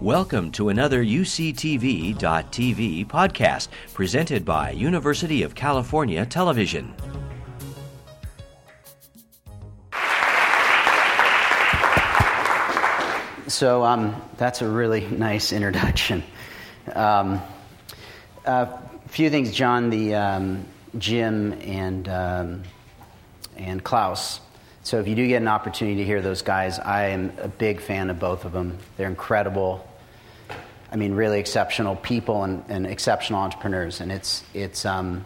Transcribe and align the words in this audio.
Welcome 0.00 0.50
to 0.52 0.70
another 0.70 1.04
UCTV.tv 1.04 2.16
podcast 3.06 3.68
presented 3.92 4.46
by 4.46 4.70
University 4.70 5.42
of 5.42 5.54
California 5.54 6.24
Television. 6.24 6.94
So 13.46 13.84
um, 13.84 14.16
that's 14.38 14.62
a 14.62 14.68
really 14.70 15.06
nice 15.08 15.52
introduction. 15.52 16.22
Um, 16.94 17.42
a 18.46 18.70
few 19.08 19.28
things, 19.28 19.52
John, 19.52 19.90
the 19.90 20.14
um, 20.14 20.64
Jim, 20.96 21.52
and 21.60 22.08
um, 22.08 22.62
and 23.58 23.84
Klaus. 23.84 24.40
So 24.82 24.98
if 24.98 25.06
you 25.06 25.14
do 25.14 25.28
get 25.28 25.42
an 25.42 25.48
opportunity 25.48 25.98
to 25.98 26.04
hear 26.06 26.22
those 26.22 26.40
guys, 26.40 26.78
I 26.78 27.08
am 27.08 27.34
a 27.42 27.48
big 27.48 27.82
fan 27.82 28.08
of 28.08 28.18
both 28.18 28.46
of 28.46 28.52
them. 28.52 28.78
They're 28.96 29.06
incredible. 29.06 29.86
I 30.92 30.96
mean, 30.96 31.14
really 31.14 31.38
exceptional 31.38 31.96
people 31.96 32.44
and, 32.44 32.64
and 32.68 32.86
exceptional 32.86 33.40
entrepreneurs, 33.40 34.00
and 34.00 34.10
it's 34.10 34.42
it's 34.54 34.84
um, 34.84 35.24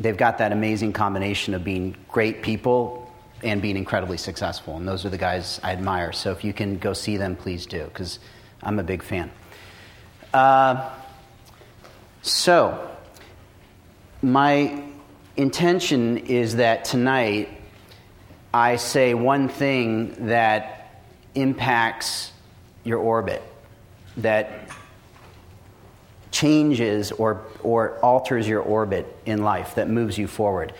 they've 0.00 0.16
got 0.16 0.38
that 0.38 0.52
amazing 0.52 0.92
combination 0.92 1.54
of 1.54 1.62
being 1.62 1.96
great 2.08 2.42
people 2.42 3.12
and 3.42 3.62
being 3.62 3.76
incredibly 3.76 4.16
successful. 4.16 4.76
And 4.76 4.86
those 4.86 5.04
are 5.04 5.10
the 5.10 5.18
guys 5.18 5.60
I 5.62 5.72
admire. 5.72 6.12
So 6.12 6.32
if 6.32 6.44
you 6.44 6.52
can 6.52 6.78
go 6.78 6.92
see 6.92 7.16
them, 7.16 7.36
please 7.36 7.66
do, 7.66 7.84
because 7.84 8.18
I'm 8.62 8.78
a 8.78 8.82
big 8.82 9.02
fan. 9.02 9.30
Uh, 10.34 10.90
so, 12.22 12.90
my 14.22 14.82
intention 15.36 16.18
is 16.18 16.56
that 16.56 16.84
tonight 16.84 17.48
I 18.52 18.76
say 18.76 19.14
one 19.14 19.48
thing 19.48 20.26
that 20.26 21.02
impacts 21.34 22.32
your 22.84 22.98
orbit, 22.98 23.42
that 24.18 24.68
changes 26.30 27.12
or, 27.12 27.42
or 27.62 27.98
alters 28.00 28.46
your 28.46 28.60
orbit 28.60 29.06
in 29.26 29.42
life, 29.42 29.74
that 29.74 29.88
moves 29.88 30.16
you 30.18 30.26
forward. 30.26 30.72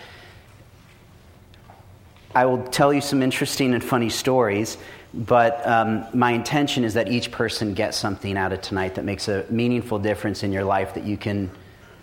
I 2.33 2.45
will 2.45 2.63
tell 2.63 2.93
you 2.93 3.01
some 3.01 3.21
interesting 3.21 3.73
and 3.73 3.83
funny 3.83 4.09
stories, 4.09 4.77
but 5.13 5.67
um, 5.67 6.05
my 6.13 6.31
intention 6.31 6.85
is 6.85 6.93
that 6.93 7.09
each 7.09 7.31
person 7.31 7.73
gets 7.73 7.97
something 7.97 8.37
out 8.37 8.53
of 8.53 8.61
tonight 8.61 8.95
that 8.95 9.03
makes 9.03 9.27
a 9.27 9.45
meaningful 9.49 9.99
difference 9.99 10.43
in 10.43 10.53
your 10.53 10.63
life 10.63 10.93
that 10.93 11.03
you 11.03 11.17
can 11.17 11.51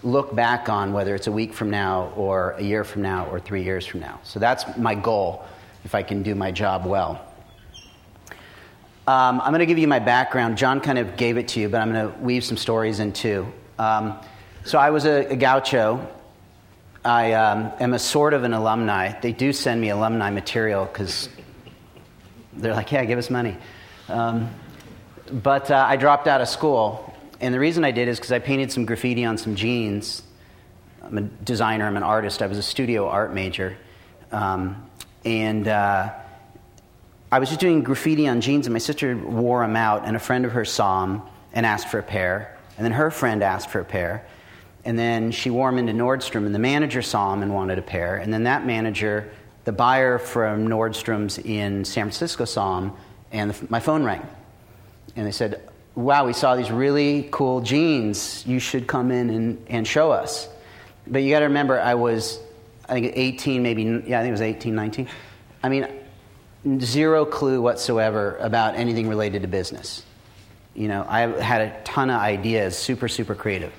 look 0.03 0.34
back 0.34 0.69
on, 0.69 0.92
whether 0.92 1.14
it's 1.14 1.27
a 1.27 1.33
week 1.33 1.55
from 1.55 1.70
now, 1.70 2.12
or 2.14 2.53
a 2.53 2.62
year 2.62 2.84
from 2.84 3.03
now, 3.03 3.27
or 3.27 3.41
three 3.41 3.64
years 3.64 3.86
from 3.86 4.01
now. 4.01 4.20
So 4.23 4.39
that's 4.39 4.77
my 4.77 4.95
goal 4.95 5.45
if 5.84 5.95
I 5.95 6.03
can 6.03 6.23
do 6.23 6.34
my 6.34 6.51
job 6.51 6.84
well. 6.84 7.25
Um, 9.09 9.41
I'm 9.41 9.51
going 9.51 9.61
to 9.61 9.67
give 9.67 9.78
you 9.78 9.89
my 9.89 10.01
background. 10.01 10.59
John 10.59 10.81
kind 10.81 10.98
of 10.98 11.17
gave 11.17 11.39
it 11.39 11.48
to 11.48 11.61
you, 11.61 11.69
but 11.69 11.81
I'm 11.81 11.92
going 11.92 12.12
to 12.12 12.19
weave 12.19 12.45
some 12.45 12.56
stories 12.56 13.01
in 13.01 13.12
too. 13.12 13.51
Um, 13.78 14.19
so 14.64 14.78
I 14.78 14.91
was 14.91 15.06
a, 15.06 15.33
a 15.33 15.37
gaucho 15.37 16.06
I 17.05 17.33
um, 17.33 17.73
am 17.81 17.95
a 17.95 17.98
sort 17.98 18.34
of 18.34 18.45
an 18.45 18.53
alumni. 18.53 19.19
They 19.20 19.33
do 19.33 19.53
send 19.53 19.81
me 19.81 19.89
alumni 19.91 20.31
material 20.31 20.84
because 20.84 21.29
they're 22.53 22.75
like, 22.75 22.91
yeah, 22.92 23.05
give 23.05 23.19
us 23.19 23.31
money. 23.31 23.56
Um, 24.09 24.51
but 25.31 25.70
uh, 25.70 25.86
I 25.89 25.97
dropped 25.97 26.27
out 26.27 26.41
of 26.41 26.48
school. 26.48 27.14
And 27.41 27.55
the 27.55 27.61
reason 27.61 27.84
I 27.84 27.92
did 27.92 28.09
is 28.09 28.19
because 28.19 28.33
I 28.33 28.41
painted 28.41 28.73
some 28.73 28.84
graffiti 28.84 29.25
on 29.25 29.39
some 29.39 29.55
jeans. 29.55 30.23
I'm 31.03 31.17
a 31.17 31.23
designer, 31.23 31.86
I'm 31.86 31.97
an 31.97 32.03
artist. 32.03 32.42
I 32.42 32.47
was 32.47 32.59
a 32.59 32.62
studio 32.62 33.09
art 33.09 33.33
major. 33.33 33.77
Um, 34.33 34.91
and 35.25 35.69
uh, 35.69 36.12
I 37.31 37.39
was 37.39 37.48
just 37.48 37.61
doing 37.61 37.83
graffiti 37.83 38.27
on 38.27 38.41
jeans, 38.41 38.67
and 38.67 38.73
my 38.73 38.79
sister 38.79 39.17
wore 39.17 39.61
them 39.61 39.77
out, 39.77 40.07
and 40.07 40.17
a 40.17 40.19
friend 40.19 40.45
of 40.47 40.53
hers 40.53 40.71
saw 40.71 41.05
them 41.05 41.23
and 41.53 41.67
asked 41.67 41.89
for 41.89 41.98
a 41.98 42.03
pair. 42.03 42.57
And 42.77 42.85
then 42.85 42.93
her 42.93 43.11
friend 43.11 43.43
asked 43.43 43.70
for 43.70 43.81
a 43.81 43.85
pair. 43.85 44.25
And 44.85 44.98
then 44.98 45.31
she 45.33 45.51
wore 45.51 45.70
them 45.70 45.79
into 45.79 45.93
Nordstrom, 45.93 46.47
and 46.47 46.55
the 46.55 46.59
manager 46.59 47.03
saw 47.03 47.33
them 47.33 47.43
and 47.43 47.53
wanted 47.53 47.79
a 47.79 47.83
pair. 47.83 48.17
And 48.17 48.33
then 48.33 48.45
that 48.45 48.64
manager, 48.64 49.30
the 49.64 49.73
buyer 49.73 50.19
from 50.19 50.69
Nordstrom's 50.69 51.39
in 51.39 51.85
San 51.85 52.05
Francisco, 52.05 52.47
saw 52.47 52.80
them, 52.80 52.92
and 53.31 53.51
the, 53.51 53.67
my 53.69 53.81
phone 53.81 54.05
rang. 54.05 54.27
And 55.14 55.27
they 55.27 55.33
said, 55.33 55.69
Wow, 55.95 56.27
we 56.27 56.33
saw 56.33 56.55
these 56.55 56.70
really 56.70 57.29
cool 57.33 57.61
jeans. 57.61 58.47
You 58.47 58.61
should 58.61 58.86
come 58.86 59.11
in 59.11 59.31
and, 59.31 59.67
and 59.69 59.86
show 59.86 60.13
us. 60.13 60.48
But 61.08 61.23
you 61.25 61.31
got 61.31 61.41
to 61.41 61.47
remember, 61.47 61.81
I 61.81 61.95
was, 61.95 62.39
I 62.89 62.92
think, 62.92 63.13
18, 63.17 63.63
maybe, 63.63 63.83
yeah, 63.83 64.20
I 64.20 64.23
think 64.23 64.29
it 64.29 64.31
was 64.31 64.41
18, 64.41 64.75
19. 64.77 65.08
I 65.64 65.69
mean, 65.69 65.89
zero 66.80 67.24
clue 67.24 67.61
whatsoever 67.61 68.36
about 68.40 68.74
anything 68.74 69.08
related 69.08 69.42
to 69.42 69.48
business. 69.48 70.02
You 70.74 70.89
know, 70.89 71.05
I 71.08 71.20
had 71.40 71.61
a 71.61 71.80
ton 71.83 72.11
of 72.11 72.20
ideas, 72.20 72.77
super, 72.77 73.08
super 73.08 73.34
creative. 73.34 73.73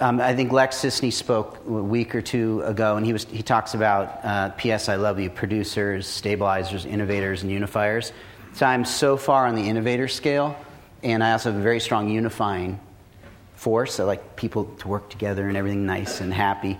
Um, 0.00 0.20
I 0.20 0.34
think 0.34 0.50
Lex 0.50 0.76
Sisney 0.76 1.12
spoke 1.12 1.58
a 1.66 1.70
week 1.70 2.14
or 2.14 2.22
two 2.22 2.62
ago, 2.62 2.96
and 2.96 3.06
he, 3.06 3.12
was, 3.12 3.24
he 3.24 3.42
talks 3.42 3.74
about 3.74 4.24
uh, 4.24 4.50
PS 4.50 4.88
I 4.88 4.96
Love 4.96 5.20
You 5.20 5.30
producers, 5.30 6.06
stabilizers, 6.06 6.84
innovators, 6.84 7.42
and 7.42 7.50
unifiers. 7.50 8.12
So 8.54 8.66
I'm 8.66 8.84
so 8.84 9.16
far 9.16 9.46
on 9.46 9.54
the 9.54 9.62
innovator 9.62 10.08
scale, 10.08 10.56
and 11.02 11.22
I 11.22 11.32
also 11.32 11.52
have 11.52 11.60
a 11.60 11.62
very 11.62 11.80
strong 11.80 12.08
unifying 12.08 12.80
force. 13.54 14.00
I 14.00 14.04
like 14.04 14.36
people 14.36 14.64
to 14.78 14.88
work 14.88 15.10
together 15.10 15.48
and 15.48 15.56
everything 15.56 15.86
nice 15.86 16.20
and 16.20 16.34
happy. 16.34 16.78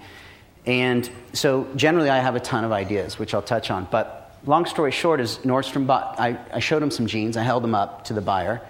And 0.66 1.08
so 1.32 1.68
generally, 1.76 2.10
I 2.10 2.18
have 2.18 2.36
a 2.36 2.40
ton 2.40 2.64
of 2.64 2.72
ideas, 2.72 3.18
which 3.18 3.34
I'll 3.34 3.42
touch 3.42 3.70
on. 3.70 3.86
But 3.90 4.23
long 4.46 4.66
story 4.66 4.90
short 4.90 5.20
is 5.20 5.38
Nordstrom 5.38 5.86
bought, 5.86 6.18
I, 6.18 6.38
I 6.52 6.60
showed 6.60 6.82
him 6.82 6.90
some 6.90 7.06
jeans, 7.06 7.36
I 7.36 7.42
held 7.42 7.62
them 7.62 7.74
up 7.74 8.04
to 8.04 8.12
the 8.12 8.20
buyer 8.20 8.60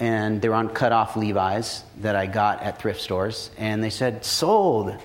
and 0.00 0.40
they 0.40 0.48
were 0.48 0.54
on 0.54 0.70
cut 0.70 0.92
off 0.92 1.14
Levi's 1.14 1.84
that 1.98 2.16
I 2.16 2.26
got 2.26 2.62
at 2.62 2.80
thrift 2.80 3.02
stores, 3.02 3.50
and 3.58 3.84
they 3.84 3.90
said, 3.90 4.24
sold. 4.24 4.96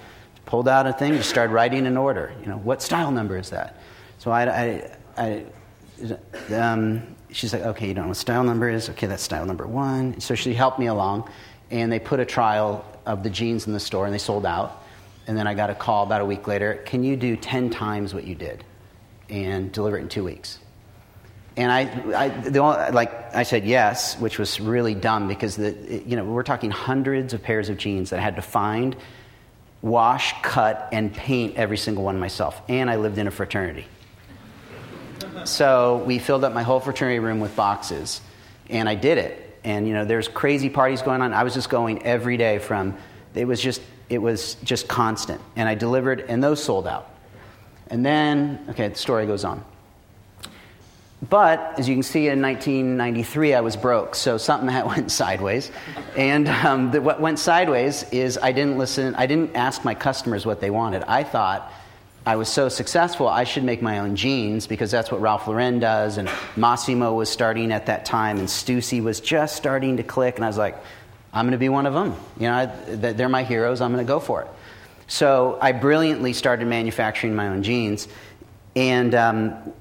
Pulled 0.45 0.67
out 0.67 0.87
a 0.87 0.93
thing, 0.93 1.13
just 1.13 1.29
started 1.29 1.51
writing 1.51 1.85
an 1.85 1.97
order. 1.97 2.31
You 2.39 2.47
know, 2.47 2.57
what 2.57 2.81
style 2.81 3.11
number 3.11 3.37
is 3.37 3.49
that? 3.49 3.75
So 4.19 4.31
I, 4.31 4.45
I, 4.47 4.97
I 5.17 6.53
um, 6.55 7.03
she's 7.31 7.51
like, 7.51 7.63
okay, 7.63 7.87
you 7.87 7.93
don't 7.93 8.05
know 8.05 8.09
what 8.09 8.17
style 8.17 8.43
number 8.43 8.69
is? 8.69 8.89
Okay, 8.91 9.07
that's 9.07 9.23
style 9.23 9.45
number 9.45 9.67
one. 9.67 10.19
So 10.21 10.33
she 10.33 10.53
helped 10.53 10.79
me 10.79 10.85
along, 10.85 11.29
and 11.71 11.91
they 11.91 11.99
put 11.99 12.19
a 12.19 12.25
trial 12.25 12.85
of 13.05 13.23
the 13.23 13.29
jeans 13.29 13.67
in 13.67 13.73
the 13.73 13.79
store, 13.79 14.05
and 14.05 14.13
they 14.13 14.19
sold 14.19 14.45
out. 14.45 14.83
And 15.27 15.35
then 15.37 15.47
I 15.47 15.55
got 15.55 15.69
a 15.71 15.75
call 15.75 16.03
about 16.03 16.21
a 16.21 16.25
week 16.25 16.47
later, 16.47 16.75
can 16.85 17.03
you 17.03 17.17
do 17.17 17.35
10 17.35 17.71
times 17.71 18.13
what 18.13 18.23
you 18.23 18.35
did 18.35 18.63
and 19.29 19.71
deliver 19.71 19.97
it 19.97 20.01
in 20.01 20.09
two 20.09 20.23
weeks? 20.23 20.59
And 21.57 21.71
I, 21.71 22.23
I 22.23 22.29
the 22.29 22.59
only, 22.59 22.91
like 22.91 23.33
I 23.33 23.43
said 23.43 23.65
yes, 23.65 24.19
which 24.19 24.37
was 24.37 24.59
really 24.59 24.93
dumb 24.93 25.27
because 25.27 25.55
the, 25.55 26.03
you 26.05 26.17
know 26.17 26.25
we're 26.25 26.43
talking 26.43 26.69
hundreds 26.69 27.33
of 27.33 27.41
pairs 27.41 27.69
of 27.69 27.77
jeans 27.77 28.09
that 28.09 28.19
I 28.19 28.21
had 28.21 28.35
to 28.35 28.41
find, 28.41 28.95
wash, 29.81 30.33
cut, 30.41 30.89
and 30.91 31.13
paint 31.13 31.55
every 31.55 31.77
single 31.77 32.03
one 32.03 32.19
myself. 32.19 32.61
And 32.67 32.89
I 32.89 32.97
lived 32.97 33.17
in 33.17 33.27
a 33.27 33.31
fraternity, 33.31 33.85
so 35.45 36.03
we 36.05 36.19
filled 36.19 36.43
up 36.43 36.53
my 36.53 36.63
whole 36.63 36.81
fraternity 36.81 37.19
room 37.19 37.39
with 37.39 37.55
boxes, 37.55 38.19
and 38.69 38.89
I 38.89 38.95
did 38.95 39.17
it. 39.17 39.41
And 39.63 39.87
you 39.87 39.93
know 39.93 40.03
there's 40.03 40.27
crazy 40.27 40.69
parties 40.69 41.01
going 41.01 41.21
on. 41.21 41.33
I 41.33 41.43
was 41.43 41.53
just 41.53 41.69
going 41.69 42.03
every 42.03 42.35
day 42.35 42.59
from. 42.59 42.97
It 43.33 43.45
was 43.45 43.61
just 43.61 43.81
it 44.09 44.17
was 44.17 44.55
just 44.55 44.89
constant, 44.89 45.39
and 45.55 45.69
I 45.69 45.75
delivered, 45.75 46.19
and 46.19 46.43
those 46.43 46.61
sold 46.61 46.85
out. 46.85 47.14
And 47.89 48.05
then 48.05 48.65
okay, 48.69 48.87
the 48.87 48.95
story 48.95 49.25
goes 49.25 49.43
on. 49.43 49.63
But 51.29 51.79
as 51.79 51.87
you 51.87 51.95
can 51.95 52.03
see, 52.03 52.27
in 52.27 52.41
1993, 52.41 53.53
I 53.53 53.61
was 53.61 53.75
broke, 53.75 54.15
so 54.15 54.37
something 54.37 54.67
went 54.87 55.11
sideways. 55.11 55.71
And 56.15 56.47
um, 56.47 56.91
the, 56.91 57.01
what 57.01 57.19
went 57.19 57.39
sideways 57.39 58.03
is 58.11 58.37
I 58.37 58.51
didn't 58.51 58.77
listen, 58.77 59.15
I 59.15 59.25
didn't 59.25 59.55
ask 59.55 59.83
my 59.83 59.95
customers 59.95 60.45
what 60.45 60.61
they 60.61 60.69
wanted. 60.69 61.03
I 61.03 61.23
thought 61.23 61.71
I 62.25 62.35
was 62.35 62.49
so 62.49 62.69
successful, 62.69 63.27
I 63.27 63.43
should 63.43 63.63
make 63.63 63.81
my 63.81 63.99
own 63.99 64.15
jeans 64.15 64.65
because 64.65 64.89
that's 64.89 65.11
what 65.11 65.21
Ralph 65.21 65.47
Lauren 65.47 65.79
does, 65.79 66.17
and 66.17 66.27
Mossimo 66.55 67.15
was 67.15 67.29
starting 67.29 67.71
at 67.71 67.85
that 67.85 68.05
time, 68.05 68.39
and 68.39 68.47
Stussy 68.47 69.01
was 69.01 69.19
just 69.19 69.55
starting 69.55 69.97
to 69.97 70.03
click, 70.03 70.35
and 70.35 70.43
I 70.43 70.47
was 70.47 70.57
like, 70.57 70.75
I'm 71.31 71.45
going 71.45 71.51
to 71.51 71.59
be 71.59 71.69
one 71.69 71.85
of 71.85 71.93
them. 71.93 72.15
You 72.39 72.47
know, 72.47 72.53
I, 72.53 72.65
they're 73.13 73.29
my 73.29 73.43
heroes, 73.43 73.79
I'm 73.79 73.93
going 73.93 74.03
to 74.03 74.07
go 74.07 74.19
for 74.19 74.41
it. 74.41 74.47
So 75.07 75.57
I 75.61 75.71
brilliantly 75.71 76.33
started 76.33 76.67
manufacturing 76.67 77.35
my 77.35 77.47
own 77.47 77.61
jeans, 77.61 78.07
and 78.75 79.13
um, 79.15 79.73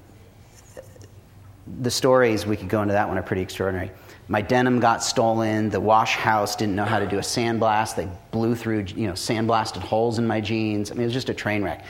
the 1.81 1.91
stories, 1.91 2.45
we 2.45 2.55
could 2.55 2.69
go 2.69 2.81
into 2.81 2.93
that 2.93 3.07
one, 3.07 3.17
are 3.17 3.23
pretty 3.23 3.41
extraordinary. 3.41 3.91
My 4.27 4.41
denim 4.41 4.79
got 4.79 5.03
stolen. 5.03 5.69
The 5.69 5.79
wash 5.79 6.15
house 6.15 6.55
didn't 6.55 6.75
know 6.75 6.85
how 6.85 6.99
to 6.99 7.07
do 7.07 7.17
a 7.17 7.21
sandblast. 7.21 7.95
They 7.95 8.07
blew 8.31 8.55
through, 8.55 8.85
you 8.95 9.07
know, 9.07 9.13
sandblasted 9.13 9.81
holes 9.81 10.17
in 10.17 10.25
my 10.25 10.41
jeans. 10.41 10.91
I 10.91 10.95
mean, 10.95 11.03
it 11.03 11.05
was 11.05 11.13
just 11.13 11.29
a 11.29 11.33
train 11.33 11.63
wreck. 11.63 11.85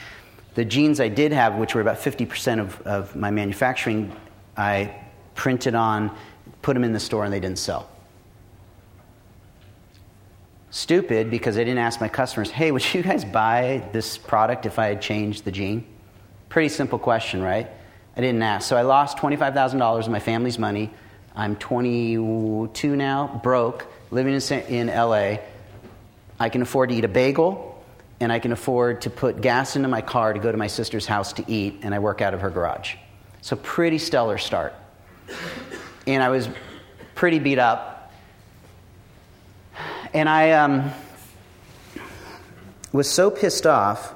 The 0.55 0.65
jeans 0.65 0.99
I 0.99 1.07
did 1.07 1.31
have, 1.31 1.55
which 1.55 1.75
were 1.75 1.81
about 1.81 1.97
50% 1.97 2.59
of, 2.59 2.81
of 2.81 3.15
my 3.15 3.31
manufacturing, 3.31 4.13
I 4.57 4.95
printed 5.33 5.75
on, 5.75 6.15
put 6.61 6.73
them 6.73 6.83
in 6.83 6.93
the 6.93 6.99
store, 6.99 7.25
and 7.25 7.33
they 7.33 7.39
didn't 7.39 7.59
sell. 7.59 7.89
Stupid 10.75 11.31
because 11.31 11.55
I 11.55 11.63
didn't 11.63 11.77
ask 11.77 12.01
my 12.01 12.09
customers, 12.09 12.51
hey, 12.51 12.69
would 12.69 12.93
you 12.93 13.01
guys 13.01 13.23
buy 13.23 13.81
this 13.93 14.17
product 14.17 14.65
if 14.65 14.77
I 14.77 14.87
had 14.87 15.01
changed 15.01 15.45
the 15.45 15.51
jean? 15.51 15.85
Pretty 16.49 16.67
simple 16.67 16.99
question, 16.99 17.41
right? 17.41 17.69
I 18.17 18.19
didn't 18.19 18.41
ask. 18.41 18.67
So 18.67 18.75
I 18.75 18.81
lost 18.81 19.17
$25,000 19.17 19.99
of 19.99 20.09
my 20.09 20.19
family's 20.19 20.59
money. 20.59 20.91
I'm 21.33 21.55
22 21.55 22.97
now, 22.97 23.39
broke, 23.41 23.87
living 24.11 24.33
in, 24.33 24.51
in 24.67 24.87
LA. 24.87 25.37
I 26.41 26.49
can 26.49 26.61
afford 26.61 26.89
to 26.89 26.95
eat 26.95 27.05
a 27.05 27.07
bagel, 27.07 27.81
and 28.19 28.29
I 28.29 28.39
can 28.39 28.51
afford 28.51 29.03
to 29.03 29.09
put 29.09 29.39
gas 29.39 29.77
into 29.77 29.87
my 29.87 30.01
car 30.01 30.33
to 30.33 30.39
go 30.41 30.51
to 30.51 30.57
my 30.57 30.67
sister's 30.67 31.05
house 31.05 31.31
to 31.33 31.45
eat, 31.49 31.79
and 31.83 31.95
I 31.95 31.99
work 31.99 32.19
out 32.21 32.33
of 32.33 32.41
her 32.41 32.49
garage. 32.49 32.95
So, 33.39 33.55
pretty 33.55 33.97
stellar 33.97 34.37
start. 34.37 34.73
And 36.05 36.21
I 36.21 36.27
was 36.27 36.49
pretty 37.15 37.39
beat 37.39 37.59
up. 37.59 37.94
And 40.13 40.29
I 40.29 40.51
um, 40.51 40.91
was 42.91 43.09
so 43.09 43.29
pissed 43.29 43.65
off 43.65 44.13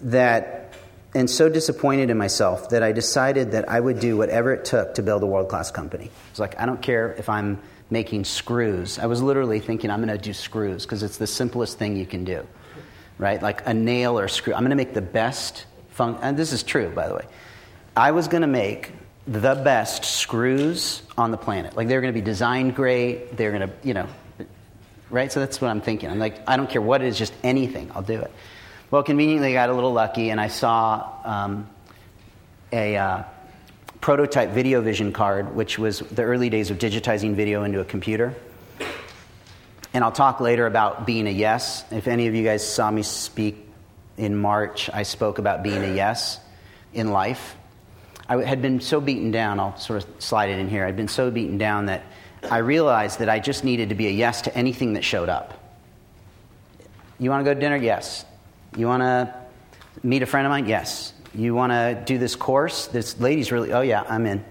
that, 0.00 0.74
and 1.14 1.28
so 1.28 1.48
disappointed 1.48 2.10
in 2.10 2.18
myself, 2.18 2.70
that 2.70 2.82
I 2.82 2.92
decided 2.92 3.52
that 3.52 3.68
I 3.68 3.80
would 3.80 4.00
do 4.00 4.16
whatever 4.16 4.52
it 4.52 4.64
took 4.64 4.94
to 4.94 5.02
build 5.02 5.22
a 5.22 5.26
world 5.26 5.48
class 5.48 5.70
company. 5.70 6.10
It's 6.30 6.38
like, 6.38 6.60
I 6.60 6.66
don't 6.66 6.82
care 6.82 7.12
if 7.12 7.28
I'm 7.28 7.60
making 7.90 8.24
screws. 8.24 8.98
I 8.98 9.06
was 9.06 9.22
literally 9.22 9.60
thinking, 9.60 9.90
I'm 9.90 10.04
going 10.04 10.16
to 10.16 10.22
do 10.22 10.32
screws 10.32 10.84
because 10.84 11.02
it's 11.02 11.18
the 11.18 11.26
simplest 11.26 11.78
thing 11.78 11.96
you 11.96 12.06
can 12.06 12.24
do, 12.24 12.46
right? 13.18 13.40
Like 13.40 13.66
a 13.66 13.74
nail 13.74 14.18
or 14.18 14.24
a 14.24 14.30
screw. 14.30 14.54
I'm 14.54 14.60
going 14.60 14.70
to 14.70 14.76
make 14.76 14.94
the 14.94 15.02
best 15.02 15.66
fun. 15.90 16.18
And 16.22 16.36
this 16.36 16.52
is 16.52 16.62
true, 16.62 16.90
by 16.90 17.08
the 17.08 17.14
way. 17.14 17.24
I 17.96 18.10
was 18.10 18.28
going 18.28 18.40
to 18.42 18.48
make 18.48 18.92
the 19.26 19.54
best 19.54 20.04
screws 20.04 21.02
on 21.16 21.30
the 21.30 21.36
planet. 21.36 21.76
Like 21.76 21.88
they're 21.88 22.00
going 22.00 22.12
to 22.12 22.20
be 22.20 22.24
designed 22.24 22.74
great. 22.74 23.36
They're 23.36 23.52
going 23.52 23.68
to, 23.68 23.74
you 23.82 23.94
know, 23.94 24.08
right? 25.14 25.30
So 25.30 25.38
that's 25.38 25.60
what 25.60 25.68
I'm 25.68 25.80
thinking. 25.80 26.10
I'm 26.10 26.18
like, 26.18 26.46
I 26.48 26.56
don't 26.56 26.68
care 26.68 26.82
what 26.82 27.00
it 27.00 27.06
is, 27.06 27.16
just 27.16 27.32
anything, 27.44 27.90
I'll 27.94 28.02
do 28.02 28.20
it. 28.20 28.32
Well, 28.90 29.04
conveniently, 29.04 29.50
I 29.50 29.52
got 29.52 29.70
a 29.70 29.72
little 29.72 29.92
lucky 29.92 30.30
and 30.30 30.40
I 30.40 30.48
saw 30.48 31.08
um, 31.24 31.70
a 32.72 32.96
uh, 32.96 33.22
prototype 34.00 34.50
video 34.50 34.82
vision 34.82 35.12
card, 35.12 35.54
which 35.54 35.78
was 35.78 36.00
the 36.00 36.22
early 36.22 36.50
days 36.50 36.70
of 36.70 36.78
digitizing 36.78 37.34
video 37.34 37.62
into 37.62 37.80
a 37.80 37.84
computer. 37.84 38.34
And 39.94 40.02
I'll 40.02 40.12
talk 40.12 40.40
later 40.40 40.66
about 40.66 41.06
being 41.06 41.28
a 41.28 41.30
yes. 41.30 41.84
If 41.92 42.08
any 42.08 42.26
of 42.26 42.34
you 42.34 42.42
guys 42.42 42.68
saw 42.68 42.90
me 42.90 43.04
speak 43.04 43.56
in 44.16 44.36
March, 44.36 44.90
I 44.92 45.04
spoke 45.04 45.38
about 45.38 45.62
being 45.62 45.84
a 45.84 45.94
yes 45.94 46.40
in 46.92 47.12
life. 47.12 47.56
I 48.28 48.42
had 48.42 48.60
been 48.60 48.80
so 48.80 49.00
beaten 49.00 49.30
down, 49.30 49.60
I'll 49.60 49.76
sort 49.76 50.02
of 50.02 50.10
slide 50.18 50.50
it 50.50 50.58
in 50.58 50.68
here. 50.68 50.84
I'd 50.84 50.96
been 50.96 51.08
so 51.08 51.30
beaten 51.30 51.56
down 51.56 51.86
that 51.86 52.02
I 52.50 52.58
realized 52.58 53.18
that 53.18 53.28
I 53.28 53.38
just 53.38 53.64
needed 53.64 53.88
to 53.88 53.94
be 53.94 54.06
a 54.06 54.10
yes 54.10 54.42
to 54.42 54.56
anything 54.56 54.94
that 54.94 55.04
showed 55.04 55.28
up. 55.28 55.54
You 57.18 57.30
want 57.30 57.44
to 57.44 57.44
go 57.44 57.54
to 57.54 57.60
dinner? 57.60 57.76
Yes. 57.76 58.24
You 58.76 58.86
want 58.86 59.02
to 59.02 59.34
meet 60.02 60.22
a 60.22 60.26
friend 60.26 60.46
of 60.46 60.50
mine? 60.50 60.66
Yes. 60.66 61.12
You 61.34 61.54
want 61.54 61.72
to 61.72 62.02
do 62.04 62.18
this 62.18 62.36
course? 62.36 62.86
This 62.86 63.18
lady's 63.20 63.50
really, 63.50 63.72
oh 63.72 63.80
yeah, 63.80 64.04
I'm 64.08 64.26
in. 64.26 64.44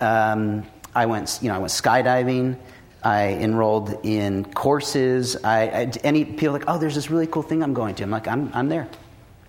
Um, 0.00 0.66
I 0.94 1.06
went, 1.06 1.38
you 1.42 1.48
know, 1.48 1.56
I 1.56 1.58
went 1.58 1.72
skydiving. 1.72 2.58
I 3.02 3.34
enrolled 3.34 4.04
in 4.04 4.44
courses. 4.44 5.36
I, 5.44 5.62
I, 5.62 5.92
any 6.02 6.24
people 6.24 6.52
like, 6.52 6.64
oh, 6.68 6.78
there's 6.78 6.94
this 6.94 7.10
really 7.10 7.26
cool 7.26 7.42
thing 7.42 7.62
I'm 7.62 7.74
going 7.74 7.94
to. 7.96 8.02
I'm 8.02 8.10
like, 8.10 8.26
I'm, 8.26 8.50
I'm 8.54 8.68
there. 8.68 8.88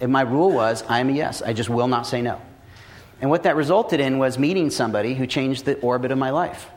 And 0.01 0.11
my 0.11 0.21
rule 0.21 0.51
was, 0.51 0.83
I'm 0.89 1.09
a 1.09 1.13
yes. 1.13 1.41
I 1.41 1.53
just 1.53 1.69
will 1.69 1.87
not 1.87 2.05
say 2.05 2.21
no. 2.21 2.41
And 3.21 3.29
what 3.29 3.43
that 3.43 3.55
resulted 3.55 4.01
in 4.01 4.17
was 4.17 4.37
meeting 4.37 4.69
somebody 4.69 5.13
who 5.13 5.25
changed 5.25 5.63
the 5.63 5.79
orbit 5.79 6.11
of 6.11 6.17
my 6.17 6.31
life. 6.31 6.69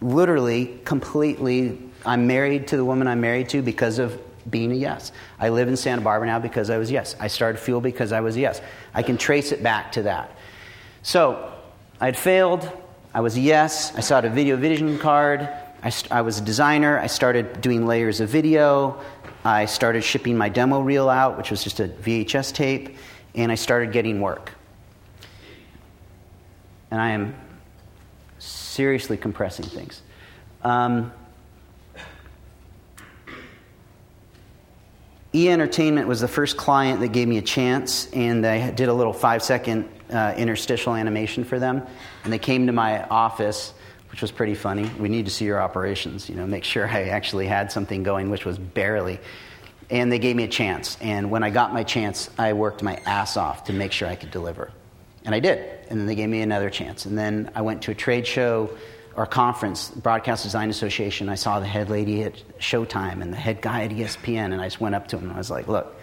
Literally, 0.00 0.78
completely, 0.84 1.78
I'm 2.04 2.26
married 2.26 2.68
to 2.68 2.76
the 2.76 2.84
woman 2.84 3.08
I'm 3.08 3.20
married 3.20 3.48
to 3.50 3.62
because 3.62 3.98
of 3.98 4.20
being 4.50 4.70
a 4.72 4.74
yes. 4.74 5.12
I 5.38 5.48
live 5.48 5.68
in 5.68 5.76
Santa 5.76 6.02
Barbara 6.02 6.28
now 6.28 6.38
because 6.38 6.70
I 6.70 6.78
was 6.78 6.90
yes. 6.90 7.16
I 7.18 7.26
started 7.28 7.58
Fuel 7.58 7.80
because 7.80 8.12
I 8.12 8.20
was 8.20 8.36
yes. 8.36 8.60
I 8.94 9.02
can 9.02 9.16
trace 9.16 9.52
it 9.52 9.62
back 9.62 9.92
to 9.92 10.02
that. 10.02 10.30
So, 11.02 11.52
I'd 12.00 12.16
failed. 12.16 12.70
I 13.14 13.20
was 13.20 13.36
a 13.36 13.40
yes. 13.40 13.94
I 13.96 14.00
saw 14.00 14.18
a 14.18 14.28
video 14.28 14.56
vision 14.56 14.98
card. 14.98 15.48
I, 15.82 15.90
st- 15.90 16.12
I 16.12 16.20
was 16.20 16.38
a 16.38 16.42
designer. 16.42 16.98
I 16.98 17.06
started 17.06 17.60
doing 17.60 17.86
layers 17.86 18.20
of 18.20 18.28
video. 18.28 19.00
I 19.44 19.64
started 19.64 20.02
shipping 20.02 20.36
my 20.36 20.48
demo 20.48 20.80
reel 20.80 21.08
out, 21.08 21.38
which 21.38 21.50
was 21.50 21.64
just 21.64 21.80
a 21.80 21.88
VHS 21.88 22.52
tape, 22.52 22.96
and 23.34 23.50
I 23.50 23.54
started 23.54 23.92
getting 23.92 24.20
work 24.20 24.52
and 26.90 27.00
I 27.00 27.10
am 27.10 27.34
seriously 28.76 29.16
compressing 29.16 29.64
things. 29.64 30.02
Um, 30.62 31.12
E 35.34 35.50
Entertainment 35.50 36.08
was 36.08 36.20
the 36.20 36.28
first 36.28 36.56
client 36.56 37.00
that 37.00 37.08
gave 37.08 37.28
me 37.28 37.38
a 37.38 37.42
chance, 37.42 38.10
and 38.12 38.46
I 38.46 38.70
did 38.70 38.88
a 38.88 38.94
little 38.94 39.12
five 39.12 39.42
second 39.42 39.88
uh, 40.10 40.34
interstitial 40.36 40.94
animation 40.94 41.44
for 41.44 41.58
them. 41.58 41.82
And 42.24 42.32
they 42.32 42.38
came 42.38 42.66
to 42.66 42.72
my 42.72 43.04
office, 43.04 43.74
which 44.10 44.22
was 44.22 44.30
pretty 44.30 44.54
funny. 44.54 44.90
We 44.98 45.08
need 45.08 45.26
to 45.26 45.30
see 45.30 45.44
your 45.44 45.60
operations, 45.60 46.28
you 46.28 46.36
know, 46.36 46.46
make 46.46 46.64
sure 46.64 46.88
I 46.88 47.08
actually 47.08 47.46
had 47.46 47.70
something 47.72 48.02
going, 48.02 48.30
which 48.30 48.44
was 48.44 48.58
barely. 48.58 49.18
And 49.90 50.10
they 50.10 50.18
gave 50.18 50.36
me 50.36 50.44
a 50.44 50.48
chance. 50.48 50.96
And 51.00 51.30
when 51.30 51.42
I 51.42 51.50
got 51.50 51.72
my 51.72 51.82
chance, 51.82 52.30
I 52.38 52.54
worked 52.54 52.82
my 52.82 52.96
ass 53.04 53.36
off 53.36 53.64
to 53.64 53.72
make 53.72 53.92
sure 53.92 54.08
I 54.08 54.16
could 54.16 54.30
deliver. 54.30 54.70
And 55.26 55.34
I 55.34 55.40
did. 55.40 55.58
And 55.90 56.00
then 56.00 56.06
they 56.06 56.14
gave 56.14 56.28
me 56.28 56.40
another 56.40 56.70
chance. 56.70 57.04
And 57.04 57.18
then 57.18 57.50
I 57.54 57.60
went 57.60 57.82
to 57.82 57.90
a 57.90 57.94
trade 57.94 58.26
show 58.26 58.70
or 59.16 59.26
conference, 59.26 59.90
Broadcast 59.90 60.44
Design 60.44 60.70
Association. 60.70 61.28
I 61.28 61.34
saw 61.34 61.58
the 61.58 61.66
head 61.66 61.90
lady 61.90 62.22
at 62.22 62.34
Showtime 62.60 63.20
and 63.22 63.32
the 63.32 63.36
head 63.36 63.60
guy 63.60 63.84
at 63.84 63.90
ESPN. 63.90 64.52
And 64.52 64.60
I 64.60 64.66
just 64.66 64.80
went 64.80 64.94
up 64.94 65.08
to 65.08 65.18
him 65.18 65.24
and 65.24 65.32
I 65.32 65.38
was 65.38 65.50
like, 65.50 65.66
look, 65.66 65.94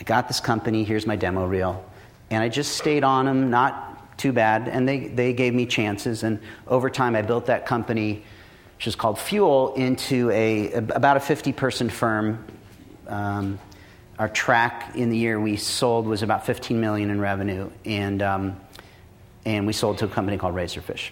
I 0.00 0.02
got 0.04 0.28
this 0.28 0.40
company. 0.40 0.82
Here's 0.82 1.06
my 1.06 1.14
demo 1.14 1.46
reel. 1.46 1.84
And 2.30 2.42
I 2.42 2.48
just 2.48 2.76
stayed 2.76 3.04
on 3.04 3.26
them, 3.26 3.50
not 3.50 4.16
too 4.16 4.32
bad. 4.32 4.66
And 4.68 4.88
they, 4.88 5.08
they 5.08 5.34
gave 5.34 5.52
me 5.52 5.66
chances. 5.66 6.22
And 6.22 6.40
over 6.66 6.88
time, 6.88 7.14
I 7.16 7.22
built 7.22 7.46
that 7.46 7.66
company, 7.66 8.24
which 8.76 8.86
is 8.86 8.96
called 8.96 9.18
Fuel, 9.18 9.74
into 9.74 10.30
a, 10.30 10.72
about 10.72 11.18
a 11.18 11.20
50 11.20 11.52
person 11.52 11.90
firm. 11.90 12.42
Um, 13.08 13.58
our 14.18 14.28
track 14.28 14.94
in 14.94 15.10
the 15.10 15.16
year 15.16 15.40
we 15.40 15.56
sold 15.56 16.06
was 16.06 16.22
about 16.22 16.46
15 16.46 16.80
million 16.80 17.10
in 17.10 17.20
revenue, 17.20 17.70
and 17.84 18.22
um, 18.22 18.60
and 19.44 19.66
we 19.66 19.72
sold 19.72 19.98
to 19.98 20.04
a 20.06 20.08
company 20.08 20.38
called 20.38 20.54
Razorfish. 20.54 21.10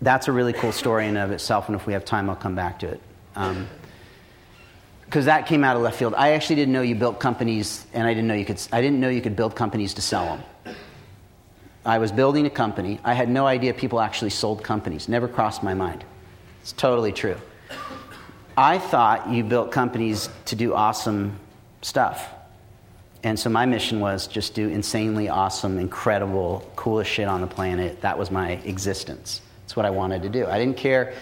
That's 0.00 0.28
a 0.28 0.32
really 0.32 0.52
cool 0.52 0.72
story 0.72 1.06
in 1.06 1.16
of 1.16 1.30
itself, 1.30 1.68
and 1.68 1.76
if 1.76 1.86
we 1.86 1.92
have 1.92 2.04
time, 2.04 2.30
I'll 2.30 2.36
come 2.36 2.54
back 2.54 2.78
to 2.80 2.88
it. 2.88 3.00
because 3.34 3.50
um, 3.50 5.24
that 5.24 5.46
came 5.46 5.64
out 5.64 5.76
of 5.76 5.82
left 5.82 5.98
field. 5.98 6.14
I 6.14 6.32
actually 6.32 6.56
didn't 6.56 6.72
know 6.72 6.82
you 6.82 6.94
built 6.94 7.18
companies, 7.20 7.86
and 7.92 8.06
I 8.06 8.14
didn't 8.14 8.28
know 8.28 8.34
you 8.34 8.46
could. 8.46 8.62
I 8.72 8.80
didn't 8.80 9.00
know 9.00 9.08
you 9.08 9.20
could 9.20 9.36
build 9.36 9.56
companies 9.56 9.94
to 9.94 10.02
sell 10.02 10.24
them. 10.64 10.74
I 11.84 11.98
was 11.98 12.12
building 12.12 12.46
a 12.46 12.50
company. 12.50 13.00
I 13.04 13.14
had 13.14 13.28
no 13.28 13.46
idea 13.46 13.74
people 13.74 14.00
actually 14.00 14.30
sold 14.30 14.62
companies. 14.62 15.08
Never 15.08 15.26
crossed 15.26 15.62
my 15.62 15.74
mind. 15.74 16.04
It's 16.60 16.72
totally 16.72 17.10
true. 17.10 17.36
I 18.56 18.78
thought 18.78 19.30
you 19.30 19.42
built 19.42 19.72
companies 19.72 20.28
to 20.46 20.56
do 20.56 20.74
awesome 20.74 21.38
stuff. 21.82 22.28
And 23.22 23.38
so 23.38 23.50
my 23.50 23.66
mission 23.66 24.00
was 24.00 24.26
just 24.26 24.54
do 24.54 24.68
insanely 24.68 25.28
awesome, 25.28 25.78
incredible, 25.78 26.70
coolest 26.76 27.10
shit 27.10 27.28
on 27.28 27.40
the 27.40 27.46
planet. 27.46 28.00
That 28.00 28.18
was 28.18 28.30
my 28.30 28.52
existence. 28.52 29.42
That's 29.62 29.76
what 29.76 29.84
I 29.84 29.90
wanted 29.90 30.22
to 30.22 30.28
do. 30.28 30.46
I 30.46 30.58
didn't 30.58 30.78
care. 30.78 31.14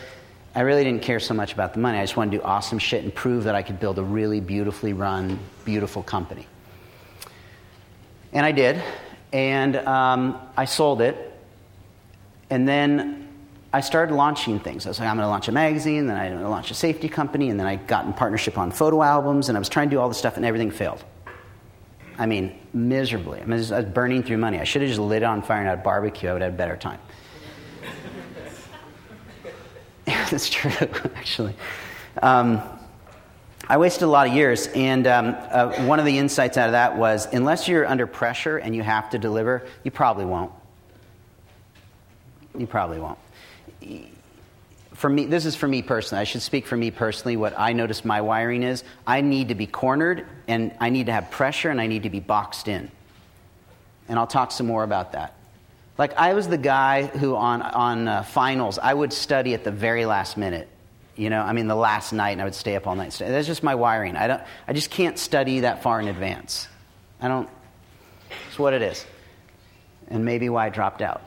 I 0.55 0.61
really 0.61 0.85
didn't 0.85 1.03
care 1.03 1.21
so 1.21 1.35
much 1.35 1.53
about 1.53 1.75
the 1.75 1.81
money. 1.81 1.99
I 1.99 2.03
just 2.03 2.17
wanted 2.17 2.33
to 2.33 2.37
do 2.39 2.43
awesome 2.45 2.79
shit 2.79 3.03
and 3.05 3.15
prove 3.15 3.45
that 3.45 3.55
I 3.55 3.63
could 3.63 3.81
build 3.81 3.99
a 3.99 4.03
really 4.03 4.41
beautifully 4.41 4.93
run, 4.93 5.39
beautiful 5.65 6.03
company. 6.03 6.47
And 8.33 8.47
I 8.47 8.53
did. 8.53 8.83
And 9.33 9.77
um, 9.77 10.41
I 10.57 10.65
sold 10.65 11.01
it. 11.01 11.33
And 12.51 12.67
then 12.67 13.28
I 13.73 13.83
started 13.83 14.15
launching 14.15 14.59
things. 14.59 14.87
I 14.87 14.89
was 14.89 14.99
like, 14.99 15.09
I'm 15.09 15.17
going 15.17 15.27
to 15.27 15.31
launch 15.31 15.49
a 15.49 15.53
magazine, 15.53 16.07
then 16.07 16.17
I'm 16.17 16.33
going 16.33 16.43
to 16.43 16.49
launch 16.49 16.71
a 16.71 16.75
safety 16.75 17.09
company, 17.09 17.51
and 17.51 17.61
then 17.61 17.67
I 17.67 17.77
got 17.77 18.07
in 18.07 18.15
partnership 18.15 18.57
on 18.57 18.71
photo 18.71 19.03
albums, 19.03 19.51
and 19.51 19.59
I 19.59 19.59
was 19.59 19.69
trying 19.69 19.91
to 19.91 19.97
do 19.97 20.01
all 20.01 20.09
this 20.09 20.17
stuff, 20.17 20.37
and 20.37 20.47
everything 20.47 20.71
failed. 20.71 21.05
I 22.17 22.25
mean, 22.25 22.59
miserably. 22.73 23.41
I, 23.41 23.45
mean, 23.45 23.53
I 23.53 23.81
was 23.81 23.85
burning 23.85 24.23
through 24.23 24.39
money. 24.39 24.59
I 24.59 24.65
should 24.65 24.81
have 24.83 24.89
just 24.89 25.01
lit 25.01 25.23
it 25.23 25.27
on 25.27 25.43
fire 25.43 25.59
and 25.59 25.69
had 25.69 25.79
a 25.79 25.83
barbecue. 25.83 26.31
I 26.31 26.33
would 26.33 26.43
have 26.43 26.53
had 26.53 26.55
a 26.55 26.57
better 26.57 26.77
time. 26.77 26.99
That's 30.07 30.49
true, 30.49 30.71
actually. 31.15 31.55
Um, 32.23 32.63
I 33.69 33.77
wasted 33.77 34.05
a 34.05 34.07
lot 34.07 34.27
of 34.27 34.33
years, 34.33 34.69
and 34.69 35.07
um, 35.07 35.37
uh, 35.51 35.85
one 35.85 35.99
of 35.99 36.07
the 36.07 36.17
insights 36.17 36.57
out 36.57 36.69
of 36.69 36.73
that 36.73 36.97
was 36.97 37.29
unless 37.35 37.69
you're 37.69 37.87
under 37.87 38.07
pressure 38.07 38.57
and 38.57 38.75
you 38.75 38.83
have 38.83 39.11
to 39.11 39.19
deliver, 39.19 39.67
you 39.85 39.91
probably 39.91 40.25
won't. 40.25 40.53
You 42.57 42.67
probably 42.67 42.99
won't 42.99 43.19
for 44.99 45.09
me, 45.09 45.27
this 45.27 45.47
is 45.47 45.55
for 45.55 45.69
me 45.69 45.83
personally. 45.83 46.21
I 46.21 46.25
should 46.25 46.43
speak 46.43 46.67
for 46.67 46.77
me 46.77 46.91
personally. 46.91 47.37
What 47.37 47.55
I 47.57 47.73
notice 47.73 48.05
my 48.05 48.21
wiring 48.21 48.65
is 48.65 48.83
I 49.07 49.21
need 49.21 49.49
to 49.49 49.55
be 49.55 49.67
cornered 49.67 50.27
and 50.49 50.75
I 50.81 50.91
need 50.91 51.07
to 51.07 51.13
have 51.13 51.31
pressure 51.31 51.71
and 51.71 51.81
I 51.81 51.87
need 51.87 52.03
to 52.03 52.11
be 52.11 52.19
boxed 52.19 52.67
in. 52.67 52.91
And 54.09 54.19
I'll 54.19 54.27
talk 54.27 54.51
some 54.51 54.67
more 54.67 54.83
about 54.83 55.13
that. 55.13 55.35
Like, 55.99 56.17
I 56.17 56.35
was 56.35 56.49
the 56.49 56.59
guy 56.59 57.05
who, 57.07 57.37
on, 57.37 57.63
on 57.63 58.09
uh, 58.09 58.23
finals, 58.25 58.79
I 58.79 58.93
would 58.93 59.13
study 59.13 59.55
at 59.55 59.63
the 59.63 59.71
very 59.71 60.05
last 60.05 60.37
minute. 60.37 60.69
You 61.15 61.31
know, 61.31 61.43
I 61.43 61.53
mean, 61.53 61.69
the 61.69 61.77
last 61.77 62.13
night, 62.13 62.31
and 62.31 62.41
I 62.41 62.45
would 62.45 62.55
stay 62.55 62.75
up 62.75 62.87
all 62.87 62.97
night. 62.97 63.17
That's 63.19 63.47
just 63.47 63.63
my 63.63 63.75
wiring. 63.77 64.17
I, 64.17 64.27
don't, 64.27 64.43
I 64.67 64.73
just 64.73 64.91
can't 64.91 65.19
study 65.19 65.61
that 65.61 65.83
far 65.83 66.01
in 66.01 66.09
advance. 66.09 66.67
I 67.21 67.29
don't, 67.29 67.49
it's 68.49 68.59
what 68.59 68.75
it 68.75 68.83
is. 68.83 69.05
And 70.09 70.25
maybe 70.25 70.49
why 70.49 70.67
I 70.67 70.69
dropped 70.71 71.03
out. 71.03 71.23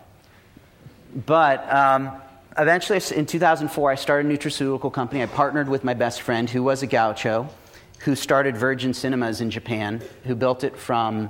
But, 1.26 1.74
um, 1.74 2.22
eventually, 2.58 3.00
in 3.16 3.26
2004, 3.26 3.92
I 3.92 3.96
started 3.96 4.32
a 4.32 4.38
nutraceutical 4.38 4.92
company. 4.92 5.24
I 5.24 5.26
partnered 5.26 5.70
with 5.70 5.84
my 5.84 5.94
best 5.94 6.22
friend, 6.22 6.50
who 6.50 6.64
was 6.64 6.84
a 6.84 6.88
gaucho, 6.88 7.50
who 8.00 8.16
started 8.16 8.58
Virgin 8.58 8.94
Cinemas 8.94 9.42
in 9.42 9.52
Japan, 9.52 10.02
who 10.24 10.36
built 10.36 10.64
it 10.64 10.76
from 10.76 11.30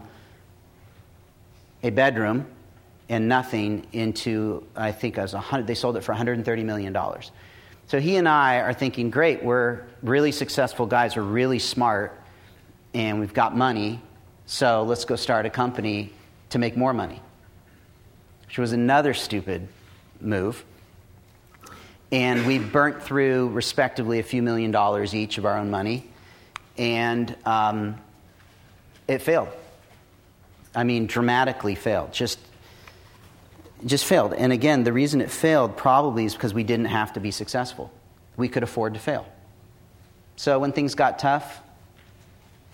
a 1.83 1.89
bedroom 1.89 2.45
and 3.09 3.27
nothing 3.27 3.85
into, 3.91 4.65
I 4.75 4.93
think, 4.93 5.17
as 5.17 5.33
a 5.33 5.63
they 5.65 5.75
sold 5.75 5.97
it 5.97 6.01
for 6.01 6.13
$130 6.15 6.63
million. 6.63 6.97
So 7.87 7.99
he 7.99 8.15
and 8.15 8.27
I 8.27 8.61
are 8.61 8.73
thinking, 8.73 9.09
great, 9.09 9.43
we're 9.43 9.81
really 10.01 10.31
successful 10.31 10.85
guys, 10.85 11.17
we're 11.17 11.23
really 11.23 11.59
smart, 11.59 12.17
and 12.93 13.19
we've 13.19 13.33
got 13.33 13.55
money, 13.55 14.01
so 14.45 14.83
let's 14.83 15.03
go 15.03 15.17
start 15.17 15.45
a 15.45 15.49
company 15.49 16.13
to 16.51 16.59
make 16.59 16.77
more 16.77 16.93
money. 16.93 17.21
Which 18.47 18.57
was 18.57 18.71
another 18.71 19.13
stupid 19.13 19.67
move. 20.21 20.63
And 22.11 22.45
we 22.45 22.59
burnt 22.59 23.01
through, 23.01 23.49
respectively, 23.49 24.19
a 24.19 24.23
few 24.23 24.41
million 24.41 24.71
dollars 24.71 25.15
each 25.15 25.37
of 25.37 25.45
our 25.45 25.57
own 25.57 25.71
money. 25.71 26.09
And 26.77 27.35
um, 27.45 27.95
it 29.07 29.21
failed. 29.21 29.49
I 30.75 30.83
mean, 30.83 31.05
dramatically 31.05 31.75
failed. 31.75 32.11
Just, 32.11 32.39
just 33.85 34.05
failed. 34.05 34.33
And 34.33 34.51
again, 34.51 34.83
the 34.83 34.93
reason 34.93 35.21
it 35.21 35.31
failed 35.31 35.77
probably 35.77 36.25
is 36.25 36.33
because 36.33 36.53
we 36.53 36.63
didn't 36.63 36.85
have 36.87 37.13
to 37.13 37.19
be 37.19 37.31
successful. 37.31 37.91
We 38.35 38.49
could 38.49 38.63
afford 38.63 38.93
to 38.95 38.99
fail. 38.99 39.25
So 40.35 40.59
when 40.59 40.71
things 40.71 40.95
got 40.95 41.19
tough, 41.19 41.61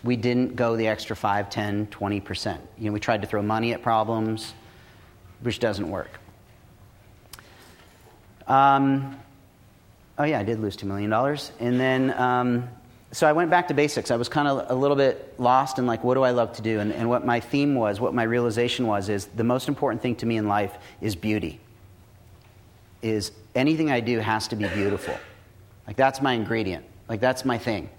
we 0.03 0.15
didn't 0.15 0.55
go 0.55 0.77
the 0.77 0.87
extra 0.87 1.15
5, 1.15 1.49
10, 1.49 1.87
20%. 1.87 2.57
You 2.77 2.85
know, 2.85 2.91
we 2.91 2.99
tried 2.99 3.21
to 3.21 3.27
throw 3.27 3.41
money 3.41 3.73
at 3.73 3.81
problems, 3.81 4.53
which 5.41 5.59
doesn't 5.59 5.89
work. 5.89 6.09
Um, 8.47 9.19
oh, 10.17 10.23
yeah, 10.23 10.39
I 10.39 10.43
did 10.43 10.59
lose 10.59 10.75
$2 10.77 10.83
million. 10.83 11.11
And 11.59 11.79
then, 11.79 12.19
um, 12.19 12.69
so 13.11 13.27
I 13.27 13.33
went 13.33 13.49
back 13.49 13.67
to 13.69 13.73
basics. 13.73 14.11
I 14.11 14.15
was 14.15 14.29
kind 14.29 14.47
of 14.47 14.69
a 14.69 14.75
little 14.75 14.97
bit 14.97 15.35
lost 15.37 15.79
in, 15.79 15.85
like, 15.85 16.03
what 16.03 16.15
do 16.15 16.23
I 16.23 16.31
love 16.31 16.53
to 16.53 16.61
do? 16.61 16.79
And, 16.79 16.91
and 16.91 17.09
what 17.09 17.25
my 17.25 17.39
theme 17.39 17.75
was, 17.75 17.99
what 17.99 18.13
my 18.13 18.23
realization 18.23 18.87
was, 18.87 19.09
is 19.09 19.25
the 19.25 19.43
most 19.43 19.67
important 19.67 20.01
thing 20.01 20.15
to 20.17 20.25
me 20.25 20.37
in 20.37 20.47
life 20.47 20.75
is 21.01 21.15
beauty. 21.15 21.59
Is 23.01 23.31
anything 23.55 23.91
I 23.91 23.99
do 23.99 24.19
has 24.19 24.47
to 24.49 24.55
be 24.55 24.67
beautiful. 24.67 25.15
Like, 25.85 25.95
that's 25.95 26.21
my 26.21 26.33
ingredient. 26.33 26.85
Like, 27.07 27.21
that's 27.21 27.45
my 27.45 27.57
thing. 27.57 27.89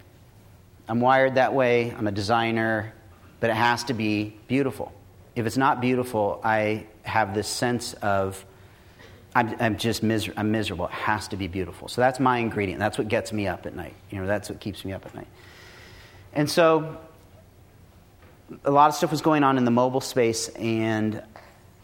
I'm 0.88 1.00
wired 1.00 1.36
that 1.36 1.54
way. 1.54 1.90
I'm 1.90 2.06
a 2.06 2.12
designer, 2.12 2.92
but 3.40 3.50
it 3.50 3.56
has 3.56 3.84
to 3.84 3.94
be 3.94 4.36
beautiful. 4.46 4.92
If 5.36 5.46
it's 5.46 5.56
not 5.56 5.80
beautiful, 5.80 6.40
I 6.42 6.86
have 7.02 7.34
this 7.34 7.46
sense 7.48 7.94
of 7.94 8.44
I'm, 9.38 9.56
I'm 9.60 9.76
just 9.76 10.02
miser- 10.02 10.32
I'm 10.36 10.50
miserable. 10.50 10.86
It 10.86 10.92
has 10.92 11.28
to 11.28 11.36
be 11.36 11.48
beautiful. 11.48 11.88
So 11.88 12.00
that's 12.00 12.18
my 12.20 12.38
ingredient. 12.38 12.78
That's 12.80 12.98
what 12.98 13.08
gets 13.08 13.32
me 13.32 13.46
up 13.46 13.66
at 13.66 13.74
night. 13.74 13.94
You 14.10 14.20
know, 14.20 14.26
that's 14.26 14.48
what 14.48 14.60
keeps 14.60 14.84
me 14.84 14.92
up 14.92 15.06
at 15.06 15.14
night. 15.14 15.28
And 16.32 16.50
so 16.50 16.98
a 18.64 18.70
lot 18.70 18.88
of 18.88 18.94
stuff 18.94 19.10
was 19.10 19.22
going 19.22 19.44
on 19.44 19.58
in 19.58 19.64
the 19.64 19.70
mobile 19.70 20.00
space, 20.00 20.48
and 20.48 21.16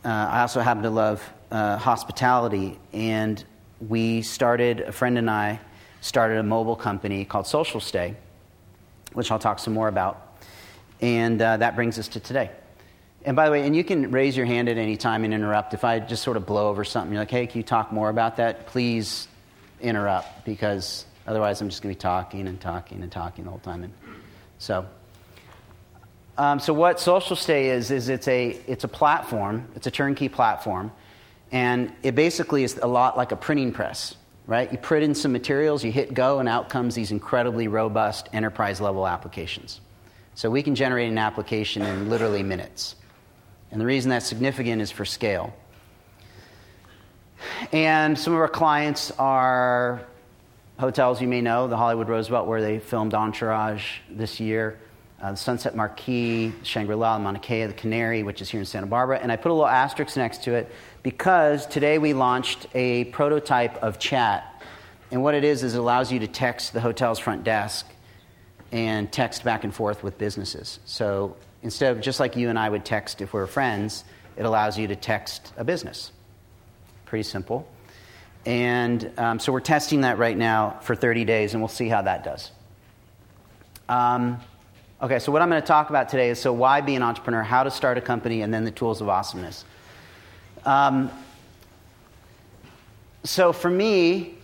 uh, 0.04 0.08
I 0.08 0.40
also 0.40 0.60
happen 0.60 0.82
to 0.82 0.90
love 0.90 1.22
uh, 1.50 1.76
hospitality. 1.76 2.78
And 2.92 3.42
we 3.86 4.22
started, 4.22 4.80
a 4.80 4.92
friend 4.92 5.18
and 5.18 5.30
I 5.30 5.60
started 6.00 6.38
a 6.38 6.42
mobile 6.42 6.76
company 6.76 7.24
called 7.24 7.46
SocialStay 7.46 8.16
which 9.14 9.30
I'll 9.30 9.38
talk 9.38 9.58
some 9.58 9.72
more 9.72 9.88
about. 9.88 10.36
And 11.00 11.40
uh, 11.40 11.56
that 11.56 11.74
brings 11.74 11.98
us 11.98 12.08
to 12.08 12.20
today. 12.20 12.50
And 13.24 13.36
by 13.36 13.46
the 13.46 13.52
way, 13.52 13.66
and 13.66 13.74
you 13.74 13.84
can 13.84 14.10
raise 14.10 14.36
your 14.36 14.46
hand 14.46 14.68
at 14.68 14.76
any 14.76 14.96
time 14.96 15.24
and 15.24 15.32
interrupt. 15.32 15.72
If 15.72 15.84
I 15.84 15.98
just 15.98 16.22
sort 16.22 16.36
of 16.36 16.44
blow 16.44 16.68
over 16.68 16.84
something, 16.84 17.12
you're 17.12 17.22
like, 17.22 17.30
hey, 17.30 17.46
can 17.46 17.58
you 17.58 17.64
talk 17.64 17.90
more 17.90 18.10
about 18.10 18.36
that? 18.36 18.66
Please 18.66 19.28
interrupt 19.80 20.44
because 20.44 21.06
otherwise 21.26 21.60
I'm 21.60 21.70
just 21.70 21.82
going 21.82 21.94
to 21.94 21.98
be 21.98 22.02
talking 22.02 22.46
and 22.46 22.60
talking 22.60 23.02
and 23.02 23.10
talking 23.10 23.44
the 23.44 23.50
whole 23.50 23.60
time. 23.60 23.84
And 23.84 23.94
so, 24.58 24.86
um, 26.36 26.60
so 26.60 26.74
what 26.74 26.98
SocialStay 26.98 27.66
is 27.66 27.90
is 27.90 28.08
it's 28.08 28.28
a 28.28 28.48
it's 28.66 28.84
a 28.84 28.88
platform. 28.88 29.68
It's 29.74 29.86
a 29.86 29.90
turnkey 29.90 30.28
platform, 30.28 30.92
and 31.50 31.92
it 32.02 32.14
basically 32.14 32.62
is 32.62 32.78
a 32.82 32.86
lot 32.86 33.16
like 33.16 33.32
a 33.32 33.36
printing 33.36 33.72
press 33.72 34.16
right? 34.46 34.70
You 34.70 34.78
print 34.78 35.04
in 35.04 35.14
some 35.14 35.32
materials, 35.32 35.84
you 35.84 35.90
hit 35.90 36.12
go, 36.12 36.38
and 36.38 36.48
out 36.48 36.68
comes 36.68 36.94
these 36.94 37.10
incredibly 37.10 37.68
robust 37.68 38.28
enterprise 38.32 38.80
level 38.80 39.06
applications. 39.06 39.80
So 40.34 40.50
we 40.50 40.62
can 40.62 40.74
generate 40.74 41.08
an 41.08 41.18
application 41.18 41.82
in 41.82 42.10
literally 42.10 42.42
minutes. 42.42 42.96
And 43.74 43.80
the 43.80 43.86
reason 43.86 44.08
that's 44.08 44.26
significant 44.26 44.80
is 44.80 44.92
for 44.92 45.04
scale. 45.04 45.52
And 47.72 48.16
some 48.16 48.32
of 48.32 48.38
our 48.38 48.46
clients 48.46 49.10
are 49.18 50.00
hotels 50.78 51.20
you 51.20 51.26
may 51.26 51.40
know, 51.40 51.66
the 51.66 51.76
Hollywood 51.76 52.08
Roosevelt, 52.08 52.46
where 52.46 52.62
they 52.62 52.78
filmed 52.78 53.14
Entourage 53.14 53.98
this 54.08 54.38
year, 54.38 54.78
uh, 55.20 55.32
the 55.32 55.36
Sunset 55.36 55.74
Marquis, 55.74 56.52
Shangri 56.62 56.94
La, 56.94 57.18
Mauna 57.18 57.40
Kea, 57.40 57.66
the 57.66 57.72
Canary, 57.72 58.22
which 58.22 58.40
is 58.40 58.48
here 58.48 58.60
in 58.60 58.66
Santa 58.66 58.86
Barbara. 58.86 59.18
And 59.18 59.32
I 59.32 59.34
put 59.34 59.50
a 59.50 59.54
little 59.54 59.66
asterisk 59.66 60.16
next 60.16 60.44
to 60.44 60.54
it 60.54 60.70
because 61.02 61.66
today 61.66 61.98
we 61.98 62.12
launched 62.12 62.68
a 62.76 63.06
prototype 63.06 63.82
of 63.82 63.98
chat. 63.98 64.62
And 65.10 65.20
what 65.20 65.34
it 65.34 65.42
is, 65.42 65.64
is 65.64 65.74
it 65.74 65.78
allows 65.78 66.12
you 66.12 66.20
to 66.20 66.28
text 66.28 66.74
the 66.74 66.80
hotel's 66.80 67.18
front 67.18 67.42
desk 67.42 67.86
and 68.70 69.10
text 69.10 69.42
back 69.42 69.64
and 69.64 69.74
forth 69.74 70.04
with 70.04 70.16
businesses. 70.16 70.78
So 70.84 71.34
instead 71.64 71.96
of 71.96 72.02
just 72.02 72.20
like 72.20 72.36
you 72.36 72.50
and 72.50 72.58
I 72.58 72.68
would 72.68 72.84
text 72.84 73.20
if 73.22 73.32
we 73.32 73.40
are 73.40 73.46
friends, 73.46 74.04
it 74.36 74.44
allows 74.44 74.78
you 74.78 74.86
to 74.88 74.96
text 74.96 75.52
a 75.56 75.64
business. 75.64 76.12
Pretty 77.06 77.24
simple. 77.24 77.66
And 78.46 79.10
um, 79.16 79.40
so 79.40 79.50
we're 79.50 79.60
testing 79.60 80.02
that 80.02 80.18
right 80.18 80.36
now 80.36 80.78
for 80.82 80.94
30 80.94 81.24
days, 81.24 81.54
and 81.54 81.62
we'll 81.62 81.68
see 81.68 81.88
how 81.88 82.02
that 82.02 82.22
does. 82.22 82.50
Um, 83.88 84.38
okay, 85.00 85.18
so 85.18 85.32
what 85.32 85.40
I'm 85.40 85.48
going 85.48 85.62
to 85.62 85.66
talk 85.66 85.88
about 85.88 86.10
today 86.10 86.28
is 86.28 86.38
so 86.38 86.52
why 86.52 86.82
be 86.82 86.94
an 86.94 87.02
entrepreneur, 87.02 87.42
how 87.42 87.64
to 87.64 87.70
start 87.70 87.96
a 87.96 88.02
company, 88.02 88.42
and 88.42 88.52
then 88.52 88.64
the 88.64 88.70
tools 88.70 89.00
of 89.00 89.08
awesomeness. 89.08 89.64
Um, 90.66 91.10
so 93.24 93.54
for 93.54 93.70
me, 93.70 94.34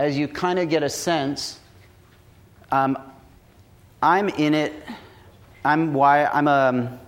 as 0.00 0.18
you 0.18 0.26
kind 0.26 0.58
of 0.58 0.68
get 0.68 0.82
a 0.82 0.90
sense, 0.90 1.60
um, 2.72 2.98
I'm 4.02 4.28
in 4.28 4.54
it. 4.54 4.72
I'm 5.64 5.92
why 5.92 6.26
I'm 6.26 6.48
a. 6.48 6.50
Um, 6.50 6.98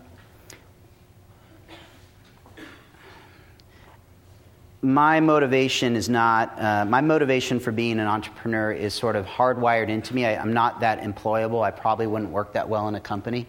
my 4.84 5.20
motivation 5.20 5.94
is 5.94 6.08
not 6.08 6.60
uh, 6.60 6.84
my 6.84 7.00
motivation 7.00 7.60
for 7.60 7.70
being 7.70 8.00
an 8.00 8.06
entrepreneur 8.06 8.72
is 8.72 8.92
sort 8.92 9.14
of 9.14 9.24
hardwired 9.26 9.88
into 9.88 10.12
me 10.12 10.26
I, 10.26 10.32
am 10.32 10.52
not 10.52 10.80
that 10.80 11.02
employable 11.02 11.62
i 11.62 11.70
probably 11.70 12.08
wouldn't 12.08 12.32
work 12.32 12.54
that 12.54 12.68
well 12.68 12.88
in 12.88 12.96
a 12.96 13.00
company 13.00 13.46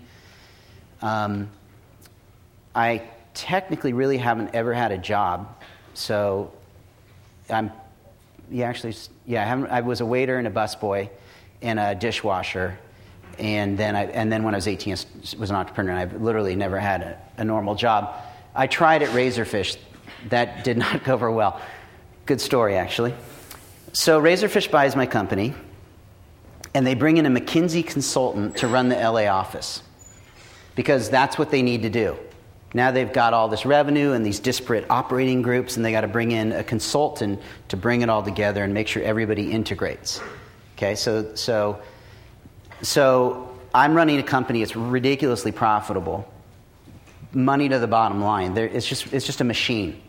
um, 1.01 1.49
i 2.75 3.01
technically 3.33 3.93
really 3.93 4.17
haven't 4.17 4.53
ever 4.53 4.73
had 4.73 4.91
a 4.91 4.97
job. 4.97 5.55
So 5.93 6.51
I'm, 7.49 7.71
yeah, 8.49 8.67
actually, 8.67 8.95
yeah, 9.25 9.41
I, 9.41 9.45
haven't, 9.45 9.67
I 9.67 9.81
was 9.81 10.01
a 10.01 10.05
waiter 10.05 10.37
and 10.37 10.47
a 10.47 10.51
busboy 10.51 11.09
and 11.61 11.79
a 11.79 11.95
dishwasher. 11.95 12.77
And 13.39 13.77
then, 13.77 13.95
I, 13.95 14.05
and 14.05 14.31
then 14.31 14.43
when 14.43 14.53
I 14.53 14.57
was 14.57 14.67
18, 14.67 14.93
I 14.93 14.97
was 15.37 15.49
an 15.49 15.55
entrepreneur, 15.55 15.91
and 15.91 15.99
I've 15.99 16.21
literally 16.21 16.55
never 16.55 16.79
had 16.79 17.01
a, 17.01 17.21
a 17.37 17.43
normal 17.43 17.75
job. 17.75 18.15
I 18.55 18.67
tried 18.67 19.01
at 19.01 19.09
Razorfish. 19.09 19.77
That 20.29 20.63
did 20.63 20.77
not 20.85 21.03
go 21.03 21.13
over 21.13 21.31
well. 21.31 21.61
Good 22.25 22.39
story, 22.39 22.75
actually. 22.75 23.13
So 23.93 24.21
Razorfish 24.21 24.71
buys 24.71 24.95
my 24.95 25.05
company, 25.05 25.53
and 26.73 26.85
they 26.85 26.95
bring 26.95 27.17
in 27.17 27.25
a 27.25 27.29
McKinsey 27.29 27.85
consultant 27.85 28.57
to 28.57 28.67
run 28.67 28.89
the 28.89 28.95
LA 28.95 29.25
office 29.25 29.83
because 30.75 31.09
that's 31.09 31.37
what 31.37 31.51
they 31.51 31.61
need 31.61 31.83
to 31.83 31.89
do. 31.89 32.17
Now 32.73 32.89
they've 32.89 33.11
got 33.11 33.33
all 33.33 33.47
this 33.47 33.65
revenue 33.65 34.13
and 34.13 34.25
these 34.25 34.39
disparate 34.39 34.85
operating 34.89 35.43
groups, 35.43 35.75
and 35.77 35.85
they 35.85 35.91
got 35.91 36.01
to 36.01 36.07
bring 36.07 36.31
in 36.31 36.51
a 36.53 36.63
consultant 36.63 37.39
to 37.67 37.77
bring 37.77 38.01
it 38.01 38.09
all 38.09 38.23
together 38.23 38.63
and 38.63 38.73
make 38.73 38.87
sure 38.87 39.03
everybody 39.03 39.51
integrates. 39.51 40.21
Okay, 40.75 40.95
so 40.95 41.35
so 41.35 41.79
so 42.83 43.49
I'm 43.73 43.95
running 43.95 44.19
a 44.19 44.23
company. 44.23 44.61
It's 44.61 44.75
ridiculously 44.75 45.51
profitable. 45.51 46.31
Money 47.31 47.69
to 47.69 47.79
the 47.79 47.87
bottom 47.87 48.21
line. 48.21 48.53
There, 48.53 48.67
it's 48.67 48.87
just 48.87 49.11
it's 49.11 49.25
just 49.25 49.41
a 49.41 49.43
machine. 49.43 49.99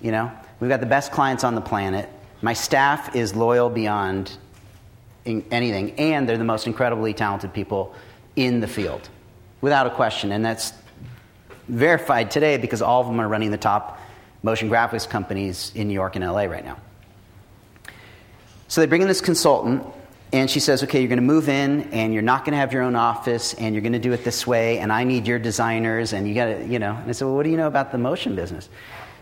You 0.00 0.12
know, 0.12 0.32
we've 0.60 0.70
got 0.70 0.80
the 0.80 0.86
best 0.86 1.12
clients 1.12 1.44
on 1.44 1.54
the 1.54 1.60
planet. 1.60 2.08
My 2.40 2.52
staff 2.52 3.14
is 3.16 3.34
loyal 3.34 3.68
beyond 3.68 4.32
anything, 5.26 5.92
and 5.98 6.28
they're 6.28 6.38
the 6.38 6.44
most 6.44 6.66
incredibly 6.66 7.12
talented 7.12 7.52
people 7.52 7.94
in 8.36 8.60
the 8.60 8.68
field, 8.68 9.08
without 9.60 9.86
a 9.86 9.90
question. 9.90 10.32
And 10.32 10.44
that's 10.44 10.72
verified 11.66 12.30
today 12.30 12.56
because 12.56 12.80
all 12.80 13.00
of 13.00 13.08
them 13.08 13.20
are 13.20 13.28
running 13.28 13.50
the 13.50 13.58
top 13.58 14.00
motion 14.42 14.70
graphics 14.70 15.08
companies 15.08 15.72
in 15.74 15.88
New 15.88 15.94
York 15.94 16.16
and 16.16 16.24
LA 16.24 16.44
right 16.44 16.64
now. 16.64 16.78
So 18.68 18.80
they 18.80 18.86
bring 18.86 19.02
in 19.02 19.08
this 19.08 19.20
consultant, 19.20 19.84
and 20.32 20.50
she 20.50 20.60
says, 20.60 20.82
Okay, 20.82 21.00
you're 21.00 21.08
going 21.08 21.18
to 21.18 21.22
move 21.22 21.48
in, 21.48 21.82
and 21.92 22.12
you're 22.12 22.22
not 22.22 22.44
going 22.44 22.52
to 22.52 22.58
have 22.58 22.72
your 22.72 22.82
own 22.82 22.96
office, 22.96 23.54
and 23.54 23.74
you're 23.74 23.82
going 23.82 23.92
to 23.92 23.98
do 23.98 24.12
it 24.12 24.24
this 24.24 24.46
way, 24.46 24.78
and 24.78 24.92
I 24.92 25.04
need 25.04 25.26
your 25.26 25.38
designers, 25.38 26.12
and 26.12 26.28
you 26.28 26.34
got 26.34 26.46
to, 26.46 26.66
you 26.66 26.78
know. 26.78 26.94
And 26.94 27.08
I 27.08 27.12
said, 27.12 27.26
Well, 27.26 27.34
what 27.34 27.44
do 27.44 27.50
you 27.50 27.56
know 27.56 27.66
about 27.66 27.92
the 27.92 27.98
motion 27.98 28.34
business? 28.34 28.68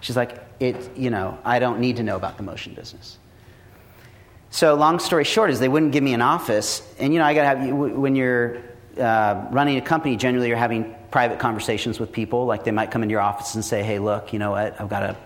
She's 0.01 0.17
like, 0.17 0.39
it, 0.61 0.97
you 0.97 1.11
know, 1.11 1.39
I 1.45 1.59
don't 1.59 1.81
need 1.81 1.97
to 1.97 2.03
know 2.03 2.17
about 2.17 2.37
the 2.37 2.43
motion 2.43 2.75
business. 2.75 3.19
So, 4.51 4.75
long 4.75 5.01
story 5.01 5.25
short, 5.25 5.51
is 5.51 5.59
they 5.59 5.69
wouldn't 5.69 5.93
give 5.93 6.03
me 6.03 6.15
an 6.15 6.23
office. 6.23 6.83
And, 6.99 7.13
you 7.13 7.19
know, 7.19 7.27
I 7.27 7.35
got 7.35 7.53
to 7.53 7.59
have, 7.59 7.73
when 7.75 8.17
you're 8.17 8.63
uh, 8.99 9.47
running 9.51 9.77
a 9.77 9.81
company, 9.81 10.17
generally 10.17 10.49
you're 10.49 10.57
having 10.57 10.95
private 11.11 11.39
conversations 11.39 11.99
with 12.01 12.13
people. 12.13 12.47
Like 12.47 12.65
they 12.65 12.71
might 12.71 12.91
come 12.91 13.03
into 13.03 13.13
your 13.13 13.21
office 13.21 13.55
and 13.55 13.65
say, 13.65 13.83
hey, 13.83 13.99
look, 13.99 14.33
you 14.33 14.39
know 14.39 14.53
what, 14.53 14.81
I've 14.81 14.89
got 14.89 15.03
a, 15.03 15.17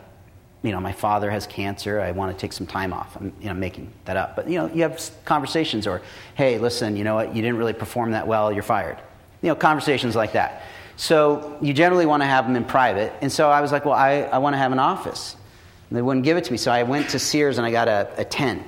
you 0.62 0.72
know, 0.72 0.80
my 0.80 0.92
father 0.92 1.30
has 1.30 1.46
cancer. 1.46 2.00
I 2.00 2.10
want 2.10 2.36
to 2.36 2.40
take 2.40 2.52
some 2.52 2.66
time 2.66 2.92
off. 2.92 3.16
I'm, 3.16 3.32
you 3.40 3.48
know, 3.48 3.54
making 3.54 3.92
that 4.04 4.16
up. 4.16 4.36
But, 4.36 4.48
you 4.48 4.58
know, 4.58 4.66
you 4.66 4.82
have 4.82 5.00
conversations 5.24 5.86
or, 5.86 6.02
hey, 6.34 6.58
listen, 6.58 6.96
you 6.96 7.04
know 7.04 7.14
what, 7.14 7.34
you 7.34 7.42
didn't 7.42 7.56
really 7.56 7.72
perform 7.72 8.10
that 8.12 8.26
well, 8.26 8.52
you're 8.52 8.62
fired. 8.62 8.98
You 9.42 9.48
know, 9.48 9.54
conversations 9.54 10.14
like 10.14 10.32
that. 10.32 10.62
So 10.96 11.56
you 11.62 11.72
generally 11.72 12.04
want 12.04 12.22
to 12.22 12.26
have 12.26 12.46
them 12.46 12.56
in 12.56 12.64
private. 12.64 13.12
And 13.22 13.32
so 13.32 13.50
I 13.50 13.62
was 13.62 13.72
like, 13.72 13.86
well, 13.86 13.94
I, 13.94 14.22
I 14.22 14.38
want 14.38 14.52
to 14.52 14.58
have 14.58 14.72
an 14.72 14.78
office. 14.78 15.34
And 15.88 15.96
they 15.96 16.02
wouldn't 16.02 16.24
give 16.24 16.36
it 16.36 16.44
to 16.44 16.52
me. 16.52 16.58
So 16.58 16.70
I 16.70 16.82
went 16.82 17.08
to 17.10 17.18
Sears 17.18 17.56
and 17.56 17.66
I 17.66 17.70
got 17.70 17.88
a, 17.88 18.10
a 18.18 18.24
tent. 18.24 18.62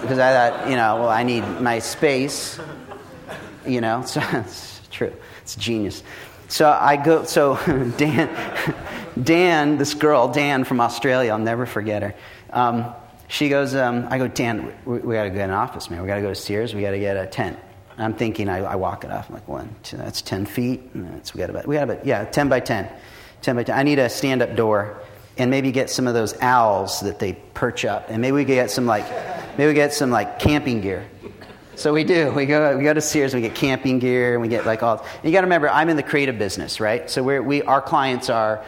Because 0.00 0.18
I 0.18 0.32
thought, 0.50 0.68
you 0.68 0.74
know, 0.74 0.96
well, 0.96 1.08
I 1.08 1.22
need 1.22 1.42
my 1.60 1.78
space. 1.78 2.58
You 3.64 3.80
know, 3.80 4.02
so 4.06 4.20
it's 4.32 4.80
true. 4.90 5.12
It's 5.42 5.54
genius. 5.54 6.02
So 6.48 6.68
I 6.68 6.96
go, 6.96 7.24
so 7.24 7.56
Dan, 7.98 8.74
Dan, 9.22 9.76
this 9.76 9.94
girl, 9.94 10.32
Dan 10.32 10.64
from 10.64 10.80
Australia, 10.80 11.32
I'll 11.32 11.38
never 11.38 11.66
forget 11.66 12.02
her. 12.02 12.14
Um, 12.50 12.94
she 13.28 13.50
goes, 13.50 13.74
um, 13.74 14.06
I 14.10 14.16
go, 14.16 14.26
Dan, 14.26 14.72
we, 14.86 14.98
we 14.98 15.14
got 15.14 15.24
to 15.24 15.30
get 15.30 15.44
an 15.44 15.50
office, 15.50 15.90
man. 15.90 16.00
We 16.00 16.08
got 16.08 16.16
to 16.16 16.22
go 16.22 16.30
to 16.30 16.34
Sears. 16.34 16.74
We 16.74 16.80
got 16.80 16.92
to 16.92 16.98
get 16.98 17.16
a 17.16 17.26
tent. 17.26 17.58
I'm 17.98 18.14
thinking, 18.14 18.48
I, 18.48 18.60
I 18.60 18.76
walk 18.76 19.04
it 19.04 19.10
off. 19.10 19.28
I'm 19.28 19.34
like, 19.34 19.48
one, 19.48 19.74
two, 19.82 19.98
that's 19.98 20.22
10 20.22 20.46
feet. 20.46 20.90
That's, 20.94 21.34
we 21.34 21.38
got 21.38 21.50
about, 21.50 21.66
we 21.66 21.76
got 21.76 21.90
about, 21.90 22.06
yeah, 22.06 22.24
10 22.24 22.48
by 22.48 22.60
10. 22.60 22.88
10 23.42 23.56
by 23.56 23.64
10. 23.64 23.78
I 23.78 23.82
need 23.82 23.98
a 23.98 24.08
stand 24.08 24.40
up 24.40 24.56
door 24.56 25.02
and 25.36 25.50
maybe 25.50 25.70
get 25.70 25.90
some 25.90 26.06
of 26.06 26.14
those 26.14 26.40
owls 26.40 27.00
that 27.00 27.18
they 27.18 27.34
perch 27.54 27.84
up. 27.84 28.06
And 28.08 28.22
maybe 28.22 28.32
we 28.32 28.44
get 28.44 28.70
some 28.70 28.86
like, 28.86 29.04
maybe 29.58 29.68
we 29.68 29.74
get 29.74 29.92
some 29.92 30.10
like 30.10 30.38
camping 30.38 30.80
gear. 30.80 31.06
So 31.78 31.92
we 31.92 32.02
do. 32.02 32.32
We 32.32 32.44
go, 32.44 32.76
we 32.76 32.82
go 32.82 32.92
to 32.92 33.00
Sears, 33.00 33.32
we 33.34 33.40
get 33.40 33.54
camping 33.54 34.00
gear, 34.00 34.32
and 34.32 34.42
we 34.42 34.48
get 34.48 34.66
like 34.66 34.82
all. 34.82 35.06
you 35.22 35.30
got 35.30 35.42
to 35.42 35.46
remember, 35.46 35.70
I'm 35.70 35.88
in 35.88 35.96
the 35.96 36.02
creative 36.02 36.36
business, 36.36 36.80
right? 36.80 37.08
So 37.08 37.22
we're, 37.22 37.40
we, 37.40 37.62
our 37.62 37.80
clients 37.80 38.28
are 38.28 38.64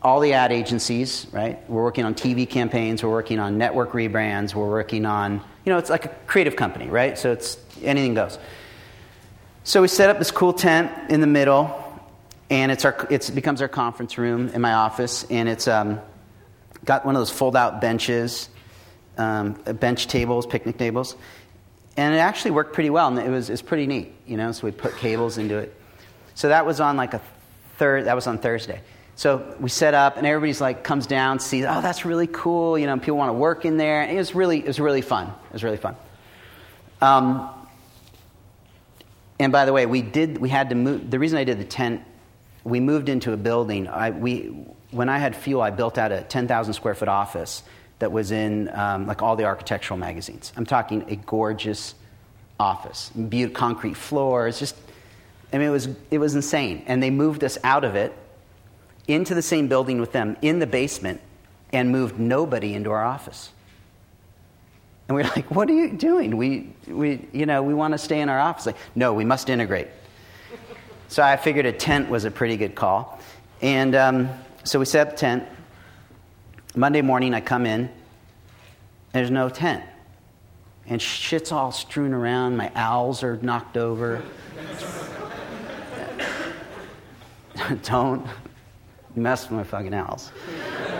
all 0.00 0.20
the 0.20 0.32
ad 0.32 0.52
agencies, 0.52 1.26
right? 1.32 1.58
We're 1.68 1.82
working 1.82 2.06
on 2.06 2.14
TV 2.14 2.48
campaigns, 2.48 3.02
we're 3.02 3.10
working 3.10 3.38
on 3.40 3.58
network 3.58 3.92
rebrands, 3.92 4.54
we're 4.54 4.70
working 4.70 5.04
on, 5.04 5.34
you 5.66 5.72
know, 5.72 5.76
it's 5.76 5.90
like 5.90 6.06
a 6.06 6.08
creative 6.26 6.56
company, 6.56 6.88
right? 6.88 7.18
So 7.18 7.30
it's 7.30 7.58
anything 7.82 8.14
goes. 8.14 8.38
So 9.64 9.82
we 9.82 9.88
set 9.88 10.08
up 10.08 10.16
this 10.18 10.30
cool 10.30 10.54
tent 10.54 11.10
in 11.10 11.20
the 11.20 11.26
middle, 11.26 12.00
and 12.48 12.72
it's 12.72 12.86
our, 12.86 13.06
it's, 13.10 13.28
it 13.28 13.34
becomes 13.34 13.60
our 13.60 13.68
conference 13.68 14.16
room 14.16 14.48
in 14.48 14.62
my 14.62 14.72
office, 14.72 15.24
and 15.28 15.46
it's 15.46 15.68
um, 15.68 16.00
got 16.86 17.04
one 17.04 17.16
of 17.16 17.20
those 17.20 17.30
fold 17.30 17.54
out 17.54 17.82
benches, 17.82 18.48
um, 19.18 19.52
bench 19.78 20.06
tables, 20.06 20.46
picnic 20.46 20.78
tables. 20.78 21.16
And 21.96 22.14
it 22.14 22.18
actually 22.18 22.50
worked 22.50 22.74
pretty 22.74 22.90
well, 22.90 23.08
and 23.08 23.18
it 23.18 23.30
was, 23.30 23.48
it 23.48 23.54
was 23.54 23.62
pretty 23.62 23.86
neat, 23.86 24.12
you 24.26 24.36
know, 24.36 24.52
so 24.52 24.66
we 24.66 24.70
put 24.70 24.96
cables 24.98 25.38
into 25.38 25.56
it. 25.56 25.74
So 26.34 26.50
that 26.50 26.66
was 26.66 26.80
on 26.80 26.96
like 26.96 27.14
a 27.14 27.22
third, 27.78 28.04
that 28.04 28.14
was 28.14 28.26
on 28.26 28.38
Thursday. 28.38 28.80
So 29.14 29.56
we 29.60 29.70
set 29.70 29.94
up, 29.94 30.18
and 30.18 30.26
everybody's 30.26 30.60
like 30.60 30.84
comes 30.84 31.06
down, 31.06 31.40
sees, 31.40 31.64
oh, 31.64 31.80
that's 31.80 32.04
really 32.04 32.26
cool. 32.26 32.78
You 32.78 32.84
know, 32.84 32.98
people 32.98 33.16
want 33.16 33.30
to 33.30 33.34
work 33.34 33.64
in 33.64 33.78
there. 33.78 34.02
And 34.02 34.12
it 34.12 34.16
was 34.16 34.34
really, 34.34 34.58
it 34.58 34.66
was 34.66 34.78
really 34.78 35.00
fun. 35.00 35.28
It 35.28 35.52
was 35.54 35.64
really 35.64 35.78
fun. 35.78 35.96
Um, 37.00 37.48
and 39.38 39.52
by 39.52 39.64
the 39.64 39.72
way, 39.72 39.86
we 39.86 40.02
did. 40.02 40.36
We 40.36 40.50
had 40.50 40.68
to 40.68 40.74
move. 40.74 41.10
The 41.10 41.18
reason 41.18 41.38
I 41.38 41.44
did 41.44 41.58
the 41.58 41.64
tent, 41.64 42.02
we 42.62 42.78
moved 42.78 43.08
into 43.08 43.32
a 43.32 43.38
building. 43.38 43.88
I, 43.88 44.10
we, 44.10 44.54
when 44.90 45.08
I 45.08 45.16
had 45.16 45.34
fuel, 45.34 45.62
I 45.62 45.70
built 45.70 45.96
out 45.96 46.12
a 46.12 46.20
10,000 46.20 46.74
square 46.74 46.94
foot 46.94 47.08
office 47.08 47.62
that 47.98 48.12
was 48.12 48.30
in 48.30 48.68
um, 48.74 49.06
like 49.06 49.22
all 49.22 49.36
the 49.36 49.44
architectural 49.44 49.98
magazines. 49.98 50.52
I'm 50.56 50.66
talking 50.66 51.04
a 51.08 51.16
gorgeous 51.16 51.94
office, 52.60 53.10
beautiful 53.10 53.56
concrete 53.56 53.94
floors. 53.94 54.58
Just, 54.58 54.76
I 55.52 55.58
mean, 55.58 55.68
it 55.68 55.72
was 55.72 55.88
it 56.10 56.18
was 56.18 56.34
insane. 56.34 56.82
And 56.86 57.02
they 57.02 57.10
moved 57.10 57.44
us 57.44 57.58
out 57.64 57.84
of 57.84 57.94
it 57.94 58.12
into 59.08 59.34
the 59.34 59.42
same 59.42 59.68
building 59.68 60.00
with 60.00 60.12
them 60.12 60.36
in 60.42 60.58
the 60.58 60.66
basement, 60.66 61.20
and 61.72 61.90
moved 61.90 62.18
nobody 62.18 62.74
into 62.74 62.90
our 62.90 63.04
office. 63.04 63.50
And 65.08 65.16
we 65.16 65.22
are 65.22 65.30
like, 65.36 65.50
what 65.50 65.68
are 65.68 65.74
you 65.74 65.92
doing? 65.92 66.36
We, 66.36 66.72
we, 66.86 67.26
you 67.32 67.46
know, 67.46 67.62
we 67.62 67.74
want 67.74 67.92
to 67.92 67.98
stay 67.98 68.20
in 68.20 68.28
our 68.28 68.38
office. 68.38 68.66
Like, 68.66 68.76
no, 68.94 69.12
we 69.12 69.24
must 69.24 69.48
integrate. 69.48 69.88
so 71.08 71.22
I 71.22 71.36
figured 71.36 71.66
a 71.66 71.72
tent 71.72 72.08
was 72.08 72.24
a 72.24 72.30
pretty 72.30 72.56
good 72.56 72.74
call. 72.74 73.20
And 73.62 73.94
um, 73.94 74.28
so 74.64 74.78
we 74.78 74.84
set 74.84 75.06
up 75.06 75.14
the 75.14 75.18
tent. 75.18 75.48
Monday 76.78 77.00
morning, 77.00 77.32
I 77.32 77.40
come 77.40 77.64
in. 77.64 77.88
There's 79.12 79.30
no 79.30 79.48
tent. 79.48 79.82
And 80.86 81.00
shit's 81.00 81.50
all 81.50 81.72
strewn 81.72 82.12
around. 82.12 82.58
My 82.58 82.70
owls 82.74 83.22
are 83.22 83.38
knocked 83.38 83.78
over. 83.78 84.22
Don't 87.84 88.26
mess 89.16 89.44
with 89.44 89.52
my 89.52 89.64
fucking 89.64 89.94
owls. 89.94 90.30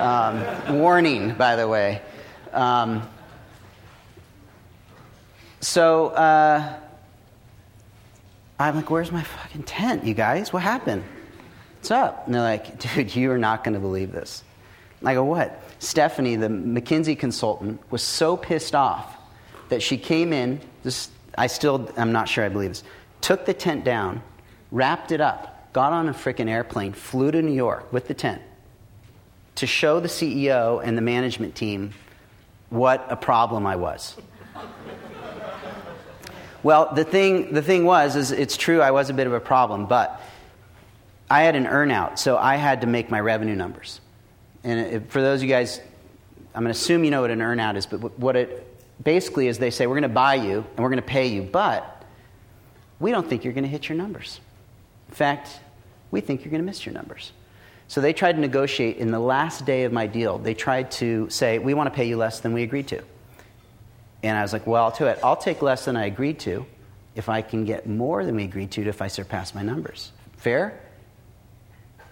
Um, 0.01 0.79
warning, 0.79 1.35
by 1.35 1.57
the 1.57 1.69
way. 1.69 2.01
Um, 2.55 3.07
so 5.61 6.07
uh, 6.09 6.75
I'm 8.59 8.77
like, 8.77 8.91
where's 8.91 9.12
my 9.12 9.23
fucking 9.23 9.65
tent, 9.65 10.05
you 10.05 10.15
guys? 10.15 10.55
What 10.55 10.62
happened? 10.62 11.05
What's 11.77 11.91
up? 11.91 12.25
And 12.25 12.35
they're 12.35 12.41
like, 12.41 12.79
dude, 12.79 13.15
you 13.15 13.31
are 13.31 13.37
not 13.39 13.62
going 13.62 13.75
to 13.75 13.81
believe 13.81 14.11
this. 14.11 14.43
I 15.05 15.12
go, 15.12 15.23
what? 15.23 15.62
Stephanie, 15.79 16.37
the 16.37 16.49
McKinsey 16.49 17.19
consultant, 17.19 17.81
was 17.91 18.03
so 18.03 18.37
pissed 18.37 18.75
off 18.75 19.17
that 19.69 19.83
she 19.83 19.97
came 19.97 20.33
in, 20.33 20.61
this, 20.83 21.11
I 21.37 21.49
still, 21.49 21.91
I'm 21.97 22.12
not 22.12 22.29
sure 22.29 22.45
I 22.45 22.49
believe 22.49 22.71
this, 22.71 22.85
took 23.21 23.45
the 23.45 23.55
tent 23.55 23.85
down, 23.85 24.23
wrapped 24.71 25.12
it 25.12 25.21
up, 25.21 25.73
got 25.73 25.93
on 25.93 26.09
a 26.09 26.15
freaking 26.15 26.49
airplane, 26.49 26.93
flew 26.93 27.31
to 27.31 27.43
New 27.43 27.53
York 27.53 27.93
with 27.93 28.09
the 28.09 28.15
tent 28.15 28.41
to 29.57 29.67
show 29.67 30.01
the 30.01 30.09
CEO 30.09 30.81
and 30.85 30.97
the 30.97 31.03
management 31.03 31.55
team 31.55 31.93
what 32.71 33.07
a 33.09 33.17
problem 33.17 33.67
I 33.67 33.77
was. 33.77 34.17
Well, 36.62 36.93
the 36.95 37.05
thing, 37.05 37.53
the 37.53 37.62
thing 37.62 37.85
was, 37.85 38.17
is 38.17 38.33
it's 38.33 38.57
true, 38.57 38.81
I 38.81 38.91
was 38.91 39.09
a 39.09 39.15
bit 39.15 39.27
of 39.27 39.33
a 39.33 39.41
problem, 39.41 39.87
but 39.87 40.21
I 41.31 41.43
had 41.43 41.57
an 41.57 41.65
earnout, 41.65 42.19
so 42.19 42.37
I 42.37 42.57
had 42.57 42.81
to 42.81 42.87
make 42.87 43.11
my 43.11 43.21
revenue 43.21 43.55
numbers. 43.55 44.01
And 44.67 45.09
for 45.13 45.23
those 45.23 45.41
of 45.41 45.45
you 45.45 45.49
guys, 45.49 45.81
I'm 46.53 46.65
going 46.65 46.75
to 46.75 46.79
assume 46.79 47.05
you 47.05 47.13
know 47.13 47.21
what 47.21 47.31
an 47.31 47.39
earnout 47.39 47.77
is, 47.77 47.87
but 47.87 48.19
what 48.19 48.35
it 48.35 48.67
basically 49.03 49.47
is 49.47 49.59
they 49.59 49.71
say, 49.71 49.87
we're 49.87 49.95
going 49.95 50.03
to 50.03 50.09
buy 50.09 50.35
you 50.35 50.59
and 50.59 50.79
we're 50.79 50.89
going 50.89 50.97
to 50.97 51.03
pay 51.03 51.29
you, 51.29 51.43
but 51.43 52.05
we 52.99 53.13
don't 53.13 53.29
think 53.29 53.45
you're 53.45 53.53
going 53.53 53.63
to 53.63 53.71
hit 53.71 53.89
your 53.89 53.97
numbers. 53.97 54.41
In 55.09 55.15
fact, 55.15 55.61
we 56.11 56.21
think 56.21 56.45
you're 56.45 56.51
going 56.51 56.63
to 56.63 56.67
miss 56.67 56.85
your 56.85 56.95
numbers. 56.95 57.31
So 57.87 58.01
they 58.01 58.13
tried 58.13 58.33
to 58.33 58.41
negotiate 58.41 58.97
in 58.97 59.13
the 59.13 59.21
last 59.21 59.65
day 59.65 59.85
of 59.85 59.93
my 59.93 60.09
deal. 60.09 60.39
They 60.39 60.55
tried 60.55 60.91
to 60.93 61.31
say, 61.31 61.61
we 61.61 61.73
want 61.73 61.87
to 61.87 61.95
pay 61.95 62.09
you 62.09 62.17
less 62.17 62.41
than 62.41 62.53
we 62.53 62.65
agreed 62.65 62.89
to. 62.89 63.03
And 64.25 64.37
I 64.37 64.43
was 64.43 64.53
like, 64.53 64.67
well, 64.67 64.83
I'll 64.83 64.91
tell 64.91 65.07
it. 65.07 65.21
I'll 65.23 65.37
take 65.37 65.63
less 65.63 65.85
than 65.85 65.97
I 65.97 66.07
agreed 66.07 66.41
to 66.41 66.67
if 67.15 67.29
I 67.29 67.41
can 67.41 67.65
get 67.65 67.87
more 67.87 68.25
than 68.25 68.35
we 68.35 68.43
agreed 68.43 68.73
to 68.73 68.89
if 68.89 69.01
I 69.01 69.07
surpass 69.07 69.55
my 69.55 69.63
numbers. 69.63 70.11
Fair? 70.39 70.81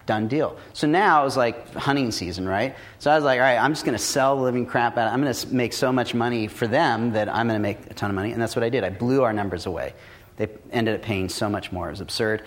Done 0.05 0.27
deal. 0.27 0.57
So 0.73 0.85
now 0.85 1.21
it 1.21 1.25
was 1.25 1.35
like 1.35 1.73
hunting 1.73 2.11
season, 2.11 2.47
right? 2.47 2.75
So 2.99 3.09
I 3.09 3.15
was 3.15 3.23
like, 3.23 3.39
all 3.39 3.45
right, 3.45 3.57
I'm 3.57 3.71
just 3.71 3.85
going 3.85 3.97
to 3.97 4.03
sell 4.03 4.35
the 4.35 4.43
living 4.43 4.65
crap 4.65 4.97
out. 4.97 5.11
I'm 5.11 5.21
going 5.21 5.33
to 5.33 5.53
make 5.53 5.73
so 5.73 5.91
much 5.91 6.13
money 6.13 6.47
for 6.47 6.67
them 6.67 7.11
that 7.13 7.27
I'm 7.27 7.47
going 7.47 7.59
to 7.59 7.63
make 7.63 7.89
a 7.89 7.93
ton 7.93 8.11
of 8.11 8.15
money. 8.15 8.31
And 8.31 8.41
that's 8.41 8.55
what 8.55 8.63
I 8.63 8.69
did. 8.69 8.83
I 8.83 8.89
blew 8.89 9.23
our 9.23 9.33
numbers 9.33 9.65
away. 9.65 9.93
They 10.37 10.49
ended 10.71 10.95
up 10.95 11.01
paying 11.01 11.27
so 11.29 11.49
much 11.49 11.71
more. 11.71 11.87
It 11.87 11.91
was 11.91 12.01
absurd. 12.01 12.43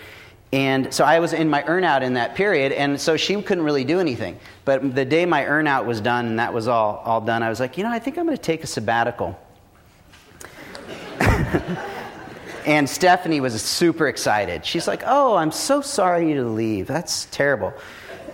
And 0.51 0.91
so 0.93 1.03
I 1.03 1.19
was 1.19 1.33
in 1.33 1.49
my 1.49 1.61
earnout 1.63 2.01
in 2.01 2.13
that 2.13 2.33
period, 2.33 2.71
and 2.71 2.99
so 2.99 3.17
she 3.17 3.39
couldn't 3.41 3.63
really 3.63 3.83
do 3.83 3.99
anything. 3.99 4.39
But 4.65 4.95
the 4.95 5.05
day 5.05 5.25
my 5.25 5.43
earnout 5.43 5.85
was 5.85 6.01
done 6.01 6.25
and 6.25 6.39
that 6.39 6.53
was 6.53 6.67
all, 6.67 7.03
all 7.05 7.21
done, 7.21 7.43
I 7.43 7.49
was 7.49 7.59
like, 7.59 7.77
you 7.77 7.83
know, 7.83 7.91
I 7.91 7.99
think 7.99 8.17
I'm 8.17 8.25
going 8.25 8.37
to 8.37 8.41
take 8.41 8.63
a 8.63 8.67
sabbatical. 8.67 9.39
and 12.69 12.87
Stephanie 12.87 13.41
was 13.41 13.59
super 13.59 14.07
excited. 14.07 14.63
She's 14.63 14.87
like, 14.87 15.01
Oh, 15.03 15.35
I'm 15.35 15.51
so 15.51 15.81
sorry 15.81 16.35
to 16.35 16.43
leave. 16.43 16.85
That's 16.85 17.25
terrible. 17.31 17.73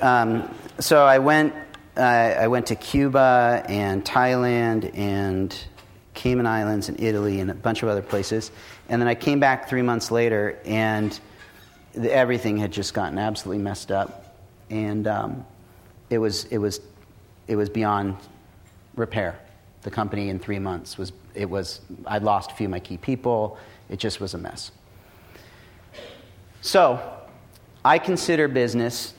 Um, 0.01 0.53
so 0.77 1.05
I 1.05 1.19
went, 1.19 1.53
uh, 1.95 2.01
I 2.01 2.47
went 2.49 2.65
to 2.67 2.75
Cuba 2.75 3.63
and 3.69 4.03
Thailand 4.03 4.91
and 4.93 5.57
Cayman 6.15 6.45
Islands 6.45 6.89
and 6.89 6.99
Italy 6.99 7.39
and 7.39 7.49
a 7.49 7.53
bunch 7.53 7.81
of 7.81 7.87
other 7.87 8.01
places. 8.01 8.51
And 8.89 9.01
then 9.01 9.07
I 9.07 9.15
came 9.15 9.39
back 9.39 9.69
three 9.69 9.81
months 9.81 10.11
later, 10.11 10.59
and 10.65 11.17
the, 11.93 12.13
everything 12.13 12.57
had 12.57 12.73
just 12.73 12.93
gotten 12.93 13.17
absolutely 13.17 13.63
messed 13.63 13.89
up. 13.89 14.35
And 14.69 15.07
um, 15.07 15.45
it, 16.09 16.17
was, 16.17 16.43
it, 16.45 16.57
was, 16.57 16.81
it 17.47 17.55
was 17.55 17.69
beyond 17.69 18.17
repair. 18.97 19.39
The 19.83 19.91
company 19.91 20.27
in 20.27 20.39
three 20.39 20.59
months 20.59 20.97
was 20.97 21.13
it 21.35 21.49
was, 21.49 21.81
I 22.05 22.17
lost 22.17 22.51
a 22.51 22.55
few 22.55 22.67
of 22.67 22.71
my 22.71 22.79
key 22.79 22.97
people. 22.97 23.57
It 23.89 23.99
just 23.99 24.19
was 24.19 24.33
a 24.33 24.37
mess. 24.37 24.71
So, 26.61 26.99
I 27.83 27.99
consider 27.99 28.47
business 28.47 29.13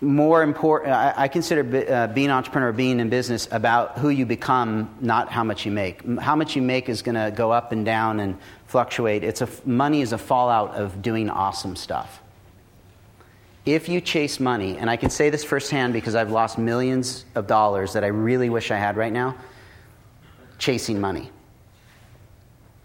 more 0.00 0.42
important, 0.42 0.92
I, 0.94 1.26
consider 1.28 1.60
uh, 1.90 2.06
being 2.08 2.26
an 2.26 2.32
entrepreneur, 2.32 2.70
being 2.70 3.00
in 3.00 3.08
business, 3.08 3.48
about 3.50 3.98
who 3.98 4.10
you 4.10 4.26
become, 4.26 4.94
not 5.00 5.30
how 5.30 5.42
much 5.42 5.64
you 5.64 5.72
make. 5.72 6.06
How 6.18 6.36
much 6.36 6.54
you 6.54 6.60
make 6.60 6.88
is 6.88 7.00
going 7.00 7.14
to 7.14 7.34
go 7.34 7.50
up 7.50 7.72
and 7.72 7.84
down 7.84 8.20
and 8.20 8.36
fluctuate. 8.66 9.24
It's 9.24 9.40
a, 9.40 9.48
money 9.64 10.02
is 10.02 10.12
a 10.12 10.18
fallout 10.18 10.74
of 10.74 11.00
doing 11.00 11.30
awesome 11.30 11.76
stuff. 11.76 12.20
If 13.64 13.88
you 13.88 14.00
chase 14.00 14.38
money, 14.38 14.76
and 14.76 14.90
I 14.90 14.96
can 14.96 15.10
say 15.10 15.30
this 15.30 15.42
firsthand 15.42 15.92
because 15.92 16.14
I've 16.14 16.30
lost 16.30 16.58
millions 16.58 17.24
of 17.34 17.46
dollars 17.46 17.94
that 17.94 18.04
I 18.04 18.08
really 18.08 18.50
wish 18.50 18.70
I 18.70 18.76
had 18.76 18.96
right 18.96 19.12
now, 19.12 19.36
chasing 20.58 21.00
money. 21.00 21.30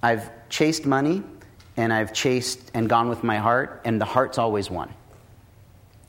I've 0.03 0.29
chased 0.49 0.85
money 0.85 1.23
and 1.77 1.93
I've 1.93 2.13
chased 2.13 2.71
and 2.73 2.89
gone 2.89 3.07
with 3.07 3.23
my 3.23 3.37
heart, 3.37 3.81
and 3.85 3.99
the 3.99 4.05
heart's 4.05 4.37
always 4.37 4.69
won. 4.69 4.93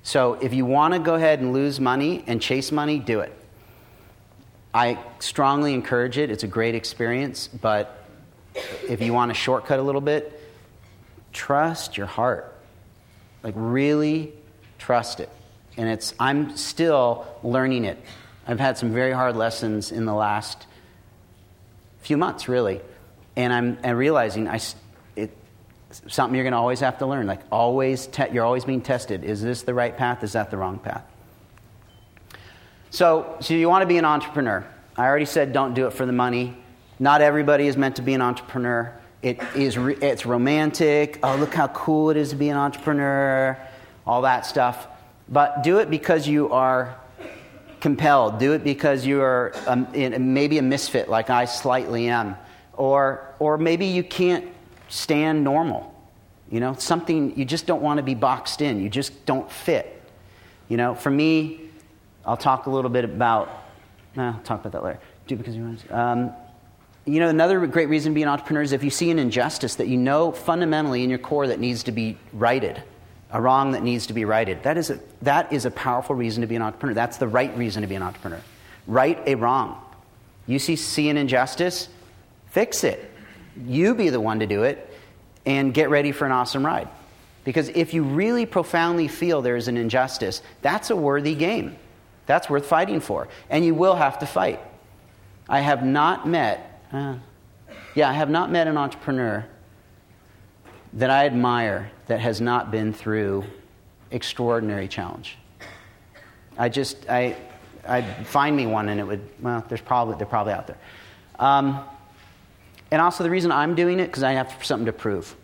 So 0.02 0.34
if 0.34 0.52
you 0.52 0.66
want 0.66 0.94
to 0.94 1.00
go 1.00 1.14
ahead 1.14 1.40
and 1.40 1.52
lose 1.52 1.78
money 1.78 2.24
and 2.26 2.42
chase 2.42 2.72
money, 2.72 2.98
do 2.98 3.20
it. 3.20 3.32
I 4.74 4.98
strongly 5.20 5.74
encourage 5.74 6.18
it. 6.18 6.30
It's 6.30 6.42
a 6.42 6.48
great 6.48 6.74
experience, 6.74 7.46
but 7.46 8.04
if 8.88 9.00
you 9.00 9.12
want 9.12 9.30
to 9.30 9.34
shortcut 9.34 9.78
a 9.78 9.82
little 9.82 10.00
bit, 10.00 10.40
trust 11.32 11.96
your 11.96 12.06
heart. 12.06 12.54
Like 13.42 13.54
really 13.56 14.32
trust 14.78 15.20
it. 15.20 15.28
And 15.76 15.88
it's 15.88 16.14
I'm 16.18 16.56
still 16.56 17.26
learning 17.42 17.84
it. 17.84 17.98
I've 18.46 18.60
had 18.60 18.76
some 18.76 18.92
very 18.92 19.12
hard 19.12 19.36
lessons 19.36 19.92
in 19.92 20.04
the 20.04 20.14
last 20.14 20.66
few 22.00 22.16
months, 22.16 22.48
really. 22.48 22.80
And 23.36 23.52
I'm, 23.52 23.78
I'm 23.82 23.96
realizing 23.96 24.48
I, 24.48 24.60
something 26.06 26.34
you're 26.34 26.44
going 26.44 26.52
to 26.52 26.58
always 26.58 26.80
have 26.80 26.98
to 26.98 27.06
learn. 27.06 27.26
Like 27.26 27.40
always, 27.50 28.06
te- 28.06 28.30
you're 28.32 28.44
always 28.44 28.64
being 28.64 28.80
tested. 28.80 29.24
Is 29.24 29.42
this 29.42 29.62
the 29.62 29.74
right 29.74 29.96
path? 29.96 30.22
Is 30.24 30.32
that 30.32 30.50
the 30.50 30.56
wrong 30.56 30.78
path? 30.78 31.04
So, 32.90 33.36
so 33.40 33.54
you 33.54 33.68
want 33.68 33.82
to 33.82 33.86
be 33.86 33.98
an 33.98 34.04
entrepreneur. 34.04 34.66
I 34.96 35.06
already 35.06 35.24
said 35.24 35.52
don't 35.52 35.74
do 35.74 35.86
it 35.86 35.92
for 35.92 36.04
the 36.04 36.12
money. 36.12 36.56
Not 36.98 37.22
everybody 37.22 37.66
is 37.66 37.76
meant 37.76 37.96
to 37.96 38.02
be 38.02 38.14
an 38.14 38.20
entrepreneur. 38.20 38.94
It 39.22 39.40
is 39.54 39.78
re- 39.78 39.96
it's 39.96 40.26
romantic. 40.26 41.18
Oh, 41.22 41.36
look 41.36 41.54
how 41.54 41.68
cool 41.68 42.10
it 42.10 42.16
is 42.16 42.30
to 42.30 42.36
be 42.36 42.48
an 42.48 42.56
entrepreneur. 42.56 43.58
All 44.06 44.22
that 44.22 44.44
stuff. 44.46 44.86
But 45.28 45.62
do 45.62 45.78
it 45.78 45.88
because 45.88 46.28
you 46.28 46.52
are 46.52 46.98
compelled. 47.80 48.38
Do 48.38 48.52
it 48.52 48.62
because 48.62 49.06
you 49.06 49.22
are 49.22 49.52
um, 49.66 49.88
maybe 49.92 50.58
a 50.58 50.62
misfit, 50.62 51.08
like 51.08 51.30
I 51.30 51.46
slightly 51.46 52.08
am, 52.08 52.36
or 52.74 53.34
or 53.38 53.58
maybe 53.58 53.86
you 53.86 54.02
can't 54.02 54.46
stand 54.88 55.44
normal. 55.44 55.92
You 56.50 56.60
know, 56.60 56.74
something 56.74 57.36
you 57.36 57.44
just 57.44 57.66
don't 57.66 57.82
want 57.82 57.96
to 57.98 58.02
be 58.02 58.14
boxed 58.14 58.60
in. 58.60 58.82
You 58.82 58.90
just 58.90 59.24
don't 59.24 59.50
fit. 59.50 60.02
You 60.68 60.76
know, 60.76 60.94
for 60.94 61.10
me, 61.10 61.70
I'll 62.26 62.36
talk 62.36 62.66
a 62.66 62.70
little 62.70 62.90
bit 62.90 63.04
about. 63.04 63.50
Nah, 64.14 64.34
I'll 64.34 64.42
talk 64.42 64.60
about 64.60 64.72
that 64.72 64.84
later. 64.84 65.00
Do 65.26 65.36
because 65.36 65.56
you 65.56 65.64
want. 65.64 65.92
Um, 65.92 66.32
you 67.04 67.18
know, 67.18 67.28
another 67.28 67.66
great 67.66 67.88
reason 67.88 68.12
to 68.12 68.14
be 68.14 68.22
an 68.22 68.28
entrepreneur 68.28 68.62
is 68.62 68.72
if 68.72 68.84
you 68.84 68.90
see 68.90 69.10
an 69.10 69.18
injustice 69.18 69.74
that 69.76 69.88
you 69.88 69.96
know 69.96 70.30
fundamentally 70.30 71.02
in 71.02 71.10
your 71.10 71.18
core 71.18 71.48
that 71.48 71.58
needs 71.58 71.82
to 71.84 71.92
be 71.92 72.16
righted, 72.32 72.82
a 73.32 73.40
wrong 73.40 73.72
that 73.72 73.82
needs 73.82 74.06
to 74.06 74.12
be 74.12 74.24
righted. 74.24 74.62
That 74.62 74.76
is 74.76 74.90
a, 74.90 75.00
that 75.22 75.52
is 75.52 75.64
a 75.64 75.70
powerful 75.70 76.14
reason 76.14 76.42
to 76.42 76.46
be 76.46 76.54
an 76.54 76.62
entrepreneur. 76.62 76.94
That's 76.94 77.16
the 77.16 77.26
right 77.26 77.56
reason 77.56 77.82
to 77.82 77.88
be 77.88 77.94
an 77.94 78.02
entrepreneur. 78.02 78.40
Right 78.86 79.18
a 79.26 79.34
wrong. 79.36 79.80
You 80.46 80.58
see, 80.58 80.76
see 80.76 81.08
an 81.08 81.16
injustice, 81.16 81.88
fix 82.52 82.84
it. 82.84 83.10
You 83.66 83.94
be 83.94 84.10
the 84.10 84.20
one 84.20 84.40
to 84.40 84.46
do 84.46 84.62
it 84.62 84.88
and 85.44 85.74
get 85.74 85.90
ready 85.90 86.12
for 86.12 86.26
an 86.26 86.32
awesome 86.32 86.64
ride. 86.64 86.88
Because 87.44 87.68
if 87.70 87.92
you 87.92 88.04
really 88.04 88.46
profoundly 88.46 89.08
feel 89.08 89.42
there's 89.42 89.68
an 89.68 89.76
injustice, 89.76 90.42
that's 90.60 90.90
a 90.90 90.96
worthy 90.96 91.34
game. 91.34 91.76
That's 92.26 92.48
worth 92.48 92.66
fighting 92.66 93.00
for. 93.00 93.28
And 93.50 93.64
you 93.64 93.74
will 93.74 93.96
have 93.96 94.20
to 94.20 94.26
fight. 94.26 94.60
I 95.48 95.60
have 95.60 95.84
not 95.84 96.28
met, 96.28 96.80
uh, 96.92 97.16
yeah, 97.94 98.08
I 98.08 98.12
have 98.12 98.30
not 98.30 98.50
met 98.50 98.68
an 98.68 98.76
entrepreneur 98.76 99.44
that 100.92 101.10
I 101.10 101.26
admire 101.26 101.90
that 102.06 102.20
has 102.20 102.40
not 102.40 102.70
been 102.70 102.92
through 102.92 103.44
extraordinary 104.10 104.88
challenge. 104.88 105.36
I 106.58 106.68
just, 106.68 107.08
I, 107.08 107.36
I'd 107.88 108.26
find 108.26 108.54
me 108.54 108.66
one 108.66 108.88
and 108.88 109.00
it 109.00 109.04
would, 109.04 109.26
well, 109.40 109.64
there's 109.68 109.80
probably, 109.80 110.16
they're 110.16 110.26
probably 110.26 110.52
out 110.52 110.66
there. 110.66 110.78
Um, 111.38 111.84
and 112.92 113.00
also, 113.00 113.24
the 113.24 113.30
reason 113.30 113.50
I'm 113.50 113.74
doing 113.74 114.00
it, 114.00 114.08
because 114.08 114.22
I 114.22 114.32
have 114.32 114.54
something 114.62 114.84
to 114.84 114.92
prove. 114.92 115.34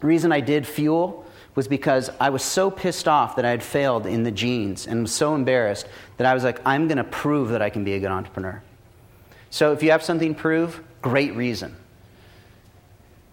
The 0.00 0.06
reason 0.06 0.30
I 0.30 0.38
did 0.38 0.68
fuel 0.68 1.26
was 1.56 1.66
because 1.66 2.10
I 2.20 2.30
was 2.30 2.44
so 2.44 2.70
pissed 2.70 3.08
off 3.08 3.34
that 3.36 3.44
I 3.44 3.50
had 3.50 3.60
failed 3.60 4.06
in 4.06 4.22
the 4.22 4.30
jeans 4.30 4.86
and 4.86 5.02
was 5.02 5.12
so 5.12 5.34
embarrassed 5.34 5.88
that 6.16 6.28
I 6.28 6.32
was 6.32 6.44
like, 6.44 6.60
I'm 6.64 6.86
going 6.86 6.98
to 6.98 7.04
prove 7.04 7.48
that 7.48 7.60
I 7.60 7.70
can 7.70 7.82
be 7.82 7.94
a 7.94 7.98
good 7.98 8.12
entrepreneur. 8.12 8.62
So 9.50 9.72
if 9.72 9.82
you 9.82 9.90
have 9.90 10.04
something 10.04 10.36
to 10.36 10.40
prove, 10.40 10.80
great 11.02 11.34
reason. 11.34 11.74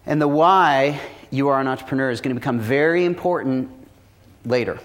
And 0.04 0.20
the 0.20 0.26
why 0.26 1.00
you 1.30 1.46
are 1.46 1.60
an 1.60 1.68
entrepreneur 1.68 2.10
is 2.10 2.20
going 2.20 2.34
to 2.34 2.40
become 2.40 2.58
very 2.58 3.04
important 3.04 3.70
later. 4.44 4.80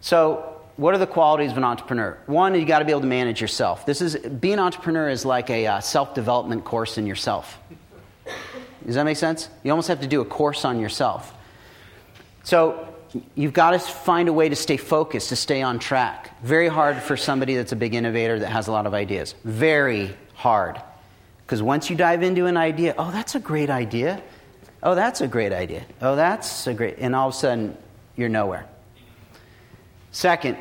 So, 0.00 0.47
what 0.78 0.94
are 0.94 0.98
the 0.98 1.08
qualities 1.08 1.50
of 1.50 1.56
an 1.56 1.64
entrepreneur? 1.64 2.16
One, 2.26 2.54
you 2.54 2.64
got 2.64 2.78
to 2.78 2.84
be 2.84 2.92
able 2.92 3.00
to 3.00 3.08
manage 3.08 3.40
yourself. 3.40 3.84
This 3.84 4.00
is 4.00 4.16
being 4.16 4.54
an 4.54 4.60
entrepreneur 4.60 5.08
is 5.08 5.24
like 5.24 5.50
a 5.50 5.66
uh, 5.66 5.80
self-development 5.80 6.64
course 6.64 6.98
in 6.98 7.06
yourself. 7.06 7.58
Does 8.86 8.94
that 8.94 9.02
make 9.02 9.16
sense? 9.16 9.48
You 9.64 9.72
almost 9.72 9.88
have 9.88 10.00
to 10.02 10.06
do 10.06 10.20
a 10.20 10.24
course 10.24 10.64
on 10.64 10.78
yourself. 10.78 11.34
So 12.44 12.94
you've 13.34 13.52
got 13.52 13.72
to 13.72 13.80
find 13.80 14.28
a 14.28 14.32
way 14.32 14.48
to 14.48 14.54
stay 14.54 14.76
focused, 14.76 15.30
to 15.30 15.36
stay 15.36 15.62
on 15.62 15.80
track. 15.80 16.40
Very 16.44 16.68
hard 16.68 17.02
for 17.02 17.16
somebody 17.16 17.56
that's 17.56 17.72
a 17.72 17.76
big 17.76 17.96
innovator 17.96 18.38
that 18.38 18.48
has 18.48 18.68
a 18.68 18.72
lot 18.72 18.86
of 18.86 18.94
ideas. 18.94 19.34
Very 19.42 20.14
hard. 20.34 20.80
Because 21.44 21.60
once 21.60 21.90
you 21.90 21.96
dive 21.96 22.22
into 22.22 22.46
an 22.46 22.56
idea, 22.56 22.94
oh, 22.96 23.10
that's 23.10 23.34
a 23.34 23.40
great 23.40 23.68
idea. 23.68 24.22
Oh, 24.80 24.94
that's 24.94 25.22
a 25.22 25.26
great 25.26 25.52
idea. 25.52 25.84
Oh, 26.00 26.14
that's 26.14 26.68
a 26.68 26.72
great. 26.72 26.98
And 26.98 27.16
all 27.16 27.30
of 27.30 27.34
a 27.34 27.36
sudden, 27.36 27.76
you're 28.14 28.28
nowhere. 28.28 28.64
Second, 30.12 30.56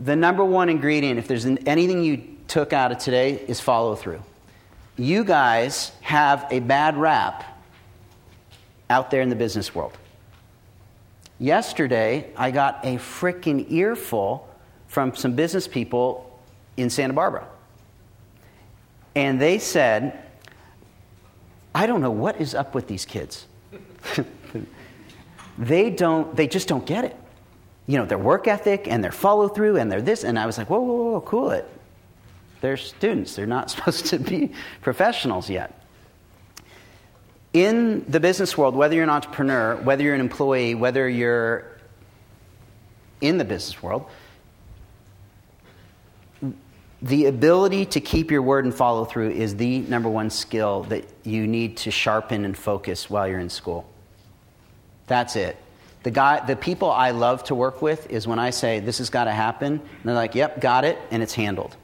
the 0.00 0.16
number 0.16 0.44
one 0.44 0.70
ingredient, 0.70 1.18
if 1.18 1.28
there's 1.28 1.44
anything 1.44 2.02
you 2.02 2.22
took 2.48 2.72
out 2.72 2.90
of 2.90 2.98
today, 2.98 3.34
is 3.34 3.60
follow 3.60 3.94
through. 3.94 4.22
You 4.96 5.24
guys 5.24 5.92
have 6.00 6.46
a 6.50 6.60
bad 6.60 6.96
rap 6.96 7.44
out 8.88 9.10
there 9.10 9.20
in 9.20 9.28
the 9.28 9.36
business 9.36 9.74
world. 9.74 9.96
Yesterday, 11.38 12.32
I 12.36 12.50
got 12.50 12.84
a 12.84 12.96
freaking 12.96 13.70
earful 13.70 14.48
from 14.88 15.14
some 15.14 15.34
business 15.34 15.68
people 15.68 16.38
in 16.76 16.90
Santa 16.90 17.12
Barbara. 17.12 17.46
And 19.14 19.40
they 19.40 19.58
said, 19.58 20.22
I 21.74 21.86
don't 21.86 22.00
know 22.00 22.10
what 22.10 22.40
is 22.40 22.54
up 22.54 22.74
with 22.74 22.88
these 22.88 23.04
kids. 23.04 23.46
they 25.58 25.90
don't, 25.90 26.34
they 26.34 26.46
just 26.46 26.68
don't 26.68 26.84
get 26.86 27.04
it 27.04 27.16
you 27.90 27.98
know, 27.98 28.04
their 28.06 28.18
work 28.18 28.46
ethic 28.46 28.86
and 28.86 29.02
their 29.02 29.10
follow 29.10 29.48
through 29.48 29.76
and 29.76 29.90
their 29.90 30.00
this. 30.00 30.22
And 30.22 30.38
I 30.38 30.46
was 30.46 30.56
like, 30.56 30.70
whoa, 30.70 30.78
whoa, 30.78 31.10
whoa, 31.10 31.20
cool 31.22 31.50
it. 31.50 31.68
They're 32.60 32.76
students, 32.76 33.34
they're 33.34 33.46
not 33.46 33.68
supposed 33.72 34.06
to 34.06 34.18
be 34.20 34.52
professionals 34.80 35.50
yet. 35.50 35.76
In 37.52 38.04
the 38.06 38.20
business 38.20 38.56
world, 38.56 38.76
whether 38.76 38.94
you're 38.94 39.02
an 39.02 39.10
entrepreneur, 39.10 39.74
whether 39.74 40.04
you're 40.04 40.14
an 40.14 40.20
employee, 40.20 40.76
whether 40.76 41.08
you're 41.08 41.66
in 43.20 43.38
the 43.38 43.44
business 43.44 43.82
world, 43.82 44.06
the 47.02 47.26
ability 47.26 47.86
to 47.86 48.00
keep 48.00 48.30
your 48.30 48.42
word 48.42 48.66
and 48.66 48.72
follow 48.72 49.04
through 49.04 49.30
is 49.30 49.56
the 49.56 49.80
number 49.80 50.08
one 50.08 50.30
skill 50.30 50.84
that 50.84 51.06
you 51.24 51.44
need 51.48 51.78
to 51.78 51.90
sharpen 51.90 52.44
and 52.44 52.56
focus 52.56 53.10
while 53.10 53.26
you're 53.26 53.40
in 53.40 53.50
school. 53.50 53.90
That's 55.08 55.34
it. 55.34 55.56
The, 56.02 56.10
guy, 56.10 56.44
the 56.46 56.56
people 56.56 56.90
I 56.90 57.10
love 57.10 57.44
to 57.44 57.54
work 57.54 57.82
with 57.82 58.10
is 58.10 58.26
when 58.26 58.38
I 58.38 58.50
say, 58.50 58.80
this 58.80 58.98
has 58.98 59.10
got 59.10 59.24
to 59.24 59.32
happen, 59.32 59.72
and 59.72 60.02
they're 60.04 60.14
like, 60.14 60.34
yep, 60.34 60.60
got 60.60 60.84
it, 60.84 60.98
and 61.10 61.22
it's 61.22 61.34
handled. 61.34 61.76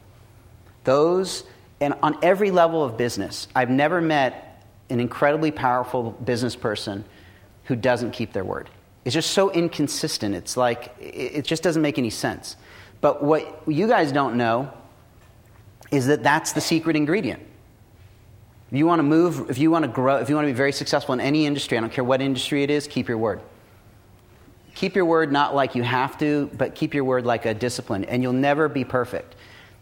Those, 0.84 1.44
and 1.80 1.94
on 2.02 2.18
every 2.22 2.50
level 2.50 2.82
of 2.82 2.96
business, 2.96 3.46
I've 3.54 3.68
never 3.68 4.00
met 4.00 4.64
an 4.88 5.00
incredibly 5.00 5.50
powerful 5.50 6.12
business 6.12 6.56
person 6.56 7.04
who 7.64 7.76
doesn't 7.76 8.12
keep 8.12 8.32
their 8.32 8.44
word. 8.44 8.70
It's 9.04 9.14
just 9.14 9.32
so 9.32 9.50
inconsistent. 9.50 10.34
It's 10.34 10.56
like, 10.56 10.94
it 11.00 11.44
just 11.44 11.62
doesn't 11.62 11.82
make 11.82 11.98
any 11.98 12.10
sense. 12.10 12.56
But 13.00 13.22
what 13.22 13.62
you 13.68 13.86
guys 13.86 14.12
don't 14.12 14.36
know 14.36 14.72
is 15.90 16.06
that 16.06 16.22
that's 16.22 16.52
the 16.52 16.60
secret 16.60 16.96
ingredient. 16.96 17.42
If 18.70 18.78
you 18.78 18.86
want 18.86 18.98
to 19.00 19.04
move, 19.04 19.50
if 19.50 19.58
you 19.58 19.70
want 19.70 19.84
to 19.84 19.90
grow, 19.90 20.16
if 20.16 20.28
you 20.28 20.34
want 20.34 20.46
to 20.46 20.52
be 20.52 20.56
very 20.56 20.72
successful 20.72 21.12
in 21.12 21.20
any 21.20 21.46
industry, 21.46 21.76
I 21.76 21.80
don't 21.80 21.92
care 21.92 22.02
what 22.02 22.20
industry 22.20 22.62
it 22.62 22.70
is, 22.70 22.88
keep 22.88 23.08
your 23.08 23.18
word. 23.18 23.40
Keep 24.76 24.94
your 24.94 25.04
word 25.04 25.32
not 25.32 25.54
like 25.54 25.74
you 25.74 25.82
have 25.82 26.16
to, 26.18 26.48
but 26.56 26.76
keep 26.76 26.94
your 26.94 27.02
word 27.02 27.26
like 27.26 27.44
a 27.44 27.54
discipline. 27.54 28.04
And 28.04 28.22
you'll 28.22 28.32
never 28.32 28.68
be 28.68 28.84
perfect. 28.84 29.34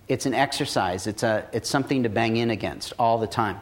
It's 0.08 0.24
an 0.24 0.32
exercise, 0.32 1.06
it's, 1.06 1.22
a, 1.22 1.46
it's 1.52 1.68
something 1.68 2.04
to 2.04 2.08
bang 2.08 2.38
in 2.38 2.48
against 2.48 2.94
all 2.98 3.18
the 3.18 3.26
time. 3.26 3.60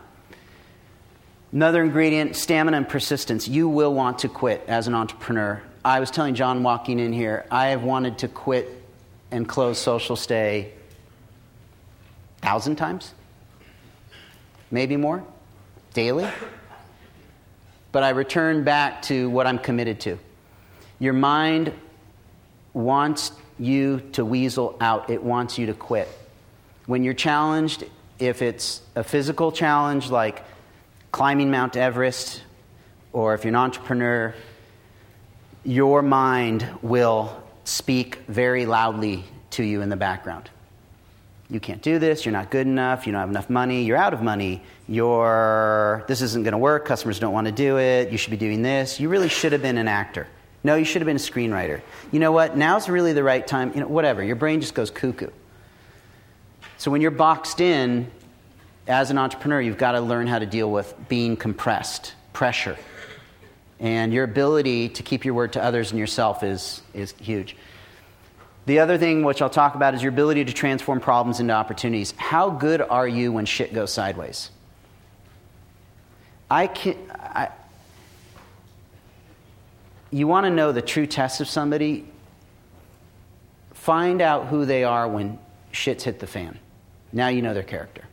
Another 1.50 1.82
ingredient 1.82 2.36
stamina 2.36 2.76
and 2.76 2.88
persistence. 2.88 3.48
You 3.48 3.68
will 3.68 3.92
want 3.92 4.20
to 4.20 4.28
quit 4.28 4.64
as 4.68 4.86
an 4.86 4.94
entrepreneur 4.94 5.60
I 5.84 5.98
was 5.98 6.12
telling 6.12 6.36
John 6.36 6.62
walking 6.62 7.00
in 7.00 7.12
here, 7.12 7.44
I 7.50 7.68
have 7.68 7.82
wanted 7.82 8.18
to 8.18 8.28
quit 8.28 8.82
and 9.32 9.48
close 9.48 9.84
SocialStay 9.84 10.70
thousand 12.40 12.76
times, 12.76 13.14
maybe 14.70 14.96
more, 14.96 15.24
daily. 15.92 16.28
But 17.90 18.04
I 18.04 18.10
return 18.10 18.62
back 18.62 19.02
to 19.02 19.28
what 19.30 19.46
I'm 19.46 19.58
committed 19.58 20.00
to. 20.00 20.18
Your 21.02 21.14
mind 21.14 21.72
wants 22.74 23.32
you 23.58 24.08
to 24.12 24.24
weasel 24.24 24.76
out, 24.80 25.10
it 25.10 25.20
wants 25.20 25.58
you 25.58 25.66
to 25.66 25.74
quit. 25.74 26.06
When 26.86 27.02
you're 27.02 27.12
challenged, 27.12 27.82
if 28.20 28.40
it's 28.40 28.82
a 28.94 29.02
physical 29.02 29.50
challenge 29.50 30.10
like 30.10 30.44
climbing 31.10 31.50
Mount 31.50 31.76
Everest, 31.76 32.44
or 33.12 33.34
if 33.34 33.42
you're 33.42 33.48
an 33.48 33.56
entrepreneur, 33.56 34.32
your 35.64 36.02
mind 36.02 36.68
will 36.82 37.42
speak 37.64 38.18
very 38.28 38.64
loudly 38.64 39.24
to 39.50 39.64
you 39.64 39.82
in 39.82 39.88
the 39.88 39.96
background. 39.96 40.50
You 41.50 41.58
can't 41.58 41.82
do 41.82 41.98
this, 41.98 42.24
you're 42.24 42.32
not 42.32 42.52
good 42.52 42.68
enough, 42.68 43.08
you 43.08 43.12
don't 43.12 43.22
have 43.22 43.28
enough 43.28 43.50
money, 43.50 43.82
you're 43.82 43.96
out 43.96 44.14
of 44.14 44.22
money, 44.22 44.62
you're, 44.86 46.04
this 46.06 46.22
isn't 46.22 46.44
going 46.44 46.52
to 46.52 46.58
work, 46.58 46.84
customers 46.84 47.18
don't 47.18 47.32
want 47.32 47.48
to 47.48 47.52
do 47.52 47.78
it, 47.78 48.12
you 48.12 48.18
should 48.18 48.30
be 48.30 48.36
doing 48.36 48.62
this. 48.62 49.00
You 49.00 49.08
really 49.08 49.28
should 49.28 49.50
have 49.50 49.62
been 49.62 49.78
an 49.78 49.88
actor. 49.88 50.28
No, 50.64 50.76
you 50.76 50.84
should 50.84 51.02
have 51.02 51.06
been 51.06 51.16
a 51.16 51.18
screenwriter. 51.18 51.80
You 52.12 52.20
know 52.20 52.32
what? 52.32 52.56
Now's 52.56 52.88
really 52.88 53.12
the 53.12 53.24
right 53.24 53.44
time. 53.44 53.72
You 53.74 53.80
know, 53.80 53.88
whatever. 53.88 54.22
Your 54.22 54.36
brain 54.36 54.60
just 54.60 54.74
goes 54.74 54.90
cuckoo. 54.90 55.30
So 56.78 56.90
when 56.90 57.00
you're 57.00 57.10
boxed 57.10 57.60
in 57.60 58.10
as 58.86 59.10
an 59.10 59.18
entrepreneur, 59.18 59.60
you've 59.60 59.78
got 59.78 59.92
to 59.92 60.00
learn 60.00 60.26
how 60.26 60.38
to 60.38 60.46
deal 60.46 60.70
with 60.70 60.94
being 61.08 61.36
compressed, 61.36 62.14
pressure. 62.32 62.76
And 63.80 64.12
your 64.12 64.24
ability 64.24 64.90
to 64.90 65.02
keep 65.02 65.24
your 65.24 65.34
word 65.34 65.54
to 65.54 65.62
others 65.62 65.90
and 65.90 65.98
yourself 65.98 66.44
is, 66.44 66.82
is 66.94 67.12
huge. 67.20 67.56
The 68.66 68.78
other 68.78 68.96
thing, 68.96 69.24
which 69.24 69.42
I'll 69.42 69.50
talk 69.50 69.74
about, 69.74 69.94
is 69.94 70.02
your 70.02 70.12
ability 70.12 70.44
to 70.44 70.52
transform 70.52 71.00
problems 71.00 71.40
into 71.40 71.52
opportunities. 71.52 72.14
How 72.16 72.50
good 72.50 72.80
are 72.80 73.08
you 73.08 73.32
when 73.32 73.44
shit 73.44 73.74
goes 73.74 73.92
sideways? 73.92 74.50
I 76.48 76.68
can, 76.68 76.96
you 80.12 80.28
want 80.28 80.44
to 80.44 80.50
know 80.50 80.72
the 80.72 80.82
true 80.82 81.06
test 81.06 81.40
of 81.40 81.48
somebody? 81.48 82.06
Find 83.72 84.20
out 84.20 84.46
who 84.46 84.64
they 84.66 84.84
are 84.84 85.08
when 85.08 85.38
shit's 85.72 86.04
hit 86.04 86.20
the 86.20 86.26
fan. 86.26 86.58
Now 87.12 87.28
you 87.28 87.42
know 87.42 87.54
their 87.54 87.62
character. 87.62 88.04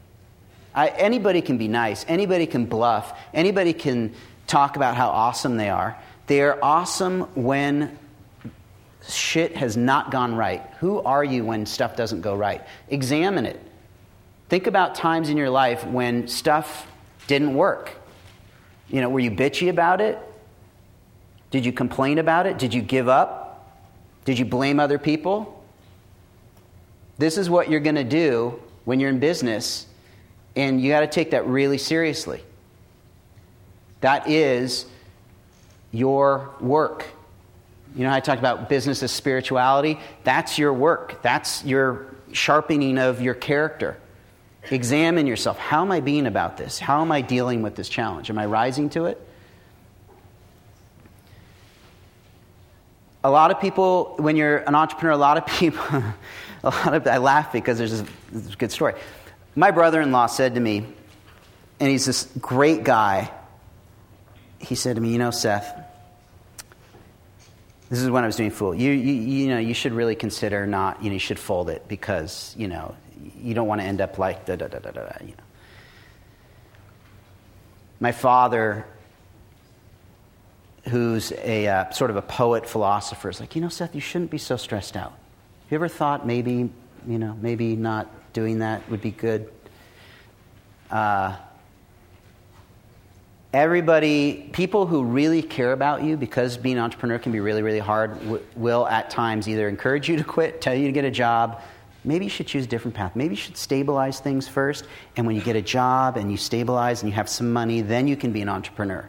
I, 0.74 0.88
anybody 0.88 1.42
can 1.42 1.58
be 1.58 1.68
nice, 1.68 2.06
anybody 2.08 2.46
can 2.46 2.66
bluff, 2.66 3.18
anybody 3.34 3.74
can 3.74 4.14
talk 4.48 4.76
about 4.76 4.96
how 4.96 5.10
awesome 5.10 5.58
they 5.58 5.70
are. 5.70 5.98
They 6.28 6.42
are 6.42 6.58
awesome 6.62 7.22
when 7.36 7.98
shit 9.08 9.58
has 9.58 9.76
not 9.76 10.12
gone 10.12 10.36
right. 10.36 10.62
Who 10.80 11.02
are 11.02 11.24
you 11.24 11.44
when 11.44 11.66
stuff 11.66 11.96
doesn't 11.96 12.22
go 12.22 12.36
right? 12.36 12.62
Examine 12.88 13.46
it. 13.46 13.60
Think 14.48 14.68
about 14.68 14.96
times 14.96 15.30
in 15.30 15.38
your 15.38 15.50
life 15.50 15.86
when 15.86 16.28
stuff 16.28 16.88
didn't 17.28 17.54
work. 17.54 17.92
You 18.88 19.02
know, 19.02 19.10
were 19.10 19.20
you 19.20 19.32
bitchy 19.32 19.70
about 19.70 20.02
it? 20.02 20.18
Did 21.52 21.66
you 21.66 21.72
complain 21.72 22.20
about 22.20 22.46
it? 22.46 22.58
Did 22.58 22.74
you 22.74 22.82
give 22.82 23.08
up? 23.08 23.46
Did 24.26 24.38
you 24.38 24.46
blame 24.46 24.80
other 24.80 25.00
people? 25.00 25.64
This 27.18 27.38
is 27.38 27.50
what 27.50 27.70
you're 27.70 27.80
going 27.80 27.96
to 27.96 28.04
do 28.04 28.60
when 28.86 29.00
you're 29.00 29.10
in 29.10 29.20
business, 29.20 29.88
and 30.56 30.82
you 30.82 30.90
got 30.90 31.02
to 31.02 31.08
take 31.08 31.32
that 31.32 31.46
really 31.48 31.78
seriously. 31.78 32.44
That 34.02 34.30
is 34.30 34.86
your 35.92 36.52
work. 36.62 37.06
You 37.96 38.04
know, 38.04 38.14
I 38.14 38.20
talked 38.20 38.40
about 38.40 38.70
business 38.70 39.04
as 39.04 39.12
spirituality. 39.12 40.00
That's 40.24 40.58
your 40.58 40.74
work, 40.74 41.22
that's 41.22 41.64
your 41.66 42.06
sharpening 42.32 42.98
of 42.98 43.22
your 43.22 43.34
character. 43.34 43.98
Examine 44.70 45.26
yourself. 45.26 45.58
How 45.58 45.82
am 45.82 45.92
I 45.92 46.00
being 46.00 46.28
about 46.28 46.58
this? 46.58 46.80
How 46.80 47.02
am 47.02 47.12
I 47.12 47.22
dealing 47.22 47.62
with 47.62 47.76
this 47.76 47.90
challenge? 47.90 48.30
Am 48.30 48.38
I 48.38 48.46
rising 48.46 48.90
to 48.92 49.06
it? 49.06 49.20
A 53.24 53.30
lot 53.30 53.52
of 53.52 53.60
people, 53.60 54.16
when 54.18 54.36
you're 54.36 54.58
an 54.58 54.76
entrepreneur, 54.76 55.12
a 55.12 55.18
lot 55.18 55.38
of 55.38 55.46
people, 55.60 55.84
a 56.64 56.70
lot 56.70 56.94
of, 56.94 57.08
I 57.08 57.18
laugh 57.18 57.52
because 57.52 57.78
there's 57.78 58.04
this 58.32 58.56
good 58.56 58.72
story. 58.72 58.96
My 59.56 59.72
brother 59.72 60.02
in 60.02 60.12
law 60.12 60.28
said 60.28 60.56
to 60.56 60.62
me, 60.62 60.86
and 61.80 61.90
he's 61.90 62.06
this 62.06 62.30
great 62.40 62.84
guy, 62.84 63.32
he 64.60 64.76
said 64.76 64.96
to 64.96 65.02
me, 65.02 65.10
You 65.10 65.18
know, 65.18 65.32
Seth, 65.32 65.76
this 67.90 68.00
is 68.00 68.10
when 68.10 68.24
I 68.24 68.28
was 68.28 68.36
doing 68.36 68.52
Fuel. 68.52 68.76
You, 68.76 68.92
you, 68.92 69.14
you 69.14 69.48
know, 69.50 69.58
you 69.58 69.74
should 69.74 69.94
really 69.94 70.16
consider 70.16 70.68
not, 70.68 71.02
you 71.04 71.10
know, 71.10 71.14
you 71.14 71.20
should 71.20 71.40
fold 71.40 71.70
it 71.70 71.88
because, 71.88 72.54
you 72.58 72.68
know, 72.68 72.96
you 73.42 73.54
don't 73.54 73.68
want 73.68 73.82
to 73.82 73.88
end 73.88 74.02
up 74.02 74.18
like 74.18 74.46
da 74.46 74.56
da 74.56 74.68
da 74.68 74.80
da 74.80 74.92
da, 74.92 75.12
you 75.22 75.28
know. 75.28 75.44
My 78.00 78.12
father, 78.12 78.86
who's 80.90 81.32
a 81.32 81.68
uh, 81.68 81.90
sort 81.92 82.10
of 82.10 82.18
a 82.18 82.22
poet 82.22 82.68
philosopher, 82.68 83.30
is 83.30 83.40
like, 83.40 83.56
you 83.56 83.62
know, 83.62 83.70
Seth, 83.70 83.96
you 83.96 84.02
shouldn't 84.02 84.32
be 84.32 84.38
so 84.38 84.58
stressed 84.58 84.98
out. 84.98 85.12
Have 85.12 85.72
you 85.72 85.76
ever 85.76 85.88
thought 85.88 86.28
maybe, 86.28 86.70
you 87.08 87.20
know, 87.20 87.38
maybe 87.42 87.76
not 87.76 88.08
doing 88.34 88.60
that 88.60 88.90
would 88.90 89.02
be 89.02 89.12
good? 89.12 89.50
Uh, 90.92 91.36
everybody, 93.54 94.50
people 94.54 94.86
who 94.86 95.04
really 95.04 95.42
care 95.42 95.72
about 95.72 96.04
you, 96.04 96.18
because 96.18 96.58
being 96.58 96.78
an 96.78 96.84
entrepreneur 96.84 97.20
can 97.20 97.32
be 97.32 97.40
really, 97.40 97.62
really 97.62 97.80
hard, 97.80 98.20
w- 98.22 98.44
will 98.56 98.88
at 98.88 99.10
times 99.10 99.48
either 99.48 99.70
encourage 99.70 100.10
you 100.10 100.18
to 100.18 100.24
quit, 100.24 100.62
tell 100.62 100.74
you 100.74 100.88
to 100.88 100.92
get 100.92 101.06
a 101.06 101.12
job. 101.12 101.62
Maybe 102.04 102.26
you 102.26 102.30
should 102.30 102.48
choose 102.48 102.66
a 102.66 102.68
different 102.68 102.96
path. 102.96 103.16
Maybe 103.16 103.36
you 103.36 103.42
should 103.42 103.58
stabilize 103.58 104.20
things 104.20 104.48
first, 104.48 104.86
and 105.16 105.28
when 105.28 105.36
you 105.36 105.42
get 105.42 105.56
a 105.56 105.62
job 105.62 106.18
and 106.18 106.32
you 106.32 106.38
stabilize 106.38 107.02
and 107.02 107.12
you 107.12 107.16
have 107.16 107.30
some 107.30 107.54
money, 107.54 107.82
then 107.82 108.08
you 108.08 108.16
can 108.16 108.32
be 108.32 108.42
an 108.42 108.50
entrepreneur. 108.50 109.08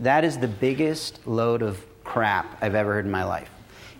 That 0.00 0.24
is 0.24 0.38
the 0.38 0.48
biggest 0.48 1.26
load 1.26 1.62
of 1.62 1.84
crap 2.04 2.58
I've 2.62 2.74
ever 2.74 2.94
heard 2.94 3.04
in 3.04 3.10
my 3.10 3.24
life. 3.24 3.50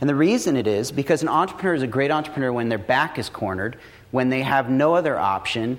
And 0.00 0.08
the 0.08 0.14
reason 0.14 0.56
it 0.56 0.66
is 0.66 0.90
because 0.90 1.22
an 1.22 1.28
entrepreneur 1.28 1.74
is 1.74 1.82
a 1.82 1.86
great 1.86 2.10
entrepreneur 2.10 2.52
when 2.52 2.68
their 2.68 2.78
back 2.78 3.18
is 3.18 3.28
cornered, 3.28 3.78
when 4.10 4.30
they 4.30 4.42
have 4.42 4.70
no 4.70 4.94
other 4.94 5.18
option, 5.18 5.78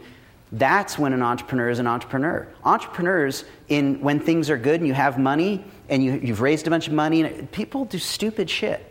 that's 0.52 1.00
when 1.00 1.14
an 1.14 1.22
entrepreneur 1.22 1.70
is 1.70 1.80
an 1.80 1.88
entrepreneur. 1.88 2.48
Entrepreneurs, 2.64 3.46
in 3.70 4.02
when 4.02 4.20
things 4.20 4.50
are 4.50 4.58
good 4.58 4.80
and 4.80 4.88
you 4.88 4.94
have 4.94 5.18
money 5.18 5.64
and 5.90 6.04
you, 6.04 6.14
you've 6.22 6.42
raised 6.42 6.68
a 6.68 6.70
bunch 6.70 6.88
of 6.88 6.94
money, 6.94 7.24
and 7.24 7.52
people 7.52 7.86
do 7.86 7.98
stupid 7.98 8.50
shit. 8.50 8.86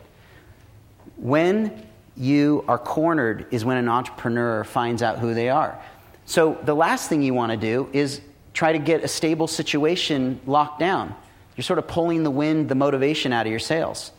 When 1.16 1.87
you 2.16 2.64
are 2.66 2.79
cornered 2.79 3.47
is 3.51 3.64
when 3.64 3.77
an 3.77 3.88
entrepreneur 3.88 4.64
finds 4.64 5.03
out 5.03 5.19
who 5.19 5.33
they 5.33 5.49
are. 5.49 5.79
So 6.25 6.59
the 6.64 6.75
last 6.75 7.09
thing 7.09 7.23
you 7.23 7.35
want 7.35 7.53
to 7.53 7.59
do 7.59 7.88
is 7.93 8.21
try 8.53 8.73
to 8.73 8.79
get 8.79 9.05
a 9.05 9.09
stable 9.09 9.47
situation 9.47 10.40
locked 10.47 10.81
down. 10.81 11.14
You're 11.61 11.64
sort 11.66 11.79
of 11.79 11.88
pulling 11.88 12.23
the 12.23 12.31
wind, 12.31 12.70
the 12.70 12.75
motivation 12.75 13.35
out 13.35 13.44
of 13.44 13.51
your 13.51 13.59
sails. 13.59 14.12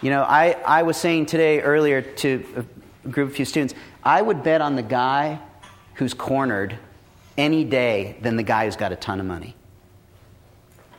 You 0.00 0.10
know, 0.10 0.22
I, 0.22 0.52
I 0.64 0.84
was 0.84 0.96
saying 0.96 1.26
today 1.26 1.60
earlier 1.60 2.00
to 2.00 2.64
a 3.04 3.08
group 3.08 3.30
of 3.30 3.34
few 3.34 3.44
students, 3.44 3.74
I 4.04 4.22
would 4.22 4.44
bet 4.44 4.60
on 4.60 4.76
the 4.76 4.84
guy 4.84 5.40
who's 5.94 6.14
cornered 6.14 6.78
any 7.36 7.64
day 7.64 8.18
than 8.20 8.36
the 8.36 8.44
guy 8.44 8.66
who's 8.66 8.76
got 8.76 8.92
a 8.92 8.94
ton 8.94 9.18
of 9.18 9.26
money. 9.26 9.56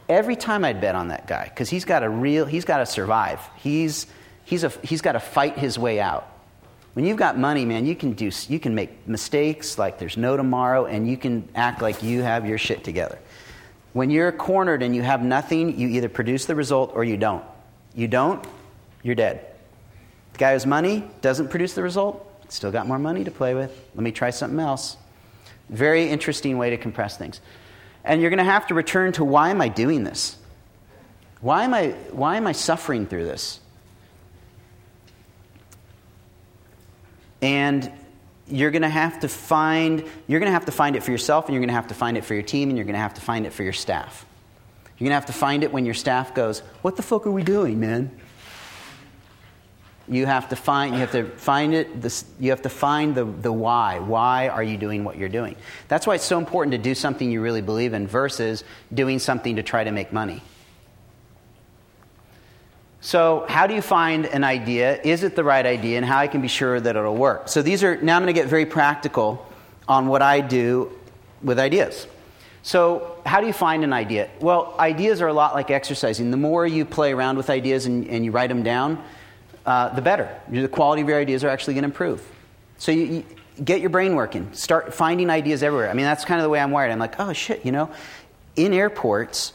Every 0.10 0.36
time 0.36 0.66
I'd 0.66 0.82
bet 0.82 0.94
on 0.94 1.08
that 1.08 1.26
guy 1.26 1.46
because 1.46 1.70
he's 1.70 1.86
got 1.86 2.04
a 2.04 2.10
real, 2.10 2.46
he's 2.46 2.66
got 2.66 2.80
to 2.80 2.86
survive. 2.86 3.40
He's, 3.56 4.08
he's, 4.44 4.66
a, 4.66 4.74
he's 4.84 5.00
got 5.00 5.14
to 5.14 5.22
fight 5.22 5.58
his 5.58 5.80
way 5.80 6.02
out. 6.02 6.30
When 6.96 7.06
you've 7.06 7.16
got 7.16 7.38
money, 7.38 7.64
man, 7.64 7.86
you 7.86 7.96
can, 7.96 8.12
do, 8.12 8.30
you 8.50 8.60
can 8.60 8.76
make 8.76 9.08
mistakes 9.08 9.78
like 9.78 10.00
there's 10.00 10.18
no 10.18 10.36
tomorrow 10.36 10.86
and 10.86 11.10
you 11.10 11.16
can 11.16 11.48
act 11.56 11.82
like 11.82 12.04
you 12.04 12.24
have 12.24 12.46
your 12.46 12.58
shit 12.58 12.84
together. 12.84 13.20
When 13.98 14.12
you're 14.12 14.32
cornered 14.32 14.84
and 14.84 14.96
you 14.96 15.02
have 15.02 15.24
nothing, 15.24 15.80
you 15.80 15.88
either 15.88 16.08
produce 16.08 16.46
the 16.46 16.54
result 16.54 16.92
or 16.94 17.04
you 17.04 17.18
don't. 17.18 17.44
You 17.96 18.08
don't, 18.08 18.46
you're 19.02 19.16
dead. 19.16 19.44
The 20.34 20.38
guy 20.38 20.54
who's 20.54 20.68
money 20.68 21.04
doesn't 21.22 21.48
produce 21.48 21.74
the 21.74 21.82
result, 21.82 22.24
Still 22.50 22.72
got 22.72 22.86
more 22.86 23.00
money 23.00 23.24
to 23.24 23.32
play 23.32 23.56
with. 23.56 23.72
Let 23.96 24.04
me 24.04 24.12
try 24.12 24.30
something 24.30 24.60
else. 24.60 24.98
Very 25.70 26.08
interesting 26.08 26.60
way 26.60 26.70
to 26.70 26.78
compress 26.78 27.18
things. 27.18 27.42
And 28.04 28.22
you're 28.22 28.30
going 28.30 28.38
to 28.38 28.44
have 28.44 28.68
to 28.68 28.76
return 28.76 29.14
to 29.14 29.26
why 29.26 29.50
am 29.50 29.62
I 29.62 29.68
doing 29.68 30.04
this? 30.04 30.38
Why 31.42 31.64
am 31.64 31.74
I, 31.74 31.88
why 32.12 32.38
am 32.38 32.46
I 32.46 32.52
suffering 32.52 33.08
through 33.08 33.26
this? 33.26 33.62
And 37.42 37.92
you're 38.50 38.72
going 38.72 38.82
to 38.82 38.90
have 38.90 39.20
to 39.20 39.28
find 39.28 40.04
you're 40.28 40.40
going 40.40 40.50
to 40.50 40.54
have 40.54 40.66
to 40.66 40.72
find 40.72 40.96
it 40.96 41.04
for 41.04 41.12
yourself 41.12 41.46
and 41.46 41.54
you're 41.54 41.62
going 41.62 41.70
to 41.70 41.74
have 41.74 41.88
to 41.88 41.94
find 41.94 42.18
it 42.18 42.26
for 42.26 42.34
your 42.34 42.44
team 42.44 42.70
and 42.70 42.78
you're 42.78 42.86
going 42.86 42.96
to 42.96 43.00
have 43.00 43.14
to 43.16 43.22
find 43.22 43.46
it 43.46 43.54
for 43.54 43.64
your 43.64 43.74
staff. 43.74 44.26
You're 44.98 45.06
going 45.06 45.12
to 45.12 45.16
have 45.16 45.28
to 45.28 45.34
find 45.34 45.64
it 45.64 45.72
when 45.72 45.86
your 45.86 45.94
staff 45.94 46.34
goes, 46.34 46.60
"What 46.82 46.96
the 46.96 47.04
fuck 47.04 47.28
are 47.28 47.32
we 47.32 47.44
doing, 47.44 47.80
man?" 47.80 48.12
you 50.10 50.26
have 50.26 50.50
to 50.50 50.56
find 50.56 50.94
you 50.94 51.02
have 51.02 51.12
to 51.12 51.26
find 51.26 51.74
it 51.74 51.90
you 52.40 52.50
have 52.52 52.62
to 52.62 52.70
find 52.70 53.14
the, 53.14 53.26
the 53.26 53.52
why 53.52 54.00
why 54.00 54.48
are 54.48 54.64
you 54.64 54.78
doing 54.78 55.04
what 55.04 55.18
you're 55.18 55.30
doing 55.30 55.56
that's 55.88 56.08
why 56.08 56.16
it's 56.16 56.24
so 56.24 56.38
important 56.38 56.72
to 56.72 56.78
do 56.78 56.96
something 56.96 57.30
you 57.30 57.42
really 57.42 57.62
believe 57.62 57.94
in 57.94 58.08
versus 58.08 58.64
doing 58.94 59.20
something 59.20 59.58
to 59.58 59.64
try 59.64 59.84
to 59.84 59.92
make 59.92 60.14
money 60.14 60.42
So, 63.00 63.46
how 63.48 63.68
do 63.68 63.76
you 63.76 63.82
find 63.82 64.26
an 64.26 64.44
idea? 64.44 65.00
Is 65.02 65.24
it 65.24 65.36
the 65.36 65.44
right 65.44 65.66
idea? 65.66 65.98
And 65.98 66.06
how 66.06 66.18
I 66.18 66.28
can 66.28 66.42
be 66.42 66.48
sure 66.48 66.80
that 66.80 66.96
it'll 66.96 67.16
work? 67.16 67.48
So, 67.48 67.62
these 67.62 67.84
are 67.84 68.02
now 68.02 68.16
I'm 68.16 68.24
going 68.24 68.34
to 68.34 68.40
get 68.40 68.50
very 68.50 68.66
practical 68.66 69.46
on 69.88 70.08
what 70.08 70.22
I 70.22 70.42
do 70.42 70.92
with 71.44 71.60
ideas. 71.60 72.08
So, 72.64 73.16
how 73.26 73.40
do 73.40 73.48
you 73.48 73.54
find 73.54 73.84
an 73.84 73.94
idea? 73.94 74.30
Well, 74.40 74.76
ideas 74.80 75.22
are 75.22 75.28
a 75.28 75.34
lot 75.34 75.54
like 75.54 75.70
exercising. 75.70 76.32
The 76.32 76.38
more 76.38 76.66
you 76.66 76.86
play 76.86 77.14
around 77.14 77.38
with 77.38 77.50
ideas 77.50 77.86
and, 77.86 78.08
and 78.08 78.26
you 78.26 78.32
write 78.32 78.50
them 78.50 78.64
down, 78.64 79.02
uh, 79.66 79.90
the 79.90 80.02
better. 80.02 80.30
The 80.50 80.68
quality 80.68 81.04
of 81.04 81.08
your 81.08 81.20
ideas 81.20 81.44
are 81.44 81.50
actually 81.50 81.76
going 81.76 81.84
to 81.84 81.90
improve. 81.90 82.28
So, 82.78 82.92
you, 82.92 83.06
you 83.06 83.24
get 83.64 83.80
your 83.80 83.90
brain 83.90 84.16
working. 84.16 84.52
Start 84.54 84.94
finding 84.94 85.30
ideas 85.30 85.64
everywhere. 85.64 85.90
I 85.90 85.94
mean, 85.94 86.06
that's 86.06 86.26
kind 86.26 86.40
of 86.40 86.44
the 86.44 86.50
way 86.50 86.60
I'm 86.60 86.72
wired. 86.72 86.92
I'm 86.92 87.00
like, 87.00 87.20
oh 87.20 87.34
shit, 87.34 87.64
you 87.64 87.72
know, 87.72 87.90
in 88.56 88.74
airports, 88.74 89.54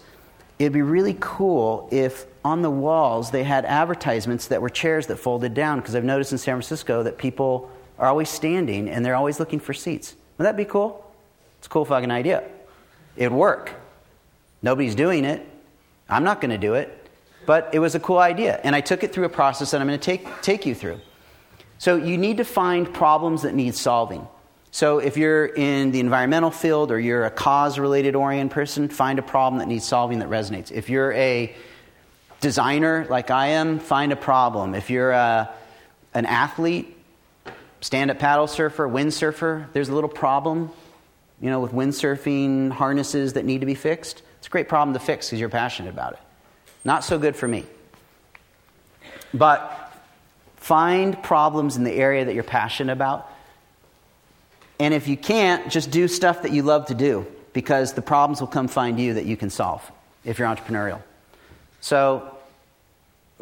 it'd 0.59 0.72
be 0.72 0.83
really 0.83 1.16
cool 1.20 1.88
if 1.92 2.26
on 2.44 2.62
the 2.62 2.70
walls 2.70 3.31
they 3.31 3.44
had 3.44 3.64
advertisements 3.64 4.48
that 4.48 4.61
were 4.61 4.70
chairs 4.70 5.07
that 5.07 5.16
folded 5.16 5.55
down 5.55 5.81
because 5.81 5.94
I've 5.94 6.05
noticed 6.05 6.33
in 6.33 6.38
San 6.38 6.55
Francisco 6.55 7.02
that 7.02 7.18
people 7.18 7.70
are 7.98 8.09
always 8.09 8.28
standing 8.28 8.88
and 8.88 9.05
they're 9.05 9.14
always 9.14 9.38
looking 9.38 9.61
for 9.61 9.72
seats. 9.72 10.16
Would 10.38 10.44
that 10.44 10.57
be 10.57 10.64
cool? 10.64 11.09
It's 11.59 11.66
a 11.66 11.70
cool 11.70 11.85
fucking 11.85 12.11
idea. 12.11 12.42
It'd 13.16 13.33
work. 13.33 13.72
Nobody's 14.62 14.94
doing 14.94 15.24
it. 15.24 15.46
I'm 16.09 16.24
not 16.24 16.40
going 16.40 16.50
to 16.50 16.59
do 16.59 16.74
it. 16.74 16.98
But 17.46 17.70
it 17.72 17.78
was 17.78 17.94
a 17.94 18.00
cool 18.00 18.18
idea. 18.18 18.61
And 18.62 18.74
I 18.74 18.81
took 18.81 19.02
it 19.02 19.12
through 19.12 19.24
a 19.24 19.28
process 19.28 19.72
that 19.72 19.81
I'm 19.81 19.87
going 19.87 19.98
to 19.98 20.05
take, 20.05 20.42
take 20.42 20.66
you 20.66 20.74
through. 20.74 21.00
So 21.78 21.96
you 21.96 22.16
need 22.16 22.37
to 22.37 22.44
find 22.44 22.92
problems 22.92 23.42
that 23.42 23.55
need 23.55 23.74
solving. 23.74 24.26
So 24.70 24.98
if 24.98 25.16
you're 25.16 25.46
in 25.46 25.90
the 25.90 26.00
environmental 26.00 26.50
field 26.50 26.90
or 26.90 26.98
you're 26.98 27.24
a 27.24 27.31
cause 27.31 27.78
related 27.78 28.14
oriented 28.14 28.55
person, 28.55 28.88
find 28.88 29.18
a 29.18 29.22
problem 29.22 29.59
that 29.59 29.68
needs 29.68 29.85
solving 29.85 30.20
that 30.20 30.31
resonates. 30.31 30.70
If 30.70 30.88
you're 30.88 31.12
a 31.12 31.55
designer 32.42 33.07
like 33.09 33.31
I 33.31 33.48
am, 33.48 33.78
find 33.78 34.12
a 34.12 34.16
problem. 34.16 34.74
If 34.74 34.90
you're 34.90 35.12
a, 35.12 35.48
an 36.12 36.26
athlete, 36.26 36.94
stand 37.81 38.11
up 38.11 38.18
paddle 38.18 38.46
surfer, 38.46 38.87
windsurfer, 38.87 39.72
there's 39.72 39.88
a 39.88 39.94
little 39.94 40.11
problem, 40.11 40.70
you 41.40 41.48
know, 41.48 41.61
with 41.61 41.72
windsurfing 41.72 42.72
harnesses 42.72 43.33
that 43.35 43.46
need 43.46 43.61
to 43.61 43.66
be 43.66 43.74
fixed. 43.74 44.22
It's 44.38 44.48
a 44.48 44.50
great 44.50 44.68
problem 44.68 44.92
to 44.92 45.00
fix 45.00 45.28
because 45.28 45.40
you're 45.40 45.48
passionate 45.48 45.90
about 45.90 46.14
it. 46.14 46.18
Not 46.85 47.05
so 47.05 47.18
good 47.18 47.37
for 47.37 47.48
me. 47.48 47.64
But 49.33 49.92
find 50.57 51.20
problems 51.22 51.76
in 51.76 51.85
the 51.85 51.92
area 51.92 52.24
that 52.24 52.35
you're 52.35 52.42
passionate 52.42 52.92
about. 52.92 53.31
And 54.81 54.92
if 54.92 55.07
you 55.07 55.16
can't, 55.16 55.70
just 55.70 55.92
do 55.92 56.09
stuff 56.09 56.42
that 56.42 56.50
you 56.50 56.64
love 56.64 56.87
to 56.87 56.94
do 56.94 57.24
because 57.52 57.92
the 57.92 58.02
problems 58.02 58.40
will 58.40 58.48
come 58.48 58.66
find 58.66 58.98
you 58.98 59.14
that 59.14 59.26
you 59.26 59.37
can 59.37 59.48
solve 59.48 59.88
if 60.24 60.38
you're 60.38 60.48
entrepreneurial. 60.48 61.00
So 61.81 62.31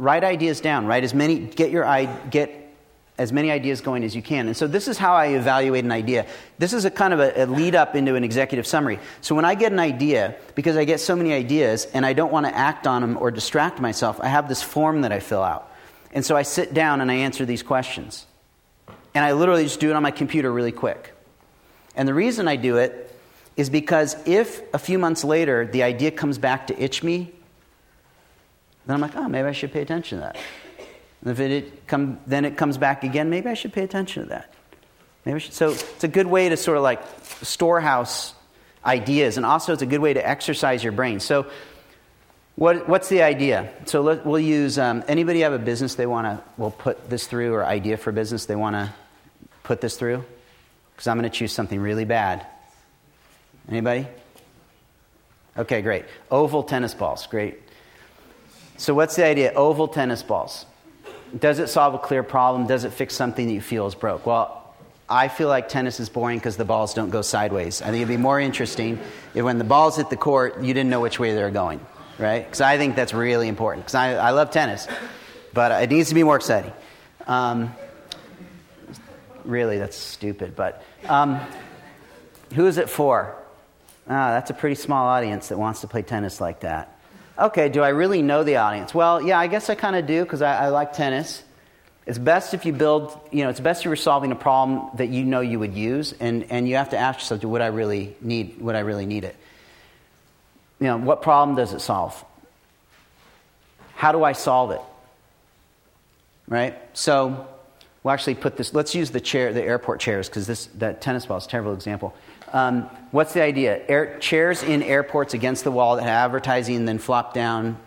write 0.00 0.24
ideas 0.24 0.60
down. 0.60 0.86
Write 0.86 1.04
as 1.04 1.14
many. 1.14 1.38
Get 1.38 1.70
your 1.70 1.84
get 2.30 2.56
as 3.18 3.34
many 3.34 3.50
ideas 3.50 3.82
going 3.82 4.02
as 4.02 4.16
you 4.16 4.22
can. 4.22 4.46
And 4.46 4.56
so 4.56 4.66
this 4.66 4.88
is 4.88 4.96
how 4.96 5.12
I 5.12 5.26
evaluate 5.26 5.84
an 5.84 5.92
idea. 5.92 6.26
This 6.56 6.72
is 6.72 6.86
a 6.86 6.90
kind 6.90 7.12
of 7.12 7.20
a, 7.20 7.42
a, 7.42 7.44
lead 7.44 7.74
up 7.74 7.94
into 7.94 8.14
an 8.14 8.24
executive 8.24 8.66
summary. 8.66 8.98
So 9.20 9.34
when 9.34 9.44
I 9.44 9.54
get 9.54 9.72
an 9.72 9.78
idea, 9.78 10.36
because 10.54 10.74
I 10.74 10.86
get 10.86 11.00
so 11.00 11.14
many 11.14 11.34
ideas 11.34 11.86
and 11.92 12.06
I 12.06 12.14
don't 12.14 12.32
want 12.32 12.46
to 12.46 12.56
act 12.56 12.86
on 12.86 13.02
them 13.02 13.18
or 13.18 13.30
distract 13.30 13.78
myself, 13.78 14.18
I 14.22 14.28
have 14.28 14.48
this 14.48 14.62
form 14.62 15.02
that 15.02 15.12
I 15.12 15.20
fill 15.20 15.42
out. 15.42 15.70
And 16.12 16.24
so 16.24 16.34
I 16.34 16.42
sit 16.42 16.72
down 16.72 17.02
and 17.02 17.10
I 17.10 17.16
answer 17.16 17.44
these 17.44 17.62
questions. 17.62 18.24
And 19.14 19.22
I 19.22 19.32
literally 19.32 19.64
just 19.64 19.80
do 19.80 19.90
it 19.90 19.96
on 19.96 20.02
my 20.02 20.12
computer 20.12 20.50
really 20.50 20.72
quick. 20.72 21.12
And 21.94 22.08
the 22.08 22.14
reason 22.14 22.48
I 22.48 22.56
do 22.56 22.78
it 22.78 23.14
is 23.54 23.68
because 23.68 24.16
if 24.26 24.62
a 24.72 24.78
few 24.78 24.98
months 24.98 25.24
later 25.24 25.66
the 25.66 25.82
idea 25.82 26.10
comes 26.10 26.38
back 26.38 26.68
to 26.68 26.82
itch 26.82 27.02
me, 27.02 27.34
then 28.86 28.94
I'm 28.94 29.00
like, 29.00 29.16
oh, 29.16 29.28
maybe 29.28 29.48
I 29.48 29.52
should 29.52 29.72
pay 29.72 29.82
attention 29.82 30.18
to 30.18 30.24
that. 30.24 30.36
And 31.22 31.30
if 31.30 31.40
it 31.40 31.86
come, 31.86 32.18
then 32.26 32.44
it 32.44 32.56
comes 32.56 32.78
back 32.78 33.04
again, 33.04 33.30
maybe 33.30 33.48
I 33.48 33.54
should 33.54 33.72
pay 33.72 33.82
attention 33.82 34.24
to 34.24 34.28
that. 34.30 34.52
Maybe 35.24 35.38
should, 35.40 35.52
so 35.52 35.70
it's 35.70 36.04
a 36.04 36.08
good 36.08 36.26
way 36.26 36.48
to 36.48 36.56
sort 36.56 36.78
of 36.78 36.82
like 36.82 37.02
storehouse 37.42 38.34
ideas, 38.84 39.36
and 39.36 39.44
also 39.44 39.72
it's 39.72 39.82
a 39.82 39.86
good 39.86 40.00
way 40.00 40.14
to 40.14 40.26
exercise 40.26 40.82
your 40.82 40.92
brain. 40.92 41.20
So, 41.20 41.46
what, 42.56 42.88
what's 42.88 43.08
the 43.08 43.22
idea? 43.22 43.72
So 43.86 44.02
let, 44.02 44.26
we'll 44.26 44.40
use 44.40 44.78
um, 44.78 45.02
anybody 45.08 45.40
have 45.40 45.52
a 45.52 45.58
business 45.58 45.94
they 45.94 46.06
want 46.06 46.26
to 46.26 46.44
we'll 46.58 46.70
put 46.70 47.08
this 47.08 47.26
through, 47.26 47.54
or 47.54 47.64
idea 47.64 47.96
for 47.96 48.12
business 48.12 48.46
they 48.46 48.56
want 48.56 48.76
to 48.76 48.92
put 49.62 49.80
this 49.80 49.96
through? 49.96 50.24
Because 50.92 51.06
I'm 51.06 51.18
going 51.18 51.30
to 51.30 51.36
choose 51.36 51.52
something 51.52 51.80
really 51.80 52.04
bad. 52.04 52.46
Anybody? 53.68 54.06
Okay, 55.56 55.82
great. 55.82 56.04
Oval 56.30 56.62
tennis 56.62 56.94
balls, 56.94 57.26
great. 57.26 57.60
So, 58.80 58.94
what's 58.94 59.14
the 59.14 59.26
idea? 59.26 59.52
Oval 59.52 59.88
tennis 59.88 60.22
balls. 60.22 60.64
Does 61.38 61.58
it 61.58 61.66
solve 61.66 61.92
a 61.92 61.98
clear 61.98 62.22
problem? 62.22 62.66
Does 62.66 62.84
it 62.84 62.94
fix 62.94 63.14
something 63.14 63.46
that 63.46 63.52
you 63.52 63.60
feel 63.60 63.86
is 63.86 63.94
broke? 63.94 64.24
Well, 64.24 64.74
I 65.06 65.28
feel 65.28 65.48
like 65.48 65.68
tennis 65.68 66.00
is 66.00 66.08
boring 66.08 66.38
because 66.38 66.56
the 66.56 66.64
balls 66.64 66.94
don't 66.94 67.10
go 67.10 67.20
sideways. 67.20 67.82
I 67.82 67.88
think 67.90 67.96
it'd 67.96 68.08
be 68.08 68.16
more 68.16 68.40
interesting 68.40 68.98
if 69.34 69.44
when 69.44 69.58
the 69.58 69.64
balls 69.64 69.98
hit 69.98 70.08
the 70.08 70.16
court, 70.16 70.62
you 70.62 70.72
didn't 70.72 70.88
know 70.88 71.00
which 71.00 71.20
way 71.20 71.34
they 71.34 71.42
were 71.42 71.50
going, 71.50 71.84
right? 72.18 72.42
Because 72.42 72.62
I 72.62 72.78
think 72.78 72.96
that's 72.96 73.12
really 73.12 73.48
important. 73.48 73.84
Because 73.84 73.96
I, 73.96 74.14
I 74.14 74.30
love 74.30 74.50
tennis, 74.50 74.88
but 75.52 75.82
it 75.82 75.90
needs 75.90 76.08
to 76.08 76.14
be 76.14 76.22
more 76.22 76.36
exciting. 76.36 76.72
Um, 77.26 77.74
really, 79.44 79.76
that's 79.76 79.98
stupid. 79.98 80.56
But 80.56 80.82
um, 81.06 81.38
who 82.54 82.66
is 82.66 82.78
it 82.78 82.88
for? 82.88 83.36
Ah, 84.08 84.30
that's 84.30 84.48
a 84.48 84.54
pretty 84.54 84.76
small 84.76 85.06
audience 85.06 85.48
that 85.48 85.58
wants 85.58 85.82
to 85.82 85.86
play 85.86 86.00
tennis 86.00 86.40
like 86.40 86.60
that 86.60 86.96
okay, 87.40 87.68
do 87.68 87.82
I 87.82 87.88
really 87.88 88.22
know 88.22 88.44
the 88.44 88.56
audience? 88.56 88.94
Well, 88.94 89.22
yeah, 89.22 89.38
I 89.38 89.46
guess 89.46 89.70
I 89.70 89.74
kind 89.74 89.96
of 89.96 90.06
do 90.06 90.22
because 90.22 90.42
I, 90.42 90.66
I, 90.66 90.68
like 90.68 90.92
tennis. 90.92 91.42
It's 92.06 92.18
best 92.18 92.54
if 92.54 92.64
you 92.64 92.72
build, 92.72 93.18
you 93.30 93.44
know, 93.44 93.50
it's 93.50 93.60
best 93.60 93.80
if 93.80 93.86
you're 93.86 93.96
solving 93.96 94.32
a 94.32 94.36
problem 94.36 94.90
that 94.96 95.08
you 95.08 95.24
know 95.24 95.40
you 95.40 95.58
would 95.58 95.74
use, 95.74 96.14
and, 96.20 96.44
and 96.50 96.68
you 96.68 96.76
have 96.76 96.90
to 96.90 96.98
ask 96.98 97.20
yourself, 97.20 97.44
would 97.44 97.60
I 97.60 97.68
really 97.68 98.16
need, 98.20 98.60
would 98.60 98.74
I 98.74 98.80
really 98.80 99.06
need 99.06 99.24
it? 99.24 99.36
You 100.80 100.86
know, 100.88 100.96
what 100.96 101.22
problem 101.22 101.56
does 101.56 101.72
it 101.72 101.80
solve? 101.80 102.24
How 103.94 104.12
do 104.12 104.24
I 104.24 104.32
solve 104.32 104.70
it? 104.70 104.80
Right? 106.48 106.76
So, 106.94 107.46
we'll 108.02 108.12
actually 108.12 108.34
put 108.34 108.56
this, 108.56 108.74
let's 108.74 108.94
use 108.94 109.10
the 109.10 109.20
chair, 109.20 109.52
the 109.52 109.62
airport 109.62 110.00
chairs, 110.00 110.28
because 110.28 110.46
this, 110.46 110.66
that 110.78 111.00
tennis 111.00 111.26
ball 111.26 111.38
is 111.38 111.46
a 111.46 111.48
terrible 111.48 111.74
example. 111.74 112.14
Um, 112.52 112.82
what's 113.10 113.32
the 113.32 113.42
idea? 113.42 113.82
Air, 113.88 114.18
chairs 114.18 114.62
in 114.62 114.82
airports 114.82 115.34
against 115.34 115.64
the 115.64 115.70
wall 115.70 115.96
that 115.96 116.02
have 116.02 116.30
advertising 116.30 116.84
then 116.84 116.98
flop 116.98 117.34
down, 117.34 117.78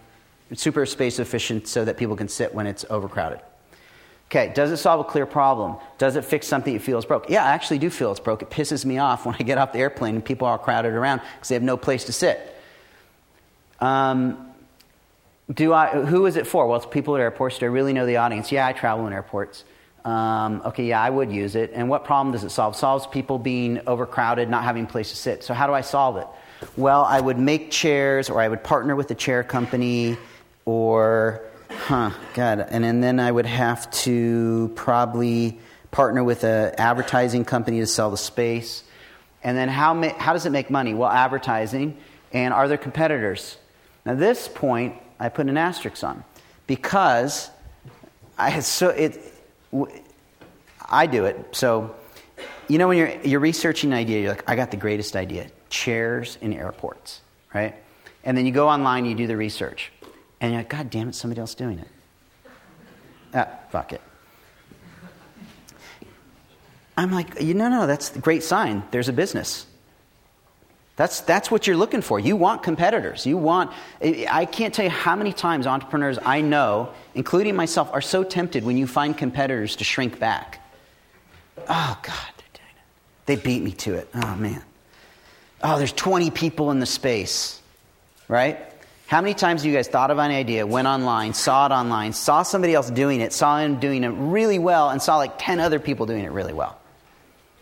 super 0.54 0.86
space 0.86 1.19
efficient 1.19 1.67
so 1.67 1.84
that 1.86 1.97
people 1.97 2.15
can 2.15 2.28
sit 2.28 2.54
when 2.54 2.67
it's 2.67 2.86
overcrowded. 2.89 3.39
Okay, 4.34 4.52
does 4.56 4.71
it 4.71 4.78
solve 4.78 4.99
a 4.99 5.04
clear 5.04 5.26
problem? 5.26 5.78
Does 5.97 6.15
it 6.15 6.26
fix 6.26 6.47
something 6.47 6.73
you 6.73 6.80
feel 6.80 6.97
is 6.97 7.06
broke? 7.06 7.30
Yeah, 7.30 7.45
I 7.45 7.52
actually 7.52 7.78
do 7.78 7.89
feel 7.89 8.10
it's 8.10 8.19
broke. 8.19 8.41
It 8.41 8.49
pisses 8.49 8.84
me 8.84 8.97
off 8.97 9.26
when 9.26 9.36
I 9.36 9.43
get 9.43 9.58
off 9.58 9.73
the 9.73 9.80
airplane 9.80 10.15
and 10.15 10.26
people 10.26 10.47
are 10.47 10.58
crowded 10.58 10.93
around 10.93 11.21
because 11.36 11.49
they 11.49 11.56
have 11.56 11.63
no 11.63 11.78
place 11.78 12.06
to 12.06 12.13
sit. 12.13 12.56
Um, 13.80 14.54
do 15.54 15.73
I, 15.73 15.89
who 15.89 16.26
is 16.26 16.36
it 16.36 16.47
for? 16.47 16.65
Well, 16.65 16.78
it's 16.78 16.86
people 16.86 17.15
at 17.15 17.21
airports. 17.21 17.60
Do 17.60 17.65
I 17.65 17.69
really 17.69 17.93
know 17.93 18.06
the 18.06 18.17
audience? 18.17 18.52
Yeah, 18.52 18.65
I 18.65 18.73
travel 18.73 19.06
in 19.06 19.13
airports. 19.13 19.65
Um, 20.05 20.61
okay, 20.65 20.85
yeah, 20.85 21.01
I 21.01 21.09
would 21.09 21.31
use 21.31 21.55
it. 21.55 21.71
And 21.73 21.87
what 21.87 22.03
problem 22.03 22.33
does 22.33 22.43
it 22.43 22.49
solve? 22.49 22.75
It 22.75 22.77
solves 22.77 23.07
people 23.07 23.39
being 23.39 23.81
overcrowded, 23.87 24.49
not 24.49 24.63
having 24.63 24.83
a 24.83 24.87
place 24.87 25.11
to 25.11 25.15
sit. 25.15 25.43
So, 25.43 25.53
how 25.53 25.67
do 25.67 25.73
I 25.73 25.81
solve 25.81 26.17
it? 26.17 26.27
Well, 26.75 27.03
I 27.03 27.19
would 27.19 27.39
make 27.39 27.71
chairs, 27.71 28.29
or 28.29 28.41
I 28.41 28.47
would 28.47 28.63
partner 28.63 28.95
with 28.95 29.09
a 29.11 29.15
chair 29.15 29.43
company, 29.43 30.17
or, 30.65 31.41
huh, 31.69 32.11
God. 32.33 32.65
And, 32.69 32.83
and 32.83 33.03
then 33.03 33.19
I 33.19 33.31
would 33.31 33.45
have 33.45 33.89
to 33.91 34.71
probably 34.75 35.59
partner 35.91 36.23
with 36.23 36.43
an 36.43 36.73
advertising 36.77 37.45
company 37.45 37.79
to 37.79 37.87
sell 37.87 38.11
the 38.11 38.17
space. 38.17 38.83
And 39.43 39.57
then, 39.57 39.69
how, 39.69 39.93
ma- 39.93 40.17
how 40.17 40.33
does 40.33 40.45
it 40.45 40.51
make 40.51 40.69
money? 40.69 40.93
Well, 40.93 41.09
advertising. 41.09 41.97
And 42.33 42.53
are 42.53 42.67
there 42.67 42.77
competitors? 42.77 43.57
Now, 44.05 44.15
this 44.15 44.49
point, 44.49 44.95
I 45.19 45.29
put 45.29 45.47
an 45.47 45.57
asterisk 45.57 46.03
on 46.03 46.25
because 46.67 47.49
I 48.37 48.60
so 48.60 48.89
it 48.89 49.33
I 50.90 51.08
do 51.08 51.26
it. 51.26 51.56
So, 51.56 51.96
you 52.67 52.78
know, 52.78 52.88
when 52.88 52.98
you're, 52.98 53.13
you're 53.24 53.40
researching 53.40 53.92
an 53.92 53.98
idea, 53.98 54.21
you're 54.21 54.30
like, 54.30 54.50
I 54.50 54.56
got 54.56 54.71
the 54.71 54.78
greatest 54.78 55.15
idea 55.15 55.48
chairs 55.69 56.38
in 56.42 56.54
airports, 56.54 57.21
right? 57.54 57.76
And 58.24 58.38
then 58.38 58.46
you 58.46 58.52
go 58.52 58.69
online, 58.69 59.06
you 59.06 59.15
do 59.15 59.28
the 59.28 59.36
research, 59.36 59.92
and 60.40 60.52
you're 60.52 60.60
like, 60.62 60.69
God 60.69 60.90
damn 60.90 61.10
it, 61.10 61.15
somebody 61.15 61.42
else 61.42 61.56
doing 61.56 61.80
it. 61.80 61.88
Ah, 63.34 63.48
fuck 63.69 63.94
it. 63.94 64.02
I'm 66.96 67.12
like, 67.12 67.42
you 67.42 67.56
know, 67.56 67.69
no, 67.69 67.88
that's 67.88 68.15
a 68.15 68.19
great 68.19 68.44
sign. 68.44 68.84
There's 68.92 69.10
a 69.10 69.13
business. 69.13 69.65
That's, 70.96 71.21
that's 71.21 71.50
what 71.50 71.65
you're 71.65 71.77
looking 71.77 72.02
for. 72.02 72.19
You 72.19 72.35
want 72.35 72.62
competitors. 72.62 73.25
You 73.25 73.37
want, 73.37 73.71
I 74.02 74.46
can't 74.46 74.73
tell 74.73 74.85
you 74.85 74.91
how 74.91 75.15
many 75.15 75.33
times 75.33 75.65
entrepreneurs 75.65 76.19
I 76.23 76.41
know, 76.41 76.94
including 77.15 77.56
myself, 77.56 77.91
are 77.94 78.02
so 78.02 78.23
tempted 78.23 78.63
when 78.63 78.77
you 78.77 78.85
find 78.85 79.17
competitors 79.17 79.77
to 79.77 79.83
shrink 79.83 80.19
back. 80.19 80.60
Oh, 81.67 82.00
God, 82.04 82.33
they 83.25 83.35
beat 83.35 83.63
me 83.63 83.71
to 83.71 83.96
it. 83.96 84.10
Oh, 84.13 84.35
man. 84.35 84.62
Oh, 85.63 85.77
there's 85.77 85.94
20 85.94 86.29
people 86.29 86.71
in 86.71 86.79
the 86.79 86.85
space, 86.85 87.60
right? 88.27 88.60
How 89.08 89.21
many 89.21 89.33
times 89.33 89.62
have 89.62 89.71
you 89.71 89.75
guys 89.75 89.87
thought 89.87 90.12
of 90.12 90.17
an 90.17 90.31
idea, 90.31 90.67
went 90.67 90.87
online, 90.87 91.33
saw 91.33 91.67
it 91.67 91.71
online, 91.71 92.13
saw 92.13 92.44
somebody 92.44 92.73
else 92.73 92.89
doing 92.89 93.21
it, 93.21 93.31
saw 93.31 93.60
him 93.60 93.79
doing 93.79 94.04
it 94.04 94.10
really 94.10 94.60
well, 94.60 94.89
and 94.89 95.02
saw 95.02 95.17
like 95.17 95.35
10 95.37 95.60
other 95.60 95.79
people 95.79 96.06
doing 96.06 96.23
it 96.23 96.31
really 96.31 96.54
well? 96.54 96.77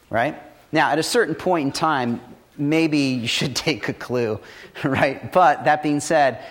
Right? 0.10 0.36
Now, 0.72 0.90
at 0.92 1.00
a 1.00 1.04
certain 1.04 1.36
point 1.36 1.68
in 1.68 1.72
time, 1.72 2.22
maybe 2.58 2.98
you 2.98 3.28
should 3.28 3.56
take 3.68 3.88
a 3.90 3.94
clue, 3.94 4.40
right? 4.84 5.32
But 5.32 5.66
that 5.66 5.84
being 5.84 6.00
said, 6.00 6.44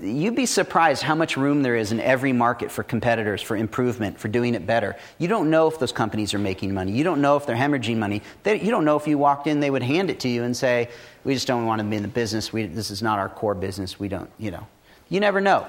you'd 0.00 0.34
be 0.34 0.46
surprised 0.46 1.02
how 1.02 1.14
much 1.14 1.36
room 1.36 1.62
there 1.62 1.76
is 1.76 1.92
in 1.92 2.00
every 2.00 2.32
market 2.32 2.70
for 2.70 2.82
competitors, 2.82 3.40
for 3.40 3.56
improvement, 3.56 4.18
for 4.18 4.28
doing 4.28 4.54
it 4.54 4.66
better. 4.66 4.96
You 5.18 5.28
don't 5.28 5.50
know 5.50 5.68
if 5.68 5.78
those 5.78 5.92
companies 5.92 6.34
are 6.34 6.38
making 6.38 6.74
money. 6.74 6.92
You 6.92 7.04
don't 7.04 7.20
know 7.20 7.36
if 7.36 7.46
they're 7.46 7.56
hemorrhaging 7.56 7.96
money. 7.96 8.22
They, 8.42 8.60
you 8.60 8.70
don't 8.70 8.84
know 8.84 8.96
if 8.96 9.06
you 9.06 9.18
walked 9.18 9.46
in, 9.46 9.60
they 9.60 9.70
would 9.70 9.82
hand 9.82 10.10
it 10.10 10.20
to 10.20 10.28
you 10.28 10.42
and 10.42 10.56
say, 10.56 10.90
We 11.22 11.34
just 11.34 11.46
don't 11.46 11.66
want 11.66 11.80
to 11.80 11.84
be 11.84 11.96
in 11.96 12.02
the 12.02 12.08
business. 12.08 12.52
We, 12.52 12.66
this 12.66 12.90
is 12.90 13.02
not 13.02 13.18
our 13.18 13.28
core 13.28 13.54
business. 13.54 13.98
We 14.00 14.08
don't, 14.08 14.30
you 14.38 14.50
know. 14.50 14.66
You 15.08 15.20
never 15.20 15.40
know. 15.40 15.66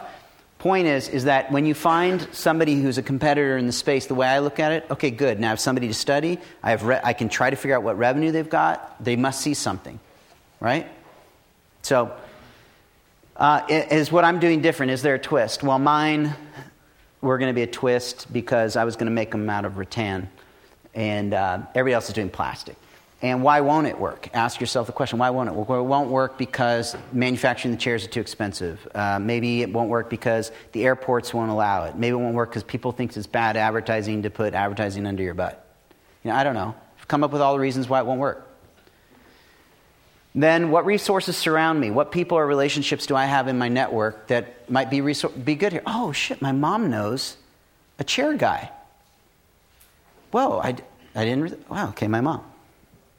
Point 0.65 0.87
is, 0.87 1.09
is 1.09 1.25
that 1.25 1.51
when 1.51 1.67
you 1.67 1.75
find 1.75 2.27
somebody 2.31 2.81
who's 2.81 2.97
a 2.97 3.03
competitor 3.03 3.55
in 3.55 3.67
the 3.67 3.71
space, 3.71 4.07
the 4.07 4.15
way 4.15 4.25
I 4.25 4.39
look 4.39 4.59
at 4.59 4.71
it, 4.71 4.87
okay, 4.89 5.11
good. 5.11 5.39
Now 5.39 5.45
I 5.45 5.49
have 5.51 5.59
somebody 5.59 5.87
to 5.89 5.93
study. 5.93 6.39
I, 6.63 6.71
have 6.71 6.81
re- 6.81 6.99
I 7.03 7.13
can 7.13 7.29
try 7.29 7.51
to 7.51 7.55
figure 7.55 7.75
out 7.75 7.83
what 7.83 7.99
revenue 7.99 8.31
they've 8.31 8.49
got. 8.49 8.95
They 9.03 9.15
must 9.15 9.41
see 9.41 9.53
something, 9.53 9.99
right? 10.59 10.87
So, 11.83 12.11
uh, 13.37 13.61
is 13.69 14.11
what 14.11 14.25
I'm 14.25 14.39
doing 14.39 14.63
different? 14.63 14.91
Is 14.91 15.03
there 15.03 15.13
a 15.13 15.19
twist? 15.19 15.61
Well, 15.61 15.77
mine 15.77 16.33
were 17.21 17.37
going 17.37 17.51
to 17.51 17.55
be 17.55 17.61
a 17.61 17.67
twist 17.67 18.33
because 18.33 18.75
I 18.75 18.85
was 18.85 18.95
going 18.95 19.05
to 19.05 19.13
make 19.13 19.29
them 19.29 19.47
out 19.47 19.65
of 19.65 19.77
rattan, 19.77 20.27
and 20.95 21.35
uh, 21.35 21.59
everybody 21.75 21.93
else 21.93 22.07
is 22.07 22.15
doing 22.15 22.31
plastic. 22.31 22.75
And 23.21 23.41
why 23.41 23.61
won't 23.61 23.87
it 23.87 23.97
work? 23.97 24.29
Ask 24.33 24.59
yourself 24.59 24.87
the 24.87 24.93
question 24.93 25.19
why 25.19 25.29
won't 25.29 25.49
it 25.49 25.55
work? 25.55 25.69
Well, 25.69 25.79
it 25.79 25.85
won't 25.85 26.09
work 26.09 26.37
because 26.37 26.95
manufacturing 27.13 27.73
the 27.73 27.79
chairs 27.79 28.03
are 28.03 28.09
too 28.09 28.19
expensive. 28.19 28.87
Uh, 28.93 29.19
maybe 29.19 29.61
it 29.61 29.71
won't 29.71 29.89
work 29.89 30.09
because 30.09 30.51
the 30.73 30.83
airports 30.83 31.33
won't 31.33 31.49
allow 31.49 31.85
it. 31.85 31.95
Maybe 31.95 32.13
it 32.13 32.19
won't 32.19 32.35
work 32.35 32.49
because 32.49 32.63
people 32.63 32.91
think 32.91 33.15
it's 33.15 33.25
bad 33.25 33.57
advertising 33.57 34.23
to 34.23 34.29
put 34.29 34.53
advertising 34.53 35.05
under 35.05 35.23
your 35.23 35.33
butt. 35.33 35.65
You 36.23 36.31
know, 36.31 36.35
I 36.37 36.43
don't 36.43 36.55
know. 36.55 36.75
Come 37.07 37.23
up 37.23 37.31
with 37.31 37.41
all 37.41 37.53
the 37.53 37.59
reasons 37.59 37.87
why 37.87 37.99
it 37.99 38.05
won't 38.05 38.19
work. 38.19 38.47
Then, 40.33 40.69
what 40.69 40.85
resources 40.85 41.37
surround 41.37 41.79
me? 41.79 41.91
What 41.91 42.11
people 42.11 42.37
or 42.37 42.45
relationships 42.45 43.05
do 43.05 43.15
I 43.15 43.23
have 43.23 43.47
in 43.47 43.57
my 43.57 43.69
network 43.69 44.27
that 44.27 44.69
might 44.69 44.89
be, 44.89 44.99
resor- 44.99 45.45
be 45.45 45.55
good 45.55 45.71
here? 45.71 45.83
Oh, 45.85 46.11
shit, 46.11 46.41
my 46.41 46.51
mom 46.51 46.89
knows 46.89 47.37
a 47.99 48.03
chair 48.03 48.35
guy. 48.35 48.69
Whoa, 50.31 50.59
I, 50.59 50.75
I 51.15 51.23
didn't. 51.23 51.43
Re- 51.43 51.57
wow, 51.69 51.89
okay, 51.89 52.09
my 52.09 52.19
mom. 52.19 52.43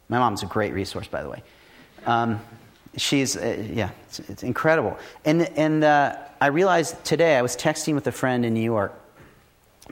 My 0.09 0.19
mom's 0.19 0.43
a 0.43 0.47
great 0.47 0.73
resource, 0.73 1.09
by 1.09 1.23
the 1.23 1.29
way. 1.29 1.43
Um, 2.05 2.41
she's, 2.97 3.37
uh, 3.37 3.65
yeah, 3.73 3.91
it's, 4.07 4.21
it's, 4.21 4.43
incredible. 4.43 4.99
And, 5.25 5.43
and 5.59 5.83
uh, 5.83 6.17
I 6.41 6.49
realized 6.49 7.05
today, 7.05 7.37
I 7.37 7.43
was 7.43 7.57
texting 7.57 7.95
with 7.95 8.07
a 8.07 8.13
friend 8.13 8.45
in 8.45 8.55
New 8.55 8.61
York, 8.61 8.93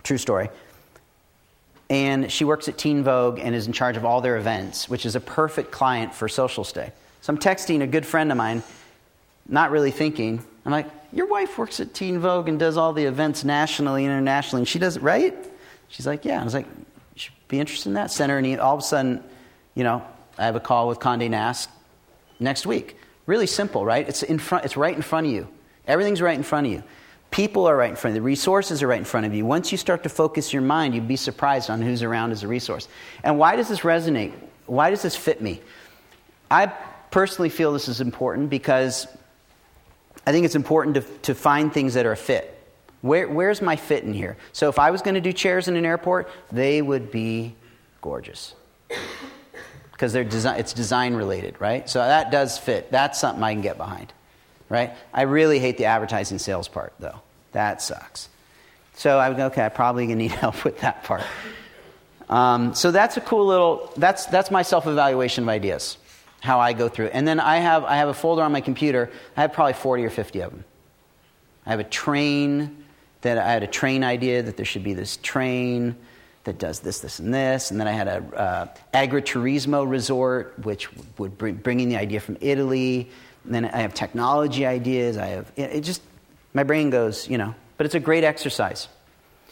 true 0.03 0.19
story, 0.19 0.51
and 1.91 2.31
she 2.33 2.45
works 2.45 2.69
at 2.69 2.79
Teen 2.79 3.03
Vogue 3.03 3.39
and 3.39 3.55
is 3.55 3.67
in 3.67 3.73
charge 3.73 3.97
of 3.97 4.05
all 4.05 4.21
their 4.21 4.37
events, 4.37 4.89
which 4.89 5.05
is 5.05 5.17
a 5.17 5.21
perfect 5.21 5.71
client 5.71 6.15
for 6.15 6.29
SocialStay. 6.29 6.91
So 7.21 7.33
I'm 7.33 7.39
texting 7.39 7.83
a 7.83 7.87
good 7.87 8.07
friend 8.07 8.31
of 8.31 8.39
mine, 8.39 8.63
not 9.49 9.71
really 9.71 9.91
thinking. 9.91 10.43
I'm 10.65 10.73
like, 10.73 10.91
Your 11.13 11.27
wife 11.27 11.59
works 11.59 11.81
at 11.81 11.93
Teen 11.93 12.19
Vogue 12.19 12.49
and 12.49 12.59
does 12.59 12.77
all 12.77 12.93
the 12.93 13.05
events 13.05 13.45
nationally 13.45 14.05
and 14.05 14.13
internationally, 14.13 14.63
and 14.63 14.69
she 14.69 14.79
does 14.79 14.97
it 14.97 15.03
right? 15.03 15.35
She's 15.89 16.07
like, 16.07 16.25
Yeah. 16.25 16.41
I 16.41 16.45
was 16.45 16.55
like, 16.55 16.67
You 16.67 16.85
should 17.17 17.33
be 17.49 17.61
interested 17.61 17.91
in 17.91 17.95
that. 17.95 18.11
Send 18.11 18.31
her 18.31 18.39
an. 18.39 18.59
All 18.61 18.75
of 18.75 18.81
a 18.81 18.83
sudden, 18.83 19.23
you 19.75 19.85
know, 19.85 20.05
I 20.39 20.45
have 20.45 20.57
a 20.57 20.61
call 20.61 20.89
with 20.89 20.99
Condé 20.99 21.29
Nast 21.31 21.69
next 22.41 22.67
week. 22.67 22.97
Really 23.27 23.47
simple, 23.47 23.85
right? 23.85 24.09
It's, 24.09 24.23
in 24.23 24.39
front, 24.39 24.65
it's 24.65 24.77
right 24.77 24.95
in 24.95 25.03
front 25.03 25.27
of 25.27 25.33
you. 25.33 25.49
Everything's 25.87 26.21
right 26.21 26.37
in 26.37 26.43
front 26.43 26.67
of 26.67 26.73
you. 26.73 26.83
People 27.31 27.67
are 27.67 27.77
right 27.77 27.91
in 27.91 27.97
front 27.97 28.13
of 28.13 28.17
you. 28.17 28.21
The 28.21 28.27
resources 28.27 28.83
are 28.83 28.87
right 28.87 28.99
in 28.99 29.05
front 29.05 29.27
of 29.27 29.35
you. 29.35 29.45
Once 29.45 29.73
you 29.73 29.79
start 29.79 30.03
to 30.05 30.09
focus 30.09 30.53
your 30.53 30.63
mind, 30.63 30.95
you'd 30.95 31.09
be 31.09 31.17
surprised 31.17 31.69
on 31.69 31.83
who's 31.83 32.03
around 32.03 32.33
as 32.33 32.43
a 32.43 32.49
resource. 32.49 32.89
And 33.23 33.39
why 33.39 33.57
does 33.57 33.69
this 33.69 33.81
resonate? 33.81 34.33
Why 34.67 34.91
does 34.91 35.03
this 35.03 35.17
fit 35.17 35.43
me? 35.43 35.61
I 36.51 36.67
personally 37.11 37.49
feel 37.49 37.73
this 37.73 37.89
is 37.89 38.01
important 38.01 38.51
because 38.51 39.07
I 40.27 40.33
think 40.33 40.45
it's 40.45 40.55
important 40.55 40.95
to, 40.97 41.03
to 41.23 41.35
find 41.35 41.73
things 41.73 41.95
that 41.95 42.07
are 42.07 42.13
a 42.13 42.17
fit. 42.17 42.51
Where, 43.03 43.29
where's 43.29 43.61
my 43.61 43.77
fit 43.77 44.05
in 44.05 44.15
here? 44.15 44.37
So 44.53 44.69
if 44.69 44.79
I 44.79 44.91
was 44.91 45.03
going 45.03 45.15
to 45.15 45.21
do 45.21 45.33
chairs 45.33 45.69
in 45.69 45.77
an 45.77 45.85
airport, 45.85 46.31
they 46.53 46.81
would 46.81 47.11
be 47.11 47.55
gorgeous. 48.01 48.55
Because 49.95 50.13
they're 50.13 50.25
design, 50.25 50.59
it's 50.59 50.73
design 50.73 51.15
related, 51.15 51.61
right? 51.61 51.89
So 51.89 52.01
that 52.01 52.31
does 52.31 52.59
fit. 52.59 52.91
That's 52.91 53.19
something 53.19 53.43
I 53.43 53.53
can 53.53 53.63
get 53.63 53.79
behind, 53.79 54.13
right? 54.69 54.93
I 55.13 55.23
really 55.23 55.59
hate 55.59 55.79
the 55.79 55.87
advertising 55.87 56.39
sales 56.39 56.69
part, 56.69 56.93
though. 56.99 57.21
That 57.53 57.81
sucks. 57.81 58.29
So 58.95 59.19
I 59.19 59.29
would 59.29 59.39
go, 59.39 59.47
okay, 59.47 59.65
I 59.65 59.69
probably 59.69 60.07
need 60.15 60.33
help 60.33 60.65
with 60.65 60.81
that 60.81 61.05
part. 61.05 61.23
Um, 62.29 62.75
so 62.75 62.91
that's 62.91 63.17
a 63.17 63.21
cool 63.21 63.47
little, 63.47 63.93
that's, 63.97 64.27
that's 64.27 64.51
my 64.51 64.63
self 64.63 64.87
evaluation 64.87 65.45
of 65.45 65.49
ideas 65.49 65.99
how 66.45 66.61
I 66.61 66.75
go 66.75 66.91
through. 66.91 67.07
And 67.07 67.27
then 67.27 67.41
I 67.41 67.57
have, 67.57 67.85
I 67.85 67.97
have 67.97 68.09
a 68.09 68.15
folder 68.15 68.43
on 68.43 68.53
my 68.53 68.61
computer. 68.61 69.11
I 69.35 69.41
have 69.41 69.55
probably 69.55 69.73
40 69.73 70.05
or 70.05 70.11
50 70.11 70.41
of 70.41 70.51
them. 70.51 70.65
I 71.65 71.71
have 71.71 71.81
a 71.81 71.85
train 71.85 72.85
that 73.23 73.39
I 73.39 73.51
had 73.51 73.63
a 73.63 73.67
train 73.67 74.05
idea 74.05 74.43
that 74.43 74.59
there 74.59 74.67
should 74.67 74.85
be 74.85 74.93
this 74.93 75.17
train 75.17 75.97
that 76.45 76.59
does 76.59 76.81
this, 76.81 77.01
this, 77.01 77.19
and 77.19 77.33
this. 77.33 77.71
And 77.71 77.81
then 77.81 77.89
I 77.89 77.93
had 77.93 78.09
a 78.09 78.37
uh, 78.37 78.67
agriturismo 78.93 79.89
resort, 79.89 80.55
which 80.63 80.89
would 81.19 81.37
bring, 81.37 81.57
bring 81.57 81.81
in 81.81 81.89
the 81.89 81.97
idea 81.97 82.21
from 82.21 82.37
Italy. 82.41 83.11
And 83.45 83.55
then 83.55 83.65
I 83.65 83.79
have 83.79 83.95
technology 83.95 84.67
ideas. 84.67 85.17
I 85.17 85.27
have, 85.27 85.51
it, 85.57 85.71
it 85.77 85.81
just, 85.81 86.03
my 86.53 86.63
brain 86.63 86.91
goes, 86.91 87.29
you 87.29 87.39
know, 87.39 87.55
but 87.77 87.87
it's 87.87 87.95
a 87.95 88.01
great 88.01 88.25
exercise. 88.25 88.89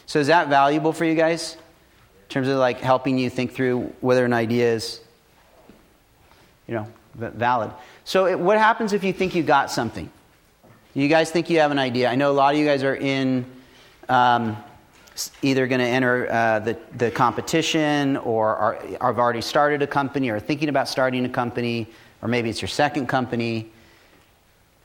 So 0.05 0.19
is 0.19 0.27
that 0.27 0.49
valuable 0.49 0.93
for 0.93 1.05
you 1.05 1.15
guys? 1.15 1.55
In 1.55 2.29
terms 2.29 2.47
of 2.47 2.57
like 2.57 2.79
helping 2.79 3.17
you 3.17 3.29
think 3.29 3.53
through 3.53 3.93
whether 4.01 4.25
an 4.25 4.33
idea 4.33 4.73
is 4.73 4.99
you 6.67 6.75
know, 6.75 6.87
valid. 7.15 7.71
So, 8.05 8.25
it, 8.25 8.39
what 8.39 8.57
happens 8.57 8.93
if 8.93 9.03
you 9.03 9.13
think 9.13 9.35
you 9.35 9.43
got 9.43 9.71
something? 9.71 10.09
You 10.93 11.07
guys 11.07 11.31
think 11.31 11.49
you 11.49 11.59
have 11.59 11.71
an 11.71 11.79
idea. 11.79 12.09
I 12.09 12.15
know 12.15 12.31
a 12.31 12.33
lot 12.33 12.53
of 12.53 12.59
you 12.59 12.65
guys 12.65 12.83
are 12.83 12.95
in 12.95 13.45
um, 14.07 14.57
either 15.41 15.67
going 15.67 15.79
to 15.79 15.87
enter 15.87 16.31
uh, 16.31 16.59
the, 16.59 16.77
the 16.97 17.11
competition 17.11 18.17
or 18.17 18.55
are, 18.55 18.73
have 19.01 19.19
already 19.19 19.41
started 19.41 19.81
a 19.81 19.87
company 19.87 20.29
or 20.29 20.39
thinking 20.39 20.69
about 20.69 20.87
starting 20.87 21.25
a 21.25 21.29
company, 21.29 21.87
or 22.21 22.27
maybe 22.27 22.49
it's 22.49 22.61
your 22.61 22.69
second 22.69 23.07
company, 23.07 23.71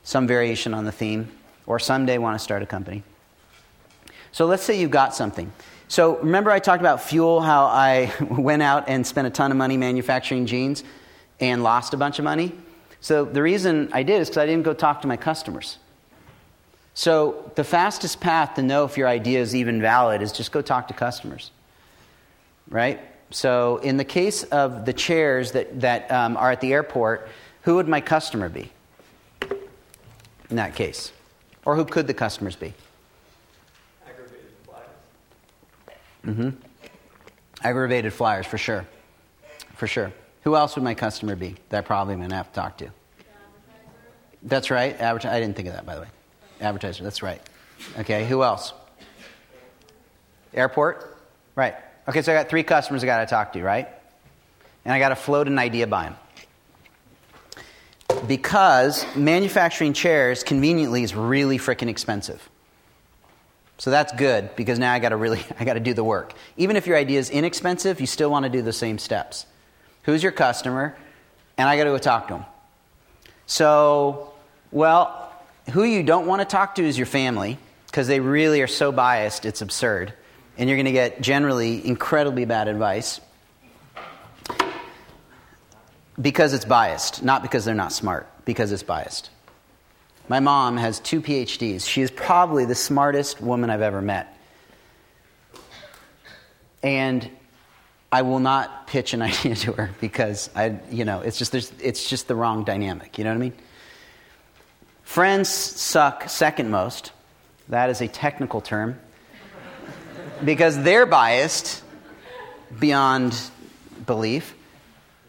some 0.03 0.27
variation 0.27 0.73
on 0.73 0.85
the 0.85 0.91
theme, 0.91 1.29
or 1.65 1.79
someday 1.79 2.17
want 2.17 2.37
to 2.37 2.43
start 2.43 2.61
a 2.61 2.65
company. 2.65 3.03
So, 4.31 4.45
let's 4.45 4.63
say 4.63 4.79
you've 4.79 4.91
got 4.91 5.15
something. 5.15 5.51
So, 5.87 6.17
remember 6.17 6.51
I 6.51 6.59
talked 6.59 6.81
about 6.81 7.01
Fuel, 7.01 7.41
how 7.41 7.65
I 7.65 8.13
went 8.29 8.61
out 8.61 8.87
and 8.87 9.05
spent 9.05 9.27
a 9.27 9.31
ton 9.31 9.51
of 9.51 9.57
money 9.57 9.77
manufacturing 9.77 10.45
jeans? 10.45 10.83
and 11.39 11.63
lost 11.63 11.93
a 11.93 11.97
bunch 11.97 12.19
of 12.19 12.25
money. 12.25 12.51
So 13.01 13.25
the 13.25 13.41
reason 13.41 13.89
I 13.93 14.03
did 14.03 14.21
is 14.21 14.29
because 14.29 14.41
I 14.41 14.45
didn't 14.45 14.63
go 14.63 14.73
talk 14.73 15.01
to 15.01 15.07
my 15.07 15.17
customers. 15.17 15.77
So 16.93 17.51
the 17.55 17.63
fastest 17.63 18.19
path 18.19 18.55
to 18.55 18.61
know 18.61 18.83
if 18.83 18.97
your 18.97 19.07
idea 19.07 19.39
is 19.39 19.55
even 19.55 19.81
valid 19.81 20.21
is 20.21 20.31
just 20.31 20.51
go 20.51 20.61
talk 20.61 20.87
to 20.89 20.93
customers. 20.93 21.51
Right? 22.69 22.99
So 23.31 23.77
in 23.77 23.97
the 23.97 24.03
case 24.03 24.43
of 24.43 24.85
the 24.85 24.93
chairs 24.93 25.51
that, 25.53 25.81
that 25.81 26.11
um, 26.11 26.35
are 26.37 26.51
at 26.51 26.61
the 26.61 26.73
airport, 26.73 27.29
who 27.61 27.75
would 27.75 27.87
my 27.87 28.01
customer 28.01 28.49
be 28.49 28.71
in 30.49 30.55
that 30.55 30.75
case? 30.75 31.11
Or 31.65 31.75
who 31.75 31.85
could 31.85 32.07
the 32.07 32.13
customers 32.13 32.55
be? 32.55 32.73
Aggravated 34.07 34.51
flyers. 34.65 34.87
Mm-hmm. 36.25 36.49
Aggravated 37.63 38.13
flyers, 38.13 38.45
for 38.45 38.57
sure. 38.57 38.85
For 39.75 39.87
sure. 39.87 40.11
Who 40.43 40.55
else 40.55 40.75
would 40.75 40.83
my 40.83 40.95
customer 40.95 41.35
be 41.35 41.55
that 41.69 41.77
I 41.77 41.81
probably 41.81 42.15
going 42.15 42.29
to 42.29 42.35
have 42.35 42.47
to 42.47 42.53
talk 42.53 42.77
to? 42.79 42.89
That's 44.41 44.71
right. 44.71 44.97
Adverti- 44.97 45.29
I 45.29 45.39
didn't 45.39 45.55
think 45.55 45.67
of 45.67 45.73
that, 45.75 45.85
by 45.85 45.95
the 45.95 46.01
way. 46.01 46.07
Advertiser, 46.61 47.03
that's 47.03 47.23
right. 47.23 47.41
Okay, 47.99 48.25
who 48.25 48.43
else? 48.43 48.73
Airport? 50.53 51.17
Right. 51.55 51.75
Okay, 52.07 52.21
so 52.21 52.31
I 52.31 52.35
got 52.35 52.49
three 52.49 52.63
customers 52.63 53.03
I 53.03 53.05
got 53.05 53.19
to 53.19 53.25
talk 53.25 53.53
to, 53.53 53.63
right? 53.63 53.87
And 54.83 54.93
I 54.93 54.99
got 54.99 55.09
to 55.09 55.15
float 55.15 55.47
an 55.47 55.59
idea 55.59 55.87
by 55.87 56.03
them. 56.03 56.15
Because 58.27 59.05
manufacturing 59.15 59.93
chairs 59.93 60.43
conveniently 60.43 61.03
is 61.03 61.15
really 61.15 61.57
freaking 61.57 61.87
expensive. 61.87 62.49
So 63.77 63.91
that's 63.91 64.11
good 64.13 64.55
because 64.55 64.77
now 64.77 64.93
I 64.93 64.99
got 64.99 65.09
to 65.09 65.15
really 65.15 65.41
I 65.59 65.65
got 65.65 65.73
to 65.73 65.79
do 65.79 65.93
the 65.93 66.03
work. 66.03 66.33
Even 66.57 66.75
if 66.75 66.85
your 66.85 66.97
idea 66.97 67.19
is 67.19 67.29
inexpensive, 67.29 67.99
you 67.99 68.07
still 68.07 68.29
want 68.29 68.43
to 68.43 68.49
do 68.49 68.61
the 68.61 68.73
same 68.73 68.97
steps. 68.97 69.45
Who's 70.03 70.21
your 70.21 70.31
customer? 70.31 70.95
And 71.57 71.67
I 71.67 71.77
got 71.77 71.85
to 71.85 71.89
go 71.91 71.97
talk 71.97 72.27
to 72.27 72.35
them. 72.35 72.45
So, 73.45 74.33
well, 74.71 75.18
who 75.69 75.83
you 75.83 76.03
don't 76.03 76.27
want 76.27 76.41
to 76.41 76.45
talk 76.45 76.75
to 76.75 76.83
is 76.83 76.97
your 76.97 77.05
family 77.05 77.57
because 77.87 78.07
they 78.07 78.19
really 78.19 78.61
are 78.61 78.67
so 78.67 78.91
biased, 78.91 79.45
it's 79.45 79.61
absurd. 79.61 80.13
And 80.57 80.69
you're 80.69 80.77
going 80.77 80.85
to 80.85 80.91
get 80.91 81.21
generally 81.21 81.85
incredibly 81.85 82.45
bad 82.45 82.67
advice 82.67 83.21
because 86.21 86.53
it's 86.53 86.65
biased, 86.65 87.23
not 87.23 87.41
because 87.41 87.65
they're 87.65 87.75
not 87.75 87.93
smart, 87.93 88.27
because 88.45 88.71
it's 88.71 88.83
biased. 88.83 89.29
My 90.27 90.39
mom 90.39 90.77
has 90.77 90.99
two 90.99 91.21
PhDs. 91.21 91.87
She 91.87 92.01
is 92.01 92.11
probably 92.11 92.65
the 92.65 92.75
smartest 92.75 93.41
woman 93.41 93.69
I've 93.69 93.81
ever 93.81 94.01
met. 94.01 94.37
And 96.83 97.29
I 98.11 98.21
will 98.21 98.39
not 98.39 98.87
pitch 98.87 99.13
an 99.13 99.21
idea 99.23 99.55
to 99.55 99.73
her 99.73 99.91
because 99.99 100.49
I, 100.55 100.79
you 100.91 101.05
know, 101.05 101.21
it's 101.21 101.37
just, 101.37 101.55
it's 101.81 102.09
just 102.09 102.27
the 102.27 102.35
wrong 102.35 102.63
dynamic. 102.63 103.17
You 103.17 103.23
know 103.23 103.31
what 103.31 103.37
I 103.37 103.39
mean? 103.39 103.53
Friends 105.09 105.49
suck 105.49 106.29
second 106.29 106.69
most. 106.69 107.13
That 107.67 107.89
is 107.89 107.99
a 107.99 108.07
technical 108.07 108.61
term. 108.61 108.99
Because 110.45 110.83
they're 110.83 111.07
biased 111.07 111.81
beyond 112.79 113.35
belief. 114.05 114.53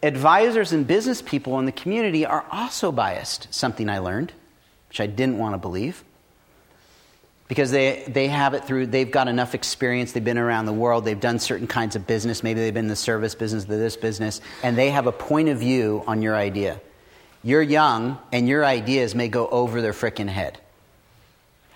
Advisors 0.03 0.71
and 0.71 0.85
business 0.85 1.23
people 1.23 1.57
in 1.57 1.65
the 1.65 1.71
community 1.71 2.27
are 2.27 2.45
also 2.51 2.91
biased, 2.91 3.51
something 3.51 3.89
I 3.89 3.97
learned, 3.97 4.33
which 4.87 5.01
I 5.01 5.07
didn't 5.07 5.39
want 5.39 5.55
to 5.55 5.57
believe. 5.57 6.03
Because 7.47 7.71
they, 7.71 8.03
they 8.07 8.27
have 8.27 8.53
it 8.53 8.65
through, 8.65 8.85
they've 8.85 9.09
got 9.09 9.27
enough 9.27 9.55
experience, 9.55 10.11
they've 10.11 10.23
been 10.23 10.37
around 10.37 10.67
the 10.67 10.73
world, 10.73 11.05
they've 11.05 11.19
done 11.19 11.39
certain 11.39 11.65
kinds 11.65 11.95
of 11.95 12.05
business, 12.05 12.43
maybe 12.43 12.59
they've 12.59 12.71
been 12.71 12.85
in 12.85 12.89
the 12.89 12.95
service 12.95 13.33
business, 13.33 13.65
the 13.65 13.77
this 13.77 13.97
business, 13.97 14.41
and 14.61 14.77
they 14.77 14.91
have 14.91 15.07
a 15.07 15.11
point 15.11 15.49
of 15.49 15.57
view 15.57 16.03
on 16.05 16.21
your 16.21 16.35
idea. 16.35 16.79
You're 17.43 17.61
young, 17.61 18.19
and 18.31 18.47
your 18.47 18.63
ideas 18.63 19.15
may 19.15 19.27
go 19.27 19.47
over 19.47 19.81
their 19.81 19.93
freaking 19.93 20.29
head. 20.29 20.59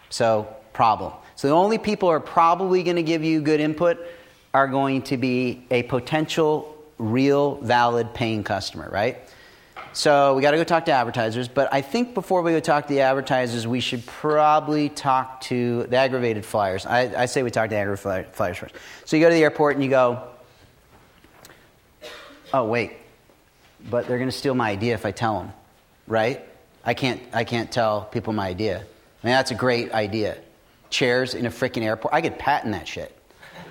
So, 0.09 0.47
problem. 0.73 1.13
So, 1.35 1.47
the 1.47 1.55
only 1.55 1.77
people 1.77 2.09
who 2.09 2.13
are 2.13 2.19
probably 2.19 2.83
going 2.83 2.97
to 2.97 3.03
give 3.03 3.23
you 3.23 3.41
good 3.41 3.59
input 3.59 3.97
are 4.53 4.67
going 4.67 5.01
to 5.03 5.17
be 5.17 5.65
a 5.71 5.83
potential, 5.83 6.77
real, 6.97 7.55
valid 7.55 8.13
paying 8.13 8.43
customer, 8.43 8.89
right? 8.89 9.17
So 9.95 10.35
we 10.35 10.41
got 10.41 10.51
to 10.51 10.57
go 10.57 10.65
talk 10.65 10.83
to 10.85 10.91
advertisers. 10.91 11.47
But 11.47 11.73
I 11.73 11.81
think 11.81 12.13
before 12.13 12.41
we 12.41 12.51
go 12.51 12.59
talk 12.59 12.87
to 12.87 12.93
the 12.93 12.99
advertisers, 12.99 13.65
we 13.65 13.79
should 13.79 14.05
probably 14.05 14.89
talk 14.89 15.39
to 15.41 15.83
the 15.83 15.95
aggravated 15.95 16.45
flyers. 16.45 16.85
I, 16.85 17.23
I 17.23 17.25
say 17.27 17.43
we 17.43 17.49
talk 17.51 17.69
to 17.69 17.75
aggravated 17.77 18.27
flyers 18.33 18.57
first. 18.57 18.75
So 19.05 19.15
you 19.15 19.23
go 19.23 19.29
to 19.29 19.35
the 19.35 19.43
airport 19.43 19.75
and 19.75 19.83
you 19.83 19.89
go, 19.89 20.21
oh, 22.53 22.65
wait, 22.65 22.97
but 23.89 24.07
they're 24.07 24.17
going 24.17 24.29
to 24.29 24.35
steal 24.35 24.55
my 24.55 24.69
idea 24.69 24.93
if 24.93 25.05
I 25.05 25.11
tell 25.11 25.39
them, 25.39 25.53
right? 26.07 26.41
I 26.83 26.93
can't, 26.93 27.21
I 27.33 27.43
can't 27.43 27.71
tell 27.71 28.03
people 28.05 28.33
my 28.33 28.47
idea. 28.47 28.77
I 28.77 29.27
mean, 29.27 29.33
that's 29.33 29.51
a 29.51 29.55
great 29.55 29.91
idea. 29.91 30.37
Chairs 30.89 31.33
in 31.33 31.45
a 31.45 31.49
freaking 31.49 31.83
airport. 31.83 32.13
I 32.13 32.21
could 32.21 32.37
patent 32.37 32.73
that 32.73 32.87
shit, 32.87 33.15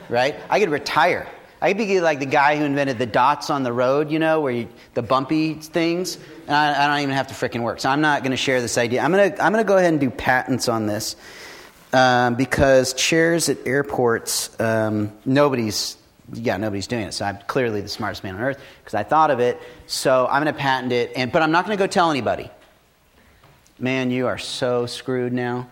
right? 0.09 0.35
I 0.51 0.61
could 0.61 0.71
retire. 0.71 1.29
I 1.61 1.69
could 1.69 1.79
be 1.79 2.01
like 2.01 2.19
the 2.19 2.27
guy 2.27 2.57
who 2.57 2.65
invented 2.65 2.99
the 2.99 3.07
dots 3.07 3.51
on 3.51 3.63
the 3.63 3.73
road, 3.73 4.11
you 4.11 4.19
know, 4.19 4.41
where 4.41 4.53
you, 4.53 4.69
the 4.95 5.03
bumpy 5.03 5.55
things. 5.55 6.19
And 6.47 6.55
I, 6.55 6.85
I 6.85 6.87
don't 6.89 7.03
even 7.03 7.15
have 7.15 7.29
to 7.29 7.35
freaking 7.35 7.63
work. 7.63 7.81
So 7.81 7.89
I'm 7.89 8.01
not 8.01 8.23
going 8.23 8.33
to 8.33 8.37
share 8.37 8.61
this 8.61 8.77
idea. 8.77 9.01
I'm 9.01 9.13
going 9.13 9.33
to 9.33 9.43
I'm 9.43 9.53
going 9.53 9.65
to 9.65 9.69
go 9.69 9.79
ahead 9.79 9.93
and 9.93 10.01
do 10.01 10.11
patents 10.11 10.69
on 10.69 10.87
this 10.87 11.17
um, 11.95 12.35
because 12.35 12.93
chairs 12.93 13.49
at 13.49 13.59
airports, 13.67 14.59
um, 14.61 15.13
nobody's 15.25 15.97
yeah, 16.37 16.57
nobody's 16.57 16.87
doing 16.87 17.05
it. 17.05 17.13
So 17.13 17.25
I'm 17.25 17.39
clearly 17.47 17.81
the 17.81 17.89
smartest 17.89 18.25
man 18.25 18.35
on 18.35 18.41
earth 18.41 18.61
because 18.81 18.95
I 18.95 19.03
thought 19.03 19.31
of 19.31 19.41
it. 19.41 19.61
So 19.87 20.27
I'm 20.31 20.43
going 20.43 20.53
to 20.53 20.59
patent 20.59 20.93
it, 20.93 21.13
and 21.17 21.33
but 21.33 21.43
I'm 21.43 21.51
not 21.51 21.67
going 21.67 21.77
to 21.77 21.83
go 21.83 21.87
tell 21.87 22.11
anybody. 22.11 22.51
Man, 23.79 24.11
you 24.11 24.27
are 24.27 24.39
so 24.39 24.87
screwed 24.87 25.33
now. 25.33 25.69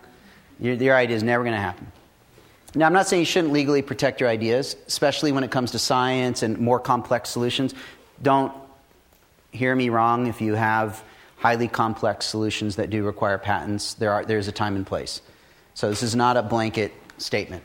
Your, 0.59 0.73
your 0.75 0.95
idea 0.95 1.15
is 1.15 1.23
never 1.23 1.43
going 1.43 1.55
to 1.55 1.61
happen. 1.61 1.91
Now, 2.75 2.87
I'm 2.87 2.93
not 2.93 3.07
saying 3.07 3.21
you 3.21 3.25
shouldn't 3.25 3.53
legally 3.53 3.81
protect 3.81 4.19
your 4.19 4.29
ideas, 4.29 4.75
especially 4.87 5.31
when 5.31 5.43
it 5.43 5.51
comes 5.51 5.71
to 5.71 5.79
science 5.79 6.41
and 6.41 6.57
more 6.57 6.79
complex 6.79 7.29
solutions. 7.29 7.73
Don't 8.21 8.51
hear 9.51 9.75
me 9.75 9.89
wrong 9.89 10.27
if 10.27 10.41
you 10.41 10.55
have 10.55 11.03
highly 11.37 11.67
complex 11.67 12.25
solutions 12.25 12.77
that 12.77 12.89
do 12.89 13.03
require 13.03 13.37
patents. 13.37 13.93
There 13.93 14.11
are, 14.11 14.25
there's 14.25 14.47
a 14.47 14.51
time 14.51 14.75
and 14.75 14.87
place. 14.87 15.21
So, 15.75 15.89
this 15.89 16.01
is 16.01 16.15
not 16.15 16.35
a 16.35 16.41
blanket 16.41 16.93
statement. 17.19 17.63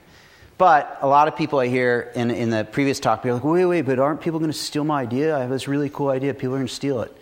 But 0.59 0.99
a 1.01 1.07
lot 1.07 1.29
of 1.29 1.37
people 1.37 1.61
I 1.61 1.69
hear 1.69 2.11
in, 2.17 2.33
in 2.33 2.51
the 2.51 2.65
previous 2.65 2.99
talk, 2.99 3.23
be 3.23 3.31
like, 3.31 3.45
wait, 3.45 3.65
wait, 3.65 3.83
but 3.83 4.01
aren't 4.01 4.21
people 4.21 4.41
going 4.41 4.51
to 4.51 4.59
steal 4.59 4.83
my 4.83 5.01
idea? 5.03 5.37
I 5.37 5.41
have 5.41 5.51
this 5.51 5.69
really 5.69 5.89
cool 5.89 6.09
idea. 6.09 6.35
People 6.35 6.55
are 6.55 6.59
going 6.59 6.67
to 6.67 6.75
steal 6.75 7.01
it. 7.03 7.17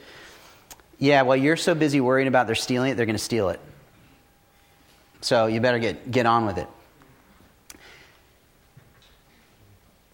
Yeah, 0.98 1.22
well, 1.22 1.36
you're 1.36 1.58
so 1.58 1.74
busy 1.74 2.00
worrying 2.00 2.28
about 2.28 2.46
they're 2.46 2.56
stealing 2.56 2.92
it, 2.92 2.94
they're 2.94 3.04
going 3.04 3.16
to 3.16 3.22
steal 3.22 3.50
it. 3.50 3.60
So 5.20 5.46
you 5.46 5.60
better 5.60 5.78
get, 5.78 6.10
get 6.10 6.24
on 6.24 6.46
with 6.46 6.56
it. 6.56 6.66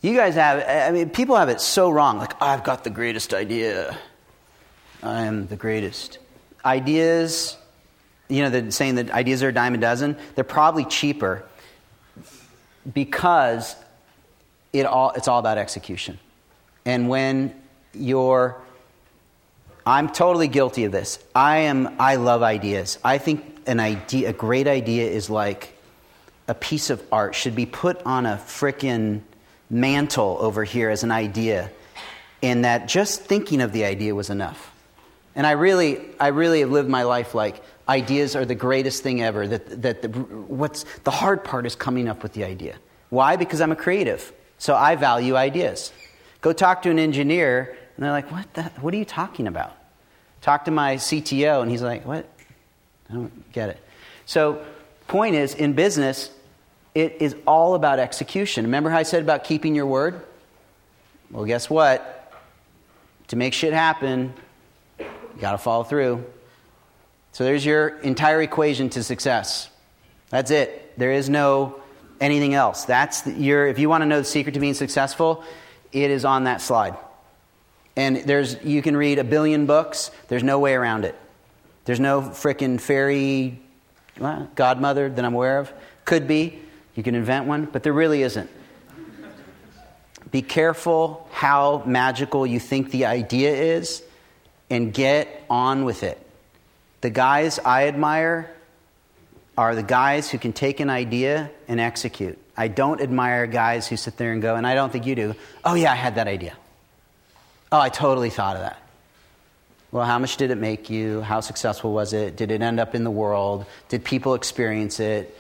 You 0.01 0.17
guys 0.17 0.35
have, 0.35 0.89
I 0.89 0.91
mean, 0.91 1.11
people 1.11 1.37
have 1.37 1.49
it 1.49 1.61
so 1.61 1.91
wrong. 1.91 2.19
Like, 2.19 2.43
I've 2.43 2.65
got 2.65 2.83
the 2.83 2.91
greatest 2.91 3.33
idea. 3.33 3.97
I 5.01 5.27
am 5.27 5.47
the 5.47 5.55
greatest. 5.55 6.19
Ideas, 6.65 7.57
you 8.29 8.43
know, 8.43 8.51
the 8.51 8.73
saying 8.73 8.97
that 8.97 9.13
ideas 9.13 9.45
are 9.45 9.51
a 9.51 9.55
dime 9.55 9.75
a 9.75 9.79
dozen, 9.79 10.17
they're 10.35 10.43
probably 10.43 10.85
cheaper 10.87 11.45
because 12.93 13.77
it 14.73 14.87
all, 14.87 15.11
it's 15.13 15.29
all 15.29 15.39
about 15.39 15.59
execution. 15.59 16.19
And 16.85 17.09
when 17.09 17.55
you're, 17.95 18.57
I'm 19.85 20.09
totally 20.09 20.49
guilty 20.49 20.85
of 20.85 20.93
this. 20.93 21.19
I 21.35 21.59
am, 21.59 21.95
I 21.99 22.17
love 22.17 22.43
ideas. 22.43 22.99
I 23.05 23.19
think 23.19 23.61
an 23.67 23.81
idea, 23.81 24.31
a 24.31 24.33
great 24.33 24.67
idea 24.67 25.11
is 25.11 25.29
like 25.31 25.77
a 26.49 26.55
piece 26.55 26.91
of 26.91 27.03
art, 27.13 27.35
should 27.35 27.55
be 27.55 27.67
put 27.67 28.03
on 28.05 28.27
a 28.27 28.37
frickin' 28.37 29.23
mantle 29.71 30.37
over 30.41 30.65
here 30.65 30.91
as 30.91 31.03
an 31.03 31.11
idea, 31.11 31.71
and 32.43 32.65
that 32.65 32.89
just 32.89 33.23
thinking 33.23 33.61
of 33.63 33.73
the 33.73 33.85
idea 33.85 34.15
was 34.15 34.29
enough. 34.29 34.71
And 35.35 35.47
I 35.47 35.53
really, 35.53 36.01
I 36.21 36.29
really 36.29 36.61
have 36.61 36.71
lived 36.71 36.91
my 36.91 37.05
life 37.05 37.35
like 37.35 37.63
ideas 37.93 38.35
are 38.35 38.45
the 38.45 38.55
greatest 38.55 39.03
thing 39.03 39.23
ever. 39.23 39.47
That, 39.47 39.83
that 39.83 40.03
the, 40.03 40.09
what's, 40.09 40.85
the 41.05 41.11
hard 41.11 41.45
part 41.45 41.67
is 41.67 41.77
coming 41.77 42.09
up 42.09 42.23
with 42.23 42.33
the 42.33 42.45
idea. 42.45 42.77
Why? 43.11 43.37
Because 43.37 43.61
I'm 43.61 43.73
a 43.73 43.77
creative. 43.77 44.33
So 44.59 44.75
I 44.75 44.97
value 44.97 45.37
ideas. 45.37 45.93
Go 46.41 46.53
talk 46.53 46.83
to 46.83 46.91
an 46.91 46.99
engineer, 46.99 47.77
and 47.97 48.05
they're 48.05 48.13
like, 48.13 48.31
what, 48.33 48.53
the, 48.55 48.63
what 48.81 48.95
are 48.95 48.97
you 48.97 49.05
talking 49.05 49.47
about? 49.47 49.77
Talk 50.41 50.65
to 50.65 50.71
my 50.71 50.97
CTO, 50.97 51.63
and 51.63 51.71
he's 51.71 51.83
like, 51.83 52.05
what? 52.05 52.27
I 53.11 53.15
don't 53.15 53.53
get 53.53 53.69
it. 53.69 53.79
So, 54.27 54.65
point 55.07 55.35
is, 55.37 55.55
in 55.55 55.75
business, 55.75 56.31
it 56.95 57.17
is 57.21 57.37
all 57.47 57.75
about 57.75 57.99
execution. 57.99 58.65
Remember 58.65 58.91
how 58.91 58.99
I 58.99 59.03
said 59.03 59.23
about 59.23 59.45
keeping 59.45 59.75
your 59.75 59.87
word? 59.87 60.23
Well, 61.31 61.45
guess 61.45 61.69
what? 61.69 62.33
To 63.29 63.37
make 63.37 63.53
shit 63.53 63.73
happen, 63.73 64.33
you 64.99 65.07
got 65.41 65.53
to 65.53 65.59
follow 65.59 65.85
through. 65.85 66.25
So 67.33 67.45
there's 67.45 67.65
your 67.65 67.89
entire 68.01 68.43
equation 68.43 68.91
to 68.91 69.03
success. 69.03 69.69
That's 70.31 70.51
it. 70.51 70.99
There 70.99 71.13
is 71.13 71.29
no 71.29 71.81
anything 72.21 72.55
else. 72.55 72.85
That's 72.85 73.27
your 73.27 73.67
if 73.67 73.79
you 73.79 73.89
want 73.89 74.03
to 74.03 74.07
know 74.07 74.19
the 74.19 74.25
secret 74.25 74.53
to 74.53 74.61
being 74.61 74.75
successful, 74.75 75.43
it 75.93 76.11
is 76.11 76.25
on 76.25 76.45
that 76.45 76.61
slide. 76.61 76.97
And 77.97 78.17
there's 78.19 78.63
you 78.65 78.83
can 78.83 78.97
read 78.97 79.19
a 79.19 79.25
billion 79.25 79.67
books, 79.67 80.11
there's 80.29 80.43
no 80.43 80.59
way 80.59 80.75
around 80.75 81.05
it. 81.05 81.19
There's 81.85 82.01
no 82.01 82.23
frickin' 82.23 82.81
fairy 82.81 83.59
well, 84.19 84.49
godmother 84.55 85.09
that 85.09 85.25
I'm 85.25 85.35
aware 85.35 85.59
of. 85.59 85.73
Could 86.05 86.29
be. 86.29 86.61
You 86.95 87.03
can 87.03 87.15
invent 87.15 87.47
one, 87.47 87.65
but 87.65 87.83
there 87.83 87.93
really 87.93 88.23
isn't. 88.23 88.51
Be 90.31 90.43
careful 90.43 91.29
how 91.33 91.83
magical 91.87 92.47
you 92.47 92.61
think 92.61 92.91
the 92.91 93.07
idea 93.07 93.53
is 93.53 94.03
and 94.71 94.93
get 94.93 95.45
on 95.51 95.85
with 95.85 96.03
it. 96.03 96.19
The 97.03 97.11
guys 97.11 97.59
I 97.59 97.89
admire 97.89 98.51
are 99.59 99.75
the 99.75 99.83
guys 99.83 100.31
who 100.31 100.39
can 100.39 100.53
take 100.53 100.81
an 100.81 100.89
idea 100.89 101.51
and 101.69 101.79
execute. 101.79 102.39
I 102.57 102.69
don't 102.69 103.01
admire 103.01 103.47
guys 103.47 103.87
who 103.87 103.97
sit 103.97 104.17
there 104.17 104.33
and 104.33 104.41
go, 104.41 104.57
and 104.57 104.67
I 104.67 104.75
don't 104.75 104.91
think 104.91 105.07
you 105.07 105.15
do, 105.15 105.35
oh, 105.65 105.75
yeah, 105.75 105.93
I 105.93 105.97
had 105.97 106.15
that 106.15 106.27
idea. 106.27 106.57
Oh, 107.71 107.81
I 107.81 107.89
totally 107.89 108.31
thought 108.31 108.57
of 108.57 108.63
that. 108.63 108.81
Well, 109.91 110.07
how 110.07 110.19
much 110.19 110.37
did 110.37 110.51
it 110.51 110.57
make 110.57 110.89
you? 110.89 111.21
How 111.21 111.41
successful 111.41 111.93
was 111.93 112.13
it? 112.13 112.37
Did 112.37 112.51
it 112.51 112.63
end 112.63 112.81
up 112.81 112.95
in 112.95 113.05
the 113.05 113.11
world? 113.11 113.67
Did 113.89 114.05
people 114.05 114.35
experience 114.35 114.99
it? 115.01 115.37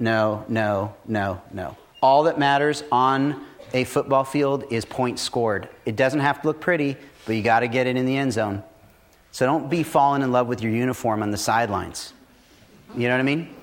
no, 0.00 0.44
no, 0.48 0.94
no, 1.06 1.42
no. 1.52 1.76
All 2.00 2.22
that 2.24 2.38
matters 2.38 2.82
on 2.90 3.44
a 3.74 3.84
football 3.84 4.24
field 4.24 4.64
is 4.70 4.84
points 4.84 5.20
scored. 5.20 5.68
It 5.84 5.94
doesn't 5.94 6.20
have 6.20 6.40
to 6.40 6.48
look 6.48 6.60
pretty, 6.60 6.96
but 7.26 7.34
you 7.36 7.42
got 7.42 7.60
to 7.60 7.68
get 7.68 7.86
it 7.86 7.96
in 7.96 8.06
the 8.06 8.16
end 8.16 8.32
zone. 8.32 8.62
So 9.32 9.46
don't 9.46 9.70
be 9.70 9.82
falling 9.82 10.22
in 10.22 10.32
love 10.32 10.48
with 10.48 10.62
your 10.62 10.72
uniform 10.72 11.22
on 11.22 11.30
the 11.30 11.36
sidelines. 11.36 12.12
You 12.96 13.08
know 13.08 13.14
what 13.14 13.20
I 13.20 13.24
mean? 13.24 13.54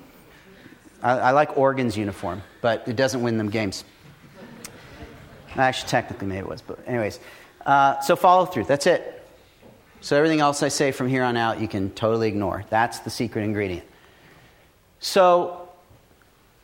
I, 1.02 1.10
I 1.12 1.30
like 1.32 1.56
Oregon's 1.56 1.96
uniform, 1.96 2.42
but 2.60 2.86
it 2.88 2.96
doesn't 2.96 3.22
win 3.22 3.38
them 3.38 3.50
games. 3.50 3.84
Actually, 5.56 5.88
technically, 5.88 6.26
maybe 6.26 6.40
it 6.40 6.48
was, 6.48 6.62
but 6.62 6.78
anyways. 6.86 7.20
Uh, 7.66 8.00
so 8.00 8.16
follow 8.16 8.46
through. 8.46 8.64
That's 8.64 8.86
it. 8.86 9.26
So 10.00 10.16
everything 10.16 10.40
else 10.40 10.62
I 10.62 10.68
say 10.68 10.92
from 10.92 11.08
here 11.08 11.24
on 11.24 11.36
out, 11.36 11.60
you 11.60 11.68
can 11.68 11.90
totally 11.90 12.28
ignore. 12.28 12.64
That's 12.70 13.00
the 13.00 13.10
secret 13.10 13.42
ingredient. 13.42 13.84
So 15.00 15.68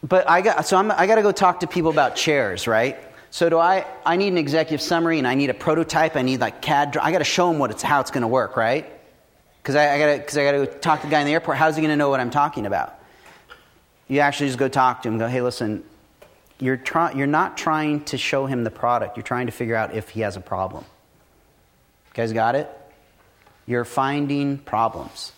but 0.06 0.28
I 0.28 0.42
got, 0.42 0.66
so 0.66 0.76
I'm, 0.76 0.90
I 0.90 1.06
got 1.06 1.14
to 1.14 1.22
go 1.22 1.32
talk 1.32 1.60
to 1.60 1.66
people 1.66 1.90
about 1.90 2.14
chairs, 2.14 2.66
right? 2.66 2.98
So 3.30 3.48
do 3.48 3.58
I, 3.58 3.86
I 4.04 4.16
need 4.16 4.28
an 4.28 4.38
executive 4.38 4.82
summary 4.82 5.18
and 5.18 5.26
I 5.26 5.34
need 5.34 5.48
a 5.48 5.54
prototype. 5.54 6.14
I 6.14 6.22
need 6.22 6.40
like 6.40 6.60
CAD. 6.60 6.96
I 6.98 7.10
got 7.10 7.18
to 7.18 7.24
show 7.24 7.50
them 7.50 7.58
what 7.58 7.70
it's, 7.70 7.82
how 7.82 8.00
it's 8.00 8.10
going 8.10 8.22
to 8.22 8.28
work, 8.28 8.56
right? 8.56 8.86
Because 9.64 9.76
I, 9.76 9.94
I 9.94 9.98
got 9.98 10.12
to 10.12 10.18
because 10.18 10.36
I 10.36 10.44
got 10.44 10.52
to 10.52 10.66
talk 10.78 11.00
to 11.00 11.06
the 11.06 11.10
guy 11.10 11.20
in 11.20 11.26
the 11.26 11.32
airport. 11.32 11.56
How's 11.56 11.74
he 11.74 11.80
going 11.80 11.90
to 11.90 11.96
know 11.96 12.10
what 12.10 12.20
I'm 12.20 12.30
talking 12.30 12.66
about? 12.66 12.98
You 14.08 14.20
actually 14.20 14.48
just 14.48 14.58
go 14.58 14.68
talk 14.68 15.02
to 15.02 15.08
him. 15.08 15.16
Go, 15.16 15.26
hey, 15.26 15.40
listen, 15.40 15.82
you're 16.60 16.76
try, 16.76 17.12
you're 17.12 17.26
not 17.26 17.56
trying 17.56 18.04
to 18.04 18.18
show 18.18 18.44
him 18.44 18.62
the 18.62 18.70
product. 18.70 19.16
You're 19.16 19.24
trying 19.24 19.46
to 19.46 19.52
figure 19.52 19.74
out 19.74 19.94
if 19.94 20.10
he 20.10 20.20
has 20.20 20.36
a 20.36 20.40
problem. 20.42 20.84
You 20.84 22.12
guys 22.12 22.34
got 22.34 22.56
it? 22.56 22.70
You're 23.64 23.86
finding 23.86 24.58
problems 24.58 25.32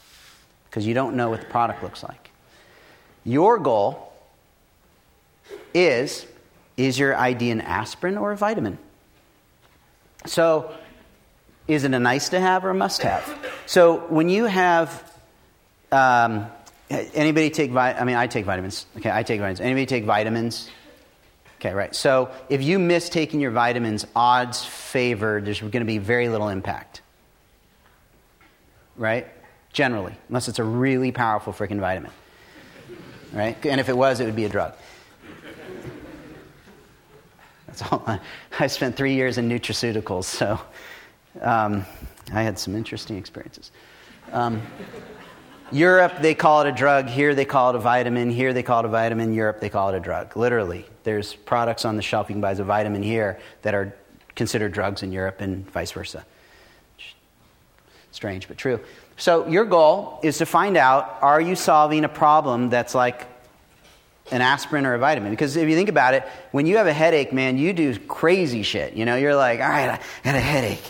because 0.68 0.84
you 0.84 0.94
don't 0.94 1.14
know 1.14 1.30
what 1.30 1.42
the 1.42 1.46
product 1.46 1.84
looks 1.84 2.02
like. 2.02 2.30
Your 3.24 3.58
goal 3.58 4.12
is 5.72 6.26
is 6.76 6.98
your 6.98 7.16
ID 7.16 7.52
an 7.52 7.60
aspirin 7.60 8.18
or 8.18 8.32
a 8.32 8.36
vitamin? 8.36 8.76
So, 10.26 10.74
is 11.68 11.84
it 11.84 11.92
a 11.92 11.98
nice 11.98 12.28
to 12.30 12.40
have 12.40 12.64
or 12.64 12.70
a 12.70 12.74
must 12.74 13.02
have? 13.02 13.36
So, 13.66 13.98
when 14.08 14.28
you 14.28 14.44
have, 14.44 15.02
um, 15.90 16.46
anybody 16.90 17.50
take, 17.50 17.74
I 17.74 18.04
mean, 18.04 18.16
I 18.16 18.26
take 18.26 18.44
vitamins. 18.44 18.86
Okay, 18.96 19.10
I 19.10 19.22
take 19.22 19.40
vitamins. 19.40 19.60
Anybody 19.60 19.86
take 19.86 20.04
vitamins? 20.04 20.70
Okay, 21.58 21.74
right. 21.74 21.94
So, 21.94 22.30
if 22.48 22.62
you 22.62 22.78
miss 22.78 23.08
taking 23.08 23.40
your 23.40 23.50
vitamins, 23.50 24.06
odds 24.14 24.64
favor 24.64 25.40
there's 25.40 25.60
going 25.60 25.72
to 25.72 25.84
be 25.84 25.98
very 25.98 26.28
little 26.28 26.48
impact. 26.48 27.00
Right? 28.96 29.26
Generally, 29.72 30.14
unless 30.28 30.48
it's 30.48 30.58
a 30.58 30.64
really 30.64 31.12
powerful 31.12 31.52
freaking 31.52 31.80
vitamin. 31.80 32.12
Right? 33.32 33.56
And 33.66 33.80
if 33.80 33.88
it 33.88 33.96
was, 33.96 34.20
it 34.20 34.24
would 34.24 34.36
be 34.36 34.44
a 34.44 34.48
drug. 34.48 34.74
That's 37.66 37.82
all. 37.82 38.20
I 38.58 38.66
spent 38.68 38.96
three 38.96 39.14
years 39.14 39.36
in 39.36 39.48
nutraceuticals, 39.48 40.24
so 40.24 40.60
um, 41.40 41.84
I 42.32 42.42
had 42.42 42.58
some 42.58 42.74
interesting 42.74 43.16
experiences. 43.16 43.70
Um, 44.32 44.62
Europe, 45.72 46.18
they 46.20 46.34
call 46.34 46.62
it 46.62 46.68
a 46.68 46.72
drug. 46.72 47.06
Here, 47.06 47.34
they 47.34 47.44
call 47.44 47.70
it 47.70 47.76
a 47.76 47.80
vitamin. 47.80 48.30
Here, 48.30 48.52
they 48.52 48.62
call 48.62 48.80
it 48.80 48.84
a 48.84 48.88
vitamin. 48.88 49.34
Europe, 49.34 49.60
they 49.60 49.68
call 49.68 49.88
it 49.88 49.96
a 49.96 50.00
drug. 50.00 50.36
Literally, 50.36 50.86
there's 51.02 51.34
products 51.34 51.84
on 51.84 51.96
the 51.96 52.02
shelf 52.02 52.28
you 52.28 52.34
can 52.34 52.40
buy 52.40 52.52
as 52.52 52.60
a 52.60 52.64
vitamin 52.64 53.02
here 53.02 53.40
that 53.62 53.74
are 53.74 53.94
considered 54.34 54.72
drugs 54.72 55.02
in 55.02 55.12
Europe, 55.12 55.40
and 55.40 55.68
vice 55.70 55.90
versa. 55.92 56.24
Strange, 58.12 58.48
but 58.48 58.58
true. 58.58 58.80
So, 59.16 59.46
your 59.48 59.64
goal 59.64 60.20
is 60.22 60.38
to 60.38 60.46
find 60.46 60.76
out 60.76 61.18
are 61.22 61.40
you 61.40 61.56
solving 61.56 62.04
a 62.04 62.08
problem 62.08 62.68
that's 62.70 62.94
like 62.94 63.26
an 64.30 64.42
aspirin 64.42 64.86
or 64.86 64.94
a 64.94 64.98
vitamin. 64.98 65.30
Because 65.30 65.56
if 65.56 65.68
you 65.68 65.74
think 65.74 65.88
about 65.88 66.14
it, 66.14 66.24
when 66.50 66.66
you 66.66 66.76
have 66.78 66.86
a 66.86 66.92
headache, 66.92 67.32
man, 67.32 67.58
you 67.58 67.72
do 67.72 67.96
crazy 67.98 68.62
shit. 68.62 68.94
You 68.94 69.04
know, 69.04 69.16
you're 69.16 69.36
like, 69.36 69.60
all 69.60 69.68
right, 69.68 69.88
I 69.88 70.00
got 70.24 70.34
a 70.34 70.40
headache. 70.40 70.82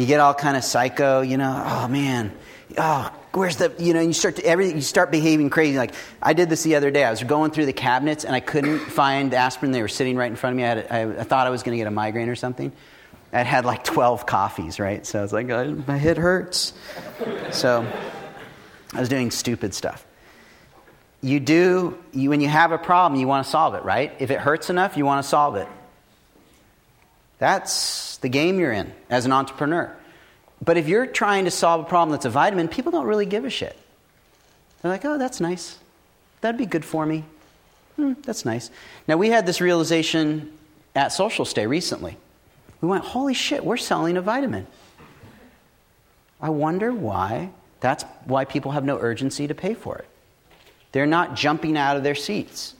You 0.00 0.06
get 0.06 0.20
all 0.20 0.34
kind 0.34 0.56
of 0.56 0.64
psycho, 0.64 1.20
you 1.20 1.36
know, 1.36 1.62
oh 1.64 1.88
man, 1.88 2.32
oh, 2.78 3.12
where's 3.32 3.56
the, 3.56 3.72
you 3.78 3.92
know, 3.92 4.00
you 4.00 4.12
start 4.12 4.36
to, 4.36 4.44
everything, 4.44 4.76
you 4.76 4.82
start 4.82 5.10
behaving 5.10 5.50
crazy. 5.50 5.76
Like, 5.76 5.94
I 6.22 6.32
did 6.32 6.48
this 6.48 6.62
the 6.62 6.76
other 6.76 6.90
day. 6.90 7.04
I 7.04 7.10
was 7.10 7.22
going 7.22 7.50
through 7.50 7.66
the 7.66 7.72
cabinets 7.72 8.24
and 8.24 8.34
I 8.34 8.40
couldn't 8.40 8.78
find 8.90 9.30
the 9.30 9.36
aspirin. 9.36 9.72
They 9.72 9.82
were 9.82 9.88
sitting 9.88 10.16
right 10.16 10.30
in 10.30 10.36
front 10.36 10.54
of 10.54 10.56
me. 10.56 10.64
I, 10.64 10.68
had, 10.68 10.86
I, 10.90 11.20
I 11.20 11.24
thought 11.24 11.46
I 11.46 11.50
was 11.50 11.62
going 11.62 11.76
to 11.76 11.78
get 11.78 11.86
a 11.86 11.90
migraine 11.90 12.28
or 12.28 12.34
something. 12.34 12.72
I 13.32 13.42
had 13.42 13.64
like 13.64 13.84
12 13.84 14.26
coffees, 14.26 14.80
right? 14.80 15.06
So 15.06 15.18
I 15.18 15.22
was 15.22 15.32
like, 15.32 15.48
oh, 15.50 15.84
my 15.86 15.96
head 15.96 16.16
hurts. 16.16 16.72
So 17.52 17.86
I 18.92 19.00
was 19.00 19.08
doing 19.08 19.30
stupid 19.30 19.74
stuff 19.74 20.04
you 21.22 21.40
do, 21.40 21.98
you, 22.12 22.30
when 22.30 22.40
you 22.40 22.48
have 22.48 22.72
a 22.72 22.78
problem, 22.78 23.20
you 23.20 23.26
want 23.26 23.44
to 23.44 23.50
solve 23.50 23.74
it, 23.74 23.84
right? 23.84 24.14
If 24.18 24.30
it 24.30 24.38
hurts 24.38 24.70
enough, 24.70 24.96
you 24.96 25.04
want 25.04 25.22
to 25.22 25.28
solve 25.28 25.56
it. 25.56 25.68
That's 27.40 28.18
the 28.18 28.28
game 28.28 28.60
you're 28.60 28.70
in 28.70 28.92
as 29.08 29.26
an 29.26 29.32
entrepreneur. 29.32 29.94
But 30.64 30.76
if 30.76 30.86
you're 30.86 31.06
trying 31.06 31.46
to 31.46 31.50
solve 31.50 31.80
a 31.80 31.88
problem 31.88 32.12
that's 32.12 32.26
a 32.26 32.30
vitamin, 32.30 32.68
people 32.68 32.92
don't 32.92 33.06
really 33.06 33.26
give 33.26 33.44
a 33.44 33.50
shit. 33.50 33.76
They're 34.80 34.92
like, 34.92 35.04
oh, 35.04 35.18
that's 35.18 35.40
nice. 35.40 35.78
That'd 36.42 36.58
be 36.58 36.66
good 36.66 36.84
for 36.84 37.04
me. 37.04 37.24
Hmm, 37.96 38.12
that's 38.22 38.44
nice. 38.44 38.70
Now, 39.08 39.16
we 39.16 39.30
had 39.30 39.46
this 39.46 39.60
realization 39.60 40.56
at 40.94 41.10
SocialStay 41.10 41.68
recently. 41.68 42.16
We 42.80 42.88
went, 42.88 43.04
holy 43.04 43.34
shit, 43.34 43.64
we're 43.64 43.76
selling 43.76 44.16
a 44.16 44.22
vitamin. 44.22 44.66
I 46.40 46.50
wonder 46.50 46.92
why 46.92 47.50
that's 47.80 48.04
why 48.24 48.44
people 48.44 48.72
have 48.72 48.84
no 48.84 48.98
urgency 48.98 49.48
to 49.48 49.54
pay 49.54 49.74
for 49.74 49.96
it. 49.96 50.06
They're 50.92 51.06
not 51.06 51.36
jumping 51.36 51.76
out 51.76 51.96
of 51.96 52.02
their 52.02 52.14
seats. 52.14 52.74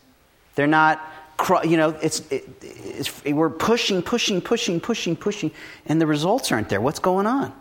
They're 0.54 0.66
not, 0.66 1.00
you 1.64 1.76
know, 1.76 1.90
it's, 2.02 2.20
it, 2.30 2.48
it's, 2.62 3.24
we're 3.24 3.50
pushing, 3.50 4.02
pushing, 4.02 4.40
pushing, 4.40 4.80
pushing, 4.80 5.16
pushing, 5.16 5.50
and 5.86 6.00
the 6.00 6.06
results 6.06 6.52
aren't 6.52 6.68
there. 6.68 6.80
What's 6.80 6.98
going 6.98 7.26
on? 7.26 7.52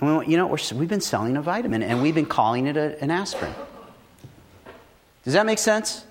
And 0.00 0.10
we 0.10 0.16
went, 0.16 0.28
you 0.28 0.36
know, 0.36 0.46
we 0.46 0.58
have 0.58 0.88
been 0.88 1.00
selling 1.00 1.36
a 1.36 1.42
vitamin, 1.42 1.82
and 1.82 2.02
we've 2.02 2.14
been 2.14 2.26
calling 2.26 2.66
it 2.66 2.76
a, 2.76 3.00
an 3.02 3.10
aspirin. 3.10 3.54
Does 5.24 5.34
that 5.34 5.46
make 5.46 5.58
sense? 5.58 6.04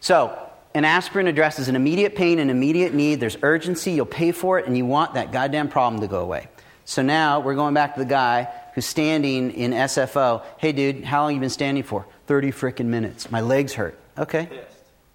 So, 0.00 0.36
an 0.74 0.84
aspirin 0.84 1.28
addresses 1.28 1.68
an 1.68 1.76
immediate 1.76 2.16
pain, 2.16 2.40
an 2.40 2.50
immediate 2.50 2.92
need. 2.92 3.20
There's 3.20 3.38
urgency. 3.42 3.92
You'll 3.92 4.06
pay 4.06 4.32
for 4.32 4.58
it, 4.58 4.66
and 4.66 4.76
you 4.76 4.84
want 4.84 5.14
that 5.14 5.30
goddamn 5.30 5.68
problem 5.68 6.00
to 6.02 6.08
go 6.08 6.20
away. 6.20 6.48
So 6.84 7.00
now 7.00 7.40
we're 7.40 7.54
going 7.54 7.74
back 7.74 7.94
to 7.94 8.00
the 8.00 8.06
guy 8.06 8.48
who's 8.74 8.84
standing 8.84 9.52
in 9.52 9.70
SFO. 9.70 10.42
Hey, 10.58 10.72
dude, 10.72 11.04
how 11.04 11.22
long 11.22 11.34
you 11.34 11.40
been 11.40 11.48
standing 11.48 11.82
for? 11.82 12.06
30 12.26 12.52
freaking 12.52 12.86
minutes. 12.86 13.30
My 13.30 13.40
legs 13.40 13.74
hurt. 13.74 13.98
Okay. 14.18 14.46
Pissed. 14.46 14.66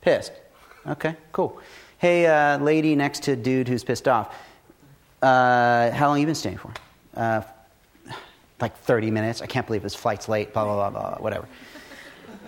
Pissed. 0.01 0.31
Okay, 0.87 1.15
cool. 1.31 1.59
Hey, 1.97 2.25
uh, 2.25 2.57
lady 2.59 2.95
next 2.95 3.23
to 3.23 3.35
dude 3.35 3.67
who's 3.67 3.83
pissed 3.83 4.07
off. 4.07 4.33
Uh, 5.21 5.91
how 5.91 6.07
long 6.07 6.19
you 6.19 6.25
been 6.25 6.35
standing 6.35 6.59
for? 6.59 6.71
Uh, 7.15 7.41
like 8.61 8.77
30 8.77 9.11
minutes. 9.11 9.41
I 9.41 9.47
can't 9.47 9.65
believe 9.67 9.83
this 9.83 9.95
flight's 9.95 10.29
late, 10.29 10.53
blah, 10.53 10.63
blah, 10.63 10.89
blah, 10.89 11.09
blah, 11.09 11.17
whatever. 11.19 11.47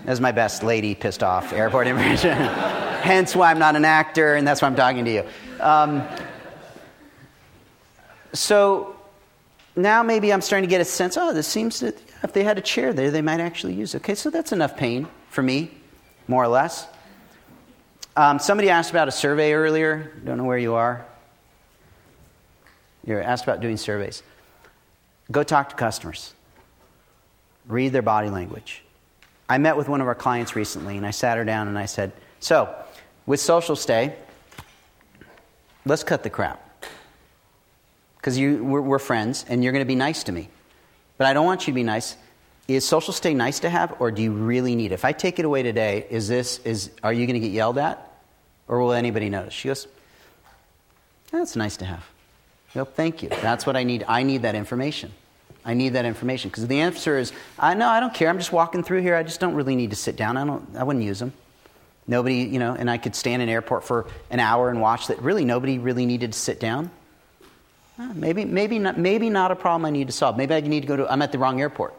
That's 0.06 0.20
my 0.20 0.32
best 0.32 0.64
lady 0.64 0.96
pissed 0.96 1.22
off 1.22 1.54
airport 1.54 1.88
impression. 1.88 2.32
Hence 3.02 3.36
why 3.36 3.52
I'm 3.52 3.60
not 3.60 3.76
an 3.76 3.86
actor, 3.86 4.36
and 4.36 4.48
that's 4.48 4.62
why 4.62 4.68
I'm 4.68 4.76
talking 4.76 5.06
to 5.06 5.12
you. 5.12 5.24
Um, 5.60 6.08
so 8.34 8.96
now 9.76 10.04
maybe 10.04 10.32
I'm 10.32 10.42
starting 10.42 10.68
to 10.68 10.72
get 10.72 10.82
a 10.82 10.86
sense, 10.86 11.18
oh, 11.18 11.34
this 11.34 11.48
seems 11.48 11.82
that 11.82 11.98
if 12.24 12.34
they 12.34 12.44
had 12.44 12.58
a 12.58 12.62
chair 12.62 12.94
there, 12.94 13.12
they 13.12 13.22
might 13.22 13.40
actually 13.40 13.74
use 13.74 13.96
it. 13.96 13.98
Okay, 13.98 14.16
so 14.16 14.30
that's 14.30 14.52
enough 14.52 14.78
pain 14.78 15.08
for 15.30 15.42
me, 15.42 15.72
more 16.28 16.44
or 16.44 16.48
less. 16.48 16.88
Um, 18.16 18.40
somebody 18.40 18.70
asked 18.70 18.92
about 18.92 19.08
a 19.08 19.12
survey 19.12 19.54
earlier. 19.54 20.12
Don't 20.24 20.38
know 20.38 20.44
where 20.44 20.58
you 20.58 20.74
are. 20.74 21.06
You're 23.06 23.22
asked 23.22 23.44
about 23.44 23.62
doing 23.62 23.78
surveys. 23.78 24.22
Go 25.32 25.44
talk 25.44 25.70
to 25.70 25.76
customers, 25.76 26.34
read 27.68 27.94
their 27.94 28.02
body 28.02 28.30
language. 28.30 28.84
I 29.48 29.58
met 29.58 29.76
with 29.76 29.90
one 29.90 30.02
of 30.02 30.08
our 30.08 30.16
clients 30.16 30.56
recently, 30.56 30.98
and 30.98 31.06
I 31.06 31.12
sat 31.12 31.38
her 31.38 31.46
down 31.46 31.68
and 31.68 31.78
I 31.78 31.86
said, 31.86 32.12
So, 32.40 32.74
with 33.26 33.40
SocialStay, 33.40 34.14
let's 35.86 36.04
cut 36.04 36.24
the 36.24 36.30
crap 36.30 36.86
because 38.18 38.38
we're, 38.38 38.82
we're 38.82 39.00
friends 39.00 39.46
and 39.48 39.64
you're 39.64 39.74
going 39.74 39.84
to 39.84 39.88
be 39.88 39.96
nice 39.96 40.24
to 40.24 40.32
me. 40.32 40.50
But 41.22 41.28
I 41.28 41.34
don't 41.34 41.46
want 41.46 41.68
you 41.68 41.74
to 41.74 41.76
be 41.76 41.84
nice. 41.84 42.18
Is 42.68 42.84
SocialStay 42.84 43.36
nice 43.36 43.60
to 43.60 43.70
have, 43.70 43.94
or 44.02 44.10
do 44.10 44.24
you 44.24 44.32
really 44.32 44.76
need 44.76 44.92
it? 44.92 44.96
If 44.96 45.06
I 45.06 45.12
take 45.12 45.38
it 45.38 45.46
away 45.46 45.62
today, 45.62 46.08
is 46.10 46.28
this 46.28 46.58
is 46.66 46.90
are 47.04 47.14
you 47.14 47.28
going 47.28 47.40
to 47.40 47.48
get 47.48 47.54
yelled 47.54 47.78
at, 47.78 48.12
or 48.68 48.80
will 48.80 48.94
anybody 48.94 49.30
notice? 49.30 49.54
She 49.54 49.68
goes, 49.68 49.88
"That's 51.32 51.56
nice 51.56 51.78
to 51.78 51.86
have." 51.86 52.04
Well, 52.74 52.86
thank 52.86 53.22
you. 53.22 53.30
That's 53.30 53.68
what 53.68 53.78
I 53.78 53.84
need. 53.84 54.04
I 54.08 54.24
need 54.24 54.42
that 54.42 54.56
information. 54.56 55.12
I 55.64 55.76
need 55.76 55.90
that 55.90 56.06
information 56.06 56.50
because 56.50 56.66
the 56.66 56.80
answer 56.80 57.20
is, 57.20 57.34
I 57.60 57.76
no, 57.76 57.88
I 57.88 58.00
don't 58.00 58.16
care. 58.16 58.28
I'm 58.28 58.40
just 58.40 58.52
walking 58.52 58.82
through 58.82 59.04
here. 59.04 59.16
I 59.16 59.22
just 59.22 59.40
don't 59.40 59.54
really 59.54 59.76
need 59.76 59.92
to 59.92 59.96
sit 59.96 60.16
down. 60.16 60.38
I 60.38 60.44
don't. 60.44 60.76
I 60.76 60.84
wouldn't 60.84 61.06
use 61.06 61.20
them. 61.20 61.34
Nobody, 62.08 62.38
you 62.38 62.58
know, 62.58 62.74
and 62.74 62.90
I 62.90 62.98
could 62.98 63.16
stand 63.16 63.44
in 63.44 63.48
an 63.48 63.54
airport 63.54 63.84
for 63.84 64.08
an 64.32 64.40
hour 64.40 64.72
and 64.72 64.82
watch 64.82 65.06
that. 65.06 65.22
Really, 65.22 65.46
nobody 65.46 65.78
really 65.78 66.08
needed 66.08 66.34
to 66.34 66.40
sit 66.40 66.60
down. 66.60 66.90
Maybe, 68.14 68.46
maybe, 68.46 68.80
not, 68.80 68.98
maybe 68.98 69.30
not 69.30 69.52
a 69.52 69.56
problem 69.56 69.86
I 69.86 69.90
need 69.90 70.08
to 70.08 70.14
solve. 70.14 70.38
Maybe 70.38 70.54
I 70.54 70.62
need 70.62 70.82
to 70.82 70.88
go 70.88 70.96
to, 70.96 71.12
I'm 71.12 71.22
at 71.22 71.32
the 71.32 71.40
wrong 71.40 71.60
airport. 71.62 71.94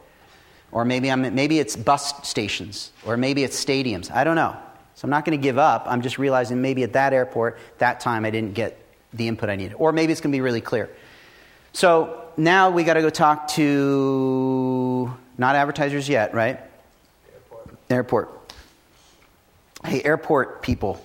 Or 0.70 0.84
maybe, 0.84 1.10
I'm, 1.10 1.34
maybe 1.34 1.58
it's 1.58 1.76
bus 1.76 2.26
stations. 2.26 2.92
Or 3.04 3.16
maybe 3.16 3.44
it's 3.44 3.62
stadiums. 3.62 4.10
I 4.10 4.24
don't 4.24 4.36
know. 4.36 4.56
So 4.94 5.06
I'm 5.06 5.10
not 5.10 5.24
going 5.24 5.38
to 5.38 5.42
give 5.42 5.58
up. 5.58 5.84
I'm 5.86 6.02
just 6.02 6.18
realizing 6.18 6.60
maybe 6.60 6.82
at 6.82 6.92
that 6.94 7.12
airport, 7.12 7.58
that 7.78 8.00
time, 8.00 8.24
I 8.24 8.30
didn't 8.30 8.54
get 8.54 8.78
the 9.12 9.28
input 9.28 9.50
I 9.50 9.56
needed. 9.56 9.74
Or 9.78 9.92
maybe 9.92 10.12
it's 10.12 10.20
going 10.20 10.32
to 10.32 10.36
be 10.36 10.40
really 10.40 10.60
clear. 10.60 10.90
So 11.72 12.22
now 12.36 12.70
we 12.70 12.84
got 12.84 12.94
to 12.94 13.02
go 13.02 13.10
talk 13.10 13.48
to 13.48 15.12
not 15.38 15.56
advertisers 15.56 16.08
yet, 16.08 16.34
right? 16.34 16.60
Airport. 17.90 17.90
Airport. 17.90 18.52
Hey, 19.84 20.02
airport 20.02 20.62
people, 20.62 21.04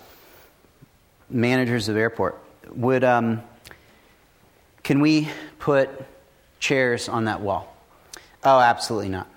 managers 1.29 1.89
of 1.89 1.97
airport, 1.97 2.37
would 2.75 3.03
um, 3.03 3.41
can 4.87 5.01
we 5.01 5.27
put 5.59 5.89
chairs 6.61 7.09
on 7.09 7.25
that 7.25 7.41
wall? 7.41 7.75
Oh, 8.41 8.57
absolutely 8.57 9.09
not. 9.09 9.27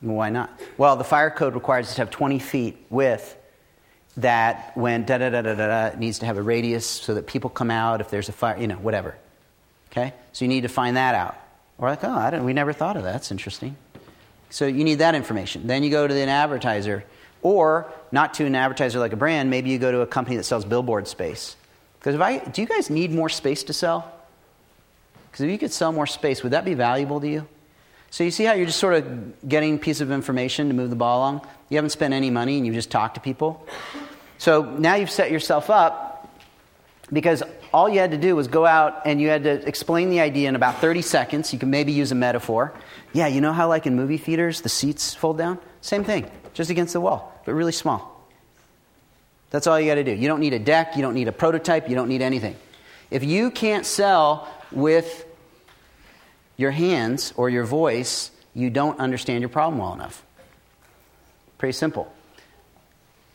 Why 0.00 0.30
not? 0.30 0.50
Well, 0.78 0.96
the 0.96 1.04
fire 1.04 1.30
code 1.30 1.54
requires 1.54 1.86
us 1.86 1.94
to 1.94 2.00
have 2.00 2.10
20 2.10 2.40
feet 2.40 2.76
width 2.90 3.36
that 4.16 4.76
when 4.76 5.04
da 5.04 5.18
da 5.18 5.30
da 5.30 5.42
da 5.42 5.54
da 5.54 5.96
needs 5.96 6.18
to 6.18 6.26
have 6.26 6.38
a 6.38 6.42
radius 6.42 6.84
so 6.88 7.14
that 7.14 7.28
people 7.28 7.50
come 7.50 7.70
out 7.70 8.00
if 8.00 8.10
there's 8.10 8.28
a 8.28 8.32
fire, 8.32 8.58
you 8.58 8.66
know, 8.66 8.74
whatever. 8.78 9.14
Okay? 9.92 10.12
So 10.32 10.44
you 10.44 10.48
need 10.48 10.62
to 10.62 10.68
find 10.68 10.96
that 10.96 11.14
out. 11.14 11.36
Or 11.78 11.88
like, 11.88 12.02
oh, 12.02 12.10
I 12.10 12.30
don't, 12.30 12.44
we 12.44 12.52
never 12.52 12.72
thought 12.72 12.96
of 12.96 13.04
that. 13.04 13.12
That's 13.12 13.30
interesting. 13.30 13.76
So 14.48 14.66
you 14.66 14.82
need 14.82 14.96
that 14.96 15.14
information. 15.14 15.68
Then 15.68 15.84
you 15.84 15.90
go 15.90 16.08
to 16.08 16.20
an 16.20 16.28
advertiser, 16.28 17.04
or 17.42 17.92
not 18.10 18.34
to 18.34 18.44
an 18.44 18.56
advertiser 18.56 18.98
like 18.98 19.12
a 19.12 19.16
brand. 19.16 19.50
Maybe 19.50 19.70
you 19.70 19.78
go 19.78 19.92
to 19.92 20.00
a 20.00 20.06
company 20.08 20.36
that 20.36 20.42
sells 20.42 20.64
billboard 20.64 21.06
space. 21.06 21.54
Because 22.00 22.16
if 22.16 22.20
I, 22.20 22.38
do 22.38 22.60
you 22.60 22.66
guys 22.66 22.90
need 22.90 23.12
more 23.12 23.28
space 23.28 23.62
to 23.62 23.72
sell? 23.72 24.16
Because 25.30 25.44
if 25.44 25.50
you 25.50 25.58
could 25.58 25.72
sell 25.72 25.92
more 25.92 26.06
space, 26.06 26.42
would 26.42 26.52
that 26.52 26.64
be 26.64 26.74
valuable 26.74 27.20
to 27.20 27.28
you? 27.28 27.46
So 28.10 28.24
you 28.24 28.32
see 28.32 28.44
how 28.44 28.54
you're 28.54 28.66
just 28.66 28.80
sort 28.80 28.94
of 28.94 29.48
getting 29.48 29.76
a 29.76 29.78
piece 29.78 30.00
of 30.00 30.10
information 30.10 30.68
to 30.68 30.74
move 30.74 30.90
the 30.90 30.96
ball 30.96 31.18
along? 31.18 31.46
You 31.68 31.76
haven't 31.76 31.90
spent 31.90 32.12
any 32.12 32.30
money 32.30 32.56
and 32.56 32.66
you 32.66 32.72
just 32.72 32.90
talk 32.90 33.14
to 33.14 33.20
people. 33.20 33.64
So 34.38 34.62
now 34.62 34.96
you've 34.96 35.10
set 35.10 35.30
yourself 35.30 35.70
up 35.70 36.28
because 37.12 37.42
all 37.72 37.88
you 37.88 38.00
had 38.00 38.10
to 38.10 38.18
do 38.18 38.34
was 38.34 38.48
go 38.48 38.66
out 38.66 39.02
and 39.06 39.20
you 39.20 39.28
had 39.28 39.44
to 39.44 39.66
explain 39.68 40.10
the 40.10 40.20
idea 40.20 40.48
in 40.48 40.56
about 40.56 40.80
30 40.80 41.02
seconds. 41.02 41.52
You 41.52 41.58
can 41.58 41.70
maybe 41.70 41.92
use 41.92 42.10
a 42.10 42.16
metaphor. 42.16 42.72
Yeah, 43.12 43.28
you 43.28 43.40
know 43.40 43.52
how, 43.52 43.68
like 43.68 43.86
in 43.86 43.94
movie 43.94 44.16
theaters, 44.16 44.60
the 44.60 44.68
seats 44.68 45.14
fold 45.14 45.38
down? 45.38 45.58
Same 45.80 46.02
thing, 46.02 46.28
just 46.52 46.70
against 46.70 46.92
the 46.92 47.00
wall, 47.00 47.40
but 47.44 47.54
really 47.54 47.72
small. 47.72 48.28
That's 49.50 49.66
all 49.66 49.80
you 49.80 49.86
got 49.86 49.96
to 49.96 50.04
do. 50.04 50.12
You 50.12 50.28
don't 50.28 50.40
need 50.40 50.52
a 50.52 50.58
deck, 50.58 50.96
you 50.96 51.02
don't 51.02 51.14
need 51.14 51.28
a 51.28 51.32
prototype, 51.32 51.88
you 51.88 51.94
don't 51.94 52.08
need 52.08 52.22
anything. 52.22 52.56
If 53.10 53.24
you 53.24 53.50
can't 53.50 53.84
sell 53.84 54.48
with 54.72 55.26
your 56.56 56.70
hands 56.70 57.32
or 57.36 57.48
your 57.48 57.64
voice, 57.64 58.30
you 58.54 58.70
don't 58.70 58.98
understand 58.98 59.40
your 59.40 59.48
problem 59.48 59.80
well 59.80 59.94
enough. 59.94 60.22
Pretty 61.58 61.72
simple. 61.72 62.12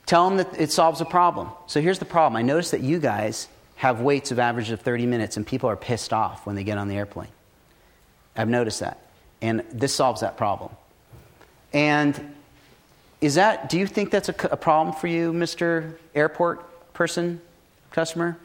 Tell 0.06 0.30
them 0.30 0.38
that 0.38 0.60
it 0.60 0.72
solves 0.72 1.02
a 1.02 1.06
problem. 1.06 1.50
So 1.68 1.82
here's 1.82 2.00
the 2.00 2.06
problem. 2.06 2.38
I 2.38 2.44
notice 2.44 2.72
that 2.72 2.82
you 2.82 3.00
guys 3.00 3.48
have 3.78 4.02
waits 4.02 4.32
of 4.32 4.40
average 4.40 4.70
of 4.70 4.82
30 4.82 5.06
minutes 5.06 5.38
and 5.38 5.46
people 5.46 5.70
are 5.70 5.76
pissed 5.76 6.14
off 6.14 6.46
when 6.46 6.56
they 6.56 6.64
get 6.64 6.78
on 6.78 6.88
the 6.88 6.96
airplane. 6.96 7.30
I've 8.36 8.50
noticed 8.50 8.82
that. 8.82 9.00
And 9.42 9.64
this 9.72 9.94
solves 9.94 10.22
that 10.22 10.38
problem. 10.38 10.72
And 11.74 12.36
is 13.22 13.36
that, 13.36 13.70
do 13.70 13.80
you 13.80 13.88
think 13.88 14.12
that's 14.12 14.30
a, 14.30 14.36
a 14.52 14.58
problem 14.58 14.96
for 14.96 15.08
you, 15.08 15.34
Mr. 15.34 15.96
Airport 16.14 16.94
person, 16.94 17.42
customer? 17.92 18.38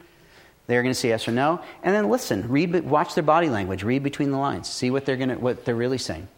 They're 0.71 0.81
going 0.83 0.93
to 0.93 0.99
say 0.99 1.09
yes 1.09 1.27
or 1.27 1.33
no. 1.33 1.59
And 1.83 1.93
then 1.93 2.09
listen, 2.09 2.47
read, 2.47 2.73
watch 2.85 3.13
their 3.13 3.23
body 3.23 3.49
language, 3.49 3.83
read 3.83 4.03
between 4.03 4.31
the 4.31 4.37
lines, 4.37 4.69
see 4.69 4.89
what 4.89 5.05
they're, 5.05 5.17
going 5.17 5.29
to, 5.29 5.35
what 5.35 5.65
they're 5.65 5.75
really 5.75 5.97
saying. 5.97 6.29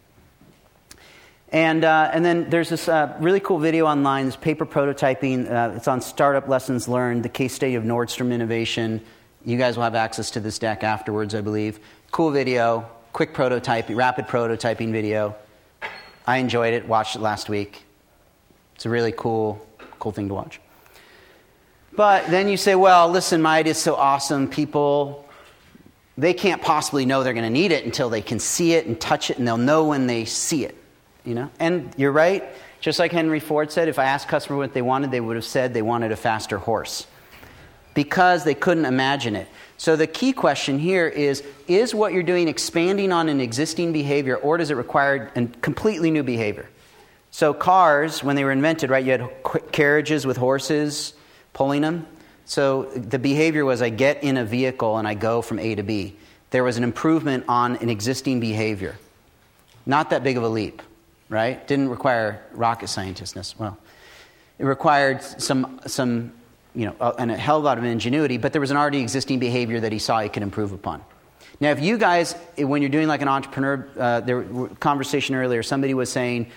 And, 1.52 1.86
uh, 1.86 2.10
and 2.12 2.26
then 2.26 2.50
there's 2.50 2.70
this 2.70 2.88
uh, 2.88 3.16
really 3.20 3.40
cool 3.40 3.60
video 3.60 3.86
online, 3.86 4.26
this 4.26 4.36
paper 4.36 4.66
prototyping. 4.66 5.50
Uh, 5.50 5.76
it's 5.76 5.88
on 5.88 6.02
Startup 6.02 6.48
Lessons 6.48 6.88
Learned, 6.88 7.22
the 7.22 7.30
case 7.30 7.54
study 7.54 7.76
of 7.76 7.84
Nordstrom 7.84 8.34
Innovation. 8.34 9.02
You 9.46 9.60
guys 9.60 9.78
will 9.78 9.84
have 9.84 9.94
access 9.94 10.32
to 10.32 10.40
this 10.40 10.58
deck 10.58 10.84
afterwards, 10.84 11.36
I 11.36 11.42
believe. 11.42 11.80
Cool 12.10 12.32
video, 12.32 12.90
quick 13.14 13.36
prototyping, 13.36 13.96
rapid 13.96 14.26
prototyping 14.26 14.92
video. 14.92 15.36
I 16.26 16.38
enjoyed 16.38 16.74
it, 16.74 16.88
watched 16.88 17.16
it 17.16 17.22
last 17.22 17.50
week. 17.50 17.84
It's 18.74 18.88
a 18.88 18.90
really 18.90 19.14
cool, 19.16 19.64
cool 20.00 20.12
thing 20.12 20.30
to 20.30 20.34
watch. 20.34 20.60
But 21.96 22.28
then 22.28 22.48
you 22.48 22.58
say, 22.58 22.76
well, 22.76 23.10
listen, 23.10 23.42
my 23.42 23.60
idea 23.60 23.72
is 23.72 23.78
so 23.78 23.96
awesome. 23.96 24.48
People, 24.48 25.28
they 26.18 26.34
can't 26.34 26.62
possibly 26.62 27.06
know 27.06 27.24
they're 27.24 27.34
going 27.34 27.44
to 27.46 27.52
need 27.52 27.72
it 27.72 27.86
until 27.86 28.10
they 28.10 28.22
can 28.22 28.40
see 28.40 28.74
it 28.74 28.88
and 28.88 29.00
touch 29.00 29.30
it, 29.30 29.38
and 29.38 29.48
they'll 29.48 29.58
know 29.58 29.86
when 29.86 30.08
they 30.08 30.26
see 30.26 30.66
it. 30.66 30.76
You 31.24 31.36
know? 31.36 31.52
And 31.60 31.94
you're 31.96 32.12
right. 32.12 32.44
Just 32.82 33.00
like 33.00 33.12
Henry 33.12 33.40
Ford 33.40 33.72
said, 33.72 33.88
if 33.88 34.00
I 34.00 34.06
asked 34.06 34.28
customers 34.28 34.58
what 34.58 34.74
they 34.74 34.82
wanted, 34.82 35.12
they 35.12 35.22
would 35.22 35.36
have 35.36 35.46
said 35.46 35.74
they 35.74 35.82
wanted 35.82 36.12
a 36.12 36.16
faster 36.16 36.58
horse. 36.58 37.08
Because 37.94 38.44
they 38.44 38.56
couldn't 38.56 38.86
imagine 38.86 39.36
it. 39.36 39.48
So 39.78 39.96
the 39.96 40.08
key 40.08 40.34
question 40.34 40.80
here 40.80 41.08
is 41.08 41.44
is 41.68 41.94
what 41.94 42.12
you're 42.12 42.24
doing 42.24 42.48
expanding 42.48 43.12
on 43.12 43.30
an 43.30 43.40
existing 43.40 43.94
behavior 43.94 44.36
or 44.36 44.58
does 44.58 44.72
it 44.72 44.76
require 44.76 45.32
a 45.36 45.46
completely 45.62 46.10
new 46.10 46.24
behavior? 46.24 46.68
So 47.30 47.54
cars, 47.54 48.24
when 48.24 48.36
they 48.36 48.44
were 48.44 48.52
invented, 48.52 48.90
right, 48.90 49.06
you 49.06 49.12
had 49.12 49.30
carriages 49.72 50.26
with 50.26 50.38
horses 50.38 51.14
pulling 51.54 51.82
them. 51.82 52.06
So 52.46 52.84
the 52.84 53.20
behavior 53.20 53.64
was 53.64 53.82
I 53.82 53.90
get 53.90 54.24
in 54.24 54.38
a 54.38 54.46
vehicle 54.46 54.98
and 54.98 55.08
I 55.08 55.14
go 55.14 55.42
from 55.42 55.60
A 55.60 55.76
to 55.76 55.84
B. 55.84 56.16
There 56.52 56.64
was 56.64 56.78
an 56.78 56.84
improvement 56.84 57.46
on 57.48 57.78
an 57.78 57.90
existing 57.90 58.40
behavior. 58.40 58.96
Not 59.86 60.10
that 60.12 60.24
big 60.24 60.38
of 60.38 60.44
a 60.44 60.50
leap 60.50 60.82
right? 61.34 61.68
Didn't 61.68 61.90
require 61.90 62.42
rocket 62.52 62.86
scientistness. 62.86 63.58
Well, 63.58 63.78
it 64.60 64.66
required 64.66 65.24
some, 65.24 65.80
some 65.88 66.32
you 66.76 66.86
know, 66.86 67.16
and 67.18 67.32
a 67.32 67.38
hell 67.38 67.58
of 67.58 67.64
a 67.64 67.66
lot 67.66 67.78
of 67.80 67.84
ingenuity, 67.84 68.38
but 68.38 68.54
there 68.54 68.62
was 68.62 68.72
an 68.72 68.78
already 68.78 69.00
existing 69.00 69.40
behavior 69.40 69.80
that 69.80 69.92
he 69.92 70.00
saw 70.00 70.22
he 70.22 70.30
could 70.30 70.44
improve 70.44 70.72
upon. 70.72 71.04
Now, 71.60 71.72
if 71.72 71.82
you 71.82 71.98
guys, 71.98 72.36
when 72.58 72.82
you're 72.82 72.90
doing 72.90 73.08
like 73.08 73.22
an 73.22 73.28
entrepreneur, 73.28 73.88
uh, 73.98 74.20
there 74.22 74.44
conversation 74.80 75.36
earlier, 75.36 75.64
somebody 75.64 75.94
was 75.94 76.12
saying, 76.12 76.52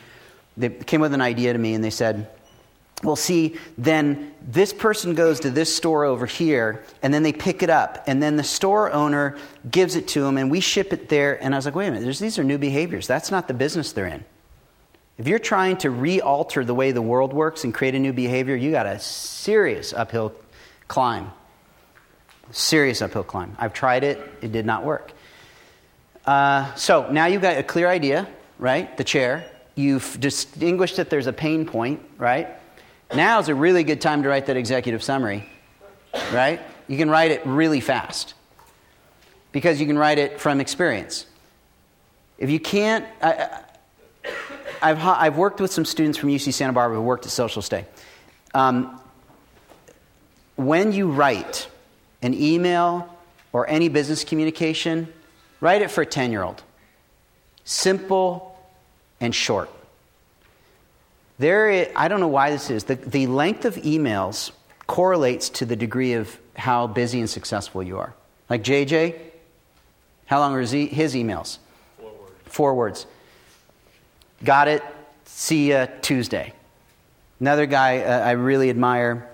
they 0.58 0.68
came 0.68 1.00
with 1.00 1.14
an 1.14 1.20
idea 1.20 1.52
to 1.52 1.58
me 1.58 1.74
and 1.74 1.82
they 1.82 1.90
said, 1.90 2.28
well, 3.02 3.16
see, 3.16 3.56
then 3.76 4.32
this 4.40 4.72
person 4.72 5.14
goes 5.14 5.40
to 5.40 5.50
this 5.50 5.74
store 5.74 6.04
over 6.04 6.24
here, 6.24 6.82
and 7.02 7.12
then 7.12 7.22
they 7.22 7.32
pick 7.32 7.62
it 7.62 7.68
up, 7.68 8.02
and 8.06 8.22
then 8.22 8.36
the 8.36 8.44
store 8.44 8.90
owner 8.90 9.36
gives 9.70 9.96
it 9.96 10.08
to 10.08 10.22
them, 10.22 10.38
and 10.38 10.50
we 10.50 10.60
ship 10.60 10.92
it 10.94 11.08
there. 11.10 11.42
And 11.42 11.54
I 11.54 11.58
was 11.58 11.66
like, 11.66 11.74
wait 11.74 11.88
a 11.88 11.90
minute, 11.90 12.16
these 12.16 12.38
are 12.38 12.44
new 12.44 12.56
behaviors. 12.56 13.06
That's 13.06 13.30
not 13.30 13.48
the 13.48 13.54
business 13.54 13.92
they're 13.92 14.06
in. 14.06 14.24
If 15.18 15.28
you're 15.28 15.38
trying 15.38 15.76
to 15.78 15.90
re 15.90 16.20
alter 16.20 16.64
the 16.64 16.74
way 16.74 16.92
the 16.92 17.02
world 17.02 17.32
works 17.32 17.64
and 17.64 17.72
create 17.72 17.94
a 17.94 17.98
new 17.98 18.12
behavior, 18.12 18.56
you 18.56 18.70
got 18.70 18.86
a 18.86 18.98
serious 18.98 19.92
uphill 19.92 20.34
climb. 20.88 21.30
Serious 22.50 23.02
uphill 23.02 23.24
climb. 23.24 23.56
I've 23.58 23.72
tried 23.72 24.04
it, 24.04 24.18
it 24.40 24.52
did 24.52 24.66
not 24.66 24.84
work. 24.84 25.12
Uh, 26.24 26.74
so 26.74 27.10
now 27.10 27.26
you've 27.26 27.42
got 27.42 27.56
a 27.56 27.62
clear 27.62 27.88
idea, 27.88 28.26
right? 28.58 28.96
The 28.96 29.04
chair. 29.04 29.50
You've 29.74 30.18
distinguished 30.18 30.96
that 30.96 31.10
there's 31.10 31.26
a 31.26 31.32
pain 31.32 31.66
point, 31.66 32.00
right? 32.18 32.48
Now 33.14 33.38
is 33.38 33.48
a 33.48 33.54
really 33.54 33.84
good 33.84 34.00
time 34.00 34.22
to 34.24 34.28
write 34.28 34.46
that 34.46 34.56
executive 34.56 35.02
summary, 35.02 35.48
right? 36.32 36.60
You 36.88 36.96
can 36.96 37.08
write 37.08 37.30
it 37.30 37.46
really 37.46 37.80
fast 37.80 38.34
because 39.52 39.80
you 39.80 39.86
can 39.86 39.98
write 39.98 40.18
it 40.18 40.40
from 40.40 40.60
experience. 40.60 41.26
If 42.38 42.50
you 42.50 42.60
can't, 42.60 43.06
I, 43.22 43.60
I've, 44.82 44.98
I've 45.02 45.36
worked 45.36 45.60
with 45.60 45.72
some 45.72 45.84
students 45.84 46.18
from 46.18 46.30
UC 46.30 46.52
Santa 46.52 46.72
Barbara 46.72 46.98
who 46.98 47.02
worked 47.02 47.26
at 47.26 47.32
SocialStay. 47.32 47.84
Um, 48.54 49.00
when 50.56 50.92
you 50.92 51.10
write 51.10 51.68
an 52.22 52.34
email 52.34 53.08
or 53.52 53.68
any 53.68 53.88
business 53.88 54.24
communication, 54.24 55.12
write 55.60 55.82
it 55.82 55.90
for 55.90 56.02
a 56.02 56.06
10 56.06 56.32
year 56.32 56.42
old. 56.42 56.62
Simple 57.64 58.58
and 59.20 59.34
short. 59.34 59.70
There, 61.38 61.70
is, 61.70 61.88
I 61.94 62.08
don't 62.08 62.20
know 62.20 62.28
why 62.28 62.50
this 62.50 62.70
is. 62.70 62.84
The, 62.84 62.94
the 62.94 63.26
length 63.26 63.64
of 63.64 63.76
emails 63.76 64.52
correlates 64.86 65.48
to 65.50 65.66
the 65.66 65.76
degree 65.76 66.14
of 66.14 66.38
how 66.56 66.86
busy 66.86 67.20
and 67.20 67.28
successful 67.28 67.82
you 67.82 67.98
are. 67.98 68.14
Like 68.48 68.62
JJ, 68.62 69.20
how 70.26 70.40
long 70.40 70.54
are 70.54 70.60
his, 70.60 70.72
his 70.72 71.14
emails? 71.14 71.58
Four 71.98 72.12
words. 72.12 72.32
Four 72.44 72.74
words. 72.74 73.06
Got 74.44 74.68
it. 74.68 74.82
See 75.24 75.70
you 75.70 75.88
Tuesday. 76.02 76.52
Another 77.40 77.66
guy 77.66 78.00
uh, 78.00 78.20
I 78.20 78.32
really 78.32 78.70
admire, 78.70 79.28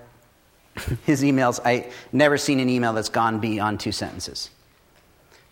his 1.05 1.23
emails, 1.23 1.59
I 1.63 1.89
never 2.11 2.37
seen 2.37 2.59
an 2.59 2.69
email 2.69 2.93
that's 2.93 3.09
gone 3.09 3.39
beyond 3.39 3.79
two 3.79 3.91
sentences. 3.91 4.49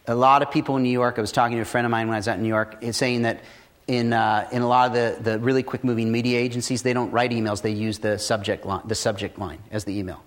A 0.08 0.16
lot 0.16 0.42
of 0.42 0.52
people 0.52 0.76
in 0.78 0.84
New 0.84 0.90
York, 0.90 1.18
I 1.18 1.22
was 1.22 1.32
talking 1.32 1.58
to 1.58 1.62
a 1.62 1.66
friend 1.66 1.86
of 1.86 1.92
mine 1.92 2.08
when 2.08 2.16
I 2.16 2.20
was 2.20 2.28
out 2.28 2.38
in 2.38 2.44
New 2.44 2.50
York, 2.50 2.78
saying 2.92 3.22
that 3.22 3.42
in, 3.88 4.14
uh, 4.14 4.48
in 4.52 4.62
a 4.62 4.68
lot 4.68 4.88
of 4.88 4.94
the, 4.94 5.32
the 5.32 5.40
really 5.40 5.64
quick 5.64 5.84
moving 5.84 6.12
media 6.12 6.40
agencies, 6.40 6.84
they 6.84 6.94
don't 6.94 7.12
write 7.12 7.32
emails, 7.32 7.62
they 7.62 7.72
use 7.72 8.00
the 8.00 8.18
subject 8.18 8.66
line, 8.66 8.82
the 8.86 8.96
subject 8.96 9.38
line 9.40 9.60
as 9.72 9.84
the 9.84 9.98
email. 9.98 10.24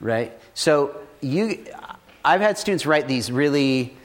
Right? 0.00 0.38
So 0.54 0.96
you, 1.20 1.64
I've 2.24 2.40
had 2.40 2.58
students 2.58 2.86
write 2.86 3.08
these 3.08 3.30
really 3.30 3.96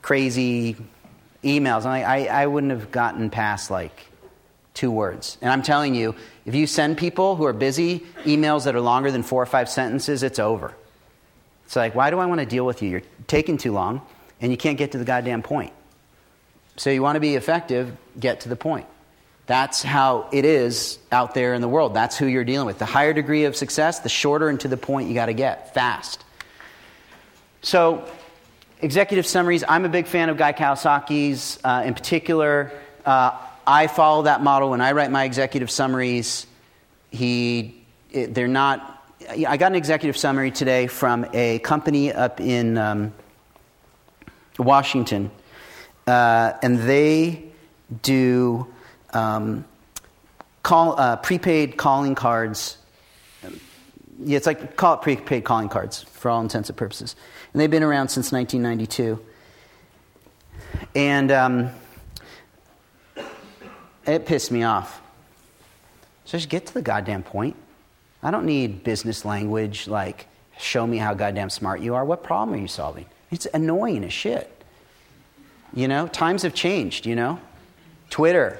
crazy 0.00 0.76
emails. 1.44 1.84
I, 1.84 2.02
I, 2.02 2.42
I 2.42 2.46
wouldn't 2.46 2.72
have 2.72 2.90
gotten 2.90 3.30
past 3.30 3.70
like 3.70 4.06
two 4.74 4.90
words. 4.90 5.38
And 5.42 5.50
I'm 5.50 5.62
telling 5.62 5.94
you, 5.94 6.14
if 6.44 6.54
you 6.54 6.66
send 6.66 6.96
people 6.96 7.36
who 7.36 7.44
are 7.44 7.52
busy 7.52 8.00
emails 8.24 8.64
that 8.64 8.74
are 8.74 8.80
longer 8.80 9.10
than 9.10 9.22
four 9.22 9.42
or 9.42 9.46
five 9.46 9.68
sentences, 9.68 10.22
it's 10.22 10.38
over. 10.38 10.74
It's 11.66 11.76
like, 11.76 11.94
why 11.94 12.10
do 12.10 12.18
I 12.18 12.26
want 12.26 12.40
to 12.40 12.46
deal 12.46 12.66
with 12.66 12.82
you? 12.82 12.88
You're 12.88 13.02
taking 13.26 13.56
too 13.56 13.72
long, 13.72 14.02
and 14.40 14.50
you 14.50 14.58
can't 14.58 14.76
get 14.78 14.92
to 14.92 14.98
the 14.98 15.04
goddamn 15.04 15.42
point. 15.42 15.72
So 16.76 16.90
you 16.90 17.02
want 17.02 17.16
to 17.16 17.20
be 17.20 17.34
effective, 17.36 17.96
get 18.18 18.40
to 18.40 18.48
the 18.48 18.56
point. 18.56 18.86
That's 19.46 19.82
how 19.82 20.28
it 20.32 20.44
is 20.44 20.98
out 21.10 21.34
there 21.34 21.54
in 21.54 21.60
the 21.60 21.68
world. 21.68 21.94
That's 21.94 22.16
who 22.16 22.26
you're 22.26 22.44
dealing 22.44 22.66
with. 22.66 22.78
The 22.78 22.86
higher 22.86 23.12
degree 23.12 23.44
of 23.44 23.56
success, 23.56 24.00
the 24.00 24.08
shorter 24.08 24.48
and 24.48 24.58
to 24.60 24.68
the 24.68 24.76
point 24.76 25.08
you 25.08 25.14
got 25.14 25.26
to 25.26 25.34
get, 25.34 25.74
fast. 25.74 26.24
So 27.60 28.08
executive 28.80 29.26
summaries, 29.26 29.64
I'm 29.68 29.84
a 29.84 29.88
big 29.88 30.06
fan 30.06 30.28
of 30.28 30.36
Guy 30.36 30.52
Kawasaki's. 30.52 31.58
Uh, 31.62 31.82
in 31.84 31.94
particular, 31.94 32.72
uh, 33.04 33.36
I 33.66 33.88
follow 33.88 34.22
that 34.22 34.42
model 34.42 34.70
when 34.70 34.80
I 34.80 34.92
write 34.92 35.10
my 35.10 35.24
executive 35.24 35.70
summaries. 35.70 36.46
He, 37.10 37.84
they're 38.12 38.48
not. 38.48 39.04
I 39.28 39.56
got 39.56 39.70
an 39.70 39.76
executive 39.76 40.16
summary 40.16 40.50
today 40.50 40.88
from 40.88 41.26
a 41.32 41.60
company 41.60 42.12
up 42.12 42.40
in 42.40 42.76
um, 42.76 43.12
Washington, 44.58 45.30
uh, 46.06 46.52
and 46.62 46.78
they 46.80 47.44
do 48.02 48.66
um, 49.12 49.64
call, 50.62 50.98
uh, 50.98 51.16
prepaid 51.16 51.76
calling 51.76 52.14
cards. 52.14 52.78
Yeah, 54.18 54.36
it's 54.36 54.46
like 54.46 54.76
call 54.76 54.94
it 54.94 55.02
prepaid 55.02 55.44
calling 55.44 55.68
cards 55.68 56.02
for 56.02 56.30
all 56.30 56.40
intents 56.40 56.68
and 56.68 56.76
purposes. 56.76 57.16
And 57.52 57.60
they've 57.60 57.70
been 57.70 57.82
around 57.82 58.08
since 58.08 58.32
1992. 58.32 59.20
And 60.94 61.32
um, 61.32 61.70
it 64.06 64.26
pissed 64.26 64.50
me 64.50 64.62
off. 64.62 65.00
So 66.24 66.38
just 66.38 66.48
get 66.48 66.66
to 66.66 66.74
the 66.74 66.82
goddamn 66.82 67.22
point. 67.22 67.56
I 68.22 68.30
don't 68.30 68.46
need 68.46 68.84
business 68.84 69.24
language 69.24 69.88
like, 69.88 70.28
show 70.58 70.86
me 70.86 70.98
how 70.98 71.14
goddamn 71.14 71.50
smart 71.50 71.80
you 71.80 71.94
are. 71.94 72.04
What 72.04 72.22
problem 72.22 72.56
are 72.56 72.60
you 72.60 72.68
solving? 72.68 73.06
It's 73.30 73.46
annoying 73.52 74.04
as 74.04 74.12
shit. 74.12 74.51
You 75.74 75.88
know, 75.88 76.06
times 76.06 76.42
have 76.42 76.54
changed, 76.54 77.06
you 77.06 77.16
know. 77.16 77.40
Twitter, 78.10 78.58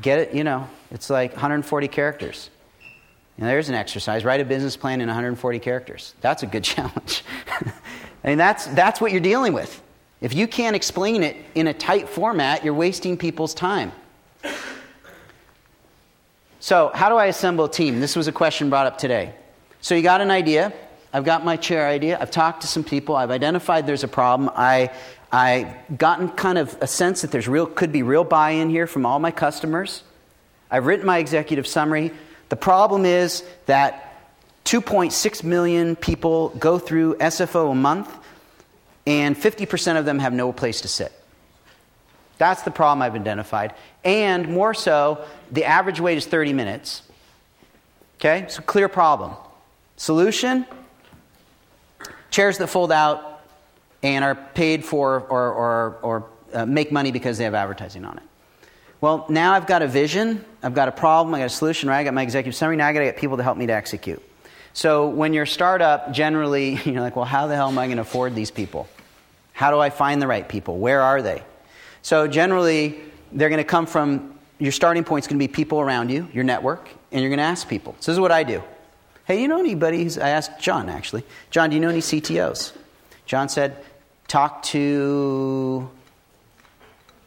get 0.00 0.18
it, 0.18 0.34
you 0.34 0.44
know, 0.44 0.68
it's 0.90 1.08
like 1.08 1.32
140 1.32 1.88
characters. 1.88 2.50
And 3.38 3.48
there's 3.48 3.70
an 3.70 3.74
exercise. 3.74 4.24
Write 4.24 4.40
a 4.40 4.44
business 4.44 4.76
plan 4.76 5.00
in 5.00 5.08
140 5.08 5.58
characters. 5.58 6.14
That's 6.20 6.42
a 6.42 6.46
good 6.46 6.64
challenge. 6.72 7.24
I 8.24 8.28
mean, 8.28 8.38
that's, 8.38 8.66
that's 8.66 9.00
what 9.00 9.12
you're 9.12 9.20
dealing 9.20 9.52
with. 9.52 9.82
If 10.20 10.34
you 10.34 10.46
can't 10.46 10.76
explain 10.76 11.22
it 11.22 11.36
in 11.54 11.66
a 11.66 11.74
tight 11.74 12.08
format, 12.08 12.64
you're 12.64 12.74
wasting 12.74 13.16
people's 13.16 13.54
time. 13.54 13.90
So, 16.60 16.92
how 16.94 17.08
do 17.08 17.16
I 17.16 17.26
assemble 17.26 17.64
a 17.64 17.70
team? 17.70 17.98
This 17.98 18.14
was 18.14 18.28
a 18.28 18.32
question 18.32 18.70
brought 18.70 18.86
up 18.86 18.96
today. 18.96 19.34
So, 19.80 19.96
you 19.96 20.02
got 20.02 20.20
an 20.20 20.30
idea. 20.30 20.72
I've 21.12 21.24
got 21.24 21.44
my 21.44 21.56
chair 21.56 21.88
idea. 21.88 22.16
I've 22.20 22.30
talked 22.30 22.60
to 22.60 22.68
some 22.68 22.84
people. 22.84 23.16
I've 23.16 23.32
identified 23.32 23.84
there's 23.84 24.04
a 24.04 24.08
problem. 24.08 24.48
I, 24.54 24.92
I've 25.32 25.96
gotten 25.96 26.28
kind 26.28 26.58
of 26.58 26.76
a 26.82 26.86
sense 26.86 27.22
that 27.22 27.30
there's 27.30 27.48
real, 27.48 27.66
could 27.66 27.90
be 27.90 28.02
real 28.02 28.22
buy 28.22 28.50
in 28.50 28.68
here 28.68 28.86
from 28.86 29.06
all 29.06 29.18
my 29.18 29.30
customers. 29.30 30.02
I've 30.70 30.84
written 30.84 31.06
my 31.06 31.18
executive 31.18 31.66
summary. 31.66 32.12
The 32.50 32.56
problem 32.56 33.06
is 33.06 33.42
that 33.64 34.30
2.6 34.66 35.42
million 35.42 35.96
people 35.96 36.50
go 36.50 36.78
through 36.78 37.16
SFO 37.16 37.72
a 37.72 37.74
month, 37.74 38.14
and 39.06 39.34
50% 39.34 39.98
of 39.98 40.04
them 40.04 40.18
have 40.18 40.34
no 40.34 40.52
place 40.52 40.82
to 40.82 40.88
sit. 40.88 41.12
That's 42.36 42.62
the 42.62 42.70
problem 42.70 43.00
I've 43.02 43.14
identified. 43.14 43.74
And 44.04 44.48
more 44.48 44.74
so, 44.74 45.24
the 45.50 45.64
average 45.64 45.98
wait 45.98 46.18
is 46.18 46.26
30 46.26 46.52
minutes. 46.52 47.02
Okay? 48.16 48.46
So, 48.48 48.60
clear 48.62 48.88
problem. 48.88 49.32
Solution 49.96 50.66
chairs 52.30 52.58
that 52.58 52.66
fold 52.66 52.92
out 52.92 53.31
and 54.02 54.24
are 54.24 54.34
paid 54.34 54.84
for 54.84 55.20
or, 55.20 55.52
or, 55.52 55.98
or 56.02 56.30
uh, 56.52 56.66
make 56.66 56.92
money 56.92 57.12
because 57.12 57.38
they 57.38 57.44
have 57.44 57.54
advertising 57.54 58.04
on 58.04 58.16
it. 58.18 58.22
Well, 59.00 59.26
now 59.28 59.54
I've 59.54 59.66
got 59.66 59.82
a 59.82 59.88
vision, 59.88 60.44
I've 60.62 60.74
got 60.74 60.88
a 60.88 60.92
problem, 60.92 61.34
I 61.34 61.40
got 61.40 61.46
a 61.46 61.48
solution, 61.48 61.88
right? 61.88 61.98
I 61.98 62.04
got 62.04 62.14
my 62.14 62.22
executive 62.22 62.54
summary, 62.54 62.76
now 62.76 62.86
I 62.86 62.92
got 62.92 63.00
to 63.00 63.06
get 63.06 63.16
people 63.16 63.36
to 63.36 63.42
help 63.42 63.58
me 63.58 63.66
to 63.66 63.72
execute. 63.72 64.22
So 64.74 65.08
when 65.08 65.34
you're 65.34 65.42
a 65.42 65.46
startup, 65.46 66.12
generally, 66.12 66.80
you're 66.84 67.00
like, 67.00 67.16
well, 67.16 67.24
how 67.24 67.46
the 67.46 67.56
hell 67.56 67.68
am 67.68 67.78
I 67.78 67.86
going 67.86 67.96
to 67.96 68.02
afford 68.02 68.34
these 68.34 68.50
people? 68.50 68.88
How 69.52 69.70
do 69.70 69.78
I 69.78 69.90
find 69.90 70.22
the 70.22 70.26
right 70.26 70.48
people? 70.48 70.78
Where 70.78 71.02
are 71.02 71.20
they? 71.20 71.42
So 72.02 72.26
generally, 72.26 73.00
they're 73.32 73.48
going 73.48 73.58
to 73.58 73.64
come 73.64 73.86
from 73.86 74.38
your 74.58 74.72
starting 74.72 75.02
point 75.02 75.24
is 75.24 75.28
going 75.28 75.38
to 75.40 75.46
be 75.46 75.52
people 75.52 75.80
around 75.80 76.10
you, 76.10 76.28
your 76.32 76.44
network, 76.44 76.88
and 77.10 77.20
you're 77.20 77.30
going 77.30 77.38
to 77.38 77.44
ask 77.44 77.68
people. 77.68 77.96
So 77.98 78.12
this 78.12 78.16
is 78.16 78.20
what 78.20 78.30
I 78.30 78.44
do. 78.44 78.62
Hey, 79.24 79.42
you 79.42 79.48
know 79.48 79.58
anybody? 79.58 80.08
I 80.20 80.30
asked 80.30 80.60
John 80.60 80.88
actually. 80.88 81.24
John, 81.50 81.70
do 81.70 81.74
you 81.74 81.80
know 81.80 81.88
any 81.88 82.00
CTOs? 82.00 82.72
John 83.26 83.48
said, 83.48 83.76
talk 84.32 84.62
to. 84.62 85.90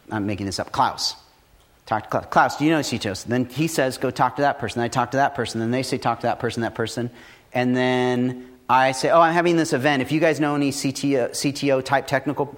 I'm 0.09 0.25
making 0.25 0.47
this 0.47 0.59
up. 0.59 0.71
Klaus. 0.71 1.15
Talk 1.85 2.05
to 2.05 2.09
Klaus. 2.09 2.25
Klaus, 2.31 2.57
do 2.57 2.65
you 2.65 2.71
know 2.71 2.79
CTOs? 2.79 3.25
Then 3.25 3.45
he 3.45 3.67
says, 3.67 3.99
go 3.99 4.09
talk 4.09 4.37
to 4.37 4.41
that 4.41 4.57
person. 4.57 4.81
I 4.81 4.87
talk 4.87 5.11
to 5.11 5.17
that 5.17 5.35
person. 5.35 5.59
Then 5.59 5.69
they 5.69 5.83
say, 5.83 5.99
talk 5.99 6.21
to 6.21 6.27
that 6.27 6.39
person, 6.39 6.61
that 6.63 6.73
person. 6.73 7.11
And 7.53 7.77
then 7.77 8.47
I 8.67 8.91
say, 8.91 9.11
oh, 9.11 9.21
I'm 9.21 9.33
having 9.33 9.55
this 9.55 9.71
event. 9.71 10.01
If 10.01 10.11
you 10.11 10.19
guys 10.19 10.39
know 10.39 10.55
any 10.55 10.71
CTO, 10.71 11.29
CTO 11.29 11.85
type 11.85 12.07
technical, 12.07 12.57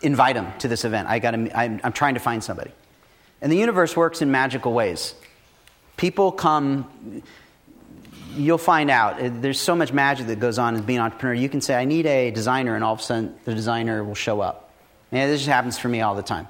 invite 0.00 0.36
them 0.36 0.50
to 0.60 0.68
this 0.68 0.86
event. 0.86 1.08
I 1.08 1.18
got 1.18 1.34
I'm, 1.34 1.50
I'm 1.84 1.92
trying 1.92 2.14
to 2.14 2.20
find 2.20 2.42
somebody. 2.42 2.70
And 3.42 3.52
the 3.52 3.58
universe 3.58 3.94
works 3.94 4.22
in 4.22 4.30
magical 4.30 4.72
ways. 4.72 5.14
People 5.98 6.32
come, 6.32 7.22
you'll 8.36 8.58
find 8.58 8.90
out. 8.90 9.16
There's 9.20 9.60
so 9.60 9.74
much 9.74 9.92
magic 9.92 10.26
that 10.28 10.40
goes 10.40 10.58
on 10.58 10.74
as 10.74 10.80
being 10.80 10.98
an 10.98 11.04
entrepreneur. 11.04 11.34
You 11.34 11.48
can 11.48 11.60
say, 11.60 11.74
I 11.74 11.84
need 11.84 12.06
a 12.06 12.30
designer, 12.30 12.74
and 12.74 12.84
all 12.84 12.94
of 12.94 13.00
a 13.00 13.02
sudden 13.02 13.34
the 13.44 13.54
designer 13.54 14.02
will 14.02 14.14
show 14.14 14.40
up. 14.40 14.72
And 15.10 15.30
this 15.30 15.40
just 15.40 15.50
happens 15.50 15.78
for 15.78 15.88
me 15.88 16.00
all 16.00 16.14
the 16.14 16.22
time. 16.22 16.48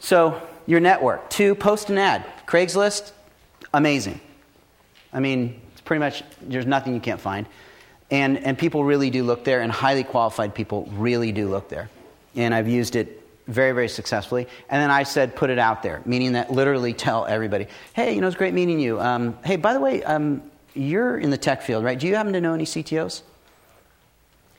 So, 0.00 0.40
your 0.66 0.80
network. 0.80 1.30
Two, 1.30 1.54
post 1.54 1.90
an 1.90 1.98
ad. 1.98 2.24
Craigslist, 2.46 3.12
amazing. 3.72 4.20
I 5.12 5.20
mean, 5.20 5.60
it's 5.72 5.80
pretty 5.80 6.00
much, 6.00 6.22
there's 6.42 6.66
nothing 6.66 6.94
you 6.94 7.00
can't 7.00 7.20
find. 7.20 7.46
And, 8.10 8.38
and 8.38 8.58
people 8.58 8.84
really 8.84 9.10
do 9.10 9.24
look 9.24 9.44
there, 9.44 9.60
and 9.60 9.72
highly 9.72 10.04
qualified 10.04 10.54
people 10.54 10.88
really 10.92 11.32
do 11.32 11.48
look 11.48 11.68
there. 11.68 11.88
And 12.36 12.54
I've 12.54 12.68
used 12.68 12.96
it 12.96 13.23
very, 13.46 13.72
very 13.72 13.88
successfully. 13.88 14.48
And 14.70 14.82
then 14.82 14.90
I 14.90 15.02
said, 15.02 15.36
put 15.36 15.50
it 15.50 15.58
out 15.58 15.82
there, 15.82 16.00
meaning 16.04 16.32
that 16.32 16.50
literally 16.50 16.94
tell 16.94 17.26
everybody, 17.26 17.66
hey, 17.92 18.14
you 18.14 18.20
know, 18.20 18.26
it's 18.26 18.36
great 18.36 18.54
meeting 18.54 18.80
you. 18.80 19.00
Um, 19.00 19.38
hey, 19.44 19.56
by 19.56 19.74
the 19.74 19.80
way, 19.80 20.02
um, 20.02 20.42
you're 20.74 21.18
in 21.18 21.30
the 21.30 21.36
tech 21.36 21.62
field, 21.62 21.84
right? 21.84 21.98
Do 21.98 22.06
you 22.06 22.16
happen 22.16 22.32
to 22.32 22.40
know 22.40 22.54
any 22.54 22.64
CTOs? 22.64 23.22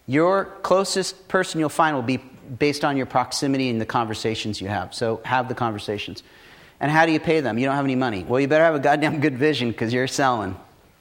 Your 0.07 0.45
closest 0.61 1.27
person 1.27 1.59
you'll 1.59 1.69
find 1.69 1.95
will 1.95 2.03
be 2.03 2.17
based 2.17 2.85
on 2.85 2.95
your 2.95 3.07
proximity 3.07 3.69
and 3.69 3.81
the 3.81 3.87
conversations 3.87 4.61
you 4.61 4.67
have. 4.67 4.93
So 4.93 5.19
have 5.25 5.49
the 5.49 5.55
conversations. 5.55 6.21
And 6.79 6.91
how 6.91 7.07
do 7.07 7.11
you 7.11 7.19
pay 7.19 7.39
them? 7.39 7.57
You 7.57 7.65
don't 7.65 7.75
have 7.75 7.85
any 7.85 7.95
money. 7.95 8.23
Well, 8.23 8.39
you 8.39 8.47
better 8.47 8.63
have 8.63 8.75
a 8.75 8.79
goddamn 8.79 9.19
good 9.19 9.37
vision 9.37 9.71
because 9.71 9.91
you're 9.91 10.07
selling, 10.07 10.55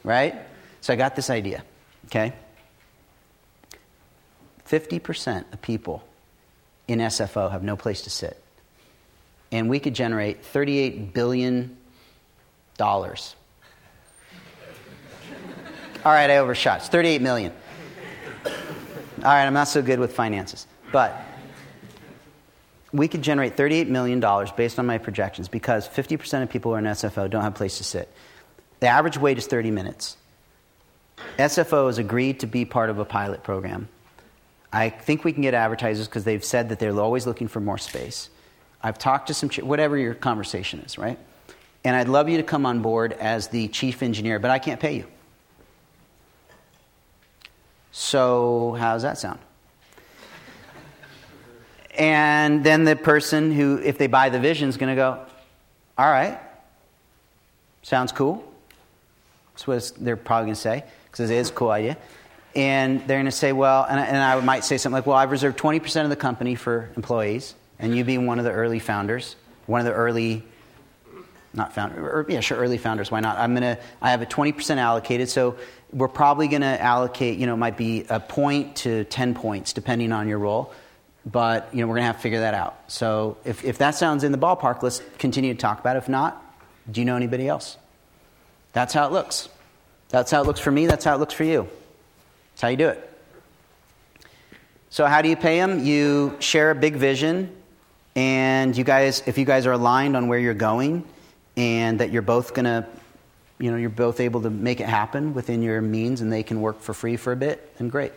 right? 0.05 0.35
So 0.81 0.93
I 0.93 0.97
got 0.97 1.17
this 1.17 1.29
idea, 1.29 1.63
okay? 2.07 2.33
50% 4.67 5.53
of 5.53 5.61
people 5.61 6.03
in 6.89 6.99
SFO 6.99 7.51
have 7.51 7.63
no 7.63 7.77
place 7.77 8.03
to 8.03 8.11
sit. 8.11 8.41
And 9.53 9.69
we 9.69 9.79
could 9.81 9.95
generate 9.95 10.43
$38 10.43 11.13
billion. 11.13 11.77
All 16.05 16.13
right, 16.13 16.29
I 16.31 16.39
overshot. 16.39 16.79
It's 16.79 16.89
38 16.89 17.23
million. 17.23 17.53
All 18.45 18.53
right, 19.23 19.47
I'm 19.47 19.55
not 19.55 19.69
so 19.69 19.81
good 19.81 19.99
with 19.99 20.13
finances. 20.13 20.67
But 20.93 21.19
we 22.93 23.09
could 23.09 23.23
generate 23.23 23.57
$38 23.57 23.89
million 23.89 24.21
based 24.57 24.79
on 24.79 24.87
my 24.87 24.99
projections 24.99 25.49
because 25.49 25.89
50% 25.89 26.43
of 26.43 26.51
people 26.51 26.71
who 26.71 26.77
are 26.77 26.79
in 26.79 26.85
SFO 26.85 27.29
don't 27.31 27.43
have 27.43 27.55
a 27.55 27.57
place 27.57 27.79
to 27.79 27.85
sit. 27.85 28.09
The 28.81 28.89
average 28.89 29.17
wait 29.17 29.39
is 29.39 29.47
30 29.47 29.71
minutes. 29.71 30.17
SFO 31.39 31.87
has 31.87 31.99
agreed 31.99 32.41
to 32.41 32.47
be 32.47 32.65
part 32.65 32.91
of 32.91 32.99
a 32.99 33.05
pilot 33.05 33.43
program. 33.43 33.89
I 34.75 34.91
think 34.91 35.23
we 35.23 35.33
can 35.33 35.43
get 35.43 35.55
advertisers 35.55 36.09
because 36.09 36.25
they've 36.25 36.45
said 36.45 36.71
that 36.71 36.81
they're 36.81 36.99
always 36.99 37.29
looking 37.29 37.47
for 37.47 37.61
more 37.61 37.79
space. 37.79 38.29
I've 38.83 38.99
talked 38.99 39.29
to 39.29 39.35
some, 39.35 39.49
whatever 39.49 39.97
your 39.97 40.15
conversation 40.15 40.81
is, 40.81 40.99
right? 40.99 41.17
And 41.85 41.95
I'd 41.95 42.09
love 42.09 42.29
you 42.29 42.39
to 42.39 42.43
come 42.43 42.67
on 42.67 42.83
board 42.83 43.13
as 43.13 43.47
the 43.49 43.69
chief 43.69 44.03
engineer, 44.03 44.41
but 44.41 44.51
I 44.51 44.59
can't 44.59 44.81
pay 44.81 44.97
you. 44.97 45.07
So, 47.93 48.77
how 48.77 48.95
does 48.95 49.03
that 49.03 49.17
sound? 49.17 49.39
And 51.97 52.65
then 52.65 52.83
the 52.83 52.97
person 52.97 53.53
who, 53.53 53.79
if 53.79 53.97
they 53.97 54.09
buy 54.09 54.29
the 54.29 54.41
vision, 54.41 54.69
is 54.69 54.77
going 54.77 54.91
to 54.91 54.97
go, 54.97 55.25
all 55.97 56.11
right, 56.11 56.41
sounds 57.83 58.11
cool. 58.11 58.43
That's 59.53 59.69
what 59.69 59.93
they're 60.01 60.17
probably 60.17 60.47
going 60.47 60.57
to 60.57 60.61
say, 60.61 60.85
because 61.05 61.31
it 61.31 61.37
is 61.37 61.51
a 61.51 61.53
cool 61.53 61.71
idea. 61.71 61.97
And 62.57 63.01
they're 63.01 63.19
going 63.19 63.25
to 63.27 63.33
say, 63.33 63.53
well, 63.53 63.85
and, 63.89 63.99
and 63.99 64.17
I 64.17 64.41
might 64.41 64.65
say 64.65 64.79
something 64.79 64.95
like, 64.95 65.07
well, 65.07 65.17
I've 65.17 65.31
reserved 65.31 65.59
20% 65.59 66.05
of 66.05 66.11
the 66.11 66.17
company 66.17 66.55
for 66.55 66.91
employees, 66.97 67.55
and 67.79 67.97
you 67.97 68.05
being 68.05 68.27
one 68.27 68.39
of 68.39 68.45
the 68.45 68.53
early 68.53 68.79
founders, 68.79 69.35
one 69.67 69.81
of 69.81 69.87
the 69.87 69.93
early, 69.93 70.45
not 71.53 71.75
founder, 71.75 72.25
yeah, 72.29 72.41
sure, 72.41 72.59
early 72.59 72.79
founders, 72.79 73.11
why 73.11 73.21
not? 73.21 73.39
I'm 73.39 73.55
going 73.55 73.77
to, 73.77 73.83
I 74.01 74.11
have 74.11 74.23
a 74.23 74.27
20% 74.27 74.77
allocated, 74.77 75.29
so 75.29 75.57
we're 75.93 76.09
probably 76.09 76.47
going 76.47 76.63
to 76.63 76.81
allocate, 76.81 77.39
you 77.39 77.47
know, 77.47 77.55
it 77.55 77.59
might 77.59 77.77
be 77.77 78.05
a 78.09 78.21
point 78.21 78.77
to 78.77 79.05
10 79.05 79.35
points, 79.35 79.73
depending 79.73 80.13
on 80.13 80.29
your 80.29 80.39
role 80.39 80.73
but 81.27 81.71
you 81.73 81.81
know 81.81 81.87
we're 81.87 81.95
going 81.95 82.03
to 82.03 82.07
have 82.07 82.17
to 82.17 82.23
figure 82.23 82.41
that 82.41 82.55
out. 82.55 82.79
So 82.89 83.39
if, 83.45 83.65
if 83.65 83.79
that 83.79 83.95
sounds 83.95 84.25
in 84.25 84.33
the 84.33 84.39
ballpark, 84.39 84.83
let's 84.83 85.03
continue 85.19 85.55
to 85.55 85.59
talk 85.59 85.81
about 85.81 85.97
it. 85.97 86.01
If 86.01 86.09
not, 86.09 86.41
do 86.91 87.01
you 87.01 87.05
know 87.05 87.17
anybody 87.17 87.49
else? 87.49 87.79
That's 88.73 88.93
how 88.93 89.07
it 89.07 89.13
looks. 89.13 89.49
That's 90.09 90.31
how 90.31 90.43
it 90.43 90.47
looks 90.47 90.61
for 90.61 90.71
me. 90.71 90.87
That's 90.87 91.05
how 91.05 91.15
it 91.15 91.19
looks 91.19 91.35
for 91.35 91.45
you. 91.45 91.69
That's 92.55 92.63
how 92.63 92.69
you 92.69 92.77
do 92.77 92.89
it. 92.89 93.11
So 94.91 95.07
how 95.07 95.23
do 95.23 95.29
you 95.29 95.35
pay 95.35 95.59
them? 95.59 95.85
You 95.85 96.37
share 96.39 96.71
a 96.71 96.75
big 96.77 96.95
vision, 96.95 97.51
and 98.15 98.77
you 98.77 98.85
guys, 98.85 99.25
if 99.27 99.39
you 99.39 99.45
guys 99.45 99.67
are 99.67 99.73
aligned 99.73 100.17
on 100.17 100.29
where 100.29 100.39
you're 100.39 100.55
going, 100.55 101.05
and 101.57 101.99
that 101.99 102.13
you're 102.13 102.23
both 102.23 102.55
going 102.55 102.67
to, 102.67 102.87
you 103.59 103.73
know, 103.73 103.77
you're 103.77 103.91
both 103.91 104.21
able 104.21 104.43
to 104.43 104.51
make 104.51 104.81
it 104.81 104.87
happen 104.87 105.35
within 105.35 105.63
your 105.63 105.83
means, 105.83 106.21
and 106.21 106.33
they 106.33 106.45
can 106.45 106.61
work 106.61 106.81
for 106.81 106.95
free 106.95 107.17
for 107.17 107.33
a 107.33 107.37
bit, 107.37 107.77
then 107.79 107.89
great. 107.89 108.13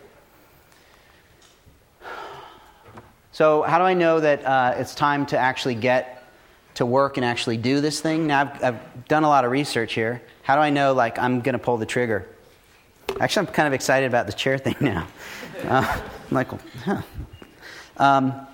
So, 3.32 3.62
how 3.62 3.78
do 3.78 3.84
I 3.84 3.94
know 3.94 4.20
that 4.20 4.44
uh, 4.44 4.74
it's 4.76 4.94
time 4.94 5.26
to 5.26 5.38
actually 5.38 5.74
get 5.74 6.24
to 6.74 6.86
work 6.86 7.16
and 7.16 7.24
actually 7.24 7.56
do 7.56 7.80
this 7.80 8.00
thing? 8.00 8.28
Now, 8.28 8.42
I've, 8.42 8.64
I've 8.64 9.08
done 9.08 9.24
a 9.24 9.28
lot 9.28 9.44
of 9.44 9.50
research 9.50 9.94
here. 9.94 10.22
How 10.42 10.54
do 10.54 10.60
I 10.60 10.70
know, 10.70 10.92
like, 10.92 11.18
I'm 11.18 11.40
going 11.40 11.54
to 11.54 11.58
pull 11.58 11.76
the 11.76 11.86
trigger? 11.86 12.28
Actually, 13.20 13.48
I'm 13.48 13.52
kind 13.52 13.66
of 13.66 13.72
excited 13.72 14.06
about 14.06 14.26
the 14.26 14.32
chair 14.32 14.58
thing 14.58 14.76
now. 14.80 15.06
Uh, 15.64 16.00
I'm 16.30 16.46
huh. 16.84 17.02
Um, 17.96 18.46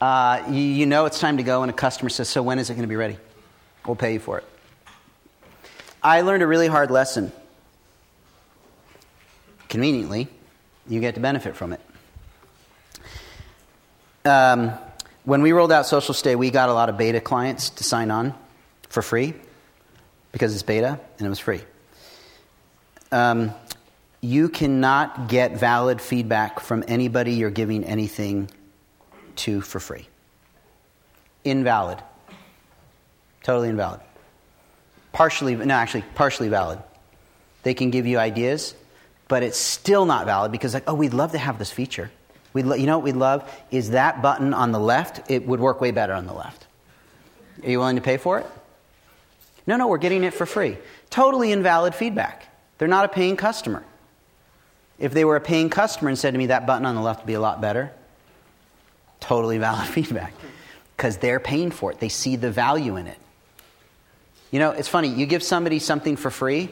uh, 0.00 0.42
you, 0.48 0.60
you 0.60 0.86
know 0.86 1.04
it's 1.04 1.20
time 1.20 1.36
to 1.36 1.42
go, 1.42 1.62
and 1.62 1.70
a 1.70 1.74
customer 1.74 2.08
says, 2.08 2.28
So, 2.28 2.42
when 2.42 2.58
is 2.58 2.70
it 2.70 2.74
going 2.74 2.82
to 2.82 2.88
be 2.88 2.96
ready? 2.96 3.18
We'll 3.86 3.96
pay 3.96 4.14
you 4.14 4.18
for 4.18 4.38
it. 4.38 4.44
I 6.02 6.22
learned 6.22 6.42
a 6.42 6.46
really 6.46 6.68
hard 6.68 6.90
lesson. 6.90 7.32
Conveniently, 9.68 10.28
you 10.88 11.00
get 11.00 11.16
to 11.16 11.20
benefit 11.20 11.54
from 11.54 11.74
it. 11.74 11.80
Um, 14.24 14.72
when 15.24 15.42
we 15.42 15.52
rolled 15.52 15.72
out 15.72 15.84
SocialStay, 15.84 16.36
we 16.36 16.50
got 16.50 16.68
a 16.68 16.72
lot 16.72 16.88
of 16.88 16.96
beta 16.96 17.20
clients 17.20 17.70
to 17.70 17.84
sign 17.84 18.10
on 18.10 18.34
for 18.88 19.02
free 19.02 19.34
because 20.36 20.52
it's 20.52 20.62
beta 20.62 21.00
and 21.16 21.26
it 21.26 21.30
was 21.30 21.38
free. 21.38 21.62
Um, 23.10 23.54
you 24.20 24.50
cannot 24.50 25.30
get 25.30 25.56
valid 25.56 25.98
feedback 25.98 26.60
from 26.60 26.84
anybody 26.86 27.32
you're 27.32 27.48
giving 27.48 27.84
anything 27.84 28.50
to 29.36 29.62
for 29.62 29.80
free. 29.80 30.06
Invalid. 31.42 32.02
Totally 33.44 33.70
invalid. 33.70 34.00
Partially, 35.12 35.56
no, 35.56 35.74
actually, 35.74 36.04
partially 36.14 36.50
valid. 36.50 36.80
They 37.62 37.72
can 37.72 37.88
give 37.88 38.06
you 38.06 38.18
ideas, 38.18 38.74
but 39.28 39.42
it's 39.42 39.56
still 39.58 40.04
not 40.04 40.26
valid 40.26 40.52
because, 40.52 40.74
like, 40.74 40.84
oh, 40.86 40.92
we'd 40.92 41.14
love 41.14 41.32
to 41.32 41.38
have 41.38 41.58
this 41.58 41.70
feature. 41.70 42.10
We'd 42.52 42.66
lo- 42.66 42.76
you 42.76 42.84
know 42.84 42.98
what 42.98 43.04
we'd 43.04 43.16
love 43.16 43.50
is 43.70 43.92
that 43.92 44.20
button 44.20 44.52
on 44.52 44.72
the 44.72 44.80
left. 44.80 45.30
It 45.30 45.46
would 45.46 45.60
work 45.60 45.80
way 45.80 45.92
better 45.92 46.12
on 46.12 46.26
the 46.26 46.34
left. 46.34 46.66
Are 47.64 47.70
you 47.70 47.78
willing 47.78 47.96
to 47.96 48.02
pay 48.02 48.18
for 48.18 48.38
it? 48.38 48.46
No, 49.66 49.76
no, 49.76 49.88
we're 49.88 49.98
getting 49.98 50.24
it 50.24 50.32
for 50.32 50.46
free. 50.46 50.78
Totally 51.10 51.52
invalid 51.52 51.94
feedback. 51.94 52.48
They're 52.78 52.88
not 52.88 53.04
a 53.04 53.08
paying 53.08 53.36
customer. 53.36 53.84
If 54.98 55.12
they 55.12 55.24
were 55.24 55.36
a 55.36 55.40
paying 55.40 55.70
customer 55.70 56.08
and 56.08 56.18
said 56.18 56.32
to 56.32 56.38
me 56.38 56.46
that 56.46 56.66
button 56.66 56.86
on 56.86 56.94
the 56.94 57.00
left 57.00 57.20
would 57.20 57.26
be 57.26 57.34
a 57.34 57.40
lot 57.40 57.60
better, 57.60 57.92
totally 59.20 59.58
valid 59.58 59.86
feedback 59.88 60.32
because 60.96 61.18
they're 61.18 61.40
paying 61.40 61.70
for 61.70 61.90
it. 61.90 62.00
They 62.00 62.08
see 62.08 62.36
the 62.36 62.50
value 62.50 62.96
in 62.96 63.06
it. 63.06 63.18
You 64.50 64.60
know, 64.60 64.70
it's 64.70 64.88
funny. 64.88 65.08
You 65.08 65.26
give 65.26 65.42
somebody 65.42 65.78
something 65.80 66.16
for 66.16 66.30
free, 66.30 66.70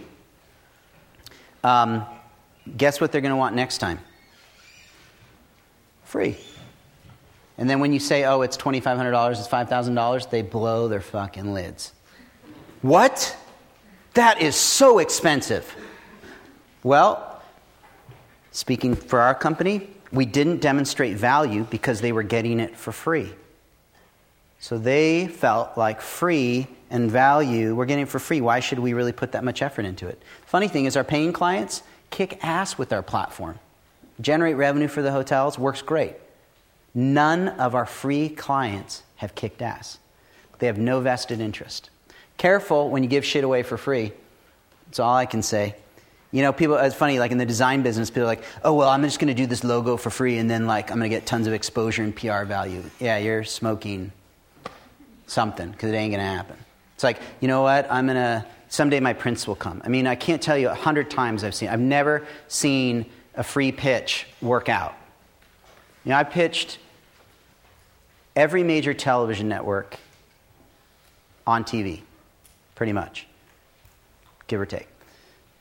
um, 1.65 2.07
guess 2.77 3.01
what 3.01 3.11
they're 3.11 3.21
going 3.21 3.31
to 3.31 3.37
want 3.37 3.57
next 3.57 3.79
time? 3.79 3.99
Free. 6.05 6.37
And 7.59 7.69
then 7.69 7.81
when 7.81 7.93
you 7.93 8.01
say, 8.01 8.25
oh, 8.25 8.43
it's 8.43 8.57
$2,500, 8.57 9.31
it's 9.33 9.49
$5,000, 9.49 10.31
they 10.31 10.43
blow 10.43 10.89
their 10.89 11.01
fucking 11.01 11.53
lids. 11.53 11.93
What? 12.85 13.35
That 14.12 14.43
is 14.43 14.57
so 14.57 14.99
expensive. 14.99 15.74
Well, 16.82 17.43
speaking 18.53 18.95
for 18.95 19.20
our 19.20 19.35
company, 19.35 19.89
we 20.12 20.26
didn't 20.26 20.61
demonstrate 20.61 21.16
value 21.16 21.64
because 21.70 22.03
they 22.03 22.12
were 22.12 22.22
getting 22.22 22.61
it 22.61 22.76
for 22.76 22.93
free. 22.93 23.32
So 24.61 24.76
they 24.76 25.28
felt 25.28 25.78
like 25.78 26.03
free 26.03 26.66
and 26.91 27.11
value, 27.11 27.74
we're 27.74 27.87
getting 27.87 28.03
it 28.03 28.11
for 28.11 28.18
free. 28.18 28.43
Why 28.43 28.61
should 28.61 28.78
we 28.78 28.93
really 28.93 29.12
put 29.12 29.32
that 29.32 29.45
much 29.45 29.62
effort 29.62 29.87
into 29.87 30.07
it? 30.07 30.22
Funny 30.45 30.68
thing 30.68 30.85
is, 30.85 30.95
our 30.95 31.05
paying 31.05 31.32
clients 31.32 31.82
kick 32.11 32.45
ass 32.45 32.76
with 32.76 32.93
our 32.93 33.03
platform. 33.03 33.59
Generate 34.20 34.57
revenue 34.57 34.89
for 34.89 35.01
the 35.01 35.11
hotels, 35.11 35.59
works 35.59 35.80
great. 35.80 36.16
None 36.93 37.49
of 37.49 37.74
our 37.74 37.87
free 37.87 38.28
clients 38.28 39.05
have 39.16 39.35
kicked 39.35 39.62
ass. 39.62 40.01
They 40.59 40.66
have 40.66 40.76
no 40.76 41.01
vested 41.01 41.41
interest. 41.41 41.89
Careful 42.37 42.91
when 42.91 43.03
you 43.03 43.09
give 43.09 43.24
shit 43.24 43.45
away 43.45 43.62
for 43.62 43.76
free. 43.76 44.12
That's 44.87 45.01
all 45.01 45.14
I 45.14 45.26
can 45.26 45.43
say. 45.43 45.76
You 46.30 46.43
know, 46.43 46.53
people, 46.53 46.76
it's 46.76 46.95
funny, 46.95 47.18
like 47.20 47.30
in 47.30 47.39
the 47.39 47.47
design 47.47 47.82
business, 47.82 48.11
people 48.11 48.24
are 48.24 48.26
like, 48.26 48.43
oh, 48.64 48.74
well, 48.74 48.89
I'm 48.89 49.03
just 49.03 49.20
going 49.20 49.28
to 49.28 49.35
do 49.35 49.47
this 49.47 49.62
logo 49.62 49.97
for 49.97 50.11
free 50.11 50.39
and 50.39 50.51
then, 50.51 50.66
like, 50.66 50.91
I'm 50.91 50.99
going 50.99 51.09
to 51.09 51.16
get 51.16 51.26
tons 51.26 51.47
of 51.47 51.53
exposure 51.53 52.03
and 52.03 52.14
PR 52.14 52.43
value. 52.43 52.82
Yeah, 52.99 53.18
you're 53.18 53.45
smoking 53.45 54.11
something 55.26 55.70
because 55.70 55.91
it 55.91 55.95
ain't 55.95 56.12
going 56.12 56.24
to 56.24 56.37
happen. 56.37 56.57
It's 56.97 57.05
like, 57.05 57.20
you 57.41 57.47
know 57.47 57.62
what? 57.62 57.91
I'm 57.91 58.07
going 58.07 58.16
to, 58.16 58.45
someday 58.68 58.99
my 58.99 59.12
prints 59.12 59.47
will 59.47 59.55
come. 59.55 59.80
I 59.85 59.89
mean, 59.89 60.09
I 60.09 60.16
can't 60.16 60.43
tell 60.43 60.59
you 60.59 60.68
a 60.68 60.74
hundred 60.74 61.11
times 61.11 61.45
I've 61.45 61.55
seen, 61.55 61.68
I've 61.68 61.80
never 61.80 62.26
seen 62.49 63.07
a 63.37 63.45
free 63.45 63.70
pitch 63.72 64.26
work 64.43 64.68
out. 64.68 64.95
You 66.05 66.11
know, 66.11 66.16
I 66.16 66.24
pitched 66.24 66.78
every 68.37 68.62
major 68.62 68.93
television 68.93 69.49
network 69.49 69.97
on 71.47 71.64
TV, 71.64 72.03
pretty 72.75 72.93
much, 72.93 73.27
give 74.47 74.61
or 74.61 74.66
take 74.66 74.89